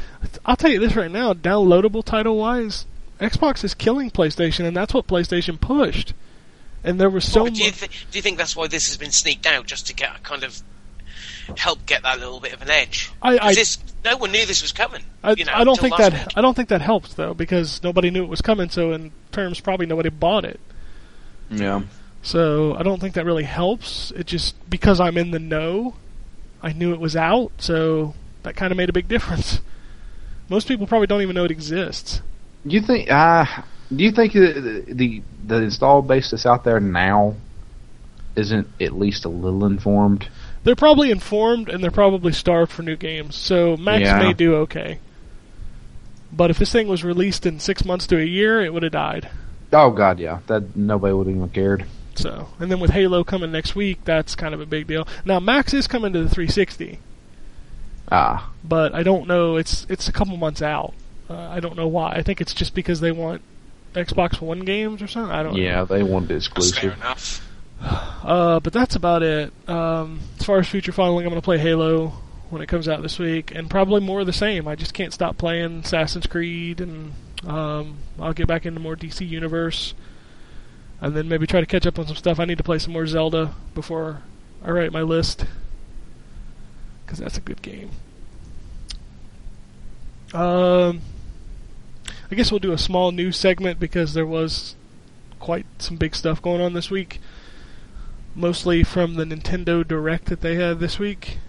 I'll 0.45 0.55
tell 0.55 0.69
you 0.69 0.79
this 0.79 0.95
right 0.95 1.09
now, 1.09 1.33
downloadable 1.33 2.03
title 2.03 2.37
wise, 2.37 2.85
Xbox 3.19 3.63
is 3.63 3.73
killing 3.73 4.11
PlayStation, 4.11 4.65
and 4.65 4.77
that's 4.77 4.93
what 4.93 5.07
PlayStation 5.07 5.59
pushed. 5.59 6.13
And 6.83 7.01
there 7.01 7.09
was 7.09 7.25
so 7.31 7.43
What, 7.43 7.55
do 7.55 7.63
you 7.63 7.71
much. 7.71 8.05
do 8.11 8.19
you 8.19 8.21
think 8.21 8.37
that's 8.37 8.55
why 8.55 8.67
this 8.67 8.87
has 8.87 8.97
been 8.97 9.09
sneaked 9.11 9.47
out 9.47 9.65
just 9.65 9.87
to 9.87 9.95
get 9.95 10.15
a 10.15 10.19
kind 10.19 10.43
of 10.43 10.61
help 11.57 11.85
get 11.85 12.03
that 12.03 12.19
little 12.19 12.39
bit 12.39 12.53
of 12.53 12.61
an 12.61 12.69
edge. 12.69 13.11
I- 13.21 13.37
I- 13.39 13.53
this, 13.55 13.77
no 14.03 14.17
one 14.17 14.31
knew 14.31 14.45
this 14.45 14.61
was 14.61 14.71
coming. 14.71 15.01
I, 15.23 15.31
you 15.33 15.45
know, 15.45 15.53
I 15.53 15.63
don't 15.63 15.79
think 15.79 15.97
that 15.97 16.13
week. 16.13 16.27
I 16.35 16.41
don't 16.41 16.53
think 16.55 16.69
that 16.69 16.81
helps 16.81 17.13
though 17.15 17.33
because 17.33 17.81
nobody 17.83 18.11
knew 18.11 18.23
it 18.23 18.29
was 18.29 18.41
coming. 18.41 18.69
So 18.69 18.91
in 18.93 19.11
terms, 19.31 19.59
probably 19.59 19.85
nobody 19.85 20.09
bought 20.09 20.45
it. 20.45 20.59
Yeah. 21.49 21.81
So 22.21 22.75
I 22.75 22.83
don't 22.83 22.99
think 22.99 23.13
that 23.15 23.25
really 23.25 23.43
helps. 23.43 24.11
It 24.11 24.25
just 24.27 24.55
because 24.69 24.99
I'm 24.99 25.17
in 25.17 25.31
the 25.31 25.39
know, 25.39 25.95
I 26.61 26.73
knew 26.73 26.93
it 26.93 26.99
was 26.99 27.15
out, 27.15 27.51
so 27.59 28.15
that 28.43 28.55
kind 28.55 28.71
of 28.71 28.77
made 28.77 28.89
a 28.89 28.93
big 28.93 29.07
difference. 29.07 29.61
Most 30.49 30.67
people 30.67 30.85
probably 30.87 31.07
don't 31.07 31.21
even 31.21 31.35
know 31.35 31.45
it 31.45 31.51
exists. 31.51 32.21
You 32.63 32.81
think? 32.81 33.11
Uh, 33.11 33.45
do 33.95 34.03
you 34.03 34.11
think 34.11 34.33
the, 34.33 34.83
the 34.87 35.21
the 35.45 35.55
install 35.57 36.01
base 36.01 36.31
that's 36.31 36.45
out 36.45 36.63
there 36.63 36.79
now 36.79 37.35
isn't 38.35 38.67
at 38.81 38.93
least 38.93 39.25
a 39.25 39.29
little 39.29 39.65
informed? 39.65 40.27
They're 40.65 40.75
probably 40.75 41.09
informed 41.11 41.69
and 41.69 41.81
they're 41.81 41.91
probably 41.91 42.33
starved 42.33 42.71
for 42.73 42.81
new 42.83 42.97
games. 42.97 43.35
So 43.35 43.77
Max 43.77 44.01
Yeah. 44.01 44.19
may 44.19 44.33
do 44.33 44.55
okay. 44.55 44.99
But 46.33 46.49
if 46.49 46.57
this 46.57 46.71
thing 46.73 46.87
was 46.89 47.03
released 47.05 47.45
in 47.45 47.59
six 47.61 47.85
months 47.85 48.05
to 48.07 48.17
a 48.19 48.23
year, 48.25 48.59
it 48.61 48.73
would 48.73 48.83
have 48.83 48.91
died. 48.91 49.29
Oh 49.71 49.91
God, 49.91 50.19
yeah. 50.19 50.39
That 50.47 50.75
nobody 50.75 51.13
would 51.13 51.27
have 51.27 51.35
even 51.35 51.49
cared. 51.49 51.85
So, 52.15 52.49
and 52.59 52.71
then 52.71 52.79
with 52.79 52.91
Halo 52.91 53.23
coming 53.23 53.51
next 53.51 53.75
week, 53.75 53.99
that's 54.05 54.35
kind 54.35 54.53
of 54.53 54.59
a 54.61 54.65
big 54.65 54.87
deal. 54.87 55.07
Now 55.23 55.39
Max 55.39 55.73
is 55.73 55.85
coming 55.87 56.13
to 56.13 56.19
the 56.23 56.29
360, 56.29 56.99
Ah, 58.11 58.49
but 58.63 58.93
I 58.93 59.03
don't 59.03 59.27
know. 59.27 59.55
It's 59.57 59.85
it's 59.89 60.07
a 60.07 60.11
couple 60.11 60.37
months 60.37 60.61
out. 60.61 60.93
Uh, 61.29 61.37
I 61.49 61.59
don't 61.59 61.75
know 61.75 61.87
why. 61.87 62.11
I 62.11 62.21
think 62.21 62.39
it's 62.41 62.53
just 62.53 62.73
because 62.75 62.99
they 63.01 63.11
want 63.11 63.41
Xbox 63.93 64.39
One 64.41 64.59
games 64.61 65.01
or 65.01 65.07
something. 65.07 65.31
I 65.33 65.43
don't. 65.43 65.53
know. 65.53 65.59
yeah. 65.59 65.83
They 65.85 66.03
wanted 66.03 66.29
That's 66.29 66.47
fair 66.47 66.57
exclusive. 66.57 66.97
enough. 66.97 67.41
Uh, 68.25 68.59
but 68.61 68.73
that's 68.73 68.95
about 68.95 69.21
it. 69.21 69.53
Um, 69.69 70.19
as 70.34 70.34
far 70.45 70.59
as 70.59 70.67
future 70.67 70.91
following, 70.91 71.25
I'm 71.25 71.31
going 71.31 71.41
to 71.41 71.45
play 71.45 71.57
Halo 71.57 72.13
when 72.49 72.61
it 72.61 72.67
comes 72.67 72.87
out 72.87 73.01
this 73.01 73.17
week, 73.17 73.51
and 73.53 73.69
probably 73.69 73.99
more 73.99 74.19
of 74.19 74.27
the 74.27 74.33
same. 74.33 74.67
I 74.67 74.75
just 74.75 74.93
can't 74.93 75.11
stop 75.11 75.37
playing 75.37 75.79
Assassin's 75.79 76.27
Creed, 76.27 76.79
and 76.79 77.13
um, 77.45 77.97
I'll 78.19 78.33
get 78.33 78.47
back 78.47 78.65
into 78.65 78.79
more 78.79 78.95
DC 78.95 79.27
Universe, 79.27 79.95
and 81.01 81.15
then 81.15 81.27
maybe 81.27 81.47
try 81.47 81.61
to 81.61 81.65
catch 81.65 81.87
up 81.87 81.97
on 81.97 82.05
some 82.05 82.15
stuff. 82.15 82.39
I 82.39 82.45
need 82.45 82.59
to 82.59 82.63
play 82.63 82.77
some 82.77 82.93
more 82.93 83.07
Zelda 83.07 83.55
before 83.73 84.21
I 84.63 84.69
write 84.69 84.91
my 84.91 85.01
list, 85.01 85.45
because 87.05 87.19
that's 87.19 87.37
a 87.37 87.41
good 87.41 87.61
game. 87.63 87.89
Um, 90.33 91.01
I 92.29 92.35
guess 92.35 92.51
we'll 92.51 92.59
do 92.59 92.71
a 92.71 92.77
small 92.77 93.11
news 93.11 93.37
segment 93.37 93.79
because 93.79 94.13
there 94.13 94.25
was 94.25 94.75
quite 95.39 95.65
some 95.79 95.97
big 95.97 96.15
stuff 96.15 96.41
going 96.41 96.61
on 96.61 96.73
this 96.73 96.91
week 96.91 97.19
mostly 98.35 98.83
from 98.83 99.15
the 99.15 99.23
Nintendo 99.23 99.87
Direct 99.87 100.25
that 100.25 100.41
they 100.41 100.55
had 100.55 100.79
this 100.79 100.99
week. 100.99 101.39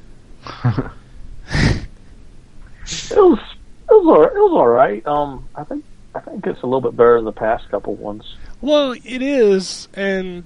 It 3.11 3.17
was 3.17 3.39
it 3.89 3.93
was 3.93 4.07
all, 4.07 4.25
it 4.25 4.35
was 4.35 4.53
all 4.53 4.69
right. 4.69 5.05
Um, 5.07 5.49
I 5.55 5.65
think 5.65 5.85
I 6.15 6.21
think 6.21 6.47
it's 6.47 6.63
a 6.63 6.67
little 6.67 6.81
bit 6.81 6.97
better 6.97 7.17
than 7.17 7.25
the 7.25 7.33
past 7.33 7.69
couple 7.69 7.95
ones. 7.95 8.37
Well, 8.61 8.93
it 8.93 9.23
is, 9.23 9.89
and 9.95 10.45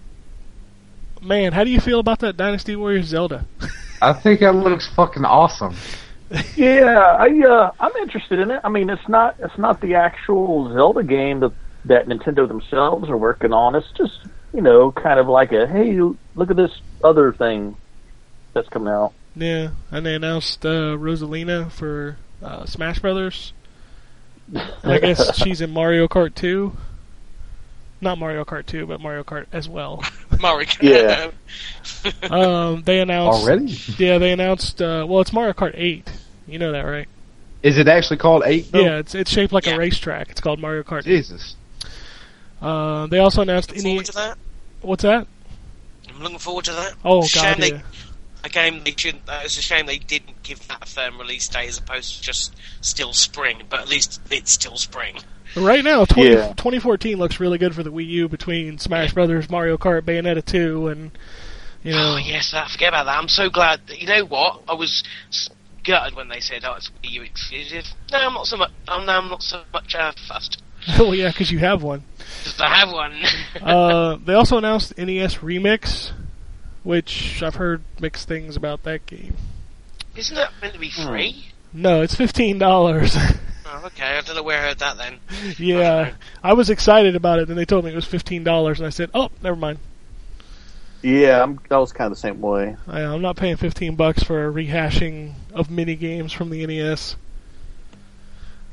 man, 1.20 1.52
how 1.52 1.64
do 1.64 1.70
you 1.70 1.80
feel 1.80 2.00
about 2.00 2.20
that 2.20 2.36
Dynasty 2.36 2.76
Warriors 2.76 3.06
Zelda? 3.06 3.46
I 4.02 4.14
think 4.14 4.40
it 4.40 4.52
looks 4.52 4.88
fucking 4.94 5.24
awesome. 5.24 5.76
Yeah, 6.56 7.16
I 7.18 7.28
uh, 7.46 7.72
I'm 7.78 7.94
interested 7.96 8.38
in 8.38 8.50
it. 8.50 8.60
I 8.64 8.68
mean, 8.68 8.88
it's 8.88 9.08
not 9.08 9.36
it's 9.38 9.58
not 9.58 9.80
the 9.80 9.96
actual 9.96 10.72
Zelda 10.72 11.02
game 11.02 11.40
that 11.40 11.52
that 11.84 12.06
Nintendo 12.06 12.48
themselves 12.48 13.10
are 13.10 13.16
working 13.16 13.52
on. 13.52 13.74
It's 13.74 13.90
just 13.96 14.18
you 14.52 14.60
know 14.60 14.92
kind 14.92 15.18
of 15.20 15.28
like 15.28 15.52
a 15.52 15.66
hey, 15.66 15.98
look 16.34 16.50
at 16.50 16.56
this 16.56 16.72
other 17.02 17.32
thing 17.32 17.76
that's 18.52 18.68
coming 18.68 18.88
out. 18.92 19.12
Yeah, 19.36 19.70
and 19.90 20.04
they 20.04 20.14
announced 20.14 20.64
uh, 20.66 20.96
Rosalina 20.96 21.70
for 21.70 22.16
uh, 22.42 22.66
Smash 22.66 22.98
Brothers. 22.98 23.52
And 24.52 24.92
I 24.92 24.98
guess 24.98 25.36
she's 25.42 25.60
in 25.60 25.70
Mario 25.70 26.08
Kart 26.08 26.34
2. 26.34 26.72
Not 28.00 28.18
Mario 28.18 28.44
Kart 28.44 28.66
2, 28.66 28.86
but 28.86 29.00
Mario 29.00 29.22
Kart 29.22 29.46
as 29.52 29.68
well. 29.68 30.02
Mario. 30.40 30.66
Kart. 30.66 30.82
Yeah. 30.82 32.30
um, 32.30 32.82
they 32.82 32.98
announced 33.00 33.42
Already? 33.44 33.66
Yeah, 33.98 34.18
they 34.18 34.32
announced. 34.32 34.82
Uh, 34.82 35.06
well, 35.08 35.20
it's 35.20 35.32
Mario 35.32 35.52
Kart 35.52 35.74
8. 35.76 36.10
You 36.48 36.58
know 36.58 36.72
that, 36.72 36.82
right? 36.82 37.06
Is 37.62 37.78
it 37.78 37.86
actually 37.88 38.16
called 38.16 38.42
eight? 38.46 38.72
though? 38.72 38.80
Yeah, 38.80 38.98
it's 38.98 39.14
it's 39.14 39.30
shaped 39.30 39.52
like 39.52 39.66
Yeah. 39.66 39.74
a 39.74 39.78
racetrack. 39.78 40.30
It's 40.30 40.40
called 40.40 40.58
Mario 40.60 40.82
Kart 40.82 41.00
8. 41.00 41.04
Jesus. 41.04 41.56
Uh, 42.60 43.06
they 43.06 43.18
also 43.18 43.42
announced 43.42 43.70
Looking 43.74 43.86
any. 43.96 44.04
to 44.04 44.12
that. 44.12 44.38
What's 44.82 45.02
that? 45.02 45.26
I'm 46.08 46.22
looking 46.22 46.38
forward 46.38 46.64
to 46.66 46.72
that. 46.72 46.94
Oh 47.04 47.22
Shame 47.24 47.42
god, 47.42 47.56
they- 47.58 47.70
yeah. 47.72 47.80
A 48.42 48.48
game 48.48 48.82
they 48.84 48.94
shouldn't. 48.96 49.28
Uh, 49.28 49.40
it's 49.44 49.58
a 49.58 49.62
shame 49.62 49.84
they 49.84 49.98
didn't 49.98 50.42
give 50.42 50.66
that 50.68 50.82
a 50.82 50.86
firm 50.86 51.18
release 51.18 51.46
date 51.48 51.68
as 51.68 51.76
opposed 51.76 52.16
to 52.16 52.22
just 52.22 52.54
still 52.80 53.12
spring. 53.12 53.60
But 53.68 53.80
at 53.80 53.88
least 53.88 54.18
it's 54.30 54.50
still 54.50 54.76
spring. 54.78 55.16
Right 55.54 55.84
now, 55.84 56.06
20, 56.06 56.30
Yeah. 56.30 56.46
2014 56.54 57.18
looks 57.18 57.38
really 57.38 57.58
good 57.58 57.74
for 57.74 57.82
the 57.82 57.92
Wii 57.92 58.06
U 58.06 58.28
between 58.28 58.78
Smash 58.78 59.12
Brothers, 59.12 59.50
Mario 59.50 59.76
Kart, 59.76 60.02
Bayonetta 60.02 60.42
2, 60.42 60.88
and 60.88 61.10
you 61.82 61.92
know. 61.92 62.14
Oh 62.14 62.16
yes, 62.16 62.54
I 62.54 62.66
forget 62.66 62.88
about 62.88 63.04
that. 63.04 63.18
I'm 63.18 63.28
so 63.28 63.50
glad. 63.50 63.86
That, 63.88 64.00
you 64.00 64.06
know 64.06 64.24
what? 64.24 64.62
I 64.66 64.72
was 64.72 65.02
gutted 65.84 66.14
when 66.16 66.28
they 66.28 66.40
said, 66.40 66.64
"Oh, 66.64 66.74
it's 66.74 66.90
Wii 67.04 67.10
U 67.10 67.22
exclusive." 67.22 67.84
No, 68.10 68.18
I'm 68.20 68.32
not 68.32 68.46
so 68.46 68.56
much. 68.56 68.70
No, 68.88 68.94
I'm 68.94 69.28
not 69.28 69.42
so 69.42 69.60
much 69.74 69.94
uh, 69.94 70.12
fussed. 70.28 70.62
oh 70.98 71.12
yeah, 71.12 71.28
because 71.28 71.50
you 71.50 71.58
have 71.58 71.82
one. 71.82 72.02
Just 72.44 72.60
I 72.60 72.74
have 72.76 72.92
one. 72.92 73.14
Uh, 73.62 74.16
they 74.24 74.32
also 74.32 74.56
announced 74.56 74.96
NES 74.96 75.36
Remix, 75.36 76.12
which 76.82 77.42
I've 77.42 77.56
heard 77.56 77.82
mixed 78.00 78.26
things 78.26 78.56
about 78.56 78.84
that 78.84 79.04
game. 79.04 79.34
Isn't 80.16 80.34
that 80.36 80.52
meant 80.62 80.74
to 80.74 80.80
be 80.80 80.90
free? 80.90 81.46
No, 81.72 82.00
it's 82.02 82.14
fifteen 82.14 82.58
dollars. 82.58 83.16
Oh, 83.72 83.86
okay. 83.86 84.02
I 84.02 84.20
don't 84.22 84.34
know 84.34 84.42
where 84.42 84.58
I 84.58 84.62
heard 84.68 84.80
that 84.80 84.98
then. 84.98 85.20
yeah, 85.56 86.14
I 86.42 86.54
was 86.54 86.70
excited 86.70 87.14
about 87.14 87.38
it, 87.38 87.46
then 87.46 87.56
they 87.56 87.64
told 87.64 87.84
me 87.84 87.92
it 87.92 87.94
was 87.94 88.04
fifteen 88.04 88.42
dollars, 88.42 88.80
and 88.80 88.86
I 88.86 88.90
said, 88.90 89.10
"Oh, 89.14 89.30
never 89.42 89.54
mind. 89.54 89.78
Yeah, 91.02 91.40
I'm, 91.40 91.60
I 91.70 91.78
was 91.78 91.92
kind 91.92 92.10
of 92.10 92.16
the 92.16 92.20
same 92.20 92.40
way. 92.40 92.76
I, 92.88 93.02
I'm 93.02 93.22
not 93.22 93.36
paying 93.36 93.56
fifteen 93.56 93.94
bucks 93.94 94.24
for 94.24 94.48
a 94.48 94.52
rehashing 94.52 95.34
of 95.54 95.70
mini 95.70 95.94
games 95.94 96.32
from 96.32 96.50
the 96.50 96.66
NES." 96.66 97.14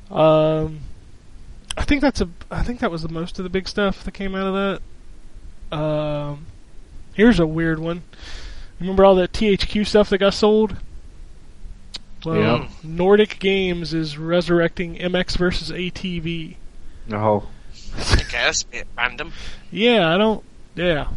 Um, 0.09 0.79
I 1.77 1.83
think 1.85 2.01
that's 2.01 2.21
a. 2.21 2.29
I 2.51 2.63
think 2.63 2.79
that 2.79 2.89
was 2.91 3.03
the 3.03 3.09
most 3.09 3.37
of 3.39 3.43
the 3.43 3.49
big 3.49 3.67
stuff 3.67 4.03
that 4.03 4.11
came 4.13 4.33
out 4.35 4.47
of 4.47 4.81
that. 5.71 5.77
Um, 5.77 6.45
here's 7.13 7.39
a 7.39 7.45
weird 7.47 7.79
one. 7.79 8.01
Remember 8.79 9.05
all 9.05 9.15
that 9.15 9.31
THQ 9.33 9.85
stuff 9.85 10.09
that 10.09 10.17
got 10.17 10.33
sold? 10.33 10.75
Well, 12.25 12.35
Yeah. 12.35 12.67
Nordic 12.83 13.37
Games 13.39 13.93
is 13.93 14.17
resurrecting 14.17 14.95
MX 14.97 15.37
versus 15.37 15.71
ATV. 15.71 16.55
Oh. 17.11 17.47
Okay, 17.99 18.23
that's 18.31 18.63
a 18.63 18.67
bit 18.67 18.87
random. 18.97 19.31
Yeah, 19.71 20.13
I 20.13 20.17
don't. 20.17 20.43
Yeah, 20.75 21.07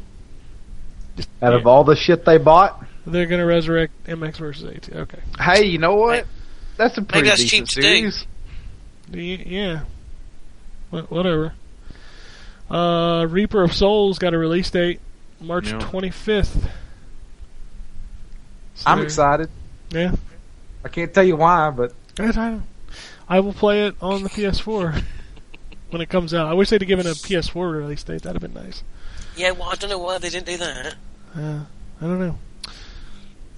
Just- 1.17 1.29
Out 1.43 1.53
yeah. 1.53 1.59
of 1.59 1.67
all 1.67 1.85
the 1.85 1.97
shit 1.97 2.25
they 2.25 2.39
bought, 2.39 2.85
they're 3.07 3.27
gonna 3.27 3.45
resurrect 3.47 3.93
MX 4.07 4.39
versus 4.39 4.65
ATV. 4.71 4.97
Okay. 4.97 5.19
hey, 5.39 5.65
you 5.65 5.79
know 5.79 5.95
what? 5.95 6.27
That's 6.77 6.97
a 6.99 7.03
pretty 7.03 7.29
that's 7.29 7.43
decent 7.43 7.69
cheap 7.69 7.75
to 7.77 7.81
do. 7.83 8.11
series. 8.11 8.27
Y- 9.13 9.45
Yeah. 9.47 9.81
Wha- 10.91 11.03
Whatever. 11.03 11.55
Uh, 12.71 13.27
Reaper 13.29 13.63
of 13.63 13.73
Souls 13.73 14.19
got 14.19 14.33
a 14.35 14.39
release 14.39 14.71
date, 14.71 15.01
March 15.41 15.71
Yeah. 15.73 15.79
25th. 15.81 16.71
So 18.75 18.85
I'm 18.91 19.01
excited. 19.03 19.49
Yeah. 19.91 20.13
I 20.85 20.89
can't 20.89 21.13
tell 21.13 21.25
you 21.25 21.37
why, 21.37 21.71
but 21.71 21.93
I, 22.19 22.27
I, 22.29 22.61
I 23.29 23.41
will 23.41 23.53
play 23.53 23.87
it 23.87 23.95
on 24.01 24.23
the 24.23 24.29
PS4 24.31 25.03
when 25.91 26.01
it 26.01 26.09
comes 26.09 26.33
out. 26.33 26.47
I 26.47 26.55
wish 26.55 26.71
they'd 26.71 26.81
have 26.81 26.89
given 26.89 27.07
a 27.07 27.11
PS4 27.11 27.73
release 27.73 28.03
date. 28.05 28.23
That'd 28.23 28.41
have 28.41 28.53
been 28.53 28.63
nice. 28.63 28.83
Yeah, 29.37 29.51
well, 29.53 29.69
I 29.71 29.75
don't 29.75 29.91
know 29.91 29.99
why 29.99 30.19
they 30.19 30.31
didn't 30.31 30.47
do 30.47 30.57
that. 30.59 30.95
Uh, 31.37 31.61
I 32.01 32.05
don't 32.07 32.19
know. 32.21 32.39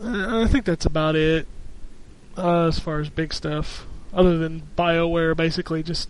I, 0.02 0.42
I 0.42 0.46
think 0.46 0.64
that's 0.64 0.86
about 0.86 1.14
it 1.16 1.46
uh, 2.36 2.66
as 2.66 2.78
far 2.78 2.98
as 3.00 3.08
big 3.10 3.32
stuff. 3.32 3.86
Other 4.12 4.36
than 4.38 4.62
BioWare 4.76 5.36
basically 5.36 5.82
just 5.82 6.08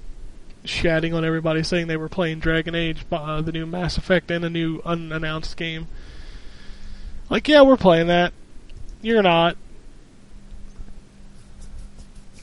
shatting 0.65 1.13
on 1.15 1.25
everybody 1.25 1.63
saying 1.63 1.87
they 1.87 1.97
were 1.97 2.09
playing 2.09 2.39
Dragon 2.39 2.75
Age, 2.75 3.05
uh, 3.11 3.41
the 3.41 3.53
new 3.53 3.67
Mass 3.67 3.97
Effect, 3.99 4.31
and 4.31 4.45
a 4.45 4.51
new 4.51 4.81
unannounced 4.85 5.57
game. 5.57 5.89
Like, 7.31 7.49
yeah, 7.49 7.63
we're 7.63 7.77
playing 7.77 8.09
that. 8.09 8.33
You're 9.01 9.23
not. 9.23 9.57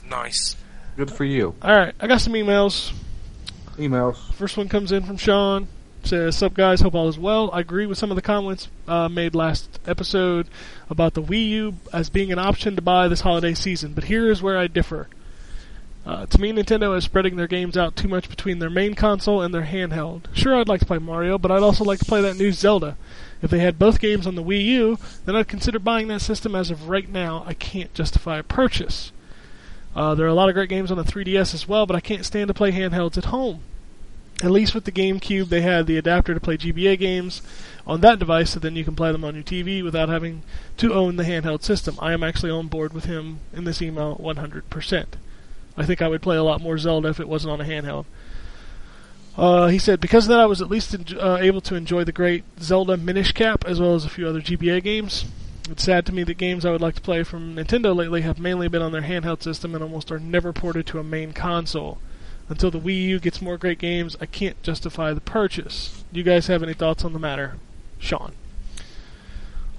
Nice. 0.08 0.56
good 0.96 1.10
for 1.10 1.24
you. 1.24 1.54
Alright, 1.62 1.94
I 2.00 2.06
got 2.06 2.20
some 2.20 2.32
emails. 2.32 2.92
Emails. 3.76 4.16
First 4.34 4.56
one 4.56 4.68
comes 4.68 4.92
in 4.92 5.04
from 5.04 5.16
Sean. 5.16 5.68
Says, 6.02 6.36
"Sup 6.36 6.54
guys, 6.54 6.80
hope 6.80 6.94
all 6.94 7.08
is 7.08 7.18
well. 7.18 7.50
I 7.52 7.60
agree 7.60 7.84
with 7.86 7.98
some 7.98 8.10
of 8.10 8.16
the 8.16 8.22
comments 8.22 8.68
uh, 8.88 9.08
made 9.08 9.34
last 9.34 9.78
episode 9.86 10.48
about 10.88 11.12
the 11.14 11.22
Wii 11.22 11.48
U 11.50 11.74
as 11.92 12.08
being 12.08 12.32
an 12.32 12.38
option 12.38 12.74
to 12.74 12.82
buy 12.82 13.06
this 13.06 13.20
holiday 13.20 13.52
season, 13.54 13.92
but 13.92 14.04
here 14.04 14.30
is 14.30 14.42
where 14.42 14.56
I 14.58 14.66
differ. 14.66 15.08
Uh, 16.06 16.24
to 16.26 16.40
me, 16.40 16.50
Nintendo 16.50 16.96
is 16.96 17.04
spreading 17.04 17.36
their 17.36 17.46
games 17.46 17.76
out 17.76 17.94
too 17.94 18.08
much 18.08 18.28
between 18.28 18.58
their 18.58 18.70
main 18.70 18.94
console 18.94 19.42
and 19.42 19.52
their 19.52 19.64
handheld. 19.66 20.24
Sure, 20.32 20.56
I'd 20.56 20.68
like 20.68 20.80
to 20.80 20.86
play 20.86 20.98
Mario, 20.98 21.36
but 21.36 21.50
I'd 21.50 21.62
also 21.62 21.84
like 21.84 21.98
to 21.98 22.06
play 22.06 22.22
that 22.22 22.36
new 22.36 22.52
Zelda. 22.52 22.96
If 23.42 23.50
they 23.50 23.58
had 23.58 23.78
both 23.78 24.00
games 24.00 24.26
on 24.26 24.34
the 24.34 24.42
Wii 24.42 24.64
U, 24.64 24.98
then 25.26 25.36
I'd 25.36 25.48
consider 25.48 25.78
buying 25.78 26.08
that 26.08 26.22
system. 26.22 26.54
As 26.54 26.70
of 26.70 26.88
right 26.88 27.08
now, 27.08 27.44
I 27.46 27.54
can't 27.54 27.92
justify 27.92 28.38
a 28.38 28.42
purchase. 28.42 29.12
Uh, 29.94 30.14
there 30.14 30.24
are 30.24 30.30
a 30.30 30.34
lot 30.34 30.48
of 30.48 30.54
great 30.54 30.68
games 30.68 30.90
on 30.90 30.96
the 30.96 31.04
3DS 31.04 31.52
as 31.52 31.68
well, 31.68 31.84
but 31.84 31.96
I 31.96 32.00
can't 32.00 32.24
stand 32.24 32.48
to 32.48 32.54
play 32.54 32.72
handhelds 32.72 33.18
at 33.18 33.26
home. 33.26 33.60
At 34.42 34.50
least 34.50 34.74
with 34.74 34.84
the 34.84 34.92
GameCube, 34.92 35.48
they 35.48 35.60
had 35.60 35.86
the 35.86 35.98
adapter 35.98 36.32
to 36.32 36.40
play 36.40 36.56
GBA 36.56 36.98
games 36.98 37.42
on 37.86 38.00
that 38.00 38.18
device, 38.18 38.50
so 38.50 38.60
then 38.60 38.74
you 38.74 38.84
can 38.84 38.96
play 38.96 39.12
them 39.12 39.24
on 39.24 39.34
your 39.34 39.44
TV 39.44 39.84
without 39.84 40.08
having 40.08 40.42
to 40.78 40.94
own 40.94 41.16
the 41.16 41.24
handheld 41.24 41.62
system. 41.62 41.98
I 42.00 42.12
am 42.12 42.22
actually 42.22 42.50
on 42.50 42.68
board 42.68 42.94
with 42.94 43.04
him 43.04 43.40
in 43.52 43.64
this 43.64 43.82
email 43.82 44.16
100%. 44.16 45.06
I 45.76 45.84
think 45.84 46.02
I 46.02 46.08
would 46.08 46.22
play 46.22 46.36
a 46.36 46.42
lot 46.42 46.60
more 46.60 46.78
Zelda 46.78 47.08
if 47.08 47.20
it 47.20 47.28
wasn't 47.28 47.52
on 47.52 47.60
a 47.60 47.64
handheld. 47.64 48.04
Uh, 49.36 49.68
he 49.68 49.78
said, 49.78 50.00
because 50.00 50.24
of 50.24 50.30
that, 50.30 50.40
I 50.40 50.46
was 50.46 50.60
at 50.60 50.68
least 50.68 50.94
en- 50.94 51.18
uh, 51.18 51.38
able 51.40 51.60
to 51.62 51.74
enjoy 51.74 52.04
the 52.04 52.12
great 52.12 52.44
Zelda 52.60 52.96
Minish 52.96 53.32
Cap 53.32 53.64
as 53.66 53.80
well 53.80 53.94
as 53.94 54.04
a 54.04 54.10
few 54.10 54.26
other 54.26 54.40
GBA 54.40 54.82
games. 54.82 55.24
It's 55.70 55.84
sad 55.84 56.04
to 56.06 56.12
me 56.12 56.24
that 56.24 56.34
games 56.34 56.64
I 56.66 56.72
would 56.72 56.80
like 56.80 56.96
to 56.96 57.00
play 57.00 57.22
from 57.22 57.54
Nintendo 57.54 57.94
lately 57.94 58.22
have 58.22 58.40
mainly 58.40 58.68
been 58.68 58.82
on 58.82 58.92
their 58.92 59.02
handheld 59.02 59.42
system 59.42 59.74
and 59.74 59.84
almost 59.84 60.10
are 60.10 60.18
never 60.18 60.52
ported 60.52 60.86
to 60.88 60.98
a 60.98 61.04
main 61.04 61.32
console. 61.32 61.98
Until 62.48 62.72
the 62.72 62.80
Wii 62.80 63.02
U 63.06 63.20
gets 63.20 63.40
more 63.40 63.56
great 63.56 63.78
games, 63.78 64.16
I 64.20 64.26
can't 64.26 64.60
justify 64.62 65.14
the 65.14 65.20
purchase. 65.20 66.02
Do 66.12 66.18
you 66.18 66.24
guys 66.24 66.48
have 66.48 66.64
any 66.64 66.74
thoughts 66.74 67.04
on 67.04 67.12
the 67.12 67.20
matter? 67.20 67.54
Sean. 68.00 68.32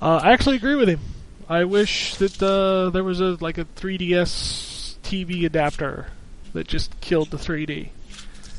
Uh, 0.02 0.22
I 0.24 0.32
actually 0.32 0.56
agree 0.56 0.76
with 0.76 0.88
him. 0.88 1.02
I 1.50 1.66
wish 1.66 2.16
that 2.16 2.42
uh, 2.42 2.90
there 2.92 3.04
was 3.04 3.20
a 3.20 3.38
like 3.42 3.58
a 3.58 3.66
3DS 3.66 4.71
TV 5.12 5.46
adapter 5.46 6.08
that 6.54 6.68
just 6.68 7.00
killed 7.02 7.32
the 7.32 7.38
3D. 7.38 7.90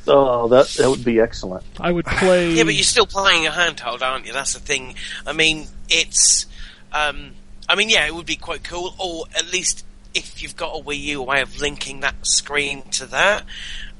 Oh, 0.06 0.48
that 0.48 0.68
that 0.68 0.90
would 0.90 1.04
be 1.04 1.20
excellent. 1.20 1.64
I 1.80 1.92
would 1.92 2.04
play. 2.04 2.52
Yeah, 2.52 2.64
but 2.64 2.74
you're 2.74 2.82
still 2.82 3.06
playing 3.06 3.46
a 3.46 3.50
handheld, 3.50 4.02
aren't 4.02 4.26
you? 4.26 4.32
That's 4.32 4.52
the 4.52 4.60
thing. 4.60 4.96
I 5.26 5.32
mean, 5.32 5.68
it's. 5.88 6.46
Um, 6.92 7.32
I 7.68 7.76
mean, 7.76 7.88
yeah, 7.88 8.06
it 8.06 8.14
would 8.14 8.26
be 8.26 8.36
quite 8.36 8.64
cool, 8.64 8.94
or 8.98 9.26
at 9.34 9.50
least 9.52 9.86
if 10.12 10.42
you've 10.42 10.56
got 10.56 10.76
a 10.76 10.82
Wii 10.82 11.00
U, 11.00 11.20
a 11.20 11.24
way 11.24 11.40
of 11.40 11.60
linking 11.60 12.00
that 12.00 12.16
screen 12.22 12.82
to 12.90 13.06
that. 13.06 13.44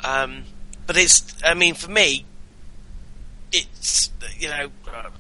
Um, 0.03 0.45
but 0.87 0.97
it's. 0.97 1.35
I 1.45 1.55
mean, 1.55 1.75
for 1.75 1.91
me, 1.91 2.27
it's 3.53 4.11
you 4.39 4.49
know, 4.49 4.71
uh, 4.93 5.11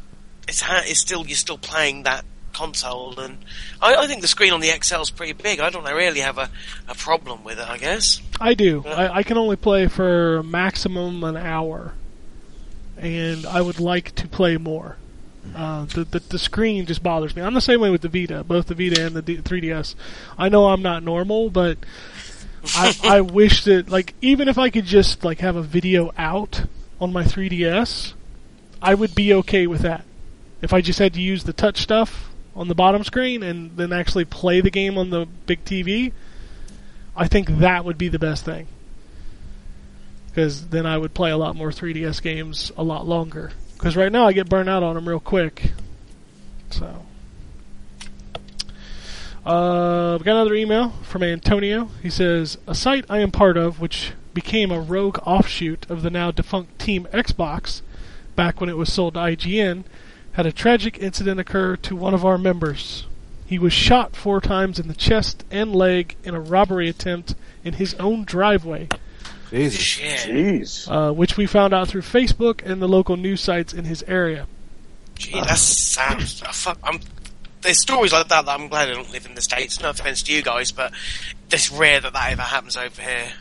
it's 0.48 0.64
it's 0.68 1.00
still 1.00 1.24
you're 1.26 1.36
still 1.36 1.59
playing 1.59 2.02
that 2.02 2.24
console, 2.52 3.18
and 3.18 3.38
I, 3.80 3.94
I 3.96 4.06
think 4.06 4.20
the 4.22 4.28
screen 4.28 4.52
on 4.52 4.60
the 4.60 4.68
XL 4.68 5.00
is 5.00 5.10
pretty 5.10 5.32
big. 5.32 5.60
I 5.60 5.70
don't 5.70 5.84
really 5.84 6.20
have 6.20 6.38
a, 6.38 6.50
a 6.88 6.94
problem 6.94 7.44
with 7.44 7.58
it. 7.58 7.68
I 7.68 7.78
guess. 7.78 8.20
I 8.40 8.54
do. 8.54 8.84
I, 8.86 9.18
I 9.18 9.22
can 9.22 9.36
only 9.38 9.56
play 9.56 9.88
for 9.88 10.42
maximum 10.42 11.24
an 11.24 11.36
hour, 11.36 11.94
and 12.96 13.46
I 13.46 13.60
would 13.60 13.80
like 13.80 14.14
to 14.16 14.28
play 14.28 14.56
more. 14.56 14.96
Uh, 15.56 15.86
the, 15.86 16.04
the 16.04 16.18
the 16.20 16.38
screen 16.38 16.86
just 16.86 17.02
bothers 17.02 17.34
me. 17.34 17.42
I'm 17.42 17.54
the 17.54 17.60
same 17.60 17.80
way 17.80 17.90
with 17.90 18.02
the 18.02 18.08
Vita, 18.08 18.44
both 18.44 18.66
the 18.66 18.74
Vita 18.74 19.04
and 19.04 19.16
the 19.16 19.22
D- 19.22 19.38
3DS. 19.38 19.96
I 20.38 20.48
know 20.48 20.68
I'm 20.68 20.82
not 20.82 21.02
normal, 21.02 21.50
but 21.50 21.78
I 22.76 22.96
I 23.02 23.20
wish 23.20 23.64
that 23.64 23.88
like 23.88 24.14
even 24.22 24.48
if 24.48 24.56
I 24.56 24.70
could 24.70 24.84
just 24.84 25.24
like 25.24 25.40
have 25.40 25.56
a 25.56 25.62
video 25.62 26.12
out 26.16 26.66
on 27.00 27.12
my 27.12 27.24
3DS, 27.24 28.12
I 28.80 28.94
would 28.94 29.14
be 29.14 29.34
okay 29.34 29.66
with 29.66 29.80
that. 29.80 30.04
If 30.60 30.72
I 30.72 30.80
just 30.80 31.00
had 31.00 31.14
to 31.14 31.20
use 31.20 31.42
the 31.42 31.52
touch 31.52 31.78
stuff 31.78 32.30
on 32.54 32.68
the 32.68 32.74
bottom 32.74 33.04
screen 33.04 33.42
and 33.42 33.76
then 33.76 33.92
actually 33.92 34.24
play 34.24 34.60
the 34.60 34.70
game 34.70 34.98
on 34.98 35.10
the 35.10 35.26
big 35.46 35.64
TV, 35.64 36.12
I 37.16 37.28
think 37.28 37.48
that 37.58 37.84
would 37.84 37.98
be 37.98 38.08
the 38.08 38.18
best 38.18 38.44
thing. 38.44 38.66
Because 40.28 40.68
then 40.68 40.86
I 40.86 40.96
would 40.96 41.14
play 41.14 41.30
a 41.30 41.36
lot 41.36 41.56
more 41.56 41.70
3DS 41.70 42.22
games 42.22 42.72
a 42.76 42.82
lot 42.82 43.06
longer. 43.06 43.52
Because 43.74 43.96
right 43.96 44.10
now 44.10 44.26
I 44.26 44.32
get 44.32 44.48
burnt 44.48 44.68
out 44.68 44.82
on 44.82 44.94
them 44.94 45.08
real 45.08 45.20
quick. 45.20 45.72
So. 46.70 47.04
Uh, 49.44 50.16
we 50.18 50.24
got 50.24 50.36
another 50.36 50.54
email 50.54 50.90
from 51.02 51.22
Antonio. 51.22 51.90
He 52.00 52.08
says, 52.08 52.58
A 52.66 52.74
site 52.74 53.04
I 53.10 53.18
am 53.18 53.30
part 53.30 53.56
of, 53.56 53.80
which 53.80 54.12
became 54.32 54.70
a 54.70 54.80
rogue 54.80 55.18
offshoot 55.26 55.88
of 55.90 56.02
the 56.02 56.10
now 56.10 56.30
defunct 56.30 56.78
Team 56.78 57.06
Xbox 57.12 57.82
back 58.36 58.60
when 58.60 58.70
it 58.70 58.76
was 58.76 58.92
sold 58.92 59.14
to 59.14 59.20
IGN, 59.20 59.84
had 60.32 60.46
a 60.46 60.52
tragic 60.52 60.98
incident 60.98 61.38
occur 61.40 61.76
to 61.76 61.96
one 61.96 62.14
of 62.14 62.24
our 62.24 62.38
members. 62.38 63.06
He 63.46 63.59
was 63.59 63.72
shot 63.72 64.16
four 64.16 64.40
times 64.40 64.78
in 64.78 64.88
the 64.88 64.94
chest 64.94 65.44
and 65.50 65.74
leg 65.74 66.16
in 66.24 66.34
a 66.34 66.40
robbery 66.40 66.88
attempt 66.88 67.34
in 67.64 67.74
his 67.74 67.94
own 67.94 68.24
driveway, 68.24 68.88
Jesus. 69.50 70.26
Jeez. 70.26 70.88
uh, 70.90 71.12
which 71.12 71.36
we 71.36 71.46
found 71.46 71.74
out 71.74 71.88
through 71.88 72.00
Facebook 72.00 72.64
and 72.64 72.80
the 72.80 72.88
local 72.88 73.16
news 73.16 73.42
sites 73.42 73.74
in 73.74 73.84
his 73.84 74.02
area. 74.04 74.46
Gee, 75.16 75.38
that's 75.40 75.60
sad. 75.60 76.16
Oh, 76.18 76.52
fuck, 76.52 76.78
I'm, 76.82 77.00
there's 77.60 77.80
stories 77.80 78.12
like 78.12 78.28
that 78.28 78.46
that 78.46 78.59
I'm 78.59 78.68
glad 78.68 78.88
I 78.88 78.94
don't 78.94 79.12
live 79.12 79.26
in 79.26 79.34
the 79.34 79.42
States. 79.42 79.80
No 79.82 79.90
offense 79.90 80.22
to 80.24 80.32
you 80.32 80.42
guys, 80.42 80.72
but 80.72 80.92
it's 81.50 81.70
rare 81.70 82.00
that 82.00 82.12
that 82.14 82.32
ever 82.32 82.42
happens 82.42 82.76
over 82.76 83.02
here. 83.02 83.32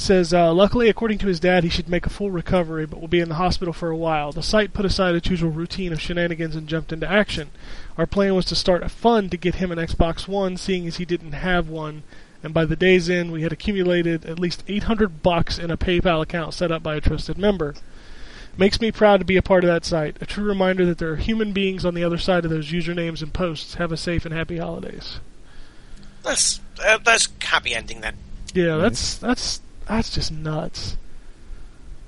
Says, 0.00 0.32
uh, 0.32 0.52
luckily, 0.52 0.88
according 0.88 1.18
to 1.18 1.26
his 1.26 1.40
dad, 1.40 1.62
he 1.62 1.70
should 1.70 1.88
make 1.88 2.06
a 2.06 2.10
full 2.10 2.30
recovery, 2.30 2.86
but 2.86 3.00
will 3.00 3.08
be 3.08 3.20
in 3.20 3.28
the 3.28 3.34
hospital 3.34 3.72
for 3.72 3.90
a 3.90 3.96
while. 3.96 4.32
The 4.32 4.42
site 4.42 4.72
put 4.72 4.86
aside 4.86 5.14
its 5.14 5.28
usual 5.28 5.50
routine 5.50 5.92
of 5.92 6.00
shenanigans 6.00 6.56
and 6.56 6.66
jumped 6.66 6.92
into 6.92 7.10
action. 7.10 7.50
Our 7.98 8.06
plan 8.06 8.34
was 8.34 8.46
to 8.46 8.56
start 8.56 8.82
a 8.82 8.88
fund 8.88 9.30
to 9.30 9.36
get 9.36 9.56
him 9.56 9.70
an 9.70 9.78
Xbox 9.78 10.26
One, 10.26 10.56
seeing 10.56 10.86
as 10.86 10.96
he 10.96 11.04
didn't 11.04 11.32
have 11.32 11.68
one, 11.68 12.02
and 12.42 12.54
by 12.54 12.64
the 12.64 12.76
day's 12.76 13.10
end, 13.10 13.32
we 13.32 13.42
had 13.42 13.52
accumulated 13.52 14.24
at 14.24 14.38
least 14.38 14.64
800 14.66 15.22
bucks 15.22 15.58
in 15.58 15.70
a 15.70 15.76
PayPal 15.76 16.22
account 16.22 16.54
set 16.54 16.72
up 16.72 16.82
by 16.82 16.94
a 16.96 17.00
trusted 17.00 17.36
member. 17.36 17.74
Makes 18.56 18.80
me 18.80 18.90
proud 18.90 19.18
to 19.18 19.26
be 19.26 19.36
a 19.36 19.42
part 19.42 19.64
of 19.64 19.68
that 19.68 19.84
site. 19.84 20.16
A 20.20 20.26
true 20.26 20.44
reminder 20.44 20.84
that 20.86 20.98
there 20.98 21.12
are 21.12 21.16
human 21.16 21.52
beings 21.52 21.84
on 21.84 21.94
the 21.94 22.04
other 22.04 22.18
side 22.18 22.44
of 22.44 22.50
those 22.50 22.72
usernames 22.72 23.22
and 23.22 23.32
posts. 23.32 23.74
Have 23.74 23.92
a 23.92 23.96
safe 23.96 24.24
and 24.24 24.34
happy 24.34 24.58
holidays. 24.58 25.20
That's 26.22 26.60
uh, 26.84 26.98
that's 27.04 27.28
happy 27.40 27.74
ending 27.74 28.00
then. 28.00 28.16
Yeah, 28.52 28.78
that's 28.78 29.16
that's 29.16 29.60
that's 29.90 30.10
just 30.10 30.32
nuts. 30.32 30.96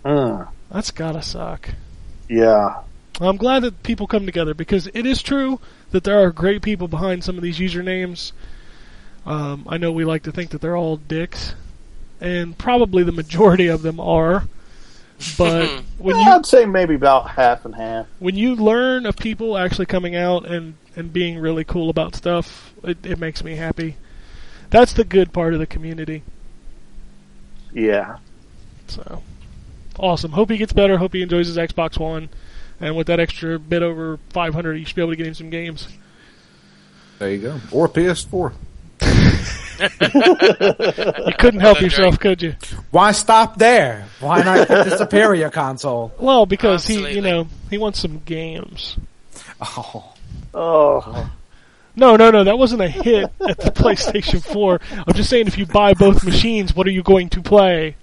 Mm, 0.04 0.48
That's 0.70 0.90
gotta 0.90 1.22
suck. 1.22 1.76
yeah. 2.28 2.82
I'm 3.20 3.36
glad 3.36 3.60
that 3.62 3.82
people 3.82 4.06
come 4.06 4.26
together 4.26 4.54
because 4.54 4.88
it 4.94 5.06
is 5.06 5.22
true 5.22 5.60
that 5.90 6.04
there 6.04 6.20
are 6.22 6.32
great 6.32 6.62
people 6.62 6.88
behind 6.88 7.24
some 7.24 7.36
of 7.36 7.42
these 7.42 7.58
usernames. 7.58 8.32
Um, 9.26 9.66
I 9.68 9.78
know 9.78 9.92
we 9.92 10.04
like 10.04 10.22
to 10.24 10.32
think 10.32 10.50
that 10.50 10.60
they're 10.60 10.76
all 10.76 10.96
dicks, 10.96 11.54
and 12.20 12.58
probably 12.58 13.02
the 13.04 13.12
majority 13.12 13.68
of 13.68 13.82
them 13.82 14.00
are. 14.00 14.48
But 15.18 15.72
when 15.98 16.18
Yeah, 16.18 16.20
you 16.20 16.36
I'd 16.36 16.46
say 16.46 16.66
maybe 16.66 16.94
about 16.94 17.30
half 17.30 17.64
and 17.64 17.74
half. 17.74 18.08
when 18.18 18.36
you 18.36 18.54
learn 18.54 19.06
of 19.06 19.16
people 19.16 19.56
actually 19.58 19.86
coming 19.86 20.14
out 20.16 20.46
and, 20.46 20.76
and 20.96 21.12
being 21.12 21.38
really 21.38 21.64
cool 21.64 21.90
about 21.90 22.14
stuff, 22.14 22.74
it, 22.84 23.04
it 23.04 23.18
makes 23.18 23.42
me 23.44 23.56
happy. 23.56 23.96
That's 24.70 24.92
the 24.92 25.04
good 25.04 25.32
part 25.32 25.54
of 25.54 25.60
the 25.60 25.66
community. 25.66 26.24
Yeah. 27.72 28.18
So 28.88 29.22
awesome. 29.98 30.32
Hope 30.32 30.50
he 30.50 30.56
gets 30.56 30.72
better. 30.72 30.98
Hope 30.98 31.12
he 31.14 31.22
enjoys 31.22 31.46
his 31.46 31.56
Xbox 31.56 31.98
One. 31.98 32.28
And 32.80 32.96
with 32.96 33.06
that 33.06 33.20
extra 33.20 33.58
bit 33.58 33.82
over 33.82 34.18
500, 34.30 34.74
you 34.74 34.84
should 34.84 34.96
be 34.96 35.02
able 35.02 35.12
to 35.12 35.16
get 35.16 35.26
him 35.26 35.34
some 35.34 35.50
games. 35.50 35.88
There 37.18 37.30
you 37.30 37.38
go. 37.38 37.60
Or 37.70 37.88
PS4. 37.88 38.52
You 39.82 41.32
couldn't 41.38 41.60
help 41.60 41.80
yourself, 41.80 42.20
could 42.20 42.40
you? 42.42 42.54
Why 42.92 43.10
stop 43.12 43.58
there? 43.58 44.06
Why 44.20 44.42
not 44.42 44.68
get 44.68 44.88
the 44.88 44.96
superior 44.96 45.50
console? 45.50 46.12
Well, 46.20 46.46
because 46.46 46.86
he, 46.86 47.14
you 47.14 47.20
know, 47.20 47.48
he 47.68 47.78
wants 47.78 47.98
some 48.00 48.20
games. 48.20 48.96
Oh, 49.60 50.12
Oh. 50.54 51.30
No, 51.94 52.16
no, 52.16 52.30
no, 52.30 52.44
that 52.44 52.58
wasn't 52.58 52.82
a 52.82 52.88
hit 52.88 53.30
at 53.46 53.58
the 53.58 53.70
PlayStation 53.70 54.42
4. 54.42 54.80
I'm 55.06 55.14
just 55.14 55.28
saying, 55.28 55.46
if 55.46 55.58
you 55.58 55.66
buy 55.66 55.94
both 55.94 56.24
machines, 56.24 56.74
what 56.74 56.86
are 56.86 56.90
you 56.90 57.02
going 57.02 57.28
to 57.30 57.42
play? 57.42 57.96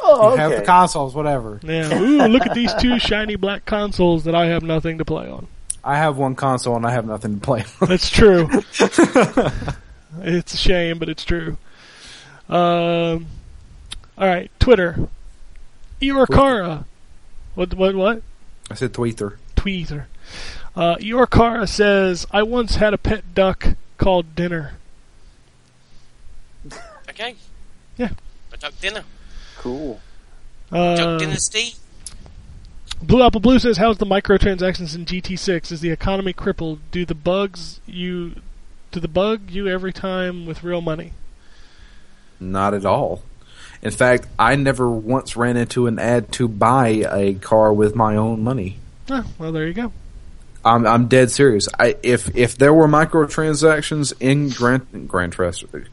Oh, 0.00 0.32
okay. 0.32 0.42
you 0.42 0.50
have 0.50 0.60
the 0.60 0.66
consoles, 0.66 1.14
whatever. 1.14 1.60
Yeah, 1.62 1.98
ooh, 1.98 2.26
look 2.26 2.44
at 2.46 2.54
these 2.54 2.74
two 2.74 2.98
shiny 2.98 3.36
black 3.36 3.64
consoles 3.64 4.24
that 4.24 4.34
I 4.34 4.46
have 4.46 4.62
nothing 4.62 4.98
to 4.98 5.04
play 5.04 5.30
on. 5.30 5.46
I 5.82 5.96
have 5.96 6.18
one 6.18 6.34
console 6.34 6.76
and 6.76 6.86
I 6.86 6.90
have 6.90 7.06
nothing 7.06 7.40
to 7.40 7.40
play 7.40 7.64
on. 7.80 7.88
That's 7.88 8.10
true. 8.10 8.48
it's 10.20 10.54
a 10.54 10.56
shame, 10.56 10.98
but 10.98 11.08
it's 11.08 11.24
true. 11.24 11.56
Um, 12.48 13.26
all 14.18 14.28
right, 14.28 14.50
Twitter. 14.60 15.08
Iorkara. 16.00 16.84
What? 17.54 17.74
What? 17.74 17.94
What? 17.94 18.22
I 18.70 18.74
said 18.74 18.92
Tweeter. 18.92 19.36
Tweeter. 19.56 20.04
Uh, 20.76 21.26
car 21.26 21.66
says, 21.66 22.26
"I 22.30 22.42
once 22.42 22.76
had 22.76 22.94
a 22.94 22.98
pet 22.98 23.34
duck 23.34 23.76
called 23.96 24.34
Dinner." 24.34 24.74
Okay. 27.08 27.36
Yeah. 27.96 28.10
A 28.52 28.56
duck 28.56 28.72
dinner. 28.80 29.04
Cool. 29.58 30.00
Uh, 30.72 30.96
Duck 30.96 31.20
dynasty. 31.20 31.74
Blue 33.00 33.22
Apple 33.22 33.40
Blue 33.40 33.58
says, 33.58 33.76
"How's 33.76 33.98
the 33.98 34.06
microtransactions 34.06 34.94
in 34.94 35.04
GT6? 35.04 35.70
Is 35.70 35.80
the 35.80 35.90
economy 35.90 36.32
crippled? 36.32 36.80
Do 36.90 37.04
the 37.04 37.14
bugs 37.14 37.80
you, 37.86 38.36
do 38.90 38.98
the 38.98 39.08
bug 39.08 39.50
you 39.50 39.68
every 39.68 39.92
time 39.92 40.46
with 40.46 40.64
real 40.64 40.80
money?" 40.80 41.12
Not 42.40 42.74
at 42.74 42.84
all. 42.84 43.22
In 43.80 43.90
fact, 43.90 44.26
I 44.38 44.56
never 44.56 44.90
once 44.90 45.36
ran 45.36 45.56
into 45.56 45.86
an 45.86 45.98
ad 45.98 46.32
to 46.32 46.48
buy 46.48 47.04
a 47.10 47.34
car 47.34 47.72
with 47.72 47.94
my 47.94 48.16
own 48.16 48.42
money. 48.42 48.78
Oh, 49.10 49.24
well, 49.38 49.52
there 49.52 49.66
you 49.66 49.74
go. 49.74 49.92
I'm 50.64 50.86
I'm 50.86 51.08
dead 51.08 51.30
serious. 51.30 51.68
I 51.78 51.96
if 52.02 52.34
if 52.36 52.56
there 52.56 52.72
were 52.72 52.88
microtransactions 52.88 54.12
in 54.20 54.48
Grand 54.50 55.08
Grand 55.08 55.36
Turismo, 55.36 55.86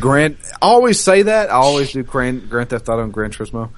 Grand 0.00 0.36
I 0.62 0.66
always 0.66 1.00
say 1.00 1.22
that 1.22 1.50
I 1.50 1.54
always 1.54 1.92
do 1.92 2.02
Grand 2.02 2.48
Grand 2.48 2.70
Theft 2.70 2.88
Auto 2.88 3.02
and 3.02 3.12
Gran 3.12 3.30
Turismo. 3.30 3.70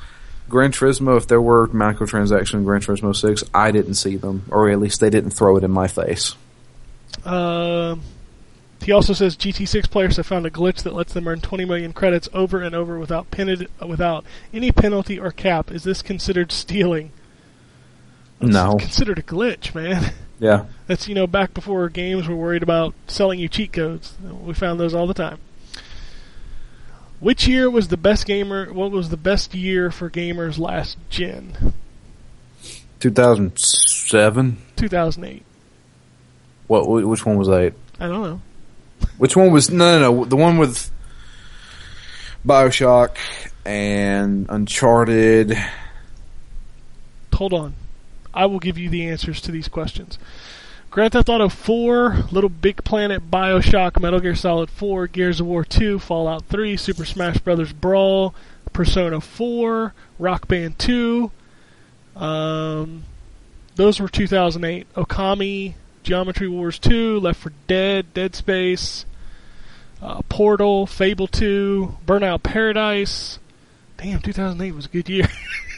Gran 0.49 0.73
Turismo, 0.73 1.17
if 1.17 1.29
there 1.29 1.41
were 1.41 1.69
microtransactions 1.69 2.55
in 2.55 2.65
Gran 2.65 2.81
Turismo 2.81 3.15
Six, 3.15 3.45
I 3.55 3.71
didn't 3.71 3.95
see 3.95 4.17
them, 4.17 4.45
or 4.51 4.69
at 4.69 4.81
least 4.81 5.01
they 5.01 5.11
didn't 5.11 5.31
throw 5.31 5.57
it 5.57 5.65
in 5.65 5.71
my 5.71 5.87
face. 5.87 6.35
Um, 7.25 8.03
he 8.83 8.93
also 8.93 9.13
says 9.13 9.37
GT6 9.37 9.91
players 9.91 10.17
have 10.17 10.27
found 10.27 10.47
a 10.47 10.51
glitch 10.51 10.83
that 10.83 10.95
lets 10.95 11.13
them 11.13 11.29
earn 11.29 11.41
20 11.41 11.65
million 11.67 11.93
credits 11.93 12.29
over 12.33 12.61
and 12.63 12.75
over 12.75 12.99
without 12.99 13.31
pen- 13.31 13.67
without 13.87 14.25
any 14.53 14.73
penalty 14.73 15.19
or 15.19 15.31
cap. 15.31 15.71
Is 15.71 15.85
this 15.85 16.03
considered 16.03 16.51
stealing? 16.51 17.13
No, 18.41 18.77
considered 18.77 19.19
a 19.19 19.23
glitch, 19.23 19.75
man. 19.75 20.13
yeah, 20.39 20.67
That's 20.87 21.09
you 21.09 21.15
know 21.15 21.27
back 21.27 21.53
before 21.55 21.89
games 21.89 22.27
were 22.27 22.37
worried 22.37 22.63
about 22.63 22.95
selling 23.07 23.39
you 23.39 23.49
cheat 23.49 23.73
codes. 23.73 24.15
We 24.23 24.55
found 24.55 24.81
those 24.81 24.95
all 24.95 25.07
the 25.07 25.15
time. 25.15 25.39
Which 27.21 27.47
year 27.47 27.69
was 27.69 27.89
the 27.89 27.99
best 27.99 28.27
gamer? 28.27 28.73
What 28.73 28.91
was 28.93 29.11
the 29.11 29.19
best 29.19 29.55
year 29.55 29.91
for 29.91 30.09
gamers 30.09 30.59
last 30.59 30.97
gen? 31.11 31.75
2007. 33.01 34.59
2008. 34.77 35.43
What? 36.67 36.89
Which 36.89 37.27
one 37.27 37.37
was 37.37 37.49
that? 37.49 37.75
I 37.99 38.07
don't 38.07 38.23
know. 38.23 38.41
Which 39.19 39.37
one 39.37 39.51
was 39.51 39.71
no, 39.71 39.99
no, 39.99 40.13
no, 40.13 40.25
the 40.25 40.37
one 40.37 40.57
with 40.57 40.91
Bioshock 42.47 43.17
and 43.67 44.47
Uncharted. 44.49 45.59
Hold 47.35 47.53
on. 47.53 47.75
I 48.33 48.47
will 48.47 48.59
give 48.59 48.79
you 48.79 48.89
the 48.89 49.07
answers 49.07 49.41
to 49.43 49.53
these 49.53 49.69
questions. 49.69 50.19
Grand 50.91 51.13
Theft 51.13 51.29
Auto 51.29 51.49
4, 51.49 52.25
Little 52.33 52.51
Big 52.51 52.83
Planet, 52.83 53.31
Bioshock, 53.31 54.01
Metal 54.01 54.19
Gear 54.19 54.35
Solid 54.35 54.71
4, 54.71 55.07
Gears 55.07 55.39
of 55.39 55.47
War 55.47 55.65
2, 55.65 56.01
Fallout 56.01 56.45
3, 56.47 56.77
Super 56.77 57.05
Smash 57.05 57.39
Bros. 57.39 57.73
Brawl, 57.73 58.35
Persona 58.73 59.21
4, 59.21 59.95
Rock 60.19 60.49
Band 60.49 60.79
2. 60.81 61.31
Um, 62.17 63.05
those 63.77 64.01
were 64.01 64.09
2008. 64.09 64.93
Okami, 64.95 65.75
Geometry 66.03 66.49
Wars 66.49 66.79
2, 66.81 67.21
Left 67.21 67.41
4 67.41 67.53
Dead, 67.69 68.13
Dead 68.13 68.35
Space, 68.35 69.07
uh, 70.03 70.23
Portal, 70.29 70.89
Fable 70.89 71.29
2, 71.29 71.99
Burnout 72.05 72.43
Paradise. 72.43 73.39
Damn, 73.97 74.21
2008 74.21 74.73
was 74.73 74.87
a 74.87 74.89
good 74.89 75.09
year. 75.09 75.29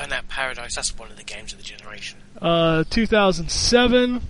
Burnout 0.00 0.28
Paradise, 0.28 0.74
that's 0.74 0.96
one 0.96 1.10
of 1.10 1.16
the 1.16 1.22
games 1.22 1.52
of 1.52 1.58
the 1.58 1.64
generation. 1.64 2.18
Uh, 2.40 2.84
2007, 2.88 4.22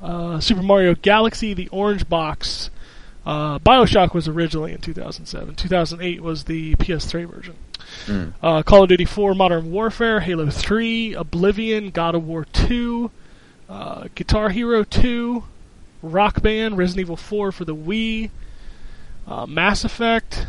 uh, 0.00 0.38
Super 0.40 0.62
Mario 0.62 0.94
Galaxy, 0.94 1.54
the 1.54 1.68
Orange 1.68 2.08
Box. 2.08 2.70
Uh, 3.24 3.58
Bioshock 3.58 4.14
was 4.14 4.28
originally 4.28 4.72
in 4.72 4.80
2007. 4.80 5.56
2008 5.56 6.22
was 6.22 6.44
the 6.44 6.76
PS3 6.76 7.28
version. 7.28 7.56
Uh, 8.42 8.62
Call 8.62 8.84
of 8.84 8.88
Duty 8.88 9.04
4, 9.04 9.34
Modern 9.34 9.72
Warfare, 9.72 10.20
Halo 10.20 10.48
3, 10.50 11.14
Oblivion, 11.14 11.90
God 11.90 12.14
of 12.14 12.24
War 12.24 12.44
2, 12.44 13.10
uh, 13.68 14.08
Guitar 14.14 14.50
Hero 14.50 14.84
2, 14.84 15.42
Rock 16.02 16.42
Band, 16.42 16.78
Resident 16.78 17.06
Evil 17.06 17.16
4 17.16 17.50
for 17.50 17.64
the 17.64 17.74
Wii, 17.74 18.30
uh, 19.26 19.46
Mass 19.46 19.84
Effect, 19.84 20.46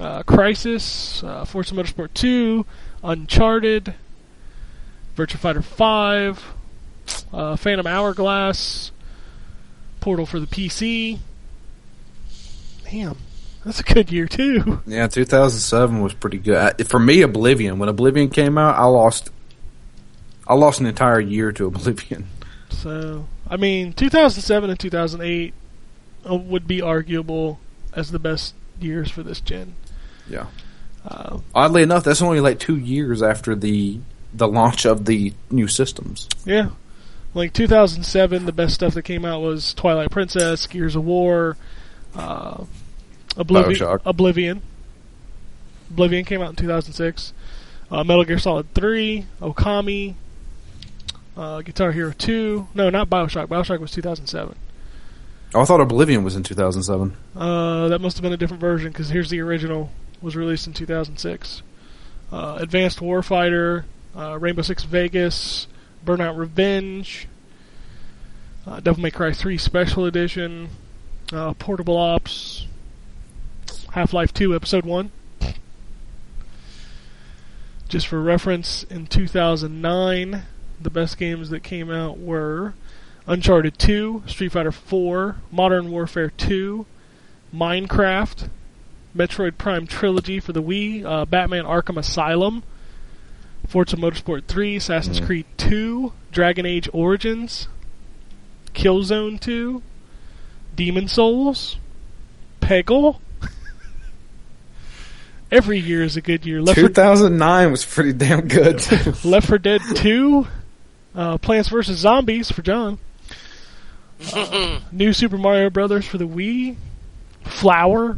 uh, 0.00 0.22
Crysis, 0.24 1.22
uh, 1.24 1.44
Forza 1.44 1.74
Motorsport 1.74 2.12
2, 2.14 2.64
Uncharted, 3.02 3.94
Virtua 5.16 5.38
Fighter 5.38 5.62
5, 5.62 6.44
uh, 7.32 7.56
Phantom 7.56 7.86
Hourglass, 7.86 8.90
Portal 10.00 10.26
for 10.26 10.38
the 10.40 10.46
PC. 10.46 11.18
Damn, 12.90 13.16
that's 13.64 13.80
a 13.80 13.82
good 13.82 14.12
year 14.12 14.26
too. 14.26 14.80
Yeah, 14.86 15.06
2007 15.08 16.00
was 16.00 16.14
pretty 16.14 16.38
good 16.38 16.56
I- 16.78 16.84
for 16.84 17.00
me. 17.00 17.22
Oblivion. 17.22 17.78
When 17.78 17.88
Oblivion 17.88 18.28
came 18.30 18.58
out, 18.58 18.76
I 18.76 18.84
lost. 18.84 19.30
I 20.46 20.54
lost 20.54 20.78
an 20.78 20.86
entire 20.86 21.18
year 21.18 21.50
to 21.52 21.66
Oblivion. 21.68 22.28
So, 22.70 23.26
I 23.48 23.56
mean, 23.56 23.92
2007 23.92 24.70
and 24.70 24.78
2008 24.78 25.54
uh, 26.30 26.36
would 26.36 26.68
be 26.68 26.80
arguable 26.80 27.58
as 27.92 28.12
the 28.12 28.18
best 28.20 28.54
years 28.80 29.10
for 29.10 29.22
this 29.24 29.40
gen. 29.40 29.74
Yeah. 30.28 30.46
Uh, 31.06 31.38
Oddly 31.54 31.82
enough, 31.82 32.04
that's 32.04 32.20
only 32.22 32.40
like 32.40 32.58
two 32.58 32.76
years 32.76 33.22
after 33.22 33.54
the 33.54 34.00
the 34.34 34.48
launch 34.48 34.84
of 34.84 35.04
the 35.06 35.32
new 35.50 35.68
systems. 35.68 36.28
yeah. 36.44 36.70
Like 37.34 37.52
2007, 37.52 38.46
the 38.46 38.52
best 38.52 38.74
stuff 38.74 38.94
that 38.94 39.02
came 39.02 39.24
out 39.26 39.42
was 39.42 39.74
Twilight 39.74 40.10
Princess, 40.10 40.66
Gears 40.66 40.96
of 40.96 41.04
War, 41.04 41.56
uh, 42.14 42.64
Oblivion. 43.36 43.74
Bioshock. 43.78 44.00
Oblivion. 44.06 44.62
Oblivion 45.90 46.24
came 46.24 46.40
out 46.40 46.48
in 46.50 46.56
2006. 46.56 47.34
Uh, 47.90 48.02
Metal 48.04 48.24
Gear 48.24 48.38
Solid 48.38 48.72
3, 48.74 49.26
Okami, 49.42 50.14
uh, 51.36 51.60
Guitar 51.60 51.92
Hero 51.92 52.12
2. 52.16 52.68
No, 52.74 52.88
not 52.88 53.10
Bioshock. 53.10 53.48
Bioshock 53.48 53.80
was 53.80 53.90
2007. 53.90 54.56
Oh, 55.54 55.60
I 55.60 55.64
thought 55.66 55.80
Oblivion 55.82 56.24
was 56.24 56.36
in 56.36 56.42
2007. 56.42 57.16
Uh, 57.36 57.88
that 57.88 58.00
must 58.00 58.16
have 58.16 58.22
been 58.22 58.32
a 58.32 58.36
different 58.38 58.62
version 58.62 58.90
because 58.92 59.10
here's 59.10 59.28
the 59.30 59.40
original. 59.40 59.90
Was 60.22 60.36
released 60.36 60.66
in 60.66 60.72
2006. 60.72 61.62
Uh, 62.32 62.58
Advanced 62.58 62.98
Warfighter, 62.98 63.84
uh, 64.16 64.38
Rainbow 64.38 64.62
Six 64.62 64.84
Vegas, 64.84 65.66
Burnout 66.04 66.36
Revenge, 66.36 67.28
uh, 68.66 68.80
Devil 68.80 69.02
May 69.02 69.10
Cry 69.10 69.32
3 69.32 69.58
Special 69.58 70.04
Edition, 70.06 70.70
uh, 71.32 71.52
Portable 71.54 71.96
Ops, 71.96 72.66
Half 73.92 74.12
Life 74.12 74.32
2 74.34 74.54
Episode 74.54 74.84
1. 74.84 75.10
Just 77.88 78.08
for 78.08 78.20
reference, 78.20 78.82
in 78.84 79.06
2009, 79.06 80.42
the 80.80 80.90
best 80.90 81.18
games 81.18 81.50
that 81.50 81.62
came 81.62 81.90
out 81.90 82.18
were 82.18 82.74
Uncharted 83.28 83.78
2, 83.78 84.24
Street 84.26 84.52
Fighter 84.52 84.72
4, 84.72 85.36
Modern 85.52 85.90
Warfare 85.90 86.30
2, 86.30 86.84
Minecraft, 87.54 88.48
Metroid 89.16 89.58
Prime 89.58 89.86
Trilogy 89.86 90.40
for 90.40 90.52
the 90.52 90.62
Wii, 90.62 91.04
uh, 91.04 91.24
Batman 91.24 91.64
Arkham 91.64 91.98
Asylum, 91.98 92.62
Forza 93.66 93.96
Motorsport 93.96 94.44
3, 94.44 94.76
Assassin's 94.76 95.20
Creed 95.20 95.46
2, 95.56 96.12
Dragon 96.30 96.66
Age 96.66 96.88
Origins, 96.92 97.68
Killzone 98.74 99.40
2, 99.40 99.82
Demon 100.74 101.08
Souls, 101.08 101.76
Peggle. 102.60 103.18
Every 105.50 105.78
year 105.78 106.02
is 106.02 106.16
a 106.16 106.20
good 106.20 106.44
year. 106.44 106.60
Left 106.60 106.78
4, 106.78 106.88
2009 106.88 107.70
was 107.70 107.84
pretty 107.84 108.12
damn 108.12 108.46
good. 108.46 108.76
Left 109.24 109.48
4 109.48 109.58
Dead 109.58 109.80
2, 109.94 110.46
uh, 111.14 111.38
Plants 111.38 111.68
vs. 111.68 111.98
Zombies 111.98 112.50
for 112.50 112.62
John, 112.62 112.98
uh, 114.32 114.80
New 114.92 115.12
Super 115.12 115.38
Mario 115.38 115.70
Brothers 115.70 116.06
for 116.06 116.18
the 116.18 116.28
Wii, 116.28 116.76
Flower, 117.44 118.16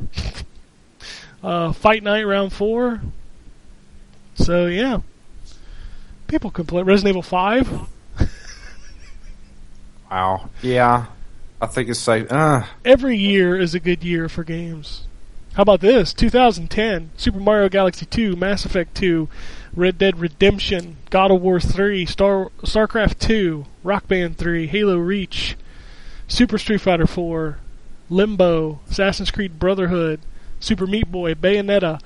uh, 1.42 1.72
Fight 1.72 2.02
Night 2.02 2.24
Round 2.24 2.52
4. 2.52 3.00
So, 4.34 4.66
yeah. 4.66 5.00
People 6.26 6.50
can 6.50 6.66
play 6.66 6.82
Resident 6.82 7.10
Evil 7.10 7.22
5. 7.22 7.88
wow. 10.10 10.50
Yeah. 10.62 11.06
I 11.60 11.66
think 11.66 11.88
it's 11.88 11.98
safe. 11.98 12.30
Uh, 12.30 12.64
Every 12.84 13.16
year 13.16 13.58
is 13.58 13.74
a 13.74 13.80
good 13.80 14.04
year 14.04 14.28
for 14.28 14.44
games. 14.44 15.06
How 15.54 15.62
about 15.62 15.80
this? 15.80 16.14
2010, 16.14 17.10
Super 17.16 17.40
Mario 17.40 17.68
Galaxy 17.68 18.06
2, 18.06 18.36
Mass 18.36 18.64
Effect 18.64 18.94
2, 18.94 19.28
Red 19.74 19.98
Dead 19.98 20.20
Redemption, 20.20 20.98
God 21.10 21.32
of 21.32 21.42
War 21.42 21.58
3, 21.58 22.06
Star 22.06 22.50
StarCraft 22.62 23.18
2, 23.18 23.64
Rock 23.82 24.06
Band 24.06 24.38
3, 24.38 24.68
Halo 24.68 24.98
Reach, 24.98 25.56
Super 26.28 26.58
Street 26.58 26.80
Fighter 26.80 27.08
4, 27.08 27.58
Limbo, 28.08 28.78
Assassin's 28.88 29.32
Creed 29.32 29.58
Brotherhood, 29.58 30.20
Super 30.60 30.86
Meat 30.86 31.10
Boy, 31.10 31.34
Bayonetta, 31.34 32.00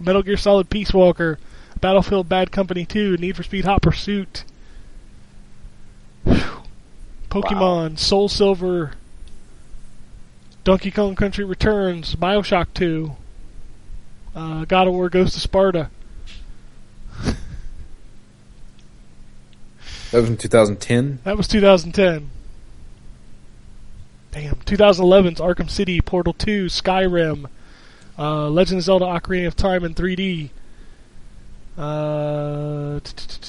Metal 0.00 0.22
Gear 0.22 0.36
Solid 0.36 0.70
Peace 0.70 0.92
Walker, 0.92 1.38
Battlefield 1.80 2.28
Bad 2.28 2.50
Company 2.50 2.84
2, 2.84 3.16
Need 3.18 3.36
for 3.36 3.42
Speed 3.42 3.64
Hot 3.64 3.82
Pursuit. 3.82 4.44
Pokemon, 7.30 7.98
Soul 7.98 8.28
Silver, 8.28 8.92
Donkey 10.62 10.90
Kong 10.90 11.14
Country 11.14 11.44
Returns, 11.44 12.14
Bioshock 12.14 12.68
2, 12.74 13.16
uh, 14.34 14.64
God 14.64 14.86
of 14.86 14.94
War 14.94 15.08
Ghost 15.08 15.36
of 15.36 15.42
Sparta. 15.42 15.90
that 17.22 17.36
was 20.12 20.28
in 20.30 20.36
2010. 20.36 21.18
That 21.24 21.36
was 21.36 21.48
2010. 21.48 22.30
Damn. 24.34 24.56
2011's 24.56 25.40
Arkham 25.40 25.70
City, 25.70 26.00
Portal 26.00 26.32
2, 26.32 26.66
Skyrim, 26.66 27.46
uh, 28.18 28.48
Legend 28.48 28.78
of 28.78 28.84
Zelda: 28.84 29.04
Ocarina 29.06 29.46
of 29.46 29.56
Time 29.56 29.84
in 29.84 29.94
3D, 29.94 30.50
uh, 31.78 33.00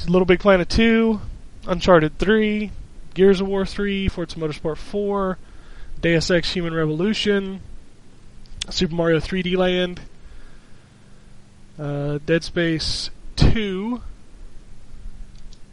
Little 0.07 0.25
Big 0.25 0.39
Planet 0.39 0.69
2, 0.69 1.19
Uncharted 1.67 2.19
3, 2.19 2.71
Gears 3.15 3.41
of 3.41 3.47
War 3.47 3.65
3, 3.65 4.07
Forza 4.07 4.37
Motorsport 4.37 4.77
4, 4.77 5.37
Deus 6.01 6.29
Ex: 6.29 6.53
Human 6.53 6.73
Revolution, 6.73 7.61
Super 8.69 8.93
Mario 8.93 9.19
3D 9.19 9.57
Land, 9.57 10.01
uh, 11.79 12.19
Dead 12.27 12.43
Space 12.43 13.09
2, 13.37 14.01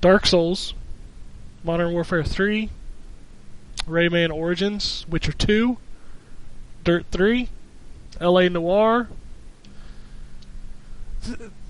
Dark 0.00 0.26
Souls, 0.26 0.72
Modern 1.62 1.92
Warfare 1.92 2.24
3, 2.24 2.70
Rayman 3.86 4.32
Origins, 4.32 5.04
Witcher 5.08 5.32
2, 5.32 5.76
Dirt 6.84 7.06
3, 7.10 7.48
LA 8.20 8.48
Noire. 8.48 9.08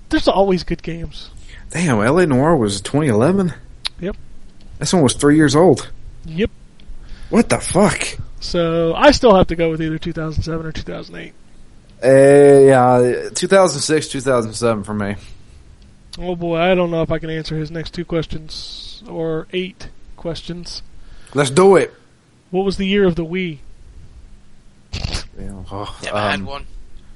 There's 0.09 0.27
always 0.27 0.63
good 0.63 0.83
games. 0.83 1.29
Damn, 1.69 1.97
LA 1.97 2.25
Noire 2.25 2.55
was 2.55 2.81
2011. 2.81 3.53
Yep. 3.99 4.15
That's 4.77 4.93
almost 4.93 5.19
three 5.19 5.35
years 5.35 5.55
old. 5.55 5.89
Yep. 6.25 6.51
What 7.29 7.49
the 7.49 7.59
fuck? 7.59 8.19
So 8.39 8.93
I 8.93 9.11
still 9.11 9.35
have 9.35 9.47
to 9.47 9.55
go 9.55 9.71
with 9.71 9.81
either 9.81 9.97
2007 9.97 10.65
or 10.65 10.71
2008. 10.71 11.33
Uh, 12.03 12.07
yeah, 12.07 13.29
2006, 13.33 14.07
2007 14.09 14.83
for 14.83 14.93
me. 14.93 15.15
Oh 16.19 16.35
boy, 16.35 16.59
I 16.59 16.75
don't 16.75 16.91
know 16.91 17.01
if 17.01 17.11
I 17.11 17.17
can 17.17 17.29
answer 17.29 17.57
his 17.57 17.71
next 17.71 17.93
two 17.93 18.05
questions 18.05 19.03
or 19.07 19.47
eight 19.51 19.89
questions. 20.15 20.83
Let's 21.33 21.49
do 21.49 21.75
it. 21.75 21.93
What 22.53 22.65
was 22.65 22.77
the 22.77 22.85
year 22.85 23.05
of 23.05 23.15
the 23.15 23.25
Wii? 23.25 23.57
Yeah, 24.93 25.63
oh, 25.71 25.99
Never 26.03 26.15
um, 26.17 26.29
had 26.29 26.45
one. 26.45 26.65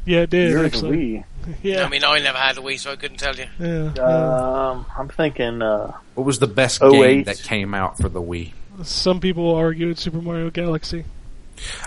Yeah, 0.03 0.21
it 0.21 0.31
did 0.31 0.49
You're 0.49 0.61
the 0.61 0.65
actually. 0.65 0.97
Wii. 0.97 1.23
Yeah, 1.63 1.83
I 1.85 1.89
mean, 1.89 2.03
I 2.03 2.17
never 2.19 2.39
had 2.39 2.57
a 2.57 2.61
Wii, 2.61 2.79
so 2.79 2.91
I 2.91 2.95
couldn't 2.95 3.17
tell 3.17 3.35
you. 3.35 3.45
yeah, 3.59 3.93
yeah. 3.95 4.69
Um, 4.71 4.85
I'm 4.97 5.09
thinking. 5.09 5.61
Uh, 5.61 5.93
What 6.15 6.25
was 6.25 6.39
the 6.39 6.47
best 6.47 6.81
08? 6.81 6.91
game 6.91 7.23
that 7.25 7.37
came 7.43 7.75
out 7.75 7.97
for 7.99 8.09
the 8.09 8.19
Wii? 8.19 8.53
Some 8.83 9.19
people 9.19 9.53
argue 9.53 9.89
it's 9.89 10.01
Super 10.01 10.21
Mario 10.21 10.49
Galaxy. 10.49 11.05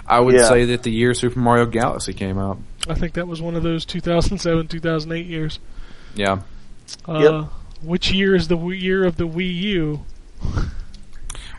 I 0.07 0.21
would 0.21 0.37
Yeah. 0.37 0.49
say 0.49 0.67
that 0.67 0.85
the 0.85 0.93
year 0.93 1.13
Super 1.13 1.41
Mario 1.41 1.67
Galaxy 1.67 2.13
came 2.15 2.39
out. 2.39 2.59
I 2.89 2.95
think 2.95 3.15
that 3.15 3.27
was 3.27 3.43
one 3.43 3.57
of 3.57 3.65
those 3.65 3.85
2007, 3.85 4.69
2008 4.69 5.27
years. 5.27 5.59
Yeah. 6.15 6.43
Uh, 7.07 7.19
Yep. 7.19 7.45
Which 7.83 8.13
year 8.13 8.37
is 8.37 8.47
the 8.47 8.57
year 8.69 9.05
of 9.05 9.17
the 9.17 9.27
Wii 9.27 9.55
U? 9.57 10.01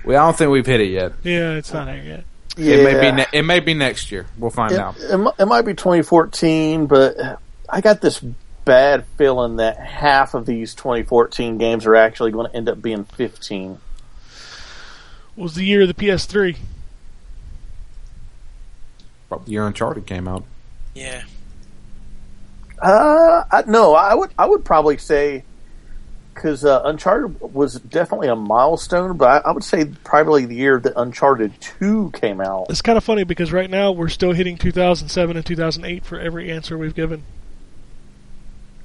Well, 0.03 0.21
I 0.21 0.25
don't 0.25 0.37
think 0.37 0.51
we've 0.51 0.65
hit 0.65 0.81
it 0.81 0.89
yet. 0.89 1.13
Yeah, 1.23 1.51
it's 1.53 1.71
not 1.73 1.87
here 1.87 2.03
yet. 2.03 2.23
yeah, 2.57 2.75
It 2.75 2.83
may 2.83 3.01
be. 3.01 3.11
Ne- 3.15 3.27
it 3.33 3.41
may 3.43 3.59
be 3.59 3.73
next 3.73 4.11
year. 4.11 4.25
We'll 4.37 4.49
find 4.51 4.71
it, 4.73 4.79
out. 4.79 4.97
it, 4.97 5.33
it 5.39 5.45
might 5.45 5.61
be 5.63 5.73
2014, 5.73 6.87
but 6.87 7.39
I 7.69 7.81
got 7.81 8.01
this 8.01 8.19
bad 8.65 9.05
feeling 9.17 9.57
that 9.57 9.77
half 9.77 10.33
of 10.33 10.45
these 10.45 10.73
2014 10.75 11.57
games 11.57 11.85
are 11.85 11.95
actually 11.95 12.31
going 12.31 12.49
to 12.49 12.55
end 12.55 12.69
up 12.69 12.81
being 12.81 13.03
15. 13.05 13.79
What 15.35 15.43
was 15.43 15.55
the 15.55 15.63
year 15.63 15.81
of 15.83 15.87
the 15.87 15.93
PS3? 15.93 16.57
Probably 19.29 19.45
the 19.45 19.51
year 19.51 19.65
Uncharted 19.65 20.05
came 20.05 20.27
out. 20.27 20.43
Yeah. 20.93 21.23
Uh, 22.79 23.43
I, 23.51 23.63
no, 23.67 23.93
I 23.93 24.13
would 24.15 24.31
I 24.37 24.45
would 24.47 24.65
probably 24.65 24.97
say 24.97 25.43
because 26.33 26.65
uh, 26.65 26.81
Uncharted 26.85 27.39
was 27.41 27.75
definitely 27.75 28.27
a 28.27 28.35
milestone, 28.35 29.17
but 29.17 29.45
I, 29.45 29.49
I 29.49 29.51
would 29.51 29.63
say 29.63 29.85
probably 30.03 30.45
the 30.45 30.55
year 30.55 30.79
that 30.79 30.93
Uncharted 30.95 31.53
Two 31.59 32.11
came 32.11 32.41
out. 32.41 32.67
It's 32.69 32.81
kind 32.81 32.97
of 32.97 33.03
funny 33.03 33.23
because 33.23 33.51
right 33.51 33.69
now 33.69 33.91
we're 33.91 34.09
still 34.09 34.31
hitting 34.31 34.57
2007 34.57 35.37
and 35.37 35.45
2008 35.45 36.05
for 36.05 36.19
every 36.19 36.51
answer 36.51 36.77
we've 36.77 36.95
given. 36.95 37.23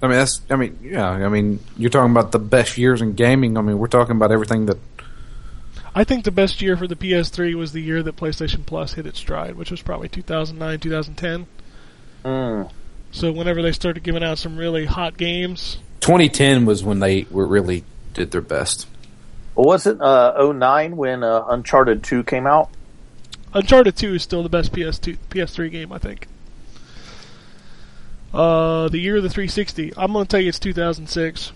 I 0.02 0.08
mean, 0.08 0.18
that's. 0.18 0.40
I 0.50 0.56
mean, 0.56 0.78
yeah. 0.82 1.08
I 1.08 1.28
mean, 1.28 1.60
you're 1.76 1.90
talking 1.90 2.10
about 2.10 2.32
the 2.32 2.38
best 2.38 2.76
years 2.76 3.00
in 3.00 3.14
gaming. 3.14 3.56
I 3.56 3.62
mean, 3.62 3.78
we're 3.78 3.86
talking 3.86 4.16
about 4.16 4.32
everything 4.32 4.66
that. 4.66 4.78
I 5.94 6.04
think 6.04 6.24
the 6.24 6.30
best 6.30 6.60
year 6.60 6.76
for 6.76 6.86
the 6.86 6.96
PS3 6.96 7.54
was 7.54 7.72
the 7.72 7.80
year 7.80 8.02
that 8.02 8.16
PlayStation 8.16 8.66
Plus 8.66 8.94
hit 8.94 9.06
its 9.06 9.18
stride, 9.18 9.56
which 9.56 9.70
was 9.70 9.80
probably 9.80 10.08
2009, 10.08 10.78
2010. 10.80 11.46
Mm. 12.22 12.70
So 13.12 13.32
whenever 13.32 13.62
they 13.62 13.72
started 13.72 14.02
giving 14.02 14.22
out 14.22 14.36
some 14.36 14.58
really 14.58 14.84
hot 14.84 15.16
games, 15.16 15.78
2010 16.00 16.66
was 16.66 16.84
when 16.84 17.00
they 17.00 17.26
were 17.30 17.46
really 17.46 17.84
did 18.14 18.30
their 18.30 18.40
best. 18.40 18.86
Well, 19.54 19.66
was 19.66 19.86
it 19.86 20.00
uh, 20.00 20.52
09 20.52 20.96
when 20.96 21.22
uh, 21.22 21.44
Uncharted 21.48 22.02
Two 22.02 22.22
came 22.22 22.46
out? 22.46 22.70
Uncharted 23.54 23.96
2 23.96 24.14
is 24.14 24.22
still 24.22 24.42
the 24.42 24.48
best 24.48 24.72
PS2 24.72 25.16
PS3 25.30 25.70
game, 25.70 25.92
I 25.92 25.98
think. 25.98 26.28
Uh, 28.34 28.88
the 28.88 28.98
year 28.98 29.16
of 29.16 29.22
the 29.22 29.30
360, 29.30 29.94
I'm 29.96 30.12
going 30.12 30.26
to 30.26 30.28
tell 30.28 30.40
you 30.40 30.50
it's 30.50 30.58
2006 30.58 31.52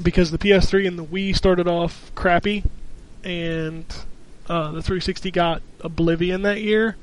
because 0.00 0.30
the 0.30 0.38
PS3 0.38 0.86
and 0.86 0.98
the 0.98 1.04
Wii 1.04 1.34
started 1.34 1.66
off 1.66 2.12
crappy, 2.14 2.62
and 3.24 3.84
uh, 4.48 4.70
the 4.70 4.82
360 4.82 5.32
got 5.32 5.62
Oblivion 5.80 6.42
that 6.42 6.60
year, 6.60 6.96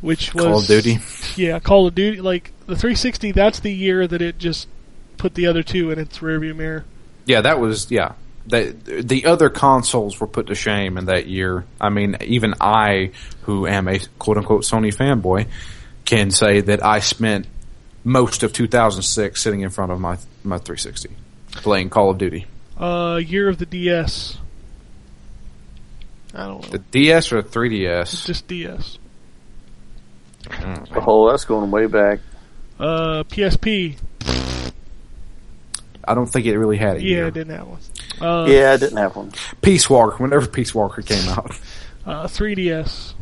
which 0.00 0.32
was 0.32 0.44
Call 0.44 0.58
of 0.60 0.66
Duty. 0.66 0.98
Yeah, 1.36 1.58
Call 1.58 1.86
of 1.86 1.94
Duty. 1.94 2.22
Like 2.22 2.52
the 2.60 2.76
360, 2.76 3.32
that's 3.32 3.60
the 3.60 3.72
year 3.72 4.06
that 4.06 4.22
it 4.22 4.38
just 4.38 4.68
put 5.16 5.34
the 5.34 5.46
other 5.46 5.62
two 5.62 5.90
in 5.90 5.98
its 5.98 6.18
rearview 6.18 6.54
mirror. 6.54 6.84
Yeah, 7.24 7.40
that 7.42 7.58
was 7.60 7.90
yeah. 7.90 8.12
The 8.46 8.76
the 9.02 9.26
other 9.26 9.48
consoles 9.50 10.20
were 10.20 10.26
put 10.28 10.46
to 10.48 10.54
shame 10.54 10.98
in 10.98 11.06
that 11.06 11.26
year. 11.26 11.64
I 11.80 11.88
mean, 11.88 12.16
even 12.20 12.54
I, 12.60 13.10
who 13.42 13.66
am 13.66 13.88
a 13.88 13.98
quote 14.18 14.38
unquote 14.38 14.62
Sony 14.62 14.94
fanboy, 14.94 15.46
can 16.04 16.30
say 16.30 16.60
that 16.60 16.84
I 16.84 17.00
spent 17.00 17.46
most 18.04 18.44
of 18.44 18.52
2006 18.52 19.42
sitting 19.42 19.62
in 19.62 19.70
front 19.70 19.90
of 19.90 20.00
my 20.00 20.16
my 20.44 20.58
360 20.58 21.10
playing 21.50 21.90
Call 21.90 22.10
of 22.10 22.18
Duty. 22.18 22.46
Uh, 22.78 23.16
year 23.24 23.48
of 23.48 23.58
the 23.58 23.66
DS. 23.66 24.36
I 26.34 26.46
don't 26.46 26.62
know, 26.62 26.68
The 26.68 26.78
DS 26.78 27.32
or 27.32 27.40
the 27.42 27.48
3DS? 27.48 28.26
just 28.26 28.46
DS. 28.46 28.98
Oh, 30.94 31.30
that's 31.30 31.44
going 31.46 31.70
way 31.70 31.86
back. 31.86 32.20
Uh, 32.78 33.24
PSP. 33.24 33.96
I 36.08 36.14
don't 36.14 36.26
think 36.26 36.46
it 36.46 36.56
really 36.58 36.76
had 36.76 36.96
a 36.98 37.02
Yeah, 37.02 37.08
year. 37.08 37.26
it 37.28 37.34
didn't 37.34 37.56
have 37.56 37.66
one. 37.66 37.78
Uh, 38.20 38.46
Yeah, 38.48 38.72
I 38.72 38.76
didn't 38.76 38.96
have 38.98 39.16
one. 39.16 39.32
Peace 39.62 39.90
Walker, 39.90 40.16
whenever 40.22 40.46
Peace 40.46 40.74
Walker 40.74 41.02
came 41.02 41.28
out. 41.28 41.50
uh, 42.06 42.26
3DS. 42.26 43.14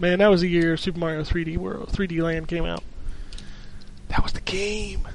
Man, 0.00 0.18
that 0.18 0.26
was 0.28 0.40
the 0.40 0.48
year 0.48 0.76
Super 0.76 0.98
Mario 0.98 1.22
3D 1.22 1.56
World, 1.56 1.90
3D 1.92 2.20
Land 2.20 2.48
came 2.48 2.64
out. 2.64 2.82
That 4.08 4.22
was 4.22 4.32
the 4.32 4.40
game. 4.40 5.06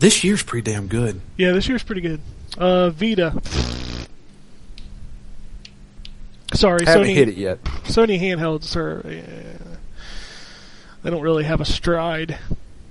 This 0.00 0.22
year's 0.24 0.42
pretty 0.42 0.70
damn 0.70 0.86
good. 0.88 1.20
Yeah, 1.36 1.52
this 1.52 1.68
year's 1.68 1.82
pretty 1.82 2.00
good. 2.00 2.20
Uh, 2.56 2.90
Vita. 2.90 3.40
Sorry, 6.54 6.84
Haven't 6.86 7.08
Sony. 7.08 7.14
hit 7.14 7.28
it 7.28 7.36
yet. 7.36 7.62
Sony 7.84 8.18
handhelds 8.20 8.74
are. 8.74 9.00
Uh, 9.00 9.76
they 11.02 11.10
don't 11.10 11.20
really 11.22 11.44
have 11.44 11.60
a 11.60 11.64
stride. 11.64 12.38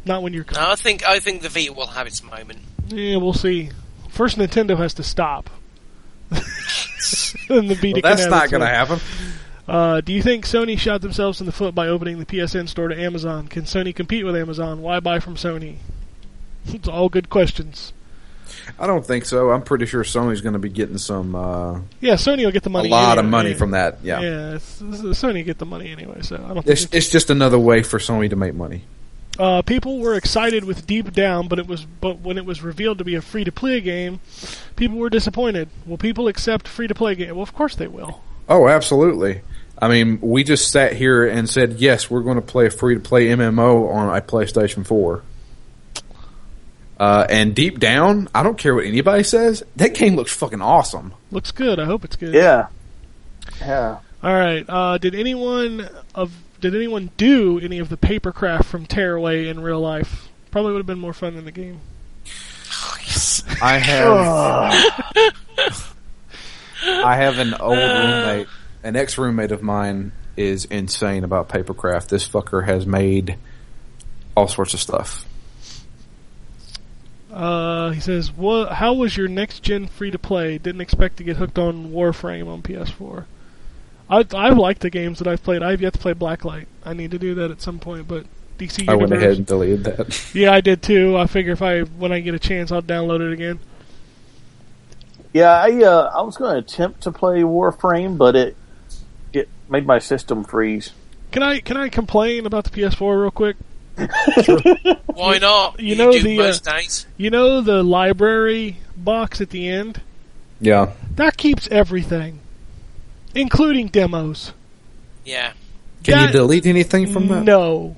Not 0.06 0.22
when 0.24 0.32
you're. 0.34 0.46
No, 0.54 0.70
I 0.72 0.76
think 0.76 1.04
I 1.06 1.20
think 1.20 1.42
the 1.42 1.50
Vita 1.50 1.74
will 1.74 1.88
have 1.88 2.08
its 2.08 2.24
moment. 2.24 2.60
Yeah, 2.88 3.18
we'll 3.18 3.34
see. 3.34 3.70
First, 4.10 4.38
Nintendo 4.38 4.78
has 4.78 4.94
to 4.96 5.04
stop. 5.04 5.50
then 6.30 7.68
the 7.68 7.76
Vita. 7.76 8.02
Well, 8.04 8.16
that's 8.16 8.28
not 8.28 8.50
going 8.50 8.62
to 8.62 8.68
happen. 8.68 9.00
Uh, 9.68 10.02
do 10.02 10.14
you 10.14 10.22
think 10.22 10.46
Sony 10.46 10.78
shot 10.80 11.02
themselves 11.02 11.40
in 11.42 11.46
the 11.46 11.52
foot 11.52 11.76
by 11.76 11.88
opening 11.88 12.20
the 12.20 12.26
PSN 12.26 12.70
store 12.70 12.88
to 12.88 13.00
Amazon? 13.00 13.48
Can 13.48 13.64
Sony 13.64 13.94
compete 13.94 14.26
with 14.26 14.36
Amazon? 14.36 14.82
Why 14.82 15.00
buy 15.00 15.20
from 15.20 15.36
Sony? 15.36 15.78
It's 16.70 16.88
all 16.90 17.08
good 17.08 17.30
questions. 17.30 17.94
I 18.78 18.88
don't 18.88 19.06
think 19.06 19.24
so. 19.24 19.52
I'm 19.52 19.62
pretty 19.62 19.86
sure 19.86 20.04
Sony's 20.04 20.42
going 20.42 20.52
to 20.54 20.60
be 20.60 20.68
getting 20.68 20.98
some 20.98 21.34
uh, 21.34 21.80
Yeah, 22.02 22.16
Sony 22.16 22.44
will 22.44 22.52
get 22.52 22.64
the 22.64 22.70
money. 22.70 22.90
a 22.90 22.92
money. 22.92 23.06
lot 23.06 23.18
of 23.20 23.24
money 23.26 23.52
yeah. 23.52 23.56
from 23.56 23.72
that. 23.72 24.00
Yeah, 24.04 24.20
Yeah, 24.20 24.56
it's, 24.56 24.82
it's- 24.82 25.02
Sony 25.22 25.46
get 25.46 25.60
the 25.60 25.66
money 25.66 25.90
anyway, 25.92 26.22
so 26.24 26.36
I 26.36 26.40
don't 26.40 26.56
think 26.56 26.68
It's, 26.68 26.84
it's- 26.84 26.94
it's 27.06 27.10
just 27.10 27.30
another 27.30 27.58
way 27.58 27.84
for 27.84 28.00
Sony 28.00 28.30
to 28.30 28.36
make 28.36 28.54
money. 28.54 28.84
Uh, 29.40 29.62
people 29.62 30.00
were 30.00 30.16
excited 30.16 30.64
with 30.64 30.88
Deep 30.88 31.14
Down, 31.14 31.48
but 31.48 31.60
it 31.60 31.68
was 31.68 31.86
but 31.86 32.20
when 32.20 32.38
it 32.38 32.46
was 32.46 32.62
revealed 32.62 32.98
to 32.98 33.04
be 33.04 33.16
a 33.16 33.22
free 33.22 33.44
to 33.44 33.52
play 33.52 33.82
game, 33.82 34.20
people 34.76 34.98
were 34.98 35.10
disappointed. 35.10 35.70
Will 35.86 35.98
people 35.98 36.28
accept 36.28 36.68
free 36.68 36.88
to 36.88 36.96
play 36.96 37.16
game? 37.16 37.36
Well, 37.36 37.44
of 37.44 37.54
course 37.54 37.76
they 37.76 37.88
will. 37.88 38.22
Oh, 38.50 38.68
absolutely. 38.68 39.42
I 39.80 39.90
mean, 39.90 40.20
we 40.22 40.44
just 40.44 40.72
sat 40.72 40.94
here 40.94 41.28
and 41.28 41.48
said, 41.48 41.74
yes, 41.74 42.10
we're 42.10 42.22
going 42.22 42.38
to 42.38 42.42
play 42.42 42.66
a 42.66 42.72
free 42.72 42.96
to 42.96 43.00
play 43.00 43.28
MMO 43.28 43.94
on 43.94 44.16
a 44.16 44.22
PlayStation 44.22 44.86
4. 44.86 45.22
Uh, 47.00 47.28
and 47.30 47.54
deep 47.54 47.80
down, 47.80 48.28
I 48.34 48.42
don't 48.42 48.58
care 48.58 48.74
what 48.74 48.86
anybody 48.86 49.22
says, 49.22 49.64
that 49.76 49.94
game 49.94 50.16
looks 50.16 50.36
fucking 50.36 50.62
awesome. 50.62 51.14
Looks 51.30 51.52
good. 51.52 51.80
I 51.80 51.86
hope 51.86 52.04
it's 52.04 52.16
good. 52.16 52.34
Yeah. 52.34 52.68
Yeah. 53.60 54.00
All 54.24 54.34
right. 54.34 54.66
Uh, 54.68 54.98
did 54.98 55.14
anyone 55.14 55.88
of 56.16 56.32
did 56.60 56.76
anyone 56.76 57.12
do 57.18 57.60
any 57.60 57.80
of 57.80 57.90
the 57.90 57.98
papercraft 57.98 58.66
from 58.66 58.86
Tearaway 58.86 59.48
in 59.48 59.60
real 59.60 59.80
life? 59.80 60.30
Probably 60.52 60.72
would 60.72 60.80
have 60.80 60.88
been 60.88 61.00
more 61.00 61.14
fun 61.14 61.36
than 61.36 61.46
the 61.46 61.52
game. 61.52 61.82
I 63.62 63.78
have, 63.78 64.74
I 66.84 67.16
have 67.16 67.40
an 67.40 67.54
old 67.56 67.78
roommate, 67.78 68.48
an 68.84 68.96
ex 68.96 69.18
roommate 69.18 69.52
of 69.52 69.64
mine, 69.64 70.12
is 70.36 70.66
insane 70.66 71.24
about 71.24 71.50
Papercraft. 71.50 72.10
This 72.10 72.28
fucker 72.28 72.66
has 72.66 72.86
made 72.86 73.38
all 74.36 74.48
sorts 74.48 74.74
of 74.74 74.80
stuff. 74.80 75.26
Uh, 77.32 77.92
he 77.92 78.00
says, 78.00 78.32
"What? 78.32 78.74
How 78.74 78.94
was 78.94 79.18
your 79.18 79.28
next 79.28 79.64
gen 79.64 79.88
free 79.88 80.12
to 80.12 80.20
play? 80.20 80.58
Didn't 80.58 80.82
expect 80.82 81.18
to 81.18 81.24
get 81.24 81.38
hooked 81.38 81.58
on 81.58 81.92
Warframe 81.92 82.48
on 82.48 82.62
PS4. 82.62 83.26
I 84.10 84.26
I 84.34 84.50
like 84.50 84.80
the 84.80 84.90
games 84.90 85.20
that 85.20 85.28
I've 85.28 85.44
played. 85.44 85.64
I've 85.64 85.82
yet 85.82 85.94
to 85.94 86.00
play 86.00 86.14
Blacklight. 86.14 86.66
I 86.84 86.94
need 86.94 87.12
to 87.12 87.20
do 87.20 87.36
that 87.36 87.52
at 87.52 87.62
some 87.62 87.80
point. 87.80 88.08
But 88.08 88.26
DC 88.58 88.80
Universe. 88.80 88.94
I 88.94 88.96
went 88.96 89.14
ahead 89.14 89.38
and 89.38 89.46
deleted 89.46 89.84
that. 89.86 90.32
yeah, 90.34 90.52
I 90.52 90.62
did 90.62 90.82
too. 90.82 91.18
I 91.18 91.28
figure 91.28 91.54
if 91.54 91.62
I 91.62 91.82
when 91.82 92.12
I 92.12 92.20
get 92.20 92.34
a 92.34 92.40
chance, 92.40 92.72
I'll 92.72 92.82
download 92.82 93.22
it 93.22 93.34
again. 93.34 93.60
Yeah, 95.34 95.52
I 95.52 95.84
uh, 95.84 96.12
I 96.16 96.22
was 96.22 96.38
going 96.38 96.54
to 96.54 96.60
attempt 96.60 97.02
to 97.02 97.12
play 97.12 97.42
Warframe, 97.42 98.18
but 98.18 98.36
it 98.36 98.58
it 99.34 99.50
made 99.70 99.86
my 99.86 100.00
system 100.00 100.44
freeze. 100.44 100.92
Can 101.32 101.44
I 101.44 101.60
can 101.60 101.78
I 101.78 101.90
complain 101.90 102.46
about 102.46 102.64
the 102.64 102.70
PS4 102.70 103.22
real 103.22 103.32
quick? 103.32 103.58
Why 105.08 105.40
not? 105.40 105.80
You 105.80 105.96
know 105.96 106.14
the, 106.14 106.38
most 106.38 106.68
uh. 106.68 106.80
You 107.18 107.30
know 107.30 107.62
the 107.62 107.84
library 107.84 108.78
box 108.96 109.42
at 109.42 109.50
the 109.50 109.68
end 109.68 110.02
yeah. 110.60 110.92
that 111.16 111.38
keeps 111.38 111.68
everything, 111.70 112.40
including 113.38 113.88
demos. 113.88 114.54
Yeah. 115.26 115.54
Can 116.04 116.14
That- 116.18 116.28
you 116.28 116.32
delete 116.34 116.66
anything 116.66 117.08
from 117.12 117.28
that? 117.28 117.44
No. 117.44 117.96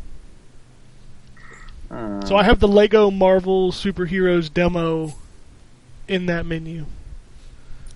Uh. 1.91 2.24
So 2.26 2.36
I 2.36 2.44
have 2.44 2.60
the 2.60 2.68
Lego 2.68 3.10
Marvel 3.11 3.72
Superheroes 3.72 4.53
demo 4.53 5.14
in 6.07 6.28
that 6.28 6.45
menu. 6.45 6.86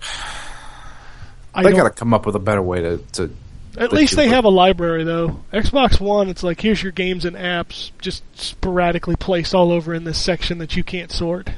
I 1.54 1.62
They 1.62 1.72
got 1.72 1.84
to 1.84 1.90
come 1.90 2.12
up 2.12 2.26
with 2.26 2.34
a 2.34 2.40
better 2.40 2.62
way 2.62 2.80
to. 2.80 2.98
to 3.12 3.30
At 3.76 3.92
least 3.92 4.16
they 4.16 4.24
look- 4.26 4.34
have 4.34 4.44
a 4.44 4.48
library 4.50 5.04
though. 5.04 5.40
Xbox 5.52 6.00
One, 6.00 6.28
it's 6.28 6.42
like 6.42 6.60
here's 6.60 6.82
your 6.82 6.90
games 6.92 7.24
and 7.24 7.36
apps, 7.36 7.90
just 8.00 8.22
sporadically 8.38 9.14
placed 9.16 9.54
all 9.54 9.70
over 9.70 9.94
in 9.94 10.02
this 10.04 10.18
section 10.18 10.58
that 10.58 10.76
you 10.76 10.82
can't 10.82 11.12
sort. 11.12 11.50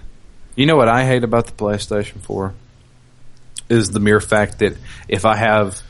You 0.54 0.66
know 0.66 0.76
what 0.76 0.88
I 0.88 1.04
hate 1.06 1.24
about 1.24 1.46
the 1.46 1.52
PlayStation 1.52 2.20
4 2.20 2.54
is 3.68 3.90
the 3.90 4.00
mere 4.00 4.20
fact 4.20 4.60
that 4.60 4.76
if 5.08 5.24
I 5.24 5.36
have 5.36 5.80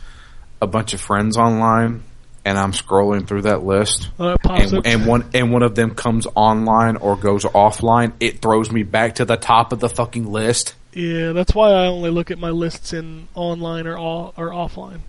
a 0.63 0.67
bunch 0.67 0.95
of 0.95 1.01
friends 1.01 1.37
online 1.37 2.03
and 2.45 2.57
I'm 2.59 2.73
scrolling 2.73 3.27
through 3.27 3.43
that 3.43 3.65
list 3.65 4.09
Uh, 4.19 4.37
and, 4.49 4.87
and 4.87 5.07
one 5.07 5.29
and 5.35 5.53
one 5.53 5.63
of 5.63 5.75
them 5.75 5.95
comes 5.95 6.27
online 6.35 6.97
or 6.97 7.17
goes 7.17 7.45
offline, 7.45 8.13
it 8.21 8.41
throws 8.41 8.71
me 8.71 8.83
back 8.83 9.17
to 9.17 9.25
the 9.25 9.37
top 9.37 9.73
of 9.73 9.81
the 9.81 9.89
fucking 9.89 10.31
list. 10.31 10.75
yeah, 10.93 11.33
that's 11.33 11.55
why 11.55 11.71
I 11.71 11.87
only 11.87 12.11
look 12.11 12.31
at 12.31 12.39
my 12.39 12.51
lists 12.51 12.93
in 12.93 13.29
online 13.35 13.87
or 13.87 13.97
all, 13.99 14.33
or 14.37 14.51
offline. 14.51 15.01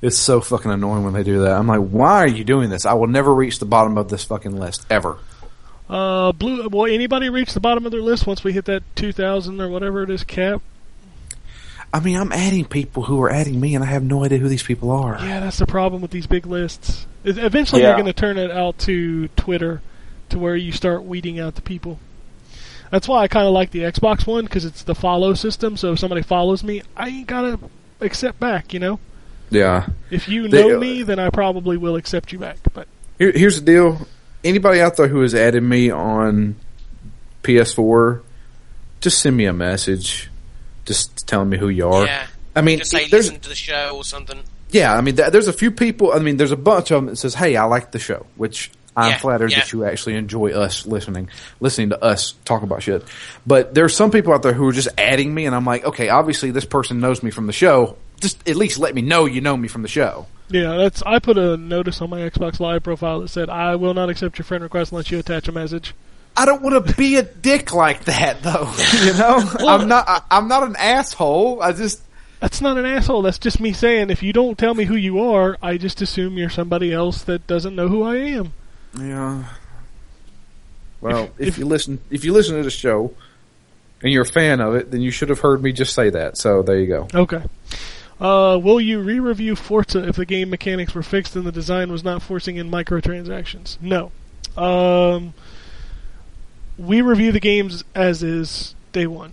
It's 0.00 0.18
so 0.18 0.40
fucking 0.40 0.70
annoying 0.70 1.04
when 1.04 1.12
they 1.12 1.22
do 1.22 1.42
that. 1.42 1.52
I'm 1.52 1.68
like, 1.68 1.78
why 1.80 2.24
are 2.24 2.28
you 2.28 2.42
doing 2.42 2.70
this? 2.70 2.84
I 2.86 2.94
will 2.94 3.06
never 3.06 3.32
reach 3.32 3.60
the 3.60 3.66
bottom 3.66 3.96
of 3.96 4.08
this 4.08 4.24
fucking 4.24 4.58
list 4.58 4.84
ever. 4.90 5.18
Uh, 5.88 6.32
blue. 6.32 6.68
Will 6.68 6.86
anybody 6.92 7.28
reach 7.28 7.52
the 7.54 7.60
bottom 7.60 7.86
of 7.86 7.92
their 7.92 8.00
list 8.00 8.26
once 8.26 8.42
we 8.42 8.52
hit 8.52 8.64
that 8.64 8.82
two 8.96 9.12
thousand 9.12 9.60
or 9.60 9.68
whatever 9.68 10.02
it 10.02 10.10
is 10.10 10.24
cap? 10.24 10.60
I 11.94 12.00
mean, 12.00 12.16
I'm 12.16 12.32
adding 12.32 12.64
people 12.64 13.02
who 13.02 13.20
are 13.22 13.30
adding 13.30 13.60
me, 13.60 13.74
and 13.74 13.84
I 13.84 13.88
have 13.88 14.02
no 14.02 14.24
idea 14.24 14.38
who 14.38 14.48
these 14.48 14.62
people 14.62 14.90
are. 14.90 15.18
Yeah, 15.20 15.40
that's 15.40 15.58
the 15.58 15.66
problem 15.66 16.00
with 16.00 16.10
these 16.10 16.26
big 16.26 16.46
lists. 16.46 17.06
Eventually, 17.24 17.82
Yeah. 17.82 17.88
you're 17.88 17.96
going 17.96 18.06
to 18.06 18.12
turn 18.14 18.38
it 18.38 18.50
out 18.50 18.78
to 18.80 19.28
Twitter, 19.36 19.82
to 20.30 20.38
where 20.38 20.56
you 20.56 20.72
start 20.72 21.04
weeding 21.04 21.38
out 21.38 21.54
the 21.56 21.60
people. 21.62 21.98
That's 22.90 23.06
why 23.08 23.22
I 23.22 23.28
kind 23.28 23.46
of 23.46 23.52
like 23.52 23.70
the 23.70 23.80
Xbox 23.80 24.26
one 24.26 24.44
because 24.44 24.64
it's 24.64 24.82
the 24.82 24.94
follow 24.94 25.34
system. 25.34 25.76
So 25.76 25.92
if 25.92 25.98
somebody 25.98 26.22
follows 26.22 26.64
me, 26.64 26.82
I 26.96 27.08
ain't 27.08 27.26
gotta 27.26 27.58
accept 28.00 28.38
back. 28.40 28.72
You 28.74 28.80
know, 28.80 28.98
Yeah. 29.50 29.86
if 30.10 30.28
you 30.28 30.48
They- 30.48 30.62
know 30.66 30.76
uh, 30.76 30.80
me, 30.80 31.02
then 31.02 31.18
I 31.18 31.28
probably 31.30 31.76
will 31.76 31.96
accept 31.96 32.32
you 32.32 32.38
back. 32.38 32.56
But 32.74 32.88
Here, 33.18 33.32
here's 33.32 33.56
the 33.60 33.64
deal. 33.66 34.06
Anybody 34.44 34.80
out 34.80 34.96
there 34.96 35.08
who 35.08 35.20
has 35.22 35.34
added 35.34 35.62
me 35.62 35.90
on 35.90 36.56
PS4, 37.42 38.20
just 39.00 39.20
send 39.20 39.36
me 39.36 39.44
a 39.46 39.52
message, 39.52 40.28
just 40.84 41.26
telling 41.26 41.48
me 41.48 41.58
who 41.58 41.68
you 41.68 41.88
are. 41.88 42.04
Yeah. 42.06 42.26
I 42.54 42.60
mean, 42.60 42.78
Just 42.80 42.90
say 42.90 43.08
there's 43.08 43.26
listen 43.28 43.40
to 43.40 43.48
the 43.48 43.54
show 43.54 43.92
or 43.96 44.04
something. 44.04 44.40
yeah. 44.70 44.94
I 44.96 45.00
mean, 45.00 45.14
there's 45.14 45.48
a 45.48 45.52
few 45.52 45.70
people. 45.70 46.12
I 46.12 46.18
mean, 46.18 46.36
there's 46.36 46.52
a 46.52 46.56
bunch 46.56 46.90
of 46.90 46.96
them 46.96 47.06
that 47.06 47.16
says, 47.16 47.34
"Hey, 47.34 47.56
I 47.56 47.64
like 47.64 47.92
the 47.92 47.98
show," 47.98 48.26
which 48.36 48.70
I'm 48.94 49.12
Yeah, 49.12 49.18
flattered 49.18 49.52
yeah. 49.52 49.60
that 49.60 49.72
you 49.72 49.84
actually 49.86 50.16
enjoy 50.16 50.50
us 50.52 50.84
listening, 50.86 51.30
listening 51.60 51.90
to 51.90 52.04
us 52.04 52.34
talk 52.44 52.62
about 52.62 52.82
shit. 52.82 53.02
But 53.46 53.74
there's 53.74 53.96
some 53.96 54.10
people 54.10 54.34
out 54.34 54.42
there 54.42 54.52
who 54.52 54.68
are 54.68 54.72
just 54.72 54.88
adding 54.98 55.32
me, 55.32 55.46
and 55.46 55.54
I'm 55.56 55.64
like, 55.64 55.84
okay, 55.86 56.10
obviously 56.10 56.50
this 56.50 56.66
person 56.66 57.00
knows 57.00 57.22
me 57.22 57.30
from 57.30 57.46
the 57.46 57.54
show. 57.54 57.96
Just 58.20 58.46
at 58.46 58.56
least 58.56 58.78
let 58.78 58.94
me 58.94 59.00
know 59.00 59.24
you 59.24 59.40
know 59.40 59.56
me 59.56 59.66
from 59.68 59.80
the 59.80 59.88
show. 59.88 60.26
yeah, 60.50 60.76
that's 60.76 61.02
I 61.02 61.20
put 61.20 61.38
a 61.38 61.56
notice 61.56 62.02
on 62.02 62.10
my 62.10 62.20
Xbox 62.20 62.60
Live 62.60 62.82
profile 62.82 63.20
that 63.20 63.28
said 63.28 63.48
I 63.48 63.76
will 63.76 63.94
not 63.94 64.10
accept 64.10 64.36
your 64.38 64.44
friend 64.44 64.62
request 64.62 64.92
unless 64.92 65.10
you 65.10 65.18
attach 65.18 65.48
a 65.48 65.52
message. 65.52 65.94
I 66.36 66.46
don't 66.46 66.62
want 66.62 66.86
to 66.86 66.94
be 66.94 67.16
a 67.16 67.22
dick 67.22 67.72
like 67.74 68.04
that, 68.04 68.42
though. 68.42 68.72
You 69.04 69.12
know, 69.18 69.38
I'm 69.68 69.88
not. 69.88 70.08
I, 70.08 70.20
I'm 70.30 70.48
not 70.48 70.62
an 70.62 70.76
asshole. 70.76 71.60
I 71.62 71.72
just 71.72 72.00
That's 72.40 72.60
not 72.60 72.78
an 72.78 72.86
asshole. 72.86 73.22
That's 73.22 73.38
just 73.38 73.60
me 73.60 73.72
saying 73.72 74.10
if 74.10 74.22
you 74.22 74.32
don't 74.32 74.56
tell 74.58 74.74
me 74.74 74.84
who 74.84 74.94
you 74.96 75.20
are, 75.20 75.56
I 75.62 75.76
just 75.76 76.00
assume 76.00 76.38
you're 76.38 76.48
somebody 76.50 76.92
else 76.92 77.22
that 77.24 77.46
doesn't 77.46 77.74
know 77.76 77.88
who 77.88 78.02
I 78.02 78.16
am. 78.16 78.52
yeah. 78.98 79.44
Well, 81.00 81.30
if, 81.38 81.48
if- 81.48 81.58
you 81.58 81.66
listen, 81.66 82.00
if 82.10 82.24
you 82.24 82.32
listen 82.32 82.56
to 82.56 82.62
the 82.62 82.70
show 82.70 83.12
and 84.02 84.12
you're 84.12 84.22
a 84.22 84.26
fan 84.26 84.60
of 84.60 84.74
it, 84.76 84.90
then 84.90 85.00
you 85.00 85.10
should 85.10 85.28
have 85.30 85.40
heard 85.40 85.62
me 85.62 85.72
just 85.72 85.94
say 85.94 86.10
that. 86.10 86.36
So 86.38 86.62
there 86.62 86.78
you 86.78 86.86
go. 86.86 87.08
Okay. 87.12 87.42
Uh, 88.20 88.56
will 88.62 88.80
you 88.80 89.00
re-review 89.00 89.56
Forza 89.56 90.06
if 90.06 90.14
the 90.16 90.24
game 90.26 90.48
mechanics 90.50 90.94
were 90.94 91.02
fixed 91.02 91.34
and 91.34 91.44
the 91.44 91.50
design 91.52 91.90
was 91.90 92.04
not 92.04 92.22
forcing 92.22 92.56
in 92.56 92.70
microtransactions? 92.70 93.78
No. 93.80 94.12
Um, 94.56 95.34
we 96.82 97.00
review 97.00 97.32
the 97.32 97.40
games 97.40 97.84
as 97.94 98.22
is 98.22 98.74
day 98.92 99.06
one. 99.06 99.32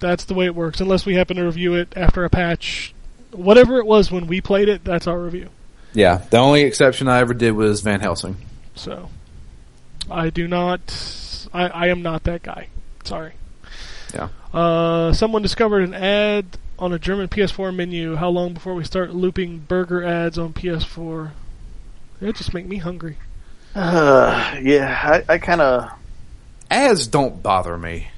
That's 0.00 0.24
the 0.24 0.34
way 0.34 0.46
it 0.46 0.54
works. 0.54 0.80
Unless 0.80 1.06
we 1.06 1.14
happen 1.14 1.36
to 1.36 1.44
review 1.44 1.74
it 1.74 1.92
after 1.96 2.24
a 2.24 2.30
patch, 2.30 2.94
whatever 3.30 3.78
it 3.78 3.86
was 3.86 4.10
when 4.10 4.26
we 4.26 4.40
played 4.40 4.68
it, 4.68 4.84
that's 4.84 5.06
our 5.06 5.18
review. 5.18 5.48
Yeah. 5.92 6.22
The 6.30 6.38
only 6.38 6.62
exception 6.62 7.08
I 7.08 7.18
ever 7.18 7.34
did 7.34 7.52
was 7.52 7.80
Van 7.80 8.00
Helsing. 8.00 8.36
So, 8.74 9.08
I 10.10 10.30
do 10.30 10.48
not. 10.48 11.48
I, 11.52 11.68
I 11.68 11.86
am 11.88 12.02
not 12.02 12.24
that 12.24 12.42
guy. 12.42 12.68
Sorry. 13.04 13.32
Yeah. 14.12 14.28
Uh, 14.52 15.12
someone 15.12 15.42
discovered 15.42 15.84
an 15.84 15.94
ad 15.94 16.44
on 16.78 16.92
a 16.92 16.98
German 16.98 17.28
PS4 17.28 17.74
menu. 17.74 18.16
How 18.16 18.28
long 18.28 18.54
before 18.54 18.74
we 18.74 18.84
start 18.84 19.14
looping 19.14 19.60
burger 19.60 20.02
ads 20.04 20.38
on 20.38 20.52
PS4? 20.52 21.30
It 22.20 22.36
just 22.36 22.52
make 22.52 22.66
me 22.66 22.78
hungry. 22.78 23.16
Uh, 23.74 24.56
yeah, 24.60 25.22
I, 25.28 25.34
I 25.34 25.38
kind 25.38 25.60
of 25.60 25.90
Ads 26.72 27.06
don't 27.08 27.42
bother 27.42 27.76
me. 27.76 28.08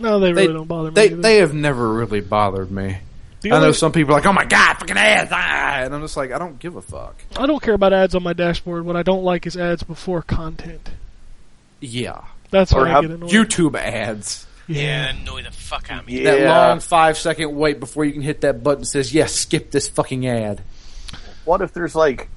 No, 0.00 0.18
they 0.18 0.32
really 0.32 0.46
They- 0.48 0.52
don't 0.52 0.66
bother 0.66 0.90
me. 0.90 0.94
They 0.94 1.06
either. 1.06 1.16
they 1.16 1.36
have 1.36 1.54
never 1.54 1.92
really 1.92 2.20
bothered 2.20 2.70
me. 2.70 2.98
The 3.42 3.52
I 3.52 3.58
know 3.58 3.62
only- 3.66 3.72
some 3.74 3.92
people 3.92 4.12
are 4.14 4.18
like, 4.18 4.26
oh 4.26 4.32
my 4.34 4.44
god, 4.44 4.74
fucking 4.78 4.96
ads, 4.98 5.30
ah! 5.32 5.80
and 5.82 5.94
I'm 5.94 6.02
just 6.02 6.16
like, 6.16 6.30
I 6.32 6.38
don't 6.38 6.58
give 6.58 6.76
a 6.76 6.82
fuck. 6.82 7.16
I 7.38 7.46
don't 7.46 7.62
care 7.62 7.72
about 7.74 7.92
ads 7.94 8.14
on 8.14 8.22
my 8.22 8.32
dashboard. 8.34 8.84
What 8.84 8.96
I 8.96 9.02
don't 9.02 9.24
like 9.24 9.46
is 9.46 9.56
ads 9.56 9.82
before 9.82 10.20
content. 10.22 10.90
Yeah. 11.80 12.20
That's 12.50 12.72
Or 12.72 12.82
where 12.82 12.96
I 12.96 13.00
get 13.00 13.10
annoyed. 13.12 13.30
YouTube 13.30 13.76
ads. 13.78 14.46
Yeah, 14.66 15.10
annoy 15.10 15.42
the 15.44 15.50
fuck 15.50 15.90
out 15.90 16.00
of 16.00 16.06
me. 16.06 16.22
yeah. 16.22 16.34
That 16.36 16.46
long 16.68 16.80
five 16.80 17.16
second 17.16 17.54
wait 17.56 17.80
before 17.80 18.04
you 18.04 18.12
can 18.12 18.22
hit 18.22 18.42
that 18.42 18.62
button 18.62 18.84
says, 18.84 19.14
yes, 19.14 19.32
skip 19.34 19.70
this 19.70 19.88
fucking 19.88 20.26
ad. 20.26 20.60
What 21.44 21.60
if 21.62 21.72
there's 21.72 21.94
like 21.94 22.28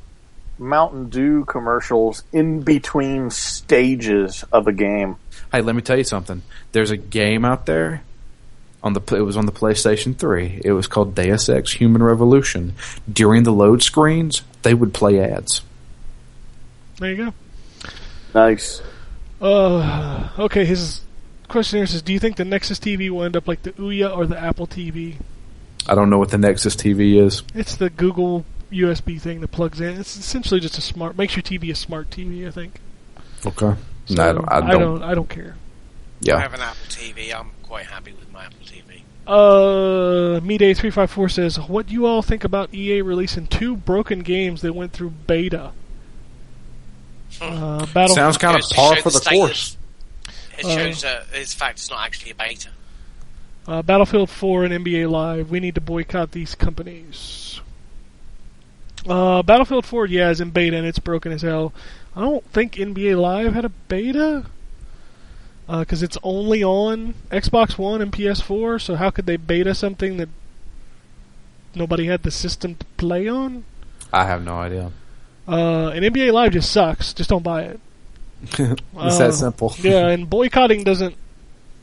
Mountain 0.57 1.09
Dew 1.09 1.45
commercials 1.45 2.23
in 2.31 2.61
between 2.61 3.29
stages 3.29 4.45
of 4.53 4.67
a 4.67 4.71
game? 4.71 5.17
Hey, 5.53 5.61
let 5.61 5.75
me 5.75 5.83
tell 5.83 5.99
you 5.99 6.03
something. 6.03 6.41
There's 6.71 6.89
a 6.89 6.97
game 6.97 7.45
out 7.45 7.67
there 7.67 8.01
on 8.81 8.93
the 8.93 9.15
it 9.15 9.21
was 9.21 9.37
on 9.37 9.45
the 9.45 9.51
PlayStation 9.51 10.17
3. 10.17 10.61
It 10.65 10.71
was 10.71 10.87
called 10.87 11.13
Deus 11.13 11.47
Ex 11.47 11.73
Human 11.73 12.01
Revolution. 12.01 12.73
During 13.11 13.43
the 13.43 13.51
load 13.51 13.83
screens, 13.83 14.41
they 14.63 14.73
would 14.73 14.95
play 14.95 15.19
ads. 15.19 15.61
There 16.97 17.11
you 17.11 17.25
go. 17.25 17.33
Nice. 18.33 18.81
Uh, 19.39 20.29
okay, 20.39 20.65
his 20.65 21.01
question 21.49 21.77
here 21.77 21.85
says, 21.85 22.01
"Do 22.01 22.13
you 22.13 22.19
think 22.19 22.37
the 22.37 22.45
Nexus 22.45 22.79
TV 22.79 23.11
will 23.11 23.23
end 23.23 23.37
up 23.37 23.47
like 23.47 23.61
the 23.61 23.73
Ouya 23.73 24.15
or 24.15 24.25
the 24.25 24.39
Apple 24.39 24.65
TV?" 24.65 25.17
I 25.87 25.93
don't 25.93 26.09
know 26.09 26.17
what 26.17 26.31
the 26.31 26.39
Nexus 26.39 26.75
TV 26.75 27.23
is. 27.23 27.43
It's 27.53 27.75
the 27.75 27.91
Google 27.91 28.43
USB 28.71 29.21
thing 29.21 29.41
that 29.41 29.49
plugs 29.49 29.79
in. 29.79 29.99
It's 29.99 30.17
essentially 30.17 30.59
just 30.59 30.79
a 30.79 30.81
smart, 30.81 31.15
makes 31.15 31.35
your 31.35 31.43
TV 31.43 31.69
a 31.69 31.75
smart 31.75 32.09
TV. 32.09 32.47
I 32.47 32.51
think. 32.51 32.79
Okay. 33.45 33.75
So, 34.05 34.15
no, 34.15 34.23
I 34.23 34.33
don't. 34.33 34.51
I 34.51 34.59
don't, 34.59 34.67
I 34.67 34.77
don't. 34.79 35.03
I 35.03 35.15
don't 35.15 35.29
care. 35.29 35.55
I 36.29 36.39
have 36.39 36.53
an 36.53 36.61
Apple 36.61 36.85
TV. 36.87 37.33
I'm 37.33 37.51
quite 37.63 37.85
happy 37.85 38.13
with 38.13 38.31
my 38.31 38.45
Apple 38.45 38.59
TV. 38.65 39.01
Uh, 39.25 40.39
Day 40.57 40.73
three 40.73 40.89
five 40.89 41.09
four 41.09 41.29
says, 41.29 41.59
"What 41.59 41.87
do 41.87 41.93
you 41.93 42.05
all 42.05 42.21
think 42.21 42.43
about 42.43 42.73
EA 42.73 43.01
releasing 43.01 43.47
two 43.47 43.75
broken 43.75 44.19
games 44.19 44.61
that 44.61 44.73
went 44.73 44.93
through 44.93 45.11
beta?" 45.11 45.71
Uh, 47.41 47.85
Battle. 47.87 48.15
Sounds 48.15 48.37
kind 48.37 48.55
of 48.57 48.69
par 48.69 48.95
for 48.97 49.09
the 49.09 49.19
the 49.19 49.29
course. 49.29 49.77
It 50.57 50.65
shows 50.65 51.03
uh, 51.03 51.25
in 51.35 51.45
fact 51.45 51.79
it's 51.79 51.89
not 51.89 52.05
actually 52.05 52.31
a 52.31 52.35
beta. 52.35 52.69
Uh, 53.67 53.81
Battlefield 53.81 54.29
4 54.29 54.65
and 54.65 54.85
NBA 54.85 55.09
Live. 55.09 55.49
We 55.49 55.59
need 55.61 55.75
to 55.75 55.81
boycott 55.81 56.31
these 56.31 56.53
companies. 56.53 57.61
Uh, 59.07 59.41
Battlefield 59.41 59.85
4, 59.85 60.05
yeah, 60.07 60.29
is 60.29 60.41
in 60.41 60.49
beta 60.49 60.75
and 60.75 60.85
it's 60.85 60.99
broken 60.99 61.31
as 61.31 61.41
hell. 61.41 61.73
I 62.15 62.21
don't 62.21 62.45
think 62.51 62.73
NBA 62.73 63.19
Live 63.19 63.53
had 63.53 63.65
a 63.65 63.69
beta 63.69 64.45
because 65.67 66.03
it's 66.03 66.17
only 66.23 66.63
on 66.63 67.15
Xbox 67.31 67.77
One 67.77 68.01
and 68.01 68.11
PS4. 68.11 68.79
So 68.81 68.95
how 68.95 69.09
could 69.09 69.25
they 69.25 69.37
beta 69.37 69.73
something 69.73 70.17
that 70.17 70.29
nobody 71.75 72.05
had 72.05 72.23
the 72.23 72.31
system 72.31 72.75
to 72.75 72.85
play 72.97 73.27
on? 73.27 73.63
I 74.11 74.25
have 74.25 74.43
no 74.43 74.55
idea. 74.55 74.91
Uh, 75.47 75.89
and 75.89 76.05
NBA 76.05 76.31
Live 76.31 76.51
just 76.53 76.71
sucks. 76.71 77.13
Just 77.13 77.29
don't 77.29 77.43
buy 77.43 77.63
it. 77.63 77.79
It's 78.59 78.81
Uh, 78.95 79.17
that 79.17 79.33
simple. 79.33 79.73
yeah, 79.79 80.07
and 80.13 80.29
boycotting 80.29 80.83
doesn't. 80.83 81.15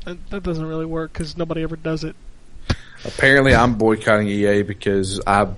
uh, 0.07 0.15
That 0.31 0.43
doesn't 0.43 0.65
really 0.65 0.87
work 0.87 1.13
because 1.13 1.37
nobody 1.37 1.63
ever 1.63 1.77
does 1.77 2.05
it. 2.05 2.15
Apparently, 3.05 3.55
I'm 3.55 3.75
boycotting 3.77 4.29
EA 4.29 4.63
because 4.63 5.21
I've 5.27 5.55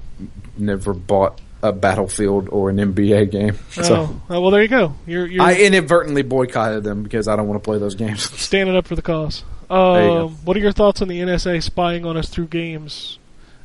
never 0.57 0.95
bought 0.95 1.41
a 1.63 1.73
Battlefield 1.73 2.49
or 2.51 2.71
an 2.71 2.77
NBA 2.77 3.31
game. 3.31 3.57
So 3.71 4.21
Oh, 4.29 4.41
well, 4.41 4.51
there 4.51 4.63
you 4.63 4.69
go. 4.69 4.95
You're 5.07 5.27
you're 5.27 5.43
I 5.43 5.55
inadvertently 5.55 6.23
boycotted 6.23 6.83
them 6.85 7.03
because 7.03 7.29
I 7.29 7.37
don't 7.37 7.47
want 7.49 7.63
to 7.63 7.65
play 7.65 7.79
those 7.79 7.95
games. 7.95 8.23
standing 8.41 8.75
up 8.77 8.87
for 8.87 8.97
the 8.97 9.03
cause. 9.03 9.45
Um, 9.71 10.37
what 10.45 10.57
are 10.57 10.61
your 10.61 10.73
thoughts 10.73 11.01
on 11.01 11.09
the 11.09 11.21
NSA 11.21 11.63
spying 11.63 12.05
on 12.05 12.17
us 12.17 12.29
through 12.29 12.49
games, 12.49 13.19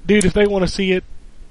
dude? 0.05 0.23
If 0.25 0.33
they 0.33 0.47
want 0.47 0.63
to 0.63 0.67
see 0.71 0.93
it, 0.93 1.03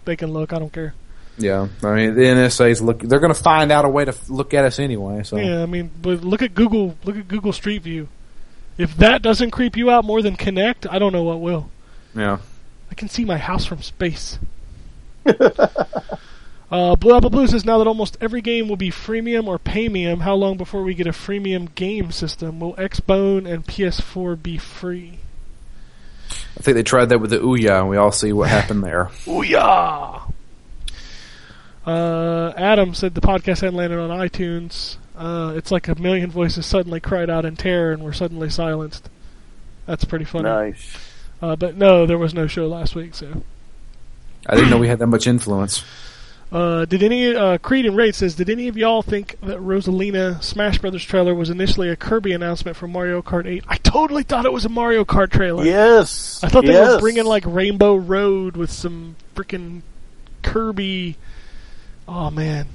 they 0.06 0.16
can 0.16 0.32
look. 0.32 0.52
I 0.52 0.58
don't 0.58 0.72
care. 0.72 0.94
yeah, 1.36 1.68
I 1.82 1.94
mean 1.94 2.14
the 2.14 2.22
NSA's 2.22 2.80
look. 2.80 3.00
They're 3.00 3.20
going 3.20 3.34
to 3.34 3.38
find 3.42 3.70
out 3.70 3.84
a 3.84 3.88
way 3.88 4.04
to 4.06 4.14
look 4.28 4.54
at 4.54 4.64
us 4.64 4.78
anyway. 4.78 5.24
So 5.24 5.36
Yeah, 5.36 5.62
I 5.62 5.66
mean, 5.66 5.90
but 6.00 6.22
look 6.24 6.40
at 6.42 6.54
Google. 6.54 6.96
Look 7.04 7.16
at 7.16 7.28
Google 7.28 7.52
Street 7.52 7.82
View. 7.82 8.08
If 8.78 8.96
that 8.98 9.20
doesn't 9.22 9.50
creep 9.50 9.76
you 9.76 9.90
out 9.90 10.04
more 10.04 10.22
than 10.22 10.36
Kinect, 10.36 10.86
I 10.90 10.98
don't 10.98 11.12
know 11.12 11.22
what 11.22 11.40
will. 11.40 11.68
yeah. 12.14 12.38
I 12.90 12.94
can 12.94 13.08
see 13.08 13.24
my 13.24 13.36
house 13.36 13.66
from 13.66 13.82
space. 13.82 14.38
uh, 16.70 16.96
Blue 16.96 17.16
Apple 17.16 17.30
Blue 17.30 17.46
says 17.46 17.64
now 17.64 17.78
that 17.78 17.86
almost 17.86 18.16
every 18.20 18.40
game 18.40 18.68
will 18.68 18.76
be 18.76 18.90
freemium 18.90 19.46
or 19.46 19.58
paymium, 19.58 20.20
how 20.20 20.34
long 20.34 20.56
before 20.56 20.82
we 20.82 20.94
get 20.94 21.06
a 21.06 21.12
freemium 21.12 21.74
game 21.74 22.10
system? 22.10 22.58
Will 22.58 22.74
Xbone 22.74 23.48
and 23.48 23.64
PS4 23.64 24.42
be 24.42 24.58
free? 24.58 25.20
I 26.30 26.62
think 26.62 26.74
they 26.74 26.82
tried 26.82 27.10
that 27.10 27.20
with 27.20 27.30
the 27.30 27.38
Ouya, 27.38 27.80
and 27.80 27.88
we 27.88 27.96
all 27.96 28.10
see 28.10 28.32
what 28.32 28.48
happened 28.48 28.82
there. 28.82 29.10
Ooh-yah! 29.28 30.22
Uh, 31.86 32.52
Adam 32.56 32.94
said 32.94 33.14
the 33.14 33.20
podcast 33.20 33.60
hadn't 33.60 33.76
landed 33.76 33.98
on 33.98 34.10
iTunes. 34.10 34.96
Uh, 35.16 35.52
it's 35.54 35.70
like 35.70 35.86
a 35.86 35.94
million 35.94 36.30
voices 36.30 36.66
suddenly 36.66 36.98
cried 36.98 37.30
out 37.30 37.44
in 37.44 37.56
terror 37.56 37.92
and 37.92 38.02
were 38.02 38.12
suddenly 38.12 38.50
silenced. 38.50 39.08
That's 39.86 40.04
pretty 40.04 40.24
funny. 40.24 40.44
Nice. 40.44 40.96
Uh, 41.40 41.54
but 41.54 41.76
no, 41.76 42.06
there 42.06 42.18
was 42.18 42.34
no 42.34 42.46
show 42.46 42.66
last 42.66 42.94
week, 42.94 43.14
so. 43.14 43.42
I 44.46 44.54
didn't 44.56 44.70
know 44.70 44.78
we 44.78 44.88
had 44.88 44.98
that 44.98 45.06
much 45.06 45.26
influence. 45.26 45.84
Uh, 46.52 46.84
did 46.84 47.02
any 47.02 47.34
uh, 47.34 47.58
Creed 47.58 47.86
and 47.86 47.96
Raid 47.96 48.14
says? 48.14 48.36
Did 48.36 48.48
any 48.48 48.68
of 48.68 48.76
y'all 48.76 49.02
think 49.02 49.36
that 49.40 49.58
Rosalina 49.58 50.42
Smash 50.42 50.78
Brothers 50.78 51.04
trailer 51.04 51.34
was 51.34 51.50
initially 51.50 51.88
a 51.88 51.96
Kirby 51.96 52.32
announcement 52.32 52.76
for 52.76 52.86
Mario 52.86 53.20
Kart 53.20 53.46
8? 53.46 53.64
I 53.66 53.76
totally 53.78 54.22
thought 54.22 54.46
it 54.46 54.52
was 54.52 54.64
a 54.64 54.68
Mario 54.68 55.04
Kart 55.04 55.30
trailer. 55.30 55.64
Yes. 55.64 56.40
I 56.44 56.48
thought 56.48 56.64
they 56.64 56.72
yes. 56.72 56.94
were 56.94 57.00
bringing 57.00 57.24
like 57.24 57.44
Rainbow 57.46 57.96
Road 57.96 58.56
with 58.56 58.70
some 58.70 59.16
freaking 59.34 59.82
Kirby. 60.42 61.16
Oh 62.06 62.30
man, 62.30 62.68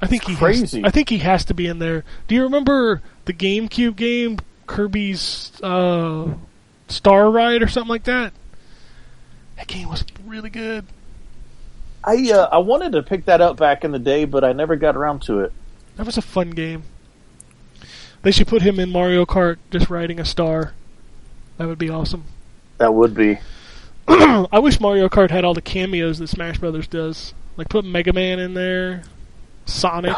I 0.00 0.06
think 0.06 0.24
he 0.24 0.36
crazy. 0.36 0.80
Has, 0.80 0.88
I 0.88 0.90
think 0.90 1.08
he 1.08 1.18
has 1.18 1.44
to 1.46 1.54
be 1.54 1.66
in 1.66 1.80
there. 1.80 2.04
Do 2.28 2.36
you 2.36 2.44
remember 2.44 3.02
the 3.24 3.32
GameCube 3.32 3.96
game 3.96 4.38
Kirby's 4.66 5.52
uh, 5.62 6.32
Star 6.86 7.30
Ride 7.30 7.62
or 7.62 7.68
something 7.68 7.88
like 7.88 8.04
that? 8.04 8.32
That 9.56 9.66
game 9.66 9.88
was 9.88 10.04
really 10.24 10.48
good. 10.48 10.86
I 12.02 12.30
uh, 12.32 12.48
I 12.50 12.58
wanted 12.58 12.92
to 12.92 13.02
pick 13.02 13.26
that 13.26 13.40
up 13.40 13.56
back 13.56 13.84
in 13.84 13.92
the 13.92 13.98
day, 13.98 14.24
but 14.24 14.44
I 14.44 14.52
never 14.52 14.76
got 14.76 14.96
around 14.96 15.22
to 15.22 15.40
it. 15.40 15.52
That 15.96 16.06
was 16.06 16.16
a 16.16 16.22
fun 16.22 16.50
game. 16.50 16.84
They 18.22 18.30
should 18.30 18.46
put 18.46 18.62
him 18.62 18.78
in 18.78 18.90
Mario 18.90 19.24
Kart 19.24 19.56
just 19.70 19.90
riding 19.90 20.20
a 20.20 20.24
star. 20.24 20.74
That 21.58 21.68
would 21.68 21.78
be 21.78 21.90
awesome. 21.90 22.24
That 22.78 22.94
would 22.94 23.12
be. 23.14 23.38
I 24.08 24.58
wish 24.58 24.80
Mario 24.80 25.10
Kart 25.10 25.30
had 25.30 25.44
all 25.44 25.52
the 25.52 25.60
cameos 25.60 26.18
that 26.18 26.28
Smash 26.28 26.56
Brothers 26.56 26.86
does. 26.86 27.34
Like 27.58 27.68
put 27.68 27.84
Mega 27.84 28.14
Man 28.14 28.38
in 28.38 28.54
there, 28.54 29.02
Sonic. 29.66 30.16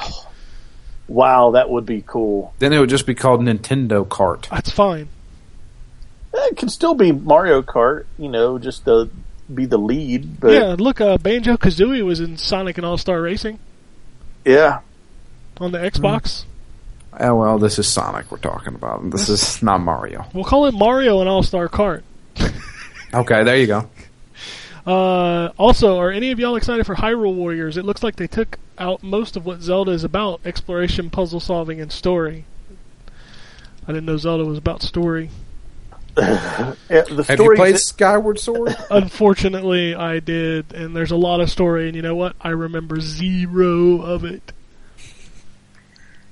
Wow, 1.09 1.51
that 1.51 1.69
would 1.69 1.85
be 1.85 2.05
cool. 2.07 2.55
Then 2.61 2.73
it 2.73 2.79
would 2.79 2.89
just 2.89 3.05
be 3.05 3.17
called 3.17 3.41
Nintendo 3.41 4.07
Kart. 4.07 4.49
That's 4.49 4.71
fine. 4.71 5.09
It 6.33 6.57
could 6.57 6.71
still 6.71 6.95
be 6.95 7.11
Mario 7.11 7.63
Kart, 7.63 8.07
you 8.17 8.29
know, 8.29 8.61
just 8.61 8.85
to 8.85 9.11
be 9.55 9.67
the 9.67 9.79
lead. 9.79 10.41
But 10.41 10.53
yeah, 10.53 10.77
look, 10.79 11.01
uh, 11.01 11.19
Banjo 11.19 11.57
Kazooie 11.57 12.05
was 12.05 12.21
in 12.21 12.37
Sonic 12.37 12.79
and 12.79 12.87
All 12.87 12.99
Star 12.99 13.21
Racing 13.21 13.59
yeah, 14.45 14.81
on 15.59 15.73
the 15.73 15.79
Xbox. 15.79 16.45
Oh 17.19 17.37
well, 17.37 17.59
this 17.59 17.79
is 17.79 17.87
Sonic 17.87 18.31
we're 18.31 18.39
talking 18.39 18.75
about. 18.75 19.11
This 19.11 19.29
is 19.29 19.63
not 19.63 19.81
Mario. 19.81 20.27
We'll 20.33 20.45
call 20.45 20.67
it 20.67 20.73
Mario 20.73 21.21
and 21.21 21.29
All 21.29 21.43
Star 21.43 21.69
Kart. 21.69 22.03
Okay, 23.15 23.45
there 23.45 23.59
you 23.59 23.67
go. 23.67 23.91
Uh, 24.87 25.53
also, 25.59 25.99
are 25.99 26.11
any 26.11 26.31
of 26.31 26.39
y'all 26.39 26.57
excited 26.57 26.87
for 26.87 26.95
Hyrule 26.95 27.35
Warriors? 27.35 27.77
It 27.77 27.85
looks 27.85 28.03
like 28.03 28.17
they 28.17 28.27
took 28.27 28.59
out 28.79 29.03
most 29.03 29.37
of 29.37 29.45
what 29.45 29.61
Zelda 29.61 29.91
is 29.91 30.03
about: 30.03 30.41
exploration, 30.47 31.11
puzzle 31.11 31.39
solving, 31.39 31.79
and 31.79 31.93
story. 31.93 32.47
I 33.87 33.89
didn't 33.89 34.07
know 34.07 34.17
Zelda 34.17 34.47
was 34.47 34.57
about 34.57 34.81
story. 34.81 35.29
Yeah, 36.17 36.75
the 36.89 37.25
Have 37.27 37.39
you 37.39 37.45
story. 37.45 37.57
played 37.57 37.79
Skyward 37.79 38.39
Sword? 38.39 38.77
Unfortunately, 38.91 39.95
I 39.95 40.21
did, 40.21 40.73
and 40.75 40.95
there's 40.95 41.11
a 41.11 41.17
lot 41.17 41.41
of 41.41 41.51
story. 41.51 41.87
And 41.87 41.97
you 41.97 42.03
know 42.03 42.15
what? 42.15 42.37
I 42.41 42.51
remember 42.51 43.01
zero 43.01 44.03
of 44.03 44.25
it. 44.25 44.53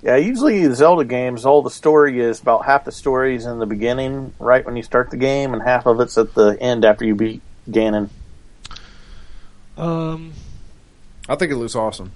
Yeah, 0.03 0.17
usually 0.17 0.67
the 0.67 0.75
Zelda 0.75 1.05
games, 1.05 1.45
all 1.45 1.61
the 1.63 1.71
story 1.71 2.21
is 2.21 2.41
about 2.41 2.65
half 2.65 2.85
the 2.87 2.93
story 2.93 3.37
is 3.37 3.45
in 3.47 3.59
the 3.59 3.67
beginning, 3.67 4.33
right 4.39 4.65
when 4.65 4.77
you 4.77 4.83
start 4.83 5.11
the 5.11 5.17
game, 5.19 5.53
and 5.53 5.63
half 5.63 5.87
of 5.87 6.01
it's 6.01 6.17
at 6.17 6.35
the 6.35 6.57
end 6.61 6.85
after 6.87 7.05
you 7.05 7.15
beat 7.15 7.43
Ganon. 7.69 8.09
Um, 9.77 10.33
I 11.29 11.37
think 11.37 11.53
it 11.53 11.57
looks 11.57 11.75
awesome. 11.75 12.13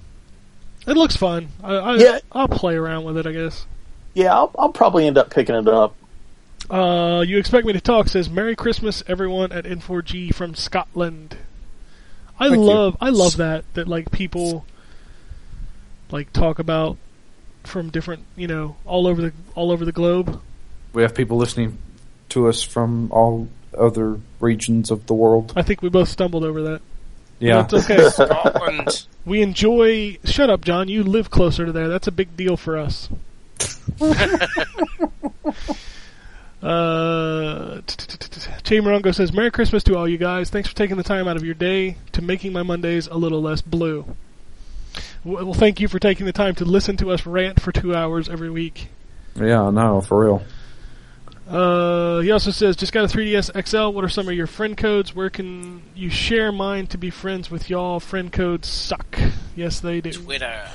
it 0.87 0.97
looks 0.97 1.17
fun. 1.17 1.49
I, 1.63 1.75
I, 1.77 1.95
Yeah. 1.97 2.19
I'll 2.33 2.49
play 2.49 2.75
around 2.75 3.05
with 3.05 3.17
it, 3.19 3.27
I 3.27 3.33
guess. 3.33 3.67
Yeah, 4.15 4.35
I'll, 4.35 4.51
I'll 4.59 4.73
probably 4.73 5.07
end 5.07 5.19
up 5.19 5.31
picking 5.31 5.55
it 5.55 5.69
up. 5.69 5.95
Uh, 6.71 7.25
you 7.27 7.39
expect 7.39 7.67
me 7.67 7.73
to 7.73 7.81
talk? 7.81 8.09
Says 8.09 8.31
Merry 8.31 8.57
Christmas, 8.57 9.03
everyone 9.07 9.53
at 9.53 9.65
N4G 9.65 10.35
from 10.35 10.55
Scotland. 10.55 11.37
I 12.39 12.49
Thank 12.49 12.61
you. 12.61 12.65
love, 12.65 12.97
I 13.01 13.11
love 13.11 13.37
that 13.37 13.65
that 13.75 13.87
like 13.87 14.11
people 14.11 14.65
like 16.11 16.33
talk 16.33 16.59
about 16.59 16.97
from 17.65 17.91
different, 17.91 18.25
you 18.37 18.47
know, 18.47 18.77
all 18.85 19.07
over 19.07 19.21
the 19.23 19.33
all 19.55 19.71
over 19.71 19.85
the 19.85 19.93
globe. 19.93 20.41
We 20.93 21.03
have 21.03 21.15
people 21.15 21.37
listening 21.37 21.79
to 22.31 22.49
us 22.49 22.63
from 22.63 23.11
all 23.13 23.49
other 23.77 24.21
regions 24.41 24.91
of 24.91 25.07
the 25.07 25.15
world. 25.15 25.53
I 25.57 25.63
think 25.63 25.83
we 25.83 25.89
both 25.89 26.09
stumbled 26.09 26.45
over 26.45 26.63
that. 26.63 26.83
Yeah. 27.39 27.63
That's 27.63 27.91
okay. 27.91 28.09
Scotland. 28.11 29.07
we 29.25 29.43
enjoy. 29.43 30.19
Shut 30.25 30.51
up, 30.51 30.65
John. 30.65 30.89
You 30.89 31.03
live 31.03 31.31
closer 31.31 31.67
to 31.67 31.73
there. 31.73 31.89
That's 31.89 32.07
a 32.07 32.13
big 32.13 32.37
deal 32.37 32.57
for 32.57 32.79
us. 32.79 33.09
Uh, 36.65 37.83
Chamerongo 37.83 39.15
says, 39.15 39.35
Merry 39.35 39.51
Christmas 39.51 39.85
to 39.85 39.97
all 39.97 40.09
you 40.09 40.17
guys. 40.17 40.49
Thanks 40.49 40.67
for 40.67 40.75
taking 40.75 40.97
the 40.97 41.03
time 41.03 41.29
out 41.29 41.37
of 41.37 41.45
your 41.45 41.55
day 41.55 41.99
to 42.13 42.23
making 42.23 42.55
my 42.55 42.63
Mondays 42.63 43.07
a 43.07 43.17
little 43.17 43.43
less 43.43 43.61
blue. 43.61 44.17
Well, 45.25 45.53
thank 45.53 45.79
you 45.79 45.89
for 45.89 45.99
taking 45.99 46.25
the 46.25 46.33
time 46.33 46.55
to 46.57 46.65
listen 46.65 46.97
to 46.99 47.11
us 47.11 47.27
rant 47.27 47.61
for 47.61 47.71
two 47.71 47.95
hours 47.95 48.31
every 48.31 48.51
week. 48.51 48.89
Yeah, 49.37 49.69
no, 49.71 50.01
for 50.01 50.25
real. 50.25 50.43
Uh, 51.47 52.21
he 52.21 52.31
also 52.31 52.51
says, 52.51 52.77
just 52.77 52.93
got 52.95 53.05
a 53.05 53.15
3DS 53.15 53.67
XL. 53.67 53.95
What 53.95 54.03
are 54.05 54.09
some 54.09 54.29
of 54.29 54.35
your 54.35 54.47
friend 54.47 54.77
codes? 54.77 55.15
Where 55.15 55.29
can 55.29 55.83
you 55.95 56.09
share 56.09 56.51
mine 56.51 56.87
to 56.89 56.99
be 56.99 57.11
friends 57.11 57.51
with 57.51 57.69
y'all? 57.69 58.01
Friend 58.01 58.33
codes 58.33 58.69
suck. 58.69 59.19
Yes, 59.55 59.81
they 59.81 60.01
do. 60.01 60.13
Twitter. 60.13 60.67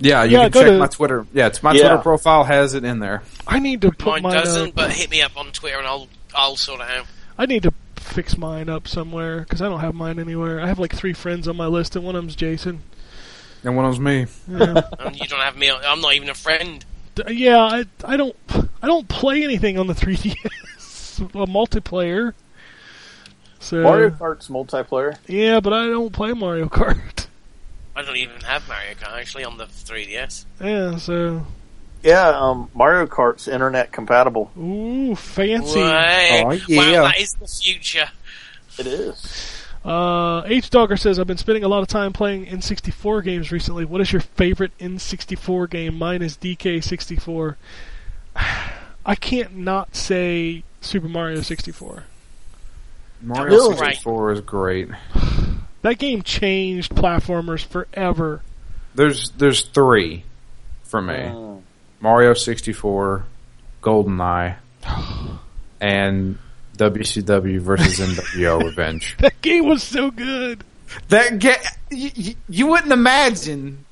Yeah, 0.00 0.24
you 0.24 0.38
Yeah, 0.38 0.44
can 0.48 0.52
check 0.52 0.66
to- 0.66 0.78
my 0.78 0.86
Twitter. 0.86 1.26
Yeah, 1.32 1.46
it's 1.48 1.62
my 1.62 1.72
Yeah. 1.72 1.80
Twitter 1.80 1.98
profile 1.98 2.44
has 2.44 2.74
it 2.74 2.84
in 2.84 3.00
there. 3.00 3.22
I 3.46 3.58
need 3.58 3.80
to 3.82 3.90
put 3.90 4.06
Mine 4.06 4.22
mine 4.22 4.32
doesn't, 4.34 4.68
up. 4.68 4.74
but 4.74 4.90
hit 4.92 5.10
me 5.10 5.22
up 5.22 5.36
on 5.36 5.50
Twitter 5.52 5.78
and 5.78 5.86
I'll 5.86 6.08
I'll 6.34 6.56
sort 6.56 6.80
it 6.80 6.88
out. 6.90 7.06
I 7.36 7.46
need 7.46 7.62
to 7.64 7.72
fix 7.96 8.36
mine 8.38 8.68
up 8.68 8.86
somewhere 8.88 9.40
because 9.40 9.60
I 9.62 9.68
don't 9.68 9.80
have 9.80 9.94
mine 9.94 10.18
anywhere. 10.18 10.60
I 10.60 10.66
have 10.66 10.78
like 10.78 10.94
three 10.94 11.12
friends 11.12 11.48
on 11.48 11.56
my 11.56 11.66
list, 11.66 11.96
and 11.96 12.04
one 12.04 12.14
of 12.16 12.22
them's 12.22 12.36
Jason. 12.36 12.82
And 13.64 13.74
one 13.76 13.84
of 13.86 13.94
them's 13.96 14.00
me. 14.48 14.56
Yeah. 14.56 14.82
And 15.00 15.18
you 15.18 15.26
don't 15.26 15.40
have 15.40 15.56
me. 15.56 15.70
I'm 15.70 16.00
not 16.00 16.14
even 16.14 16.28
a 16.28 16.34
friend. 16.34 16.84
D- 17.16 17.22
yeah, 17.34 17.58
I 17.60 17.84
I 18.04 18.16
don't 18.16 18.36
I 18.82 18.86
don't 18.86 19.08
play 19.08 19.42
anything 19.42 19.78
on 19.78 19.86
the 19.88 19.94
3DS. 19.94 21.20
a 21.20 21.46
multiplayer. 21.46 22.34
So 23.58 23.82
Mario 23.82 24.10
Kart's 24.10 24.48
multiplayer. 24.48 25.16
yeah, 25.26 25.58
but 25.60 25.72
I 25.72 25.86
don't 25.86 26.12
play 26.12 26.32
Mario 26.32 26.66
Kart. 26.68 27.26
I 27.98 28.02
don't 28.02 28.16
even 28.16 28.40
have 28.42 28.68
Mario 28.68 28.94
Kart 28.94 29.18
actually 29.18 29.42
on 29.42 29.58
the 29.58 29.64
3DS. 29.64 30.44
Yeah, 30.60 30.96
so 30.98 31.44
Yeah, 32.04 32.28
um, 32.28 32.70
Mario 32.72 33.06
Kart's 33.06 33.48
internet 33.48 33.90
compatible. 33.90 34.52
ooh, 34.56 35.16
fancy. 35.16 35.80
Way. 35.80 36.44
Oh, 36.46 36.52
yeah. 36.68 37.00
Wow, 37.00 37.08
that 37.08 37.18
is 37.18 37.32
the 37.32 37.48
future. 37.48 38.08
It 38.78 38.86
is. 38.86 39.64
Uh, 39.84 40.42
H 40.46 40.70
Dogger 40.70 40.96
says, 40.96 41.18
I've 41.18 41.26
been 41.26 41.38
spending 41.38 41.64
a 41.64 41.68
lot 41.68 41.82
of 41.82 41.88
time 41.88 42.12
playing 42.12 42.46
N64 42.46 43.24
games 43.24 43.50
recently. 43.50 43.84
What 43.84 44.00
is 44.00 44.12
your 44.12 44.20
favorite 44.20 44.70
N64 44.78 45.68
game? 45.68 45.98
Mine 45.98 46.22
is 46.22 46.36
DK64. 46.36 47.56
I 49.06 49.14
can't 49.16 49.56
not 49.56 49.96
say 49.96 50.62
Super 50.80 51.08
Mario 51.08 51.40
64. 51.40 52.04
Mario 53.22 53.52
Really? 53.52 53.76
64 53.76 54.32
is 54.32 54.40
great. 54.42 54.88
That 55.82 55.98
game 55.98 56.22
changed 56.22 56.94
platformers 56.94 57.64
forever. 57.64 58.42
There's 58.94 59.30
there's 59.30 59.62
three 59.62 60.24
for 60.84 61.00
me. 61.00 61.14
Mm. 61.14 61.62
Mario 62.00 62.34
64, 62.34 63.24
GoldenEye, 63.82 64.56
and 65.80 66.38
WCW 66.76 67.58
versus 67.60 67.98
NWO 68.34 68.62
Revenge. 68.62 69.16
That 69.18 69.40
game 69.42 69.66
was 69.68 69.82
so 69.82 70.10
good. 70.10 70.64
That 71.08 71.38
ga- 71.38 71.56
you, 71.90 72.10
you, 72.14 72.34
you 72.48 72.66
wouldn't 72.66 72.92
imagine 72.92 73.84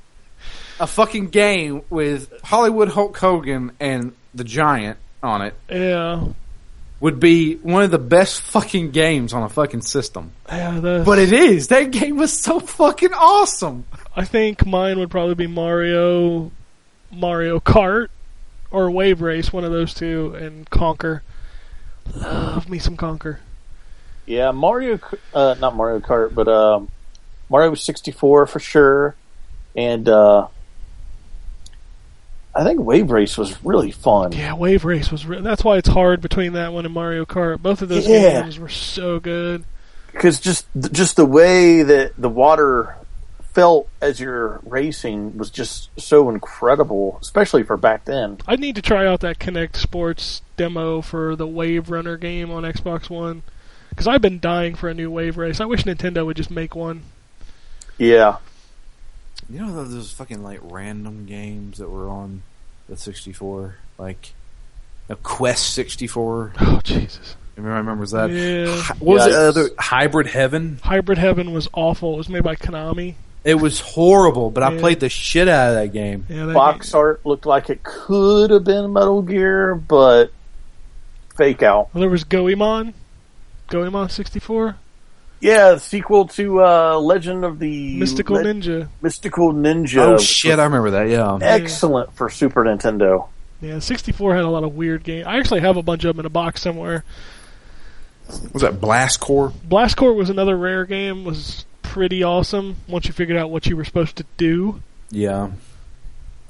a 0.80 0.86
fucking 0.86 1.28
game 1.28 1.82
with 1.90 2.32
Hollywood 2.42 2.88
Hulk 2.88 3.16
Hogan 3.16 3.72
and 3.80 4.12
the 4.34 4.44
Giant 4.44 4.98
on 5.22 5.42
it 5.42 5.54
Yeah. 5.68 6.28
Would 7.00 7.20
be 7.20 7.56
one 7.56 7.82
of 7.82 7.90
the 7.90 7.98
best 7.98 8.40
fucking 8.40 8.90
games 8.90 9.34
on 9.34 9.42
a 9.42 9.50
fucking 9.50 9.82
system. 9.82 10.32
Yeah, 10.48 10.80
the, 10.80 11.02
But 11.04 11.18
it 11.18 11.32
is. 11.32 11.68
That 11.68 11.90
game 11.90 12.16
was 12.16 12.32
so 12.32 12.58
fucking 12.58 13.12
awesome. 13.12 13.84
I 14.14 14.24
think 14.24 14.64
mine 14.64 14.98
would 14.98 15.10
probably 15.10 15.34
be 15.34 15.46
Mario, 15.46 16.50
Mario 17.12 17.60
Kart, 17.60 18.08
or 18.70 18.90
Wave 18.90 19.20
Race, 19.20 19.52
one 19.52 19.64
of 19.64 19.72
those 19.72 19.92
two, 19.92 20.34
and 20.34 20.68
Conker. 20.70 21.20
Love 22.14 22.68
me 22.68 22.78
some 22.78 22.96
Conker. 22.96 23.38
Yeah, 24.24 24.50
Mario, 24.52 24.98
uh, 25.34 25.54
not 25.60 25.76
Mario 25.76 26.00
Kart, 26.00 26.34
but 26.34 26.48
um, 26.48 26.90
Mario 27.48 27.74
64 27.74 28.46
for 28.46 28.58
sure, 28.58 29.14
and 29.76 30.08
uh, 30.08 30.48
I 32.56 32.64
think 32.64 32.80
Wave 32.80 33.10
Race 33.10 33.36
was 33.36 33.62
really 33.64 33.90
fun. 33.90 34.32
Yeah, 34.32 34.54
Wave 34.54 34.84
Race 34.84 35.10
was. 35.12 35.26
Re- 35.26 35.42
that's 35.42 35.62
why 35.62 35.76
it's 35.76 35.88
hard 35.88 36.22
between 36.22 36.54
that 36.54 36.72
one 36.72 36.84
and 36.86 36.94
Mario 36.94 37.24
Kart. 37.26 37.60
Both 37.60 37.82
of 37.82 37.88
those 37.90 38.08
Yeah. 38.08 38.40
games 38.42 38.58
were 38.58 38.68
so 38.70 39.20
good. 39.20 39.64
because 40.12 40.40
just 40.40 40.66
just 40.92 41.16
the 41.16 41.26
way 41.26 41.82
that 41.82 42.12
the 42.16 42.28
water 42.30 42.96
felt 43.52 43.88
as 44.00 44.18
you're 44.20 44.60
racing 44.64 45.36
was 45.36 45.50
just 45.50 45.90
so 46.00 46.30
incredible, 46.30 47.18
especially 47.20 47.62
for 47.62 47.76
back 47.76 48.04
then. 48.06 48.38
I 48.46 48.56
need 48.56 48.76
to 48.76 48.82
try 48.82 49.06
out 49.06 49.20
that 49.20 49.38
Kinect 49.38 49.76
Sports 49.76 50.40
demo 50.56 51.00
for 51.02 51.36
the 51.36 51.46
Wave 51.46 51.90
Runner 51.90 52.16
game 52.16 52.50
on 52.50 52.62
Xbox 52.64 53.10
One 53.10 53.42
because 53.90 54.06
I've 54.06 54.22
been 54.22 54.40
dying 54.40 54.74
for 54.74 54.88
a 54.88 54.94
new 54.94 55.10
Wave 55.10 55.36
Race. 55.36 55.60
I 55.60 55.64
wish 55.66 55.84
Nintendo 55.84 56.24
would 56.24 56.36
just 56.38 56.50
make 56.50 56.74
one. 56.74 57.02
Yeah, 57.98 58.36
You 59.48 59.60
know 59.60 59.84
those 59.84 60.12
fucking 60.12 60.42
like 60.42 60.60
random 60.62 61.26
games 61.26 61.78
that 61.78 61.88
were 61.88 62.08
on 62.08 62.42
the 62.88 62.96
64, 62.96 63.76
like 63.98 64.32
a 65.08 65.16
Quest 65.16 65.72
64. 65.74 66.52
Oh 66.60 66.80
Jesus! 66.82 67.36
Remember, 67.56 67.76
remembers 67.78 68.10
that? 68.10 68.30
Yeah. 68.30 68.66
Hi- 68.82 68.94
What 68.98 69.14
was 69.14 69.26
Yeah, 69.26 69.26
it? 69.26 69.28
it's- 69.28 69.56
Other 69.56 69.70
Hybrid 69.78 70.26
Heaven. 70.26 70.78
Hybrid 70.82 71.18
Heaven 71.18 71.52
was 71.52 71.68
awful. 71.72 72.14
It 72.14 72.18
was 72.18 72.28
made 72.28 72.42
by 72.42 72.54
Konami. 72.56 73.14
It 73.44 73.54
was 73.54 73.78
horrible, 73.80 74.50
but 74.50 74.64
I 74.64 74.76
played 74.76 74.98
the 74.98 75.08
shit 75.08 75.46
out 75.46 75.68
of 75.68 75.74
that 75.76 75.92
game. 75.92 76.26
Yeah, 76.28 76.46
that 76.46 76.52
box 76.54 76.90
game- 76.92 76.98
art 77.00 77.24
looked 77.24 77.46
like 77.46 77.70
it 77.70 77.84
could 77.84 78.50
have 78.50 78.64
been 78.64 78.92
Metal 78.92 79.22
Gear, 79.22 79.76
but 79.76 80.32
fake 81.36 81.62
out. 81.62 81.94
Well, 81.94 82.00
there 82.00 82.10
was 82.10 82.24
Goemon, 82.24 82.92
Goemon 83.68 84.08
64, 84.10 84.74
Yeah, 85.40 85.76
sequel 85.76 86.28
to 86.28 86.64
uh, 86.64 86.98
Legend 86.98 87.44
of 87.44 87.58
the 87.58 87.96
Mystical 87.98 88.36
Le- 88.36 88.44
Ninja. 88.44 88.88
Mystical 89.02 89.52
Ninja. 89.52 89.98
Oh 89.98 90.18
shit, 90.18 90.58
I 90.58 90.64
remember 90.64 90.90
that. 90.92 91.08
Yeah. 91.08 91.38
excellent 91.42 92.12
for 92.14 92.28
Super 92.30 92.64
Nintendo. 92.64 93.28
Yeah, 93.60 93.78
64 93.78 94.34
had 94.36 94.44
a 94.44 94.48
lot 94.48 94.64
of 94.64 94.74
weird 94.74 95.02
games. 95.04 95.26
I 95.26 95.38
actually 95.38 95.60
have 95.60 95.76
a 95.76 95.82
bunch 95.82 96.04
of 96.04 96.14
them 96.14 96.20
in 96.20 96.26
a 96.26 96.30
box 96.30 96.60
somewhere. 96.62 97.04
Was 98.52 98.62
that 98.62 98.80
Blast 98.80 99.20
Corps? 99.20 99.52
Blast 99.64 99.96
Corps 99.96 100.12
was 100.14 100.30
another 100.30 100.56
rare 100.56 100.84
game. 100.84 101.24
Was 101.24 101.64
pretty 101.82 102.22
awesome 102.22 102.76
once 102.88 103.06
you 103.06 103.12
figured 103.12 103.38
out 103.38 103.50
what 103.50 103.66
you 103.66 103.76
were 103.76 103.84
supposed 103.84 104.16
to 104.16 104.24
do. 104.36 104.82
Yeah. 105.10 105.50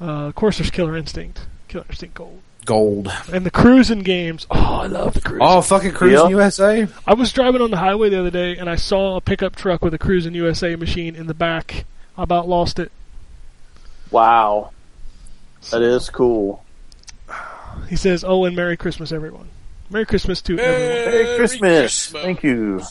Uh, 0.01 0.27
of 0.27 0.35
course, 0.35 0.59
there's 0.59 0.71
Killer 0.71 0.97
Instinct, 0.97 1.47
Killer 1.69 1.85
Instinct 1.89 2.15
Gold, 2.15 2.41
Gold. 2.67 3.11
and 3.33 3.47
the 3.47 3.51
cruising 3.51 4.01
games. 4.01 4.47
Oh, 4.51 4.59
I 4.83 4.87
love 4.87 5.15
the 5.15 5.21
cruising. 5.23 5.47
Oh, 5.47 5.63
fucking 5.63 5.93
Cruis'n 5.93 6.25
Yep. 6.25 6.31
USA. 6.31 6.87
I 7.07 7.15
was 7.15 7.33
driving 7.33 7.63
on 7.63 7.71
the 7.71 7.79
highway 7.79 8.11
the 8.11 8.21
other 8.21 8.31
day, 8.31 8.57
and 8.59 8.69
I 8.69 8.77
saw 8.77 9.17
a 9.17 9.21
pickup 9.23 9.57
truck 9.57 9.83
with 9.83 9.95
a 9.95 9.99
Cruis'n 9.99 10.35
USA 10.35 10.77
machine 10.77 11.17
in 11.17 11.27
the 11.29 11.35
back. 11.35 11.85
I 12.19 12.25
about 12.25 12.49
lost 12.49 12.79
it. 12.79 12.93
Wow, 14.11 14.71
that 15.71 15.81
is 15.83 16.11
cool. 16.11 16.63
He 17.89 17.97
says, 17.97 18.25
"Oh, 18.27 18.45
and 18.45 18.55
Merry 18.57 18.77
Christmas, 18.77 19.13
everyone. 19.13 19.49
Merry 19.91 20.07
Christmas 20.07 20.41
to 20.43 20.59
everyone." 20.59 21.13
Merry 21.15 21.37
Christmas. 21.37 22.07
Thank 22.11 22.43
you. 22.43 22.83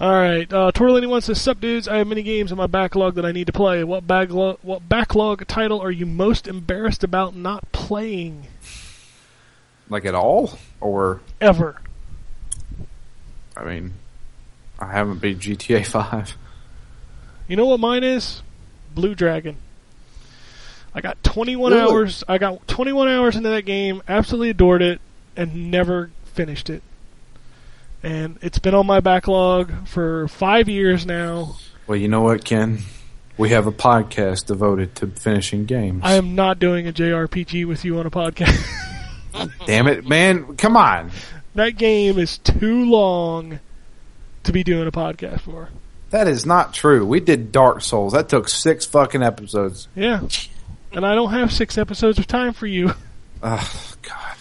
All 0.00 0.12
right, 0.12 0.50
uh, 0.52 0.70
Twirlini 0.72 1.08
wants 1.08 1.26
says, 1.26 1.40
"Sup, 1.40 1.60
dudes? 1.60 1.88
I 1.88 1.96
have 1.98 2.06
many 2.06 2.22
games 2.22 2.52
in 2.52 2.56
my 2.56 2.68
backlog 2.68 3.16
that 3.16 3.26
I 3.26 3.32
need 3.32 3.48
to 3.48 3.52
play. 3.52 3.82
What 3.82 4.06
backlog? 4.06 4.58
What 4.62 4.88
backlog 4.88 5.44
title 5.48 5.80
are 5.80 5.90
you 5.90 6.06
most 6.06 6.46
embarrassed 6.46 7.02
about 7.02 7.34
not 7.34 7.70
playing 7.72 8.46
Like 9.88 10.04
at 10.04 10.14
all? 10.14 10.58
Or, 10.80 11.20
ever?" 11.40 11.76
I 13.56 13.64
mean, 13.64 13.94
I 14.78 14.92
haven't 14.92 15.20
beat 15.20 15.38
GTA 15.38 15.84
5. 15.90 16.36
You 17.48 17.56
know 17.56 17.66
what 17.66 17.80
mine 17.80 18.04
is? 18.04 18.42
Blue 18.94 19.14
Dragon. 19.14 19.56
I 20.94 21.00
got 21.00 21.22
21 21.22 21.72
Really? 21.72 21.82
hours. 21.90 22.24
I 22.28 22.38
got 22.38 22.66
21 22.68 23.08
hours 23.08 23.36
into 23.36 23.48
that 23.50 23.62
game. 23.62 24.02
Absolutely 24.08 24.50
adored 24.50 24.82
it, 24.82 25.00
and 25.36 25.70
never 25.70 26.10
finished 26.34 26.70
it. 26.70 26.82
And 28.02 28.38
it's 28.42 28.58
been 28.58 28.74
on 28.74 28.86
my 28.86 29.00
backlog 29.00 29.88
for 29.88 30.28
five 30.28 30.68
years 30.68 31.04
now. 31.04 31.56
Well, 31.86 31.96
you 31.98 32.08
know 32.08 32.22
what, 32.22 32.44
Ken? 32.44 32.78
We 33.36 33.50
have 33.50 33.66
a 33.66 33.72
podcast 33.72 34.46
devoted 34.46 34.94
to 34.96 35.06
finishing 35.08 35.64
games. 35.64 36.02
I 36.04 36.14
am 36.14 36.34
not 36.34 36.58
doing 36.58 36.86
a 36.88 36.92
JRPG 36.92 37.66
with 37.66 37.84
you 37.84 37.98
on 37.98 38.06
a 38.06 38.10
podcast. 38.10 38.64
Damn 39.66 39.86
it, 39.88 40.06
man! 40.06 40.56
Come 40.56 40.76
on. 40.76 41.10
that 41.54 41.76
game 41.76 42.18
is 42.18 42.38
too 42.38 42.88
long 42.90 43.60
to 44.44 44.52
be 44.52 44.62
doing 44.64 44.86
a 44.88 44.92
podcast 44.92 45.40
for. 45.40 45.68
That 46.10 46.26
is 46.26 46.46
not 46.46 46.72
true. 46.72 47.04
We 47.04 47.20
did 47.20 47.52
Dark 47.52 47.82
Souls. 47.82 48.14
That 48.14 48.28
took 48.28 48.48
six 48.48 48.86
fucking 48.86 49.22
episodes. 49.22 49.88
Yeah. 49.94 50.22
And 50.92 51.04
I 51.04 51.14
don't 51.14 51.32
have 51.32 51.52
six 51.52 51.76
episodes 51.76 52.18
of 52.18 52.26
time 52.26 52.52
for 52.54 52.66
you. 52.66 52.92
Oh 53.42 53.92
God. 54.02 54.36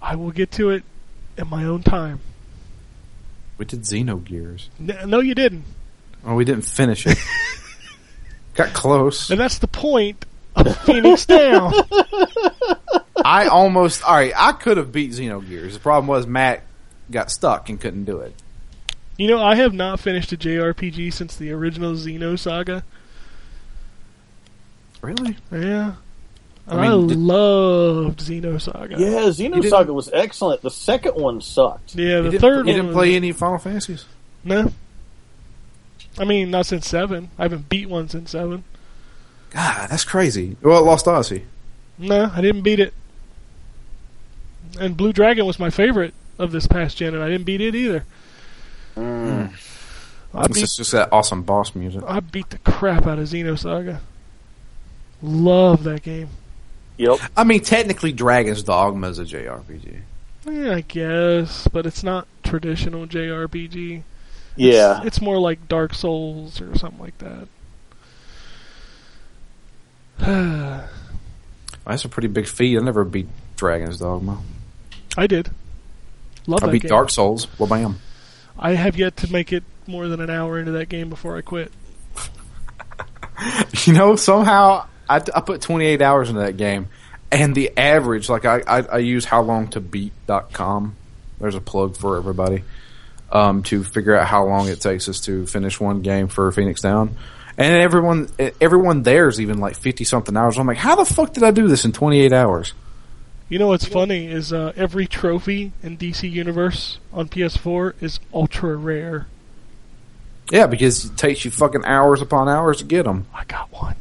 I 0.00 0.16
will 0.16 0.30
get 0.30 0.50
to 0.52 0.70
it 0.70 0.82
in 1.36 1.48
my 1.48 1.64
own 1.64 1.82
time. 1.82 2.20
We 3.58 3.66
did 3.66 3.82
Xenogears. 3.82 4.68
N- 4.80 5.10
no, 5.10 5.20
you 5.20 5.34
didn't. 5.34 5.64
Oh, 6.24 6.34
we 6.34 6.44
didn't 6.44 6.64
finish 6.64 7.06
it. 7.06 7.18
Got 8.54 8.72
close. 8.72 9.30
And 9.30 9.38
that's 9.38 9.58
the 9.58 9.68
point 9.68 10.24
of 10.56 10.76
Phoenix 10.78 11.26
Down. 11.26 11.72
I 13.24 13.46
almost. 13.46 14.02
All 14.04 14.14
right, 14.14 14.32
I 14.36 14.52
could 14.52 14.76
have 14.76 14.92
beat 14.92 15.12
Xenogears. 15.12 15.72
The 15.72 15.80
problem 15.80 16.06
was 16.06 16.26
Matt 16.26 16.62
got 17.10 17.30
stuck 17.30 17.68
and 17.68 17.80
couldn't 17.80 18.04
do 18.04 18.18
it. 18.20 18.34
You 19.16 19.28
know, 19.28 19.42
I 19.42 19.54
have 19.54 19.72
not 19.72 20.00
finished 20.00 20.32
a 20.32 20.36
JRPG 20.36 21.12
since 21.12 21.36
the 21.36 21.52
original 21.52 21.94
Xenosaga. 21.94 22.82
Really? 25.00 25.36
Yeah. 25.52 25.94
I, 26.66 26.76
I 26.78 26.88
mean, 26.88 27.08
did- 27.08 27.18
loved 27.18 28.20
Xenosaga. 28.20 28.98
Yeah, 28.98 29.28
Xenosaga 29.28 29.92
was 29.94 30.10
excellent. 30.12 30.62
The 30.62 30.70
second 30.70 31.14
one 31.14 31.40
sucked. 31.40 31.94
Yeah, 31.94 32.22
the 32.22 32.38
third 32.38 32.66
you 32.66 32.72
one. 32.72 32.82
didn't 32.82 32.92
play 32.92 33.14
any 33.14 33.32
Final 33.32 33.58
Fantasies. 33.58 34.06
No. 34.42 34.72
I 36.18 36.24
mean, 36.24 36.50
not 36.50 36.66
since 36.66 36.88
7. 36.88 37.30
I 37.38 37.42
haven't 37.42 37.68
beat 37.68 37.88
one 37.88 38.08
since 38.08 38.30
7. 38.30 38.64
God, 39.50 39.90
that's 39.90 40.04
crazy. 40.04 40.56
Well, 40.62 40.82
Lost 40.84 41.06
Odyssey. 41.06 41.44
No, 41.98 42.30
I 42.34 42.40
didn't 42.40 42.62
beat 42.62 42.80
it. 42.80 42.94
And 44.78 44.96
Blue 44.96 45.12
Dragon 45.12 45.46
was 45.46 45.58
my 45.58 45.70
favorite 45.70 46.14
of 46.38 46.52
this 46.52 46.66
past 46.66 46.96
gen, 46.96 47.14
and 47.14 47.22
I 47.22 47.28
didn't 47.28 47.44
beat 47.44 47.60
it 47.60 47.74
either. 47.74 48.04
Mm. 48.96 49.52
I 50.34 50.44
It's 50.44 50.54
beat, 50.54 50.60
just, 50.60 50.76
just 50.78 50.92
that 50.92 51.12
awesome 51.12 51.42
boss 51.42 51.74
music. 51.74 52.02
I 52.06 52.20
beat 52.20 52.50
the 52.50 52.58
crap 52.58 53.06
out 53.06 53.18
of 53.18 53.28
Xenosaga. 53.28 54.00
Love 55.22 55.84
that 55.84 56.02
game. 56.02 56.28
Yep. 56.96 57.18
I 57.36 57.44
mean, 57.44 57.60
technically, 57.60 58.12
Dragon's 58.12 58.62
Dogma 58.62 59.08
is 59.08 59.18
a 59.18 59.24
JRPG. 59.24 60.00
Yeah, 60.46 60.74
I 60.74 60.80
guess, 60.82 61.66
but 61.68 61.86
it's 61.86 62.02
not 62.02 62.26
traditional 62.42 63.06
JRPG. 63.06 64.02
Yeah. 64.56 65.02
It's 65.04 65.20
more 65.20 65.38
like 65.38 65.66
Dark 65.68 65.94
Souls 65.94 66.60
or 66.60 66.76
something 66.76 67.00
like 67.00 67.18
that. 67.18 67.48
That's 71.86 72.04
a 72.04 72.08
pretty 72.08 72.28
big 72.28 72.46
feat. 72.46 72.78
I 72.78 72.80
never 72.80 73.04
beat 73.04 73.26
Dragon's 73.56 73.98
Dogma. 73.98 74.38
I 75.16 75.26
did. 75.26 75.50
Love 76.46 76.62
I 76.62 76.66
that 76.66 76.72
beat 76.72 76.82
game. 76.82 76.88
Dark 76.90 77.10
Souls. 77.10 77.46
Well, 77.58 77.68
bam. 77.68 77.98
I 78.58 78.72
have 78.72 78.96
yet 78.96 79.16
to 79.18 79.32
make 79.32 79.52
it 79.52 79.64
more 79.86 80.08
than 80.08 80.20
an 80.20 80.30
hour 80.30 80.58
into 80.58 80.72
that 80.72 80.88
game 80.88 81.08
before 81.08 81.36
I 81.36 81.40
quit. 81.40 81.72
You 83.84 83.92
know, 83.92 84.14
somehow 84.14 84.86
I, 85.08 85.16
I 85.16 85.40
put 85.40 85.60
28 85.60 86.00
hours 86.00 86.28
into 86.28 86.42
that 86.42 86.56
game, 86.56 86.88
and 87.32 87.52
the 87.54 87.76
average, 87.76 88.28
like 88.28 88.44
I, 88.44 88.62
I, 88.66 88.82
I 88.82 88.98
use 88.98 89.26
howlongtobeat.com. 89.26 90.96
There's 91.40 91.54
a 91.56 91.60
plug 91.60 91.96
for 91.96 92.16
everybody 92.16 92.62
um, 93.32 93.64
to 93.64 93.82
figure 93.82 94.16
out 94.16 94.28
how 94.28 94.46
long 94.46 94.68
it 94.68 94.80
takes 94.80 95.08
us 95.08 95.20
to 95.22 95.46
finish 95.46 95.80
one 95.80 96.02
game 96.02 96.28
for 96.28 96.50
Phoenix 96.52 96.80
Down. 96.80 97.16
And 97.58 97.74
everyone, 97.74 98.28
everyone 98.60 99.02
there's 99.02 99.40
even 99.40 99.58
like 99.58 99.76
50 99.76 100.04
something 100.04 100.36
hours. 100.36 100.56
I'm 100.58 100.66
like, 100.66 100.78
how 100.78 100.94
the 100.94 101.04
fuck 101.04 101.34
did 101.34 101.42
I 101.42 101.50
do 101.50 101.68
this 101.68 101.84
in 101.84 101.92
28 101.92 102.32
hours? 102.32 102.72
You 103.48 103.58
know 103.58 103.68
what's 103.68 103.84
funny 103.84 104.26
is 104.26 104.52
uh, 104.52 104.72
every 104.74 105.06
trophy 105.06 105.72
in 105.82 105.96
DC 105.98 106.30
Universe 106.30 106.98
on 107.12 107.28
PS4 107.28 107.94
is 108.02 108.18
ultra 108.32 108.74
rare. 108.76 109.26
Yeah, 110.50 110.66
because 110.66 111.04
it 111.04 111.16
takes 111.16 111.44
you 111.44 111.50
fucking 111.50 111.84
hours 111.84 112.20
upon 112.22 112.48
hours 112.48 112.78
to 112.78 112.84
get 112.84 113.04
them. 113.04 113.26
I 113.34 113.44
got 113.44 113.70
one. 113.72 113.96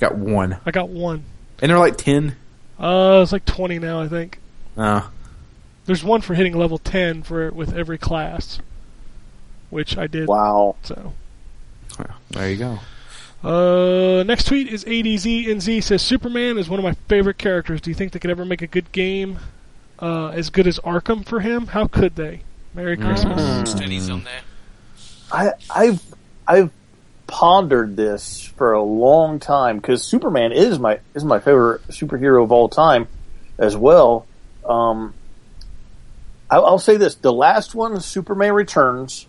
Got 0.00 0.16
one, 0.16 0.58
I 0.64 0.70
got 0.70 0.88
one. 0.88 1.24
and 1.60 1.70
they're 1.70 1.78
like 1.78 1.96
10. 1.96 2.36
Uh, 2.78 3.20
it's 3.22 3.32
like 3.32 3.44
20 3.44 3.80
now, 3.80 4.00
I 4.00 4.06
think. 4.08 4.38
Uh, 4.76 5.08
There's 5.86 6.04
one 6.04 6.20
for 6.20 6.34
hitting 6.34 6.56
level 6.56 6.78
10 6.78 7.24
for 7.24 7.50
with 7.50 7.74
every 7.74 7.98
class, 7.98 8.60
which 9.70 9.98
I 9.98 10.06
did. 10.06 10.28
Wow. 10.28 10.76
So, 10.84 11.14
there 12.30 12.50
you 12.50 12.56
go. 12.58 12.78
Uh, 13.42 14.24
next 14.24 14.46
tweet 14.46 14.68
is 14.68 14.84
ADZNZ 14.84 15.82
says 15.82 16.02
Superman 16.02 16.58
is 16.58 16.68
one 16.68 16.78
of 16.78 16.84
my 16.84 16.94
favorite 17.08 17.38
characters. 17.38 17.80
Do 17.80 17.90
you 17.90 17.94
think 17.94 18.12
they 18.12 18.18
could 18.18 18.30
ever 18.30 18.44
make 18.44 18.62
a 18.62 18.66
good 18.66 18.90
game 18.92 19.38
uh, 20.00 20.28
as 20.28 20.50
good 20.50 20.66
as 20.66 20.78
Arkham 20.80 21.24
for 21.24 21.40
him? 21.40 21.68
How 21.68 21.86
could 21.86 22.16
they? 22.16 22.42
Merry 22.74 22.96
Christmas. 22.96 23.70
Studies 23.70 24.10
on 24.10 24.24
there. 24.24 24.40
I, 25.30 25.52
I've 25.70 26.02
I've 26.46 26.70
pondered 27.26 27.96
this 27.96 28.44
for 28.56 28.72
a 28.72 28.82
long 28.82 29.38
time 29.38 29.78
because 29.78 30.02
Superman 30.02 30.52
is 30.52 30.78
my 30.78 30.98
is 31.14 31.24
my 31.24 31.38
favorite 31.38 31.86
superhero 31.88 32.42
of 32.42 32.50
all 32.50 32.68
time, 32.68 33.06
as 33.58 33.76
well. 33.76 34.26
Um, 34.64 35.14
I, 36.50 36.56
I'll 36.56 36.78
say 36.78 36.96
this: 36.96 37.14
the 37.14 37.32
last 37.32 37.74
one, 37.74 38.00
Superman 38.00 38.54
Returns, 38.54 39.26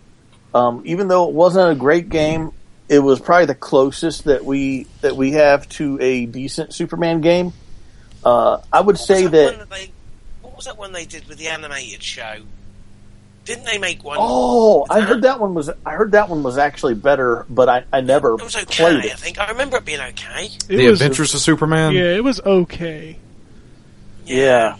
um, 0.54 0.82
even 0.84 1.08
though 1.08 1.28
it 1.28 1.34
wasn't 1.34 1.70
a 1.70 1.74
great 1.74 2.08
game, 2.08 2.52
it 2.90 2.98
was 2.98 3.20
probably 3.20 3.46
the 3.46 3.54
closest 3.54 4.24
that 4.24 4.44
we 4.44 4.88
that 5.00 5.16
we 5.16 5.30
have 5.32 5.66
to 5.70 5.96
a 6.00 6.26
decent 6.26 6.74
Superman 6.74 7.20
game. 7.20 7.52
Uh, 8.24 8.60
I 8.72 8.80
would 8.80 8.96
What 8.96 8.98
say 8.98 9.22
was 9.22 9.30
that. 9.32 9.58
one 9.58 9.68
they, 9.70 9.92
what 10.42 10.56
was 10.56 10.64
that 10.66 10.76
one 10.76 10.92
they 10.92 11.06
did 11.06 11.26
with 11.28 11.38
the 11.38 11.46
animated 11.46 12.02
show? 12.02 12.38
Didn't 13.44 13.64
they 13.64 13.78
make 13.78 14.02
one? 14.04 14.18
Oh, 14.20 14.82
with 14.82 14.90
I 14.90 15.00
heard 15.02 15.22
that 15.22 15.38
one 15.38 15.54
was 15.54 15.70
I 15.86 15.92
heard 15.92 16.12
that 16.12 16.28
one 16.28 16.42
was 16.42 16.58
actually 16.58 16.94
better, 16.94 17.46
but 17.48 17.68
I, 17.68 17.84
I 17.92 18.00
never 18.00 18.34
It 18.34 18.42
was 18.42 18.56
okay, 18.56 18.84
played 18.84 19.04
I 19.12 19.14
think. 19.14 19.38
I 19.38 19.50
remember 19.52 19.76
it 19.76 19.84
being 19.84 20.00
okay. 20.00 20.46
It 20.46 20.68
the 20.68 20.88
was, 20.88 21.00
Adventures 21.00 21.32
of 21.32 21.40
Superman. 21.40 21.92
Yeah, 21.92 22.16
it 22.16 22.24
was 22.24 22.40
okay. 22.40 23.18
Yeah. 24.26 24.76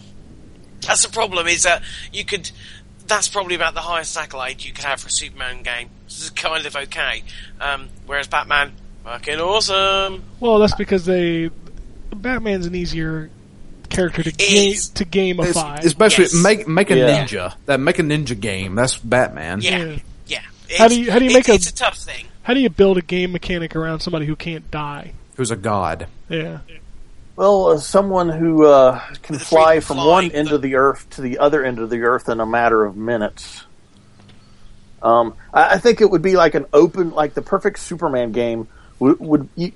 That's 0.81 1.05
the 1.05 1.11
problem. 1.11 1.47
Is 1.47 1.63
that 1.63 1.81
you 2.11 2.25
could. 2.25 2.51
That's 3.07 3.29
probably 3.29 3.55
about 3.55 3.73
the 3.73 3.81
highest 3.81 4.17
accolade 4.17 4.63
you 4.63 4.73
could 4.73 4.83
have 4.85 4.99
for 4.99 5.07
a 5.07 5.11
Superman 5.11 5.63
game. 5.63 5.89
This 6.11 6.23
is 6.23 6.29
kind 6.31 6.65
of 6.65 6.75
okay. 6.75 7.23
Um, 7.61 7.87
whereas 8.05 8.27
Batman, 8.27 8.73
fucking 9.05 9.39
awesome. 9.39 10.23
Well, 10.39 10.59
that's 10.59 10.75
because 10.75 11.05
they 11.05 11.49
Batman's 12.13 12.65
an 12.65 12.75
easier 12.75 13.29
character 13.89 14.23
to 14.23 14.31
game 14.31 14.73
is. 14.73 14.89
to 14.89 15.05
gamify. 15.05 15.79
Especially 15.83 16.25
Yes. 16.25 16.33
make 16.43 16.67
make 16.67 16.91
a 16.91 16.97
Yeah. 16.97 17.25
ninja. 17.25 17.53
That 17.65 17.79
make 17.79 17.99
a 17.99 18.03
ninja 18.03 18.37
game. 18.39 18.75
That's 18.75 18.97
Batman. 18.97 19.61
Yeah, 19.61 19.77
Yeah. 19.77 19.95
yeah. 20.27 20.39
How 20.77 20.85
It's- 20.85 20.89
do 20.91 21.01
you- 21.01 21.11
how 21.11 21.19
do 21.19 21.25
you 21.25 21.31
it's- 21.31 21.47
make 21.47 21.49
a- 21.49 21.55
It's 21.55 21.69
a 21.69 21.73
tough 21.73 21.97
thing. 21.97 22.25
How 22.43 22.53
do 22.53 22.59
you 22.59 22.69
build 22.69 22.97
a 22.97 23.01
game 23.01 23.31
mechanic 23.31 23.75
around 23.75 24.01
somebody 24.01 24.25
who 24.25 24.35
can't 24.35 24.69
die? 24.71 25.13
Who's 25.37 25.51
a 25.51 25.55
god? 25.55 26.07
Yeah. 26.27 26.59
Well, 27.37 27.67
uh, 27.71 27.77
someone 27.77 28.29
who 28.29 28.65
uh, 28.65 28.99
can 29.23 29.39
fly 29.39 29.79
from 29.79 29.97
fly, 29.97 30.05
one 30.05 30.27
but- 30.27 30.35
end 30.37 30.51
of 30.51 30.61
the 30.61 30.75
earth 30.75 31.09
to 31.11 31.21
the 31.21 31.39
other 31.39 31.63
end 31.63 31.79
of 31.79 31.89
the 31.89 32.01
earth 32.01 32.27
in 32.29 32.39
a 32.41 32.45
matter 32.45 32.83
of 32.83 32.95
minutes. 32.97 33.63
Um, 35.01 35.35
I, 35.53 35.75
I 35.75 35.77
think 35.77 36.01
it 36.01 36.09
would 36.09 36.21
be 36.21 36.35
like 36.35 36.55
an 36.55 36.65
open, 36.73 37.11
like 37.11 37.33
the 37.33 37.41
perfect 37.41 37.79
Superman 37.79 38.31
game 38.31 38.67
would. 38.99 39.19
would 39.19 39.49
you, 39.55 39.71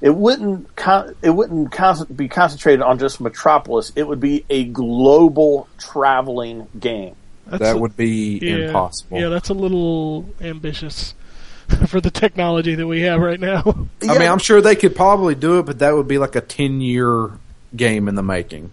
it 0.00 0.14
wouldn't. 0.14 0.74
Con- 0.76 1.14
it 1.22 1.30
wouldn't 1.30 1.72
con- 1.72 2.06
be 2.14 2.28
concentrated 2.28 2.82
on 2.82 2.98
just 2.98 3.20
Metropolis. 3.20 3.92
It 3.96 4.06
would 4.06 4.20
be 4.20 4.44
a 4.50 4.64
global 4.64 5.68
traveling 5.78 6.66
game. 6.78 7.16
That's 7.46 7.62
that 7.62 7.76
a- 7.76 7.78
would 7.78 7.96
be 7.96 8.38
yeah, 8.42 8.66
impossible. 8.66 9.20
Yeah, 9.20 9.28
that's 9.28 9.48
a 9.48 9.54
little 9.54 10.28
ambitious 10.40 11.14
for 11.88 12.00
the 12.00 12.10
technology 12.10 12.74
that 12.74 12.86
we 12.86 13.02
have 13.02 13.20
right 13.20 13.40
now. 13.40 13.86
I 14.02 14.18
mean, 14.18 14.28
I'm 14.28 14.38
sure 14.38 14.60
they 14.60 14.76
could 14.76 14.96
probably 14.96 15.34
do 15.34 15.58
it, 15.58 15.66
but 15.66 15.78
that 15.78 15.94
would 15.94 16.08
be 16.08 16.18
like 16.18 16.36
a 16.36 16.40
ten 16.40 16.80
year 16.80 17.30
game 17.74 18.08
in 18.08 18.14
the 18.14 18.22
making. 18.22 18.70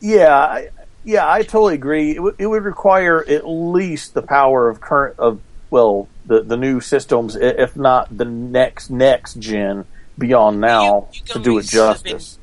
Yeah, 0.00 0.36
I, 0.36 0.68
yeah, 1.04 1.30
I 1.30 1.42
totally 1.42 1.74
agree. 1.74 2.12
It, 2.12 2.22
would 2.22 2.34
it 2.38 2.46
would 2.46 2.64
require 2.64 3.24
at 3.28 3.46
least 3.48 4.14
the 4.14 4.22
power 4.22 4.68
of 4.68 4.80
current 4.80 5.18
of 5.18 5.40
well, 5.70 6.08
the 6.26 6.42
the 6.42 6.56
new 6.56 6.80
systems, 6.80 7.36
if 7.36 7.76
not 7.76 8.16
the 8.16 8.24
next 8.24 8.90
next 8.90 9.34
gen 9.38 9.84
beyond 10.18 10.60
now 10.60 11.08
You- 11.12 11.20
you 11.26 11.34
to 11.34 11.38
do 11.38 11.58
it 11.58 11.62
guys 11.62 11.72
have 11.72 12.02
been- 12.02 12.12
justice. 12.14 12.38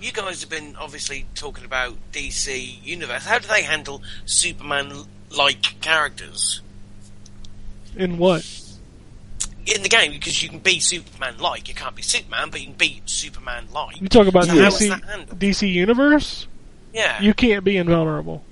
You 0.00 0.12
guys 0.12 0.40
have 0.40 0.48
been 0.48 0.76
obviously 0.80 1.26
talking 1.34 1.64
about 1.66 1.94
DC 2.10 2.78
Universe. 2.82 3.26
How 3.26 3.38
do 3.38 3.46
they 3.48 3.62
handle 3.64 4.02
Superman-like 4.24 5.80
characters 5.82 6.62
In 7.96 8.16
what? 8.18 8.46
in 9.66 9.82
the 9.82 9.90
game? 9.90 10.12
Because 10.12 10.42
you 10.42 10.48
can 10.48 10.58
be 10.60 10.80
Superman-like. 10.80 11.68
You 11.68 11.74
can't 11.74 11.94
be 11.94 12.00
Superman, 12.02 12.48
but 12.50 12.60
you 12.60 12.68
can 12.68 12.76
be 12.76 13.02
Superman-like. 13.04 14.00
You 14.00 14.08
talk 14.08 14.26
about 14.26 14.46
So 14.46 14.54
DC? 14.54 14.88
DC 15.38 15.68
Universe? 15.70 16.46
Yeah. 16.92 17.20
You 17.22 17.34
can't 17.34 17.64
be 17.64 17.76
invulnerable. 17.76 18.42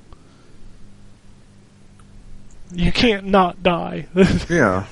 You 2.73 2.93
can't 2.93 3.27
not 3.27 3.62
die. 3.62 4.06
Yeah. 4.51 4.85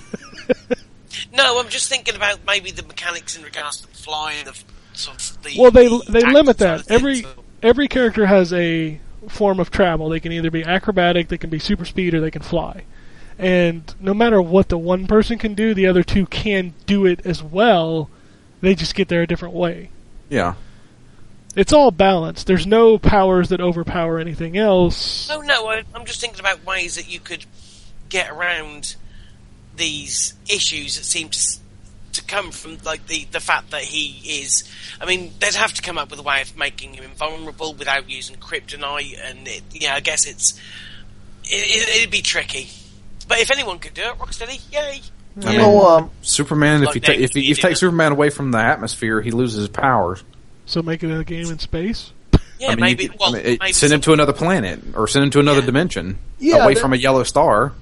No, 1.32 1.58
I'm 1.60 1.68
just 1.68 1.88
thinking 1.88 2.14
about 2.14 2.40
maybe 2.46 2.70
the 2.70 2.82
mechanics 2.82 3.36
in 3.36 3.42
regards 3.42 3.80
to 3.82 3.88
flying. 3.88 4.44
The 4.44 4.58
sort 4.94 5.16
of 5.20 5.42
the 5.42 5.56
well, 5.58 5.70
they 5.70 5.88
the 5.88 6.02
they 6.08 6.20
limit 6.22 6.58
side 6.58 6.66
that. 6.68 6.80
of 6.80 6.86
things, 6.86 7.00
Every 7.00 7.22
so- 7.22 7.44
every 7.62 7.88
character 7.88 8.26
has 8.26 8.52
a 8.52 8.98
form 9.28 9.58
of 9.60 9.70
travel. 9.70 10.08
They 10.08 10.20
can 10.20 10.32
either 10.32 10.50
be 10.50 10.62
acrobatic, 10.64 11.28
they 11.28 11.38
can 11.38 11.50
be 11.50 11.58
super 11.58 11.84
speed, 11.84 12.14
or 12.14 12.20
they 12.20 12.30
can 12.30 12.42
fly. 12.42 12.84
And 13.38 13.92
no 14.00 14.14
matter 14.14 14.40
what 14.40 14.68
the 14.70 14.78
one 14.78 15.06
person 15.06 15.36
can 15.36 15.54
do, 15.54 15.74
the 15.74 15.86
other 15.86 16.02
two 16.02 16.26
can 16.26 16.72
do 16.86 17.04
it 17.04 17.20
as 17.26 17.42
well. 17.42 18.08
They 18.62 18.74
just 18.74 18.94
get 18.94 19.08
there 19.08 19.22
a 19.22 19.26
different 19.26 19.54
way. 19.54 19.90
Yeah. 20.30 20.54
It's 21.56 21.72
all 21.72 21.90
balanced. 21.90 22.46
There's 22.46 22.66
no 22.66 22.98
powers 22.98 23.48
that 23.48 23.60
overpower 23.62 24.18
anything 24.18 24.58
else. 24.58 25.28
No, 25.28 25.40
no, 25.40 25.66
I, 25.68 25.82
I'm 25.94 26.04
just 26.04 26.20
thinking 26.20 26.38
about 26.38 26.64
ways 26.66 26.96
that 26.96 27.10
you 27.10 27.18
could 27.18 27.46
get 28.10 28.30
around 28.30 28.94
these 29.74 30.34
issues 30.48 30.96
that 30.96 31.04
seem 31.04 31.28
to 31.30 31.38
to 32.12 32.24
come 32.24 32.50
from 32.50 32.78
like 32.84 33.06
the 33.06 33.26
the 33.30 33.40
fact 33.40 33.70
that 33.70 33.82
he 33.82 34.40
is. 34.42 34.70
I 35.00 35.06
mean, 35.06 35.32
they'd 35.40 35.54
have 35.54 35.72
to 35.74 35.82
come 35.82 35.98
up 35.98 36.10
with 36.10 36.18
a 36.20 36.22
way 36.22 36.40
of 36.42 36.56
making 36.56 36.94
him 36.94 37.04
invulnerable 37.04 37.74
without 37.74 38.08
using 38.08 38.36
kryptonite, 38.36 39.18
and 39.22 39.46
it, 39.48 39.62
yeah, 39.72 39.94
I 39.94 40.00
guess 40.00 40.26
it's 40.26 40.58
it, 41.44 41.54
it, 41.54 41.96
it'd 41.98 42.10
be 42.10 42.22
tricky. 42.22 42.68
But 43.28 43.38
if 43.38 43.50
anyone 43.50 43.78
could 43.78 43.94
do 43.94 44.02
it, 44.02 44.18
Rocksteady, 44.18 44.60
yay! 44.72 44.78
I 44.78 45.40
You 45.40 45.46
mean, 45.48 45.58
know, 45.58 45.86
um, 45.86 46.10
Superman. 46.22 46.82
If 46.82 46.86
Like 46.86 46.94
you 46.96 47.00
ta- 47.00 47.12
that, 47.12 47.20
if 47.20 47.34
you, 47.34 47.42
you 47.42 47.50
if 47.52 47.58
you 47.58 47.62
take. 47.62 47.76
Superman 47.76 48.12
away 48.12 48.30
from 48.30 48.50
the 48.50 48.58
atmosphere, 48.58 49.20
he 49.20 49.30
loses 49.30 49.58
his 49.60 49.68
powers. 49.68 50.22
So 50.66 50.82
make 50.82 51.02
it 51.02 51.10
a 51.16 51.24
game 51.24 51.46
in 51.50 51.58
space. 51.58 52.12
Yeah, 52.58 52.68
I 52.68 52.70
mean, 52.70 52.80
maybe. 52.80 53.08
could- 53.08 53.18
well, 53.20 53.30
I 53.30 53.38
mean, 53.38 53.46
it- 53.46 53.60
maybe 53.60 53.72
send 53.72 53.92
him 53.92 54.00
to 54.02 54.12
another 54.12 54.32
planet 54.32 54.80
or 54.94 55.06
send 55.08 55.24
him 55.24 55.30
to 55.30 55.40
another 55.40 55.60
Yeah. 55.60 55.66
dimension 55.66 56.18
Yeah, 56.38 56.64
away 56.64 56.74
that- 56.74 56.80
from 56.80 56.92
a 56.92 56.96
yellow 56.96 57.22
star. 57.22 57.72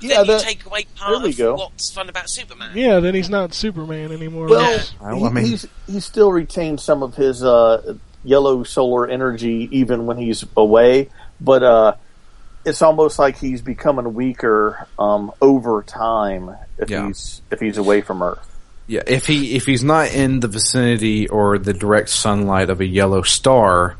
yeah, 0.00 0.16
then 0.18 0.26
you 0.26 0.32
that, 0.32 0.40
take 0.42 0.66
away 0.66 0.86
there 0.98 1.06
part 1.12 1.22
we 1.22 1.30
of 1.30 1.36
go. 1.38 1.54
what's 1.54 1.90
fun 1.92 2.08
about 2.08 2.28
Superman. 2.28 2.70
Yeah, 2.74 3.00
then 3.00 3.14
he's 3.14 3.30
not 3.30 3.54
Superman 3.54 4.12
anymore. 4.12 4.48
well, 4.48 4.72
Yeah. 4.72 5.14
He, 5.16 5.24
I 5.24 5.28
mean- 5.30 5.44
he's 5.46 5.66
he 5.86 6.00
still 6.00 6.32
retains 6.32 6.82
some 6.82 7.02
of 7.02 7.14
his 7.14 7.42
uh, 7.44 7.94
yellow 8.24 8.64
solar 8.64 9.06
energy 9.06 9.68
even 9.72 10.04
when 10.06 10.16
he's 10.18 10.44
away, 10.56 11.08
but 11.40 11.62
uh, 11.62 11.94
it's 12.64 12.82
almost 12.82 13.18
like 13.18 13.38
he's 13.38 13.62
becoming 13.62 14.14
weaker 14.14 14.88
um, 14.98 15.30
over 15.40 15.82
time 15.82 16.50
if 16.78 16.90
Yeah. 16.90 17.06
he's 17.06 17.40
if 17.50 17.60
he's 17.60 17.78
away 17.78 18.00
from 18.00 18.22
Earth. 18.22 18.50
Yeah, 18.86 19.02
if 19.06 19.26
he 19.26 19.56
if 19.56 19.64
he's 19.64 19.82
not 19.82 20.12
in 20.12 20.40
the 20.40 20.48
vicinity 20.48 21.28
or 21.28 21.58
the 21.58 21.72
direct 21.72 22.10
sunlight 22.10 22.68
of 22.68 22.80
a 22.80 22.86
yellow 22.86 23.22
star, 23.22 23.96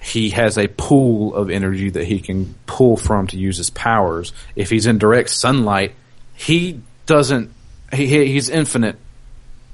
he 0.00 0.30
has 0.30 0.56
a 0.58 0.68
pool 0.68 1.34
of 1.34 1.50
energy 1.50 1.90
that 1.90 2.04
he 2.04 2.20
can 2.20 2.54
pull 2.66 2.96
from 2.96 3.26
to 3.28 3.36
use 3.38 3.56
his 3.56 3.70
powers. 3.70 4.32
If 4.54 4.70
he's 4.70 4.86
in 4.86 4.98
direct 4.98 5.30
sunlight, 5.30 5.94
he 6.34 6.80
doesn't. 7.06 7.52
He, 7.92 8.06
he- 8.06 8.32
he's 8.32 8.48
infinite 8.48 8.96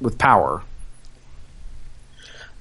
with 0.01 0.17
power. 0.19 0.63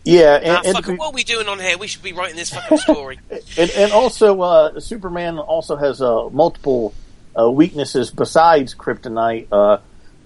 Yeah, 0.03 0.39
Ah, 0.41 0.57
and, 0.59 0.65
and, 0.67 0.85
fuck 0.85 0.97
what 0.97 1.07
are 1.07 1.13
we 1.13 1.23
doing 1.25 1.47
on 1.49 1.59
here? 1.59 1.77
We 1.77 1.87
should 1.87 2.01
be 2.03 2.13
writing 2.13 2.37
this 2.37 2.49
fucking 2.49 2.77
story. 2.77 3.19
and, 3.57 3.69
and 3.71 3.91
also 3.91 4.39
uh, 4.41 4.79
Superman 4.79 5.37
also 5.37 5.75
has 5.75 6.01
uh, 6.01 6.29
multiple 6.29 6.93
uh, 7.37 7.49
weaknesses 7.51 8.09
besides 8.09 8.73
kryptonite. 8.73 9.47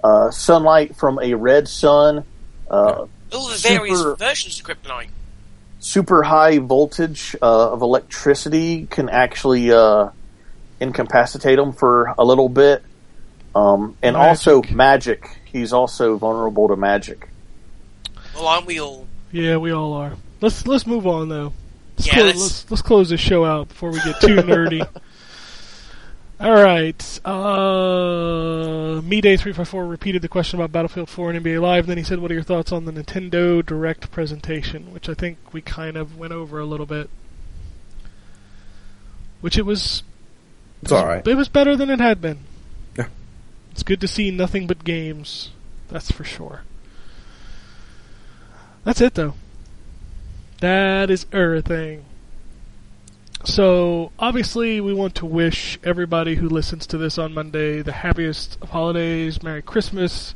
Uh, 0.04 0.32
sunlight 0.32 0.96
from 0.96 1.20
a 1.22 1.34
red 1.36 1.68
sun, 1.68 2.24
uh, 2.70 3.06
All 3.34 3.48
the 3.48 3.58
various 3.58 4.00
Super- 4.00 4.16
versions 4.16 4.60
of 4.60 4.66
Kryptonite. 4.66 5.10
super 5.80 6.24
high 6.24 6.58
voltage 6.60 7.36
uh, 7.42 7.72
of 7.74 7.82
electricity 7.82 8.88
can 8.90 9.10
actually 9.10 9.72
uh, 9.72 10.10
incapacitate 10.80 11.60
him 11.60 11.72
for 11.74 12.14
a 12.18 12.24
little 12.26 12.50
bit. 12.50 12.84
Um, 13.54 13.96
and 14.02 14.16
Magic. 14.16 14.30
also 14.30 14.64
magic. 14.74 15.38
He's 15.46 15.74
also 15.74 16.18
vulnerable 16.18 16.70
to 16.70 16.76
magic. 16.78 17.28
Well, 18.34 18.48
aren't 18.48 18.66
we 18.66 18.80
all? 18.80 19.08
Yeah, 19.32 19.58
we 19.58 19.72
all 19.72 19.94
are. 19.94 20.14
Let's 20.40 20.66
let's 20.66 20.88
move 20.88 21.06
on 21.06 21.28
though. 21.30 21.52
Let's, 21.98 22.08
Yeah, 22.08 22.14
close, 22.14 22.26
let's- 22.26 22.40
let's 22.40 22.72
let's 22.72 22.82
close 22.82 23.10
this 23.10 23.20
show 23.20 23.44
out 23.46 23.68
before 23.68 23.92
we 23.92 24.00
get 24.02 24.20
too 24.22 24.36
nerdy. 24.38 24.88
All 26.42 26.56
right. 26.56 27.20
Uh, 27.24 29.00
Me 29.04 29.22
Day 29.22 29.38
three 29.38 29.54
five 29.54 29.70
four 29.70 29.86
repeated 29.86 30.24
the 30.24 30.28
question 30.28 30.60
about 30.60 30.72
Battlefield 30.72 31.08
Four 31.08 31.30
and 31.30 31.46
NBA 31.46 31.62
Live. 31.62 31.84
and 31.84 31.90
Then 31.92 31.98
he 32.00 32.04
said, 32.04 32.18
"What 32.20 32.32
are 32.32 32.34
your 32.34 32.42
thoughts 32.42 32.72
on 32.72 32.86
the 32.86 32.92
Nintendo 32.92 33.64
Direct 33.64 34.10
presentation?" 34.12 34.92
Which 34.92 35.08
I 35.08 35.14
think 35.14 35.38
we 35.54 35.62
kind 35.62 35.96
of 35.96 36.18
went 36.18 36.34
over 36.34 36.60
a 36.60 36.66
little 36.66 36.88
bit. 36.88 37.12
Which 39.42 39.56
it 39.56 39.68
was. 39.68 40.02
It's 40.82 40.92
all 40.92 41.06
right. 41.06 41.26
It 41.28 41.36
was 41.36 41.48
better 41.48 41.76
than 41.76 41.92
it 41.92 42.00
had 42.00 42.22
been. 42.22 42.40
Yeah. 42.98 43.08
It's 43.72 43.84
good 43.84 44.02
to 44.02 44.08
see 44.08 44.32
nothing 44.32 44.66
but 44.66 44.84
games. 44.84 45.52
That's 45.90 46.12
for 46.12 46.24
sure. 46.24 46.62
That's 48.84 49.00
it, 49.00 49.14
though. 49.14 49.36
That 50.60 51.12
is 51.12 51.28
everything. 51.32 52.06
So, 53.44 54.12
obviously, 54.20 54.82
we 54.82 54.94
want 54.94 55.16
to 55.16 55.26
wish 55.26 55.80
everybody 55.84 56.36
who 56.36 56.48
listens 56.48 56.86
to 56.88 56.98
this 56.98 57.18
on 57.18 57.34
Monday 57.34 57.82
the 57.82 57.92
happiest 57.92 58.58
of 58.62 58.70
holidays, 58.70 59.42
Merry 59.42 59.62
Christmas. 59.62 60.36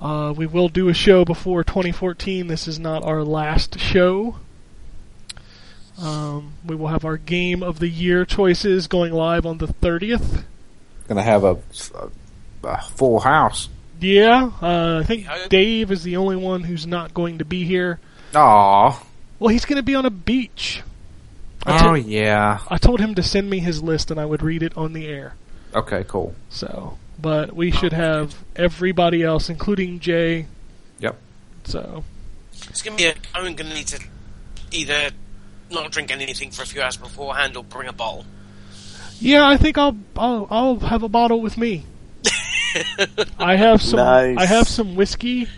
Uh, 0.00 0.34
we 0.36 0.46
will 0.46 0.68
do 0.68 0.88
a 0.88 0.94
show 0.94 1.24
before 1.24 1.64
2014. 1.64 2.48
This 2.48 2.68
is 2.68 2.78
not 2.78 3.04
our 3.04 3.22
last 3.22 3.78
show. 3.78 4.36
Um, 5.98 6.54
we 6.66 6.74
will 6.74 6.88
have 6.88 7.04
our 7.04 7.16
Game 7.16 7.62
of 7.62 7.78
the 7.78 7.88
Year 7.88 8.24
choices 8.24 8.88
going 8.88 9.12
live 9.12 9.46
on 9.46 9.58
the 9.58 9.68
30th. 9.68 10.44
Gonna 11.08 11.22
have 11.22 11.44
a, 11.44 11.58
a, 11.94 12.08
a 12.64 12.82
full 12.82 13.20
house. 13.20 13.68
Yeah, 14.00 14.50
uh, 14.60 14.98
I 15.00 15.04
think 15.04 15.28
Dave 15.48 15.92
is 15.92 16.02
the 16.02 16.16
only 16.16 16.36
one 16.36 16.64
who's 16.64 16.86
not 16.86 17.14
going 17.14 17.38
to 17.38 17.44
be 17.44 17.64
here. 17.64 18.00
Aw. 18.34 19.02
Well, 19.38 19.48
he's 19.48 19.64
going 19.64 19.76
to 19.76 19.82
be 19.82 19.94
on 19.94 20.04
a 20.04 20.10
beach. 20.10 20.82
I 21.66 21.88
Oh 21.88 21.94
to- 21.94 22.00
yeah. 22.00 22.58
I 22.68 22.78
told 22.78 23.00
him 23.00 23.14
to 23.14 23.22
send 23.22 23.48
me 23.50 23.58
his 23.60 23.82
list 23.82 24.10
and 24.10 24.18
I 24.20 24.24
would 24.24 24.42
read 24.42 24.62
it 24.62 24.76
on 24.76 24.92
the 24.92 25.06
air. 25.06 25.34
Okay, 25.74 26.04
cool. 26.06 26.34
So, 26.50 26.98
but 27.20 27.54
we 27.54 27.70
should 27.70 27.92
have 27.92 28.34
everybody 28.56 29.22
else, 29.22 29.48
including 29.48 30.00
Jay. 30.00 30.46
Yep. 31.00 31.16
So, 31.64 32.04
It's 32.68 32.82
gonna 32.82 32.96
be. 32.96 33.04
A, 33.06 33.14
I'm 33.34 33.54
gonna 33.54 33.72
need 33.74 33.86
to 33.88 34.00
either 34.70 35.10
not 35.70 35.90
drink 35.90 36.10
anything 36.10 36.50
for 36.50 36.62
a 36.62 36.66
few 36.66 36.82
hours 36.82 36.96
beforehand 36.96 37.56
or 37.56 37.64
bring 37.64 37.88
a 37.88 37.92
bottle. 37.92 38.26
yeah, 39.20 39.46
I 39.46 39.56
think 39.56 39.78
I'll 39.78 39.96
I'll, 40.16 40.46
I'll 40.50 40.78
have 40.80 41.02
a 41.02 41.08
bottle 41.08 41.40
with 41.40 41.56
me. 41.56 41.86
I 43.38 43.56
have 43.56 43.80
some. 43.82 43.98
Nice. 43.98 44.36
I 44.38 44.46
have 44.46 44.66
some 44.68 44.94
whiskey, 44.94 45.48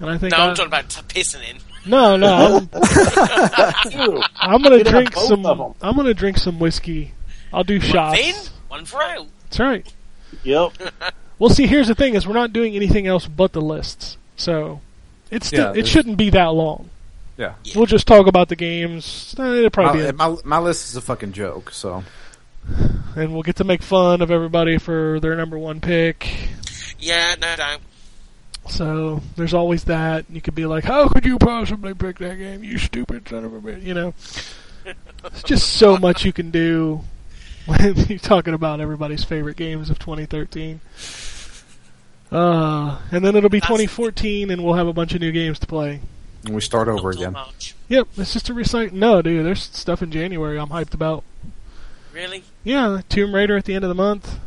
and 0.00 0.08
I 0.10 0.18
think 0.18 0.32
No, 0.32 0.38
I, 0.38 0.48
I'm 0.48 0.54
talking 0.54 0.68
about 0.68 0.88
t- 0.88 1.02
pissing 1.02 1.40
in. 1.50 1.56
No, 1.86 2.16
no. 2.16 2.68
I'm, 2.72 4.22
I'm 4.36 4.62
gonna 4.62 4.78
You'd 4.78 4.86
drink 4.86 5.14
some. 5.14 5.46
I'm 5.46 5.96
gonna 5.96 6.14
drink 6.14 6.38
some 6.38 6.58
whiskey. 6.58 7.12
I'll 7.52 7.64
do 7.64 7.80
shots. 7.80 8.18
In, 8.18 8.34
one 8.68 8.84
for 8.84 9.02
out. 9.02 9.26
That's 9.44 9.60
right. 9.60 9.92
Yep. 10.44 10.72
Well, 11.38 11.50
see, 11.50 11.66
here's 11.66 11.88
the 11.88 11.94
thing: 11.94 12.14
is 12.14 12.26
we're 12.26 12.32
not 12.32 12.54
doing 12.54 12.74
anything 12.74 13.06
else 13.06 13.26
but 13.26 13.52
the 13.52 13.60
lists, 13.60 14.16
so 14.36 14.80
it's 15.30 15.48
still, 15.48 15.74
Yeah, 15.74 15.78
it 15.78 15.86
shouldn't 15.86 16.16
be 16.16 16.30
that 16.30 16.46
long. 16.46 16.88
Yeah. 17.36 17.56
We'll 17.74 17.84
just 17.84 18.06
talk 18.06 18.26
about 18.26 18.48
the 18.48 18.56
games. 18.56 19.34
It'll 19.38 19.68
probably 19.68 20.06
be, 20.06 20.12
My, 20.12 20.28
my, 20.30 20.36
my 20.44 20.58
list 20.58 20.88
is 20.88 20.96
a 20.96 21.02
fucking 21.02 21.32
joke. 21.32 21.72
So 21.72 22.04
and 23.16 23.32
we'll 23.32 23.42
get 23.42 23.56
to 23.56 23.64
make 23.64 23.82
fun 23.82 24.22
of 24.22 24.30
everybody 24.30 24.78
for 24.78 25.20
their 25.20 25.36
number 25.36 25.58
one 25.58 25.80
pick. 25.80 26.50
Yeah, 26.98 27.34
no 27.40 27.56
doubt. 27.56 27.80
So 28.68 29.20
there's 29.36 29.54
always 29.54 29.84
that. 29.84 30.24
You 30.30 30.40
could 30.40 30.54
be 30.54 30.66
like, 30.66 30.84
"How 30.84 31.08
could 31.08 31.24
you 31.24 31.38
possibly 31.38 31.94
pick 31.94 32.18
that 32.18 32.36
game? 32.36 32.64
You 32.64 32.78
stupid 32.78 33.28
son 33.28 33.44
of 33.44 33.54
a 33.54 33.60
bitch!" 33.60 33.82
You 33.84 33.94
know, 33.94 34.14
it's 35.24 35.42
just 35.44 35.74
so 35.74 35.96
much 35.98 36.24
you 36.24 36.32
can 36.32 36.50
do 36.50 37.00
when 37.66 37.94
you're 38.08 38.18
talking 38.18 38.54
about 38.54 38.80
everybody's 38.80 39.24
favorite 39.24 39.56
games 39.56 39.90
of 39.90 39.98
2013. 39.98 40.80
Uh, 42.32 42.98
and 43.12 43.24
then 43.24 43.36
it'll 43.36 43.48
be 43.48 43.60
That's- 43.60 43.78
2014, 43.78 44.50
and 44.50 44.64
we'll 44.64 44.74
have 44.74 44.88
a 44.88 44.92
bunch 44.92 45.14
of 45.14 45.20
new 45.20 45.32
games 45.32 45.58
to 45.60 45.66
play. 45.66 46.00
and 46.44 46.54
we 46.54 46.60
start 46.60 46.88
over 46.88 47.10
again. 47.10 47.32
much. 47.32 47.74
Yep, 47.88 48.08
it's 48.16 48.32
just 48.32 48.48
a 48.48 48.54
recite. 48.54 48.92
No, 48.92 49.22
dude, 49.22 49.46
there's 49.46 49.62
stuff 49.62 50.02
in 50.02 50.10
January 50.10 50.58
I'm 50.58 50.68
hyped 50.68 50.92
about. 50.94 51.22
Really? 52.12 52.42
Yeah, 52.64 53.00
Tomb 53.08 53.34
Raider 53.34 53.56
at 53.56 53.64
the 53.64 53.74
end 53.74 53.84
of 53.84 53.88
the 53.88 53.94
month. 53.94 54.38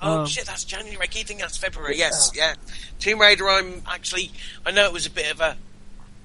Oh 0.00 0.20
Um, 0.20 0.26
shit, 0.26 0.46
that's 0.46 0.64
January. 0.64 0.96
I 1.00 1.06
keep 1.06 1.26
thinking 1.26 1.42
that's 1.42 1.56
February. 1.56 1.96
Yes, 1.98 2.30
yeah. 2.34 2.54
Tomb 3.00 3.20
Raider. 3.20 3.48
I'm 3.48 3.82
actually. 3.86 4.30
I 4.64 4.70
know 4.70 4.84
it 4.86 4.92
was 4.92 5.06
a 5.06 5.10
bit 5.10 5.30
of 5.32 5.40
a 5.40 5.56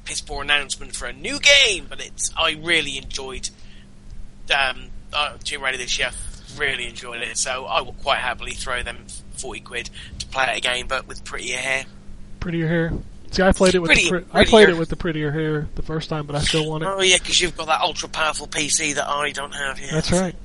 piss 0.05 0.21
poor 0.21 0.43
announcement 0.43 0.95
for 0.95 1.05
a 1.07 1.13
new 1.13 1.39
game, 1.39 1.87
but 1.89 1.99
it's. 1.99 2.31
I 2.37 2.51
really 2.61 2.97
enjoyed 2.97 3.49
um, 4.55 4.87
uh, 5.11 5.37
Tomb 5.43 5.63
Raider 5.63 5.77
this 5.77 5.97
year. 5.97 6.11
Really 6.57 6.85
enjoyed 6.87 7.21
it, 7.21 7.35
so 7.37 7.65
I 7.65 7.81
will 7.81 7.93
quite 7.93 8.19
happily 8.19 8.51
throw 8.51 8.83
them 8.83 9.05
forty 9.37 9.59
quid 9.61 9.89
to 10.19 10.27
play 10.27 10.45
it 10.51 10.57
again, 10.57 10.85
but 10.87 11.07
with 11.07 11.23
prettier 11.25 11.57
hair. 11.57 11.85
Prettier 12.39 12.67
hair. 12.67 12.93
See, 13.31 13.41
I 13.41 13.51
played 13.53 13.73
it 13.73 13.79
with 13.79 13.87
Pretty- 13.87 14.03
the 14.03 14.09
pre- 14.21 14.25
I 14.31 14.45
played 14.45 14.65
prettier. 14.65 14.69
it 14.75 14.77
with 14.77 14.89
the 14.89 14.95
prettier 14.95 15.31
hair 15.31 15.67
the 15.73 15.81
first 15.81 16.09
time, 16.09 16.27
but 16.27 16.35
I 16.35 16.41
still 16.41 16.69
want 16.69 16.83
it. 16.83 16.89
Oh 16.89 17.01
yeah, 17.01 17.17
because 17.17 17.41
you've 17.41 17.57
got 17.57 17.65
that 17.65 17.81
ultra 17.81 18.07
powerful 18.07 18.45
PC 18.45 18.93
that 18.93 19.07
I 19.07 19.31
don't 19.31 19.53
have 19.55 19.79
yet. 19.79 19.89
That's 19.91 20.11
right. 20.11 20.35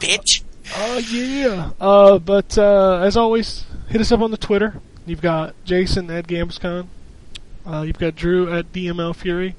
bitch. 0.00 0.42
Oh 0.76 0.98
yeah. 0.98 1.70
Uh, 1.80 2.18
but 2.18 2.56
uh, 2.58 3.00
as 3.02 3.16
always, 3.16 3.64
hit 3.88 4.00
us 4.00 4.12
up 4.12 4.20
on 4.20 4.30
the 4.30 4.36
Twitter. 4.36 4.80
You've 5.06 5.22
got 5.22 5.54
Jason 5.64 6.10
at 6.10 6.26
GamesCon. 6.26 6.86
Uh, 7.66 7.82
you've 7.82 7.98
got 7.98 8.14
Drew 8.14 8.52
at 8.52 8.72
DML 8.72 9.14
Fury. 9.14 9.54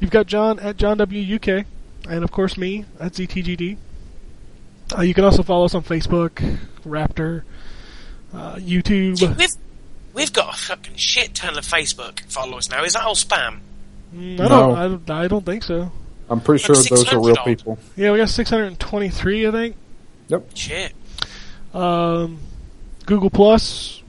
You've 0.00 0.10
got 0.10 0.26
John 0.26 0.58
at 0.58 0.76
John 0.76 0.98
W 0.98 1.36
UK, 1.36 1.66
and 2.08 2.24
of 2.24 2.30
course 2.32 2.56
me 2.56 2.84
at 2.98 3.12
ZTGD. 3.12 3.76
Uh, 4.96 5.02
you 5.02 5.14
can 5.14 5.24
also 5.24 5.42
follow 5.42 5.64
us 5.66 5.74
on 5.74 5.82
Facebook, 5.82 6.58
Raptr, 6.84 7.42
uh, 8.34 8.56
YouTube. 8.56 9.20
We've 9.38 9.50
we've 10.14 10.32
got 10.32 10.54
a 10.54 10.56
fucking 10.58 10.96
shit 10.96 11.34
ton 11.34 11.56
of 11.56 11.64
Facebook 11.64 12.20
followers 12.32 12.68
now. 12.70 12.82
Is 12.84 12.94
that 12.94 13.04
all 13.04 13.14
spam? 13.14 13.60
Mm, 14.14 14.40
I 14.40 14.42
No. 14.44 14.48
don't. 14.48 14.76
I 14.78 14.88
don't, 14.88 15.10
I 15.10 15.28
don't 15.28 15.46
think 15.46 15.62
so. 15.62 15.92
I'm 16.28 16.40
pretty 16.40 16.62
Like 16.62 16.66
sure 16.86 16.96
those 16.96 17.12
are 17.12 17.18
real 17.20 17.36
odd. 17.38 17.44
people. 17.44 17.78
Yeah, 17.96 18.12
we 18.12 18.18
got 18.18 18.28
623, 18.28 19.48
I 19.48 19.50
think. 19.50 19.76
Shit. 20.54 20.92
Um, 21.74 22.38
Google 23.06 23.30
Plus, 23.30 24.02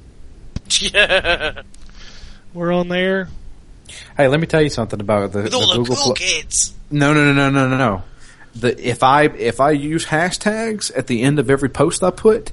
Yeah. 0.79 1.61
we're 2.53 2.71
on 2.73 2.87
there. 2.87 3.29
Hey, 4.17 4.27
let 4.27 4.39
me 4.39 4.47
tell 4.47 4.61
you 4.61 4.69
something 4.69 4.99
about 4.99 5.31
the, 5.31 5.43
With 5.43 5.51
the 5.51 5.57
all 5.57 5.67
the 5.67 5.77
Google. 5.77 5.95
cool 5.95 6.05
Pl- 6.05 6.15
kids. 6.15 6.73
no, 6.89 7.13
no, 7.13 7.25
no, 7.25 7.33
no, 7.33 7.49
no, 7.49 7.67
no, 7.69 7.77
no. 7.77 8.03
The 8.55 8.89
if 8.89 9.01
I 9.03 9.23
if 9.23 9.59
I 9.61 9.71
use 9.71 10.05
hashtags 10.05 10.91
at 10.97 11.07
the 11.07 11.21
end 11.21 11.39
of 11.39 11.49
every 11.49 11.69
post 11.69 12.03
I 12.03 12.11
put, 12.11 12.51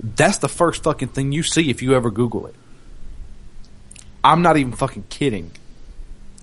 that's 0.00 0.38
the 0.38 0.48
first 0.48 0.82
fucking 0.82 1.08
thing 1.08 1.32
you 1.32 1.42
see 1.42 1.70
if 1.70 1.82
you 1.82 1.94
ever 1.94 2.10
Google 2.10 2.46
it. 2.46 2.54
I'm 4.24 4.42
not 4.42 4.56
even 4.56 4.72
fucking 4.72 5.04
kidding. 5.08 5.50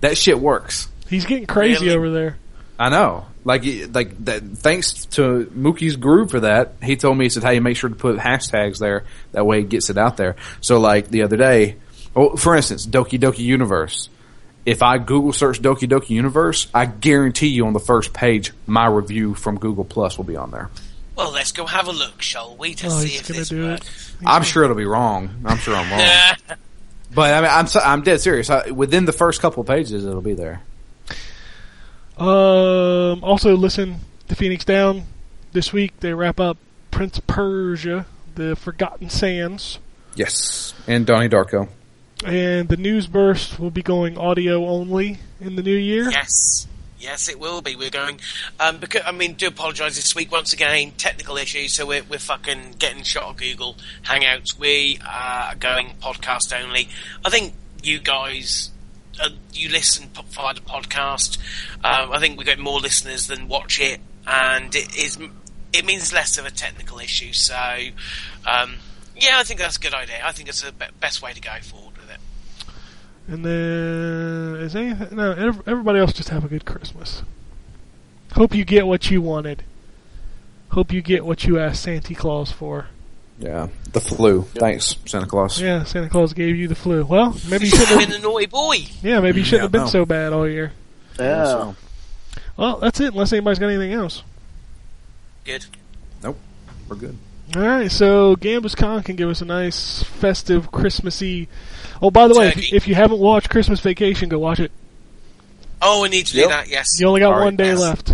That 0.00 0.16
shit 0.18 0.38
works. 0.40 0.88
He's 1.08 1.24
getting 1.24 1.46
crazy 1.46 1.86
Really? 1.86 1.96
over 1.96 2.10
there. 2.10 2.36
I 2.80 2.88
know. 2.88 3.26
Like, 3.44 3.62
like 3.92 4.24
that. 4.24 4.42
Thanks 4.56 5.04
to 5.06 5.44
Mookie's 5.54 5.96
Groove 5.96 6.30
for 6.30 6.40
that. 6.40 6.72
He 6.82 6.96
told 6.96 7.18
me 7.18 7.26
he 7.26 7.28
said, 7.28 7.42
"Hey, 7.44 7.60
make 7.60 7.76
sure 7.76 7.90
to 7.90 7.94
put 7.96 8.16
hashtags 8.18 8.78
there. 8.78 9.04
That 9.32 9.44
way, 9.44 9.60
it 9.60 9.68
gets 9.68 9.90
it 9.90 9.98
out 9.98 10.16
there." 10.16 10.36
So, 10.62 10.80
like 10.80 11.08
the 11.08 11.22
other 11.22 11.36
day, 11.36 11.76
oh, 12.16 12.36
for 12.36 12.56
instance, 12.56 12.86
Doki 12.86 13.20
Doki 13.20 13.40
Universe. 13.40 14.08
If 14.64 14.82
I 14.82 14.96
Google 14.98 15.32
search 15.34 15.60
Doki 15.60 15.88
Doki 15.88 16.10
Universe, 16.10 16.68
I 16.74 16.86
guarantee 16.86 17.48
you 17.48 17.66
on 17.66 17.74
the 17.74 17.80
first 17.80 18.12
page, 18.14 18.52
my 18.66 18.86
review 18.86 19.34
from 19.34 19.58
Google 19.58 19.84
Plus 19.84 20.16
will 20.16 20.24
be 20.24 20.36
on 20.36 20.50
there. 20.50 20.70
Well, 21.16 21.32
let's 21.32 21.52
go 21.52 21.66
have 21.66 21.86
a 21.86 21.92
look, 21.92 22.22
shall 22.22 22.56
we, 22.56 22.74
to 22.76 22.86
Oh, 22.86 22.90
see 22.90 23.16
if 23.16 23.26
this 23.26 23.50
do 23.50 23.70
it. 23.70 23.82
I'm 24.24 24.42
sure 24.42 24.64
it'll 24.64 24.76
be 24.76 24.86
wrong. 24.86 25.28
I'm 25.44 25.58
sure 25.58 25.76
I'm 25.76 25.90
wrong. 25.90 26.56
But 27.12 27.34
I 27.34 27.40
mean, 27.40 27.50
I'm 27.50 27.66
I'm 27.84 28.02
dead 28.02 28.20
serious. 28.20 28.48
I, 28.50 28.70
within 28.70 29.04
the 29.04 29.12
first 29.12 29.40
couple 29.42 29.62
of 29.62 29.66
pages, 29.66 30.04
it'll 30.04 30.20
be 30.22 30.34
there. 30.34 30.62
Um, 32.20 33.24
also, 33.24 33.56
listen 33.56 33.96
to 34.28 34.34
Phoenix 34.36 34.64
Down 34.64 35.04
this 35.52 35.72
week. 35.72 35.98
They 36.00 36.12
wrap 36.12 36.38
up 36.38 36.58
Prince 36.90 37.18
Persia, 37.26 38.06
the 38.34 38.54
Forgotten 38.56 39.08
Sands, 39.08 39.78
Yes, 40.14 40.74
and 40.86 41.06
Donnie 41.06 41.28
Darko. 41.30 41.68
and 42.24 42.68
the 42.68 42.76
news 42.76 43.06
burst 43.06 43.58
will 43.58 43.70
be 43.70 43.82
going 43.82 44.18
audio 44.18 44.66
only 44.66 45.18
in 45.40 45.56
the 45.56 45.62
new 45.62 45.74
year. 45.76 46.10
yes. 46.10 46.66
Yes, 46.98 47.30
it 47.30 47.40
will 47.40 47.62
be. 47.62 47.74
We're 47.76 47.88
going. 47.88 48.20
Um, 48.58 48.76
because 48.76 49.00
I 49.06 49.12
mean, 49.12 49.32
do 49.32 49.46
apologise 49.46 49.96
this 49.96 50.14
week 50.14 50.30
once 50.30 50.52
again. 50.52 50.92
Technical 50.98 51.38
issues, 51.38 51.72
so 51.72 51.86
we're 51.86 52.02
we're 52.02 52.18
fucking 52.18 52.74
getting 52.78 53.04
shot 53.04 53.22
on 53.24 53.36
Google 53.36 53.76
Hangouts. 54.02 54.58
We 54.58 54.98
are 55.08 55.54
going 55.54 55.94
podcast 56.02 56.52
only. 56.62 56.90
I 57.24 57.30
think 57.30 57.54
you 57.82 58.00
guys, 58.00 58.69
uh, 59.20 59.28
you 59.52 59.68
listen 59.68 60.08
via 60.30 60.54
the 60.54 60.60
podcast. 60.60 61.38
Um, 61.84 62.12
I 62.12 62.18
think 62.18 62.38
we 62.38 62.44
get 62.44 62.58
more 62.58 62.80
listeners 62.80 63.26
than 63.26 63.48
watch 63.48 63.80
it, 63.80 64.00
and 64.26 64.74
it 64.74 64.96
is 64.96 65.18
it 65.72 65.84
means 65.84 66.12
less 66.12 66.38
of 66.38 66.46
a 66.46 66.50
technical 66.50 66.98
issue. 66.98 67.32
So, 67.32 67.54
um, 68.46 68.76
yeah, 69.16 69.38
I 69.38 69.44
think 69.44 69.60
that's 69.60 69.76
a 69.76 69.80
good 69.80 69.94
idea. 69.94 70.20
I 70.24 70.32
think 70.32 70.48
it's 70.48 70.62
the 70.62 70.72
be- 70.72 70.86
best 70.98 71.22
way 71.22 71.32
to 71.32 71.40
go 71.40 71.50
forward 71.62 71.96
with 71.96 72.10
it. 72.10 72.20
And 73.28 73.44
then 73.44 74.56
is 74.60 74.74
anything? 74.74 75.16
No, 75.16 75.32
everybody 75.66 75.98
else 76.00 76.12
just 76.12 76.30
have 76.30 76.44
a 76.44 76.48
good 76.48 76.64
Christmas. 76.64 77.22
Hope 78.32 78.54
you 78.54 78.64
get 78.64 78.86
what 78.86 79.10
you 79.10 79.20
wanted. 79.22 79.64
Hope 80.70 80.92
you 80.92 81.02
get 81.02 81.24
what 81.24 81.44
you 81.44 81.58
asked 81.58 81.82
Santa 81.82 82.14
Claus 82.14 82.52
for. 82.52 82.86
Yeah, 83.40 83.68
the 83.92 84.00
flu. 84.00 84.42
Thanks, 84.54 84.96
Santa 85.06 85.26
Claus. 85.26 85.60
Yeah, 85.60 85.84
Santa 85.84 86.08
Claus 86.10 86.34
gave 86.34 86.56
you 86.56 86.68
the 86.68 86.74
flu. 86.74 87.04
Well, 87.04 87.34
maybe 87.48 87.64
you 87.66 87.70
You've 87.70 87.80
shouldn't. 87.80 88.00
have 88.00 88.08
been 88.10 88.20
a 88.20 88.22
naughty 88.22 88.46
boy. 88.46 88.76
Yeah, 89.02 89.20
maybe 89.20 89.38
you 89.40 89.44
shouldn't 89.44 89.60
Yeah, 89.60 89.62
have 89.64 89.72
been 89.72 89.80
no. 89.82 89.86
so 89.88 90.04
bad 90.04 90.32
all 90.34 90.46
year. 90.46 90.72
Yeah. 91.18 91.44
So, 91.46 91.76
Well, 92.58 92.76
that's 92.80 93.00
it. 93.00 93.12
Unless 93.14 93.32
anybody's 93.32 93.58
got 93.58 93.68
anything 93.68 93.92
else. 93.94 94.22
Good. 95.44 95.64
Nope. 96.22 96.38
We're 96.88 96.96
good. 96.96 97.16
All 97.56 97.62
right, 97.62 97.90
so 97.90 98.36
Gambus 98.36 98.76
Con 98.76 99.02
can 99.02 99.16
give 99.16 99.28
us 99.28 99.40
a 99.40 99.44
nice 99.44 100.02
festive 100.04 100.70
Christmassy. 100.70 101.48
Oh, 102.02 102.10
by 102.10 102.28
the 102.28 102.38
way, 102.38 102.48
if, 102.48 102.72
if 102.72 102.88
you 102.88 102.94
haven't 102.94 103.18
watched 103.18 103.48
Christmas 103.50 103.80
Vacation, 103.80 104.28
go 104.28 104.38
watch 104.38 104.60
it. 104.60 104.70
Oh, 105.82 106.02
we 106.02 106.10
need 106.10 106.26
to 106.26 106.36
Yep. 106.36 106.44
do 106.44 106.48
that. 106.50 106.68
Yes. 106.68 107.00
You 107.00 107.06
only 107.08 107.20
got 107.20 107.32
All 107.32 107.38
right, 107.38 107.44
one 107.46 107.56
day 107.56 107.68
yes. 107.68 107.80
left. 107.80 108.12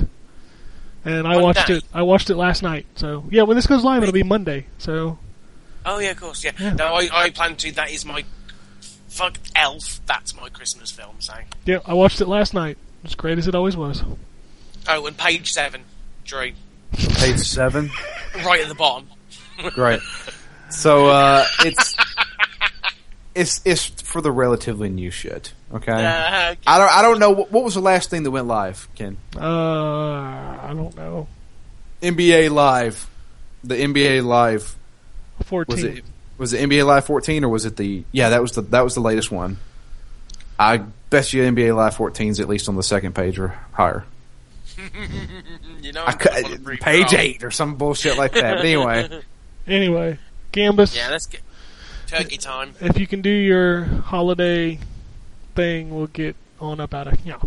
And 1.07 1.27
I 1.27 1.37
One 1.37 1.45
watched 1.45 1.69
day? 1.69 1.75
it. 1.75 1.85
I 1.95 2.03
watched 2.03 2.31
it 2.31 2.37
last 2.37 2.63
night. 2.63 2.85
So 2.97 3.25
yeah, 3.31 3.43
when 3.43 3.57
this 3.57 3.67
goes 3.67 3.85
live, 3.85 4.03
it'll 4.03 4.13
be 4.13 4.23
Monday. 4.25 4.67
So 4.79 5.19
Oh 5.87 6.01
yeah, 6.01 6.11
of 6.11 6.21
course. 6.21 6.45
Yeah. 6.45 6.51
Yeah. 6.59 6.75
No, 6.75 6.95
I, 6.95 7.09
I 7.13 7.31
plan 7.31 7.55
to. 7.57 7.73
That 7.73 7.91
is 7.91 8.05
my 8.05 8.25
fuck 9.09 9.39
Elf. 9.55 10.01
That's 10.07 10.35
my 10.39 10.49
Christmas 10.49 10.91
film. 10.91 11.17
So. 11.21 11.35
yeah, 11.65 11.79
I 11.87 11.95
watched 11.95 12.21
it 12.21 12.27
last 12.27 12.53
night. 12.55 12.77
As 13.05 13.15
great 13.15 13.39
as 13.39 13.47
it 13.47 13.55
always 13.55 13.77
was. 13.77 14.03
Oh, 14.89 15.07
and 15.07 15.17
page 15.17 15.53
seven, 15.53 15.83
Drew, 16.25 16.53
Page 16.93 17.39
seven. 17.39 17.91
right 18.45 18.61
at 18.61 18.69
the 18.69 18.75
bottom. 18.75 19.09
Great. 19.75 20.01
So 20.71 21.07
uh, 21.07 21.45
it's 21.61 21.95
it's 23.37 23.61
it's 23.65 23.87
for 24.03 24.21
the 24.21 24.33
relatively 24.33 24.89
new 24.89 25.11
shit. 25.11 25.53
Okay. 25.73 25.93
Uh, 25.93 26.55
I 26.67 26.79
don't 26.79 26.91
I 26.99 27.03
don't 27.03 27.19
know 27.21 27.31
what, 27.31 27.53
what 27.53 27.63
was 27.65 27.75
the 27.75 27.81
last 27.81 28.11
thing 28.11 28.23
that 28.25 28.31
went 28.31 28.47
live, 28.47 28.89
Ken. 28.95 29.17
Uh, 29.37 29.41
I 29.43 30.73
don't 30.75 30.97
know. 30.97 31.29
NBA 32.03 32.51
Live, 32.51 33.09
the 33.65 33.75
NBA 33.77 34.25
Live 34.25 34.77
Fourteen. 35.45 35.75
was 35.75 35.85
it 35.85 36.05
was 36.39 36.53
it 36.53 36.69
NBA 36.69 36.85
Live 36.87 37.05
14 37.07 37.45
or 37.45 37.49
was 37.49 37.65
it 37.65 37.77
the 37.77 38.05
yeah 38.13 38.31
that 38.31 38.43
was 38.43 38.53
the 38.53 38.63
that 38.63 38.83
was 38.83 38.95
the 38.95 39.01
latest 39.01 39.31
one. 39.31 39.59
I 40.59 40.79
bet 41.11 41.33
you 41.33 41.43
NBA 41.43 41.75
Live 41.77 41.95
14 41.97 42.29
is 42.31 42.41
at 42.41 42.49
least 42.49 42.69
on 42.69 42.77
the 42.77 42.83
second 42.83 43.15
page 43.15 43.39
or 43.39 43.49
higher. 43.73 44.05
you 45.83 45.93
know, 45.93 46.03
I 46.05 46.13
I'm 46.13 46.19
cou- 46.19 46.29
gonna 46.31 46.43
wanna 46.43 46.59
prove 46.59 46.81
page 46.81 47.13
wrong. 47.13 47.21
eight 47.23 47.45
or 47.45 47.51
some 47.51 47.77
bullshit 47.77 48.17
like 48.19 48.33
that. 48.33 48.57
But 48.57 48.65
anyway, 48.65 49.23
Anyway, 49.67 50.19
Gambus, 50.53 50.95
Yeah, 50.97 51.09
let's 51.11 51.27
get 51.27 51.41
turkey 52.07 52.37
time. 52.37 52.75
if 52.81 52.99
you 52.99 53.07
can 53.07 53.21
do 53.21 53.31
your 53.31 53.85
holiday 53.85 54.79
thing, 55.55 55.95
we'll 55.95 56.07
get 56.07 56.37
on 56.61 56.81
up 56.81 56.95
out 56.95 57.07
of 57.09 57.19
yeah. 57.27 57.39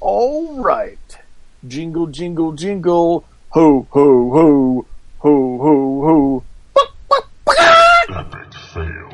All 0.00 0.60
right. 0.62 1.18
Jingle, 1.66 2.06
jingle, 2.06 2.52
jingle. 2.52 3.24
Ho, 3.50 3.86
ho, 3.90 4.30
ho. 4.30 4.86
Ho, 5.18 5.58
ho, 5.58 6.42
ho. 6.76 6.84
Epic 8.08 8.54
fail. 8.72 9.10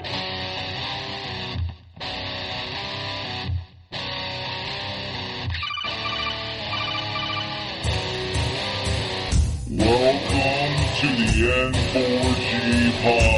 Welcome 9.68 10.74
to 11.00 11.06
the 11.16 11.26
N4G 11.72 12.90
podcast. 13.02 13.35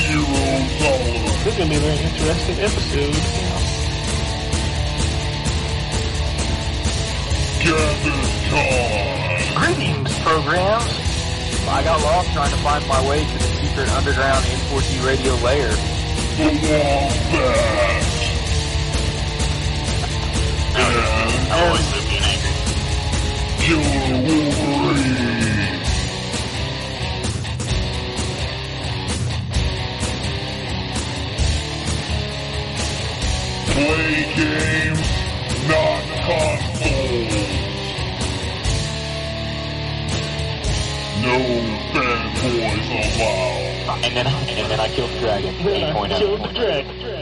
Zero 0.00 0.26
tolerance. 0.78 1.44
This 1.44 1.52
is 1.52 1.56
going 1.56 1.70
to 1.70 1.72
be 1.72 1.76
a 1.76 1.80
very 1.80 1.98
interesting 2.04 2.58
episode. 2.60 3.16
Gathers 7.64 8.32
time. 8.50 9.54
Greetings, 9.56 10.12
programs. 10.20 10.92
I 11.68 11.82
got 11.84 12.00
lost 12.02 12.32
trying 12.32 12.50
to 12.50 12.56
find 12.58 12.86
my 12.86 13.00
way 13.08 13.24
to 13.24 13.32
the 13.38 13.44
secret 13.44 13.88
underground 13.90 14.44
N4G 14.44 15.06
radio 15.06 15.34
layer. 15.36 15.70
The 16.36 16.44
Wombat. 16.44 18.04
And 20.76 21.52
always 21.52 21.86
being 21.92 22.22
angry. 22.22 22.52
Killer 23.60 24.20
Wolverine. 24.26 24.69
Play 33.72 34.14
games, 34.36 35.08
not 35.68 36.02
consoles. 36.26 37.34
No 41.22 41.36
fanboys 41.92 42.88
allowed. 42.90 44.04
And 44.04 44.16
then, 44.16 44.26
and 44.26 44.70
then 44.70 44.80
I 44.80 44.88
killed 44.88 45.10
the 45.10 45.18
dragon. 45.20 45.54
8.0. 45.54 46.18
Killed 46.18 46.40
the 46.40 46.52
dragon. 46.52 47.19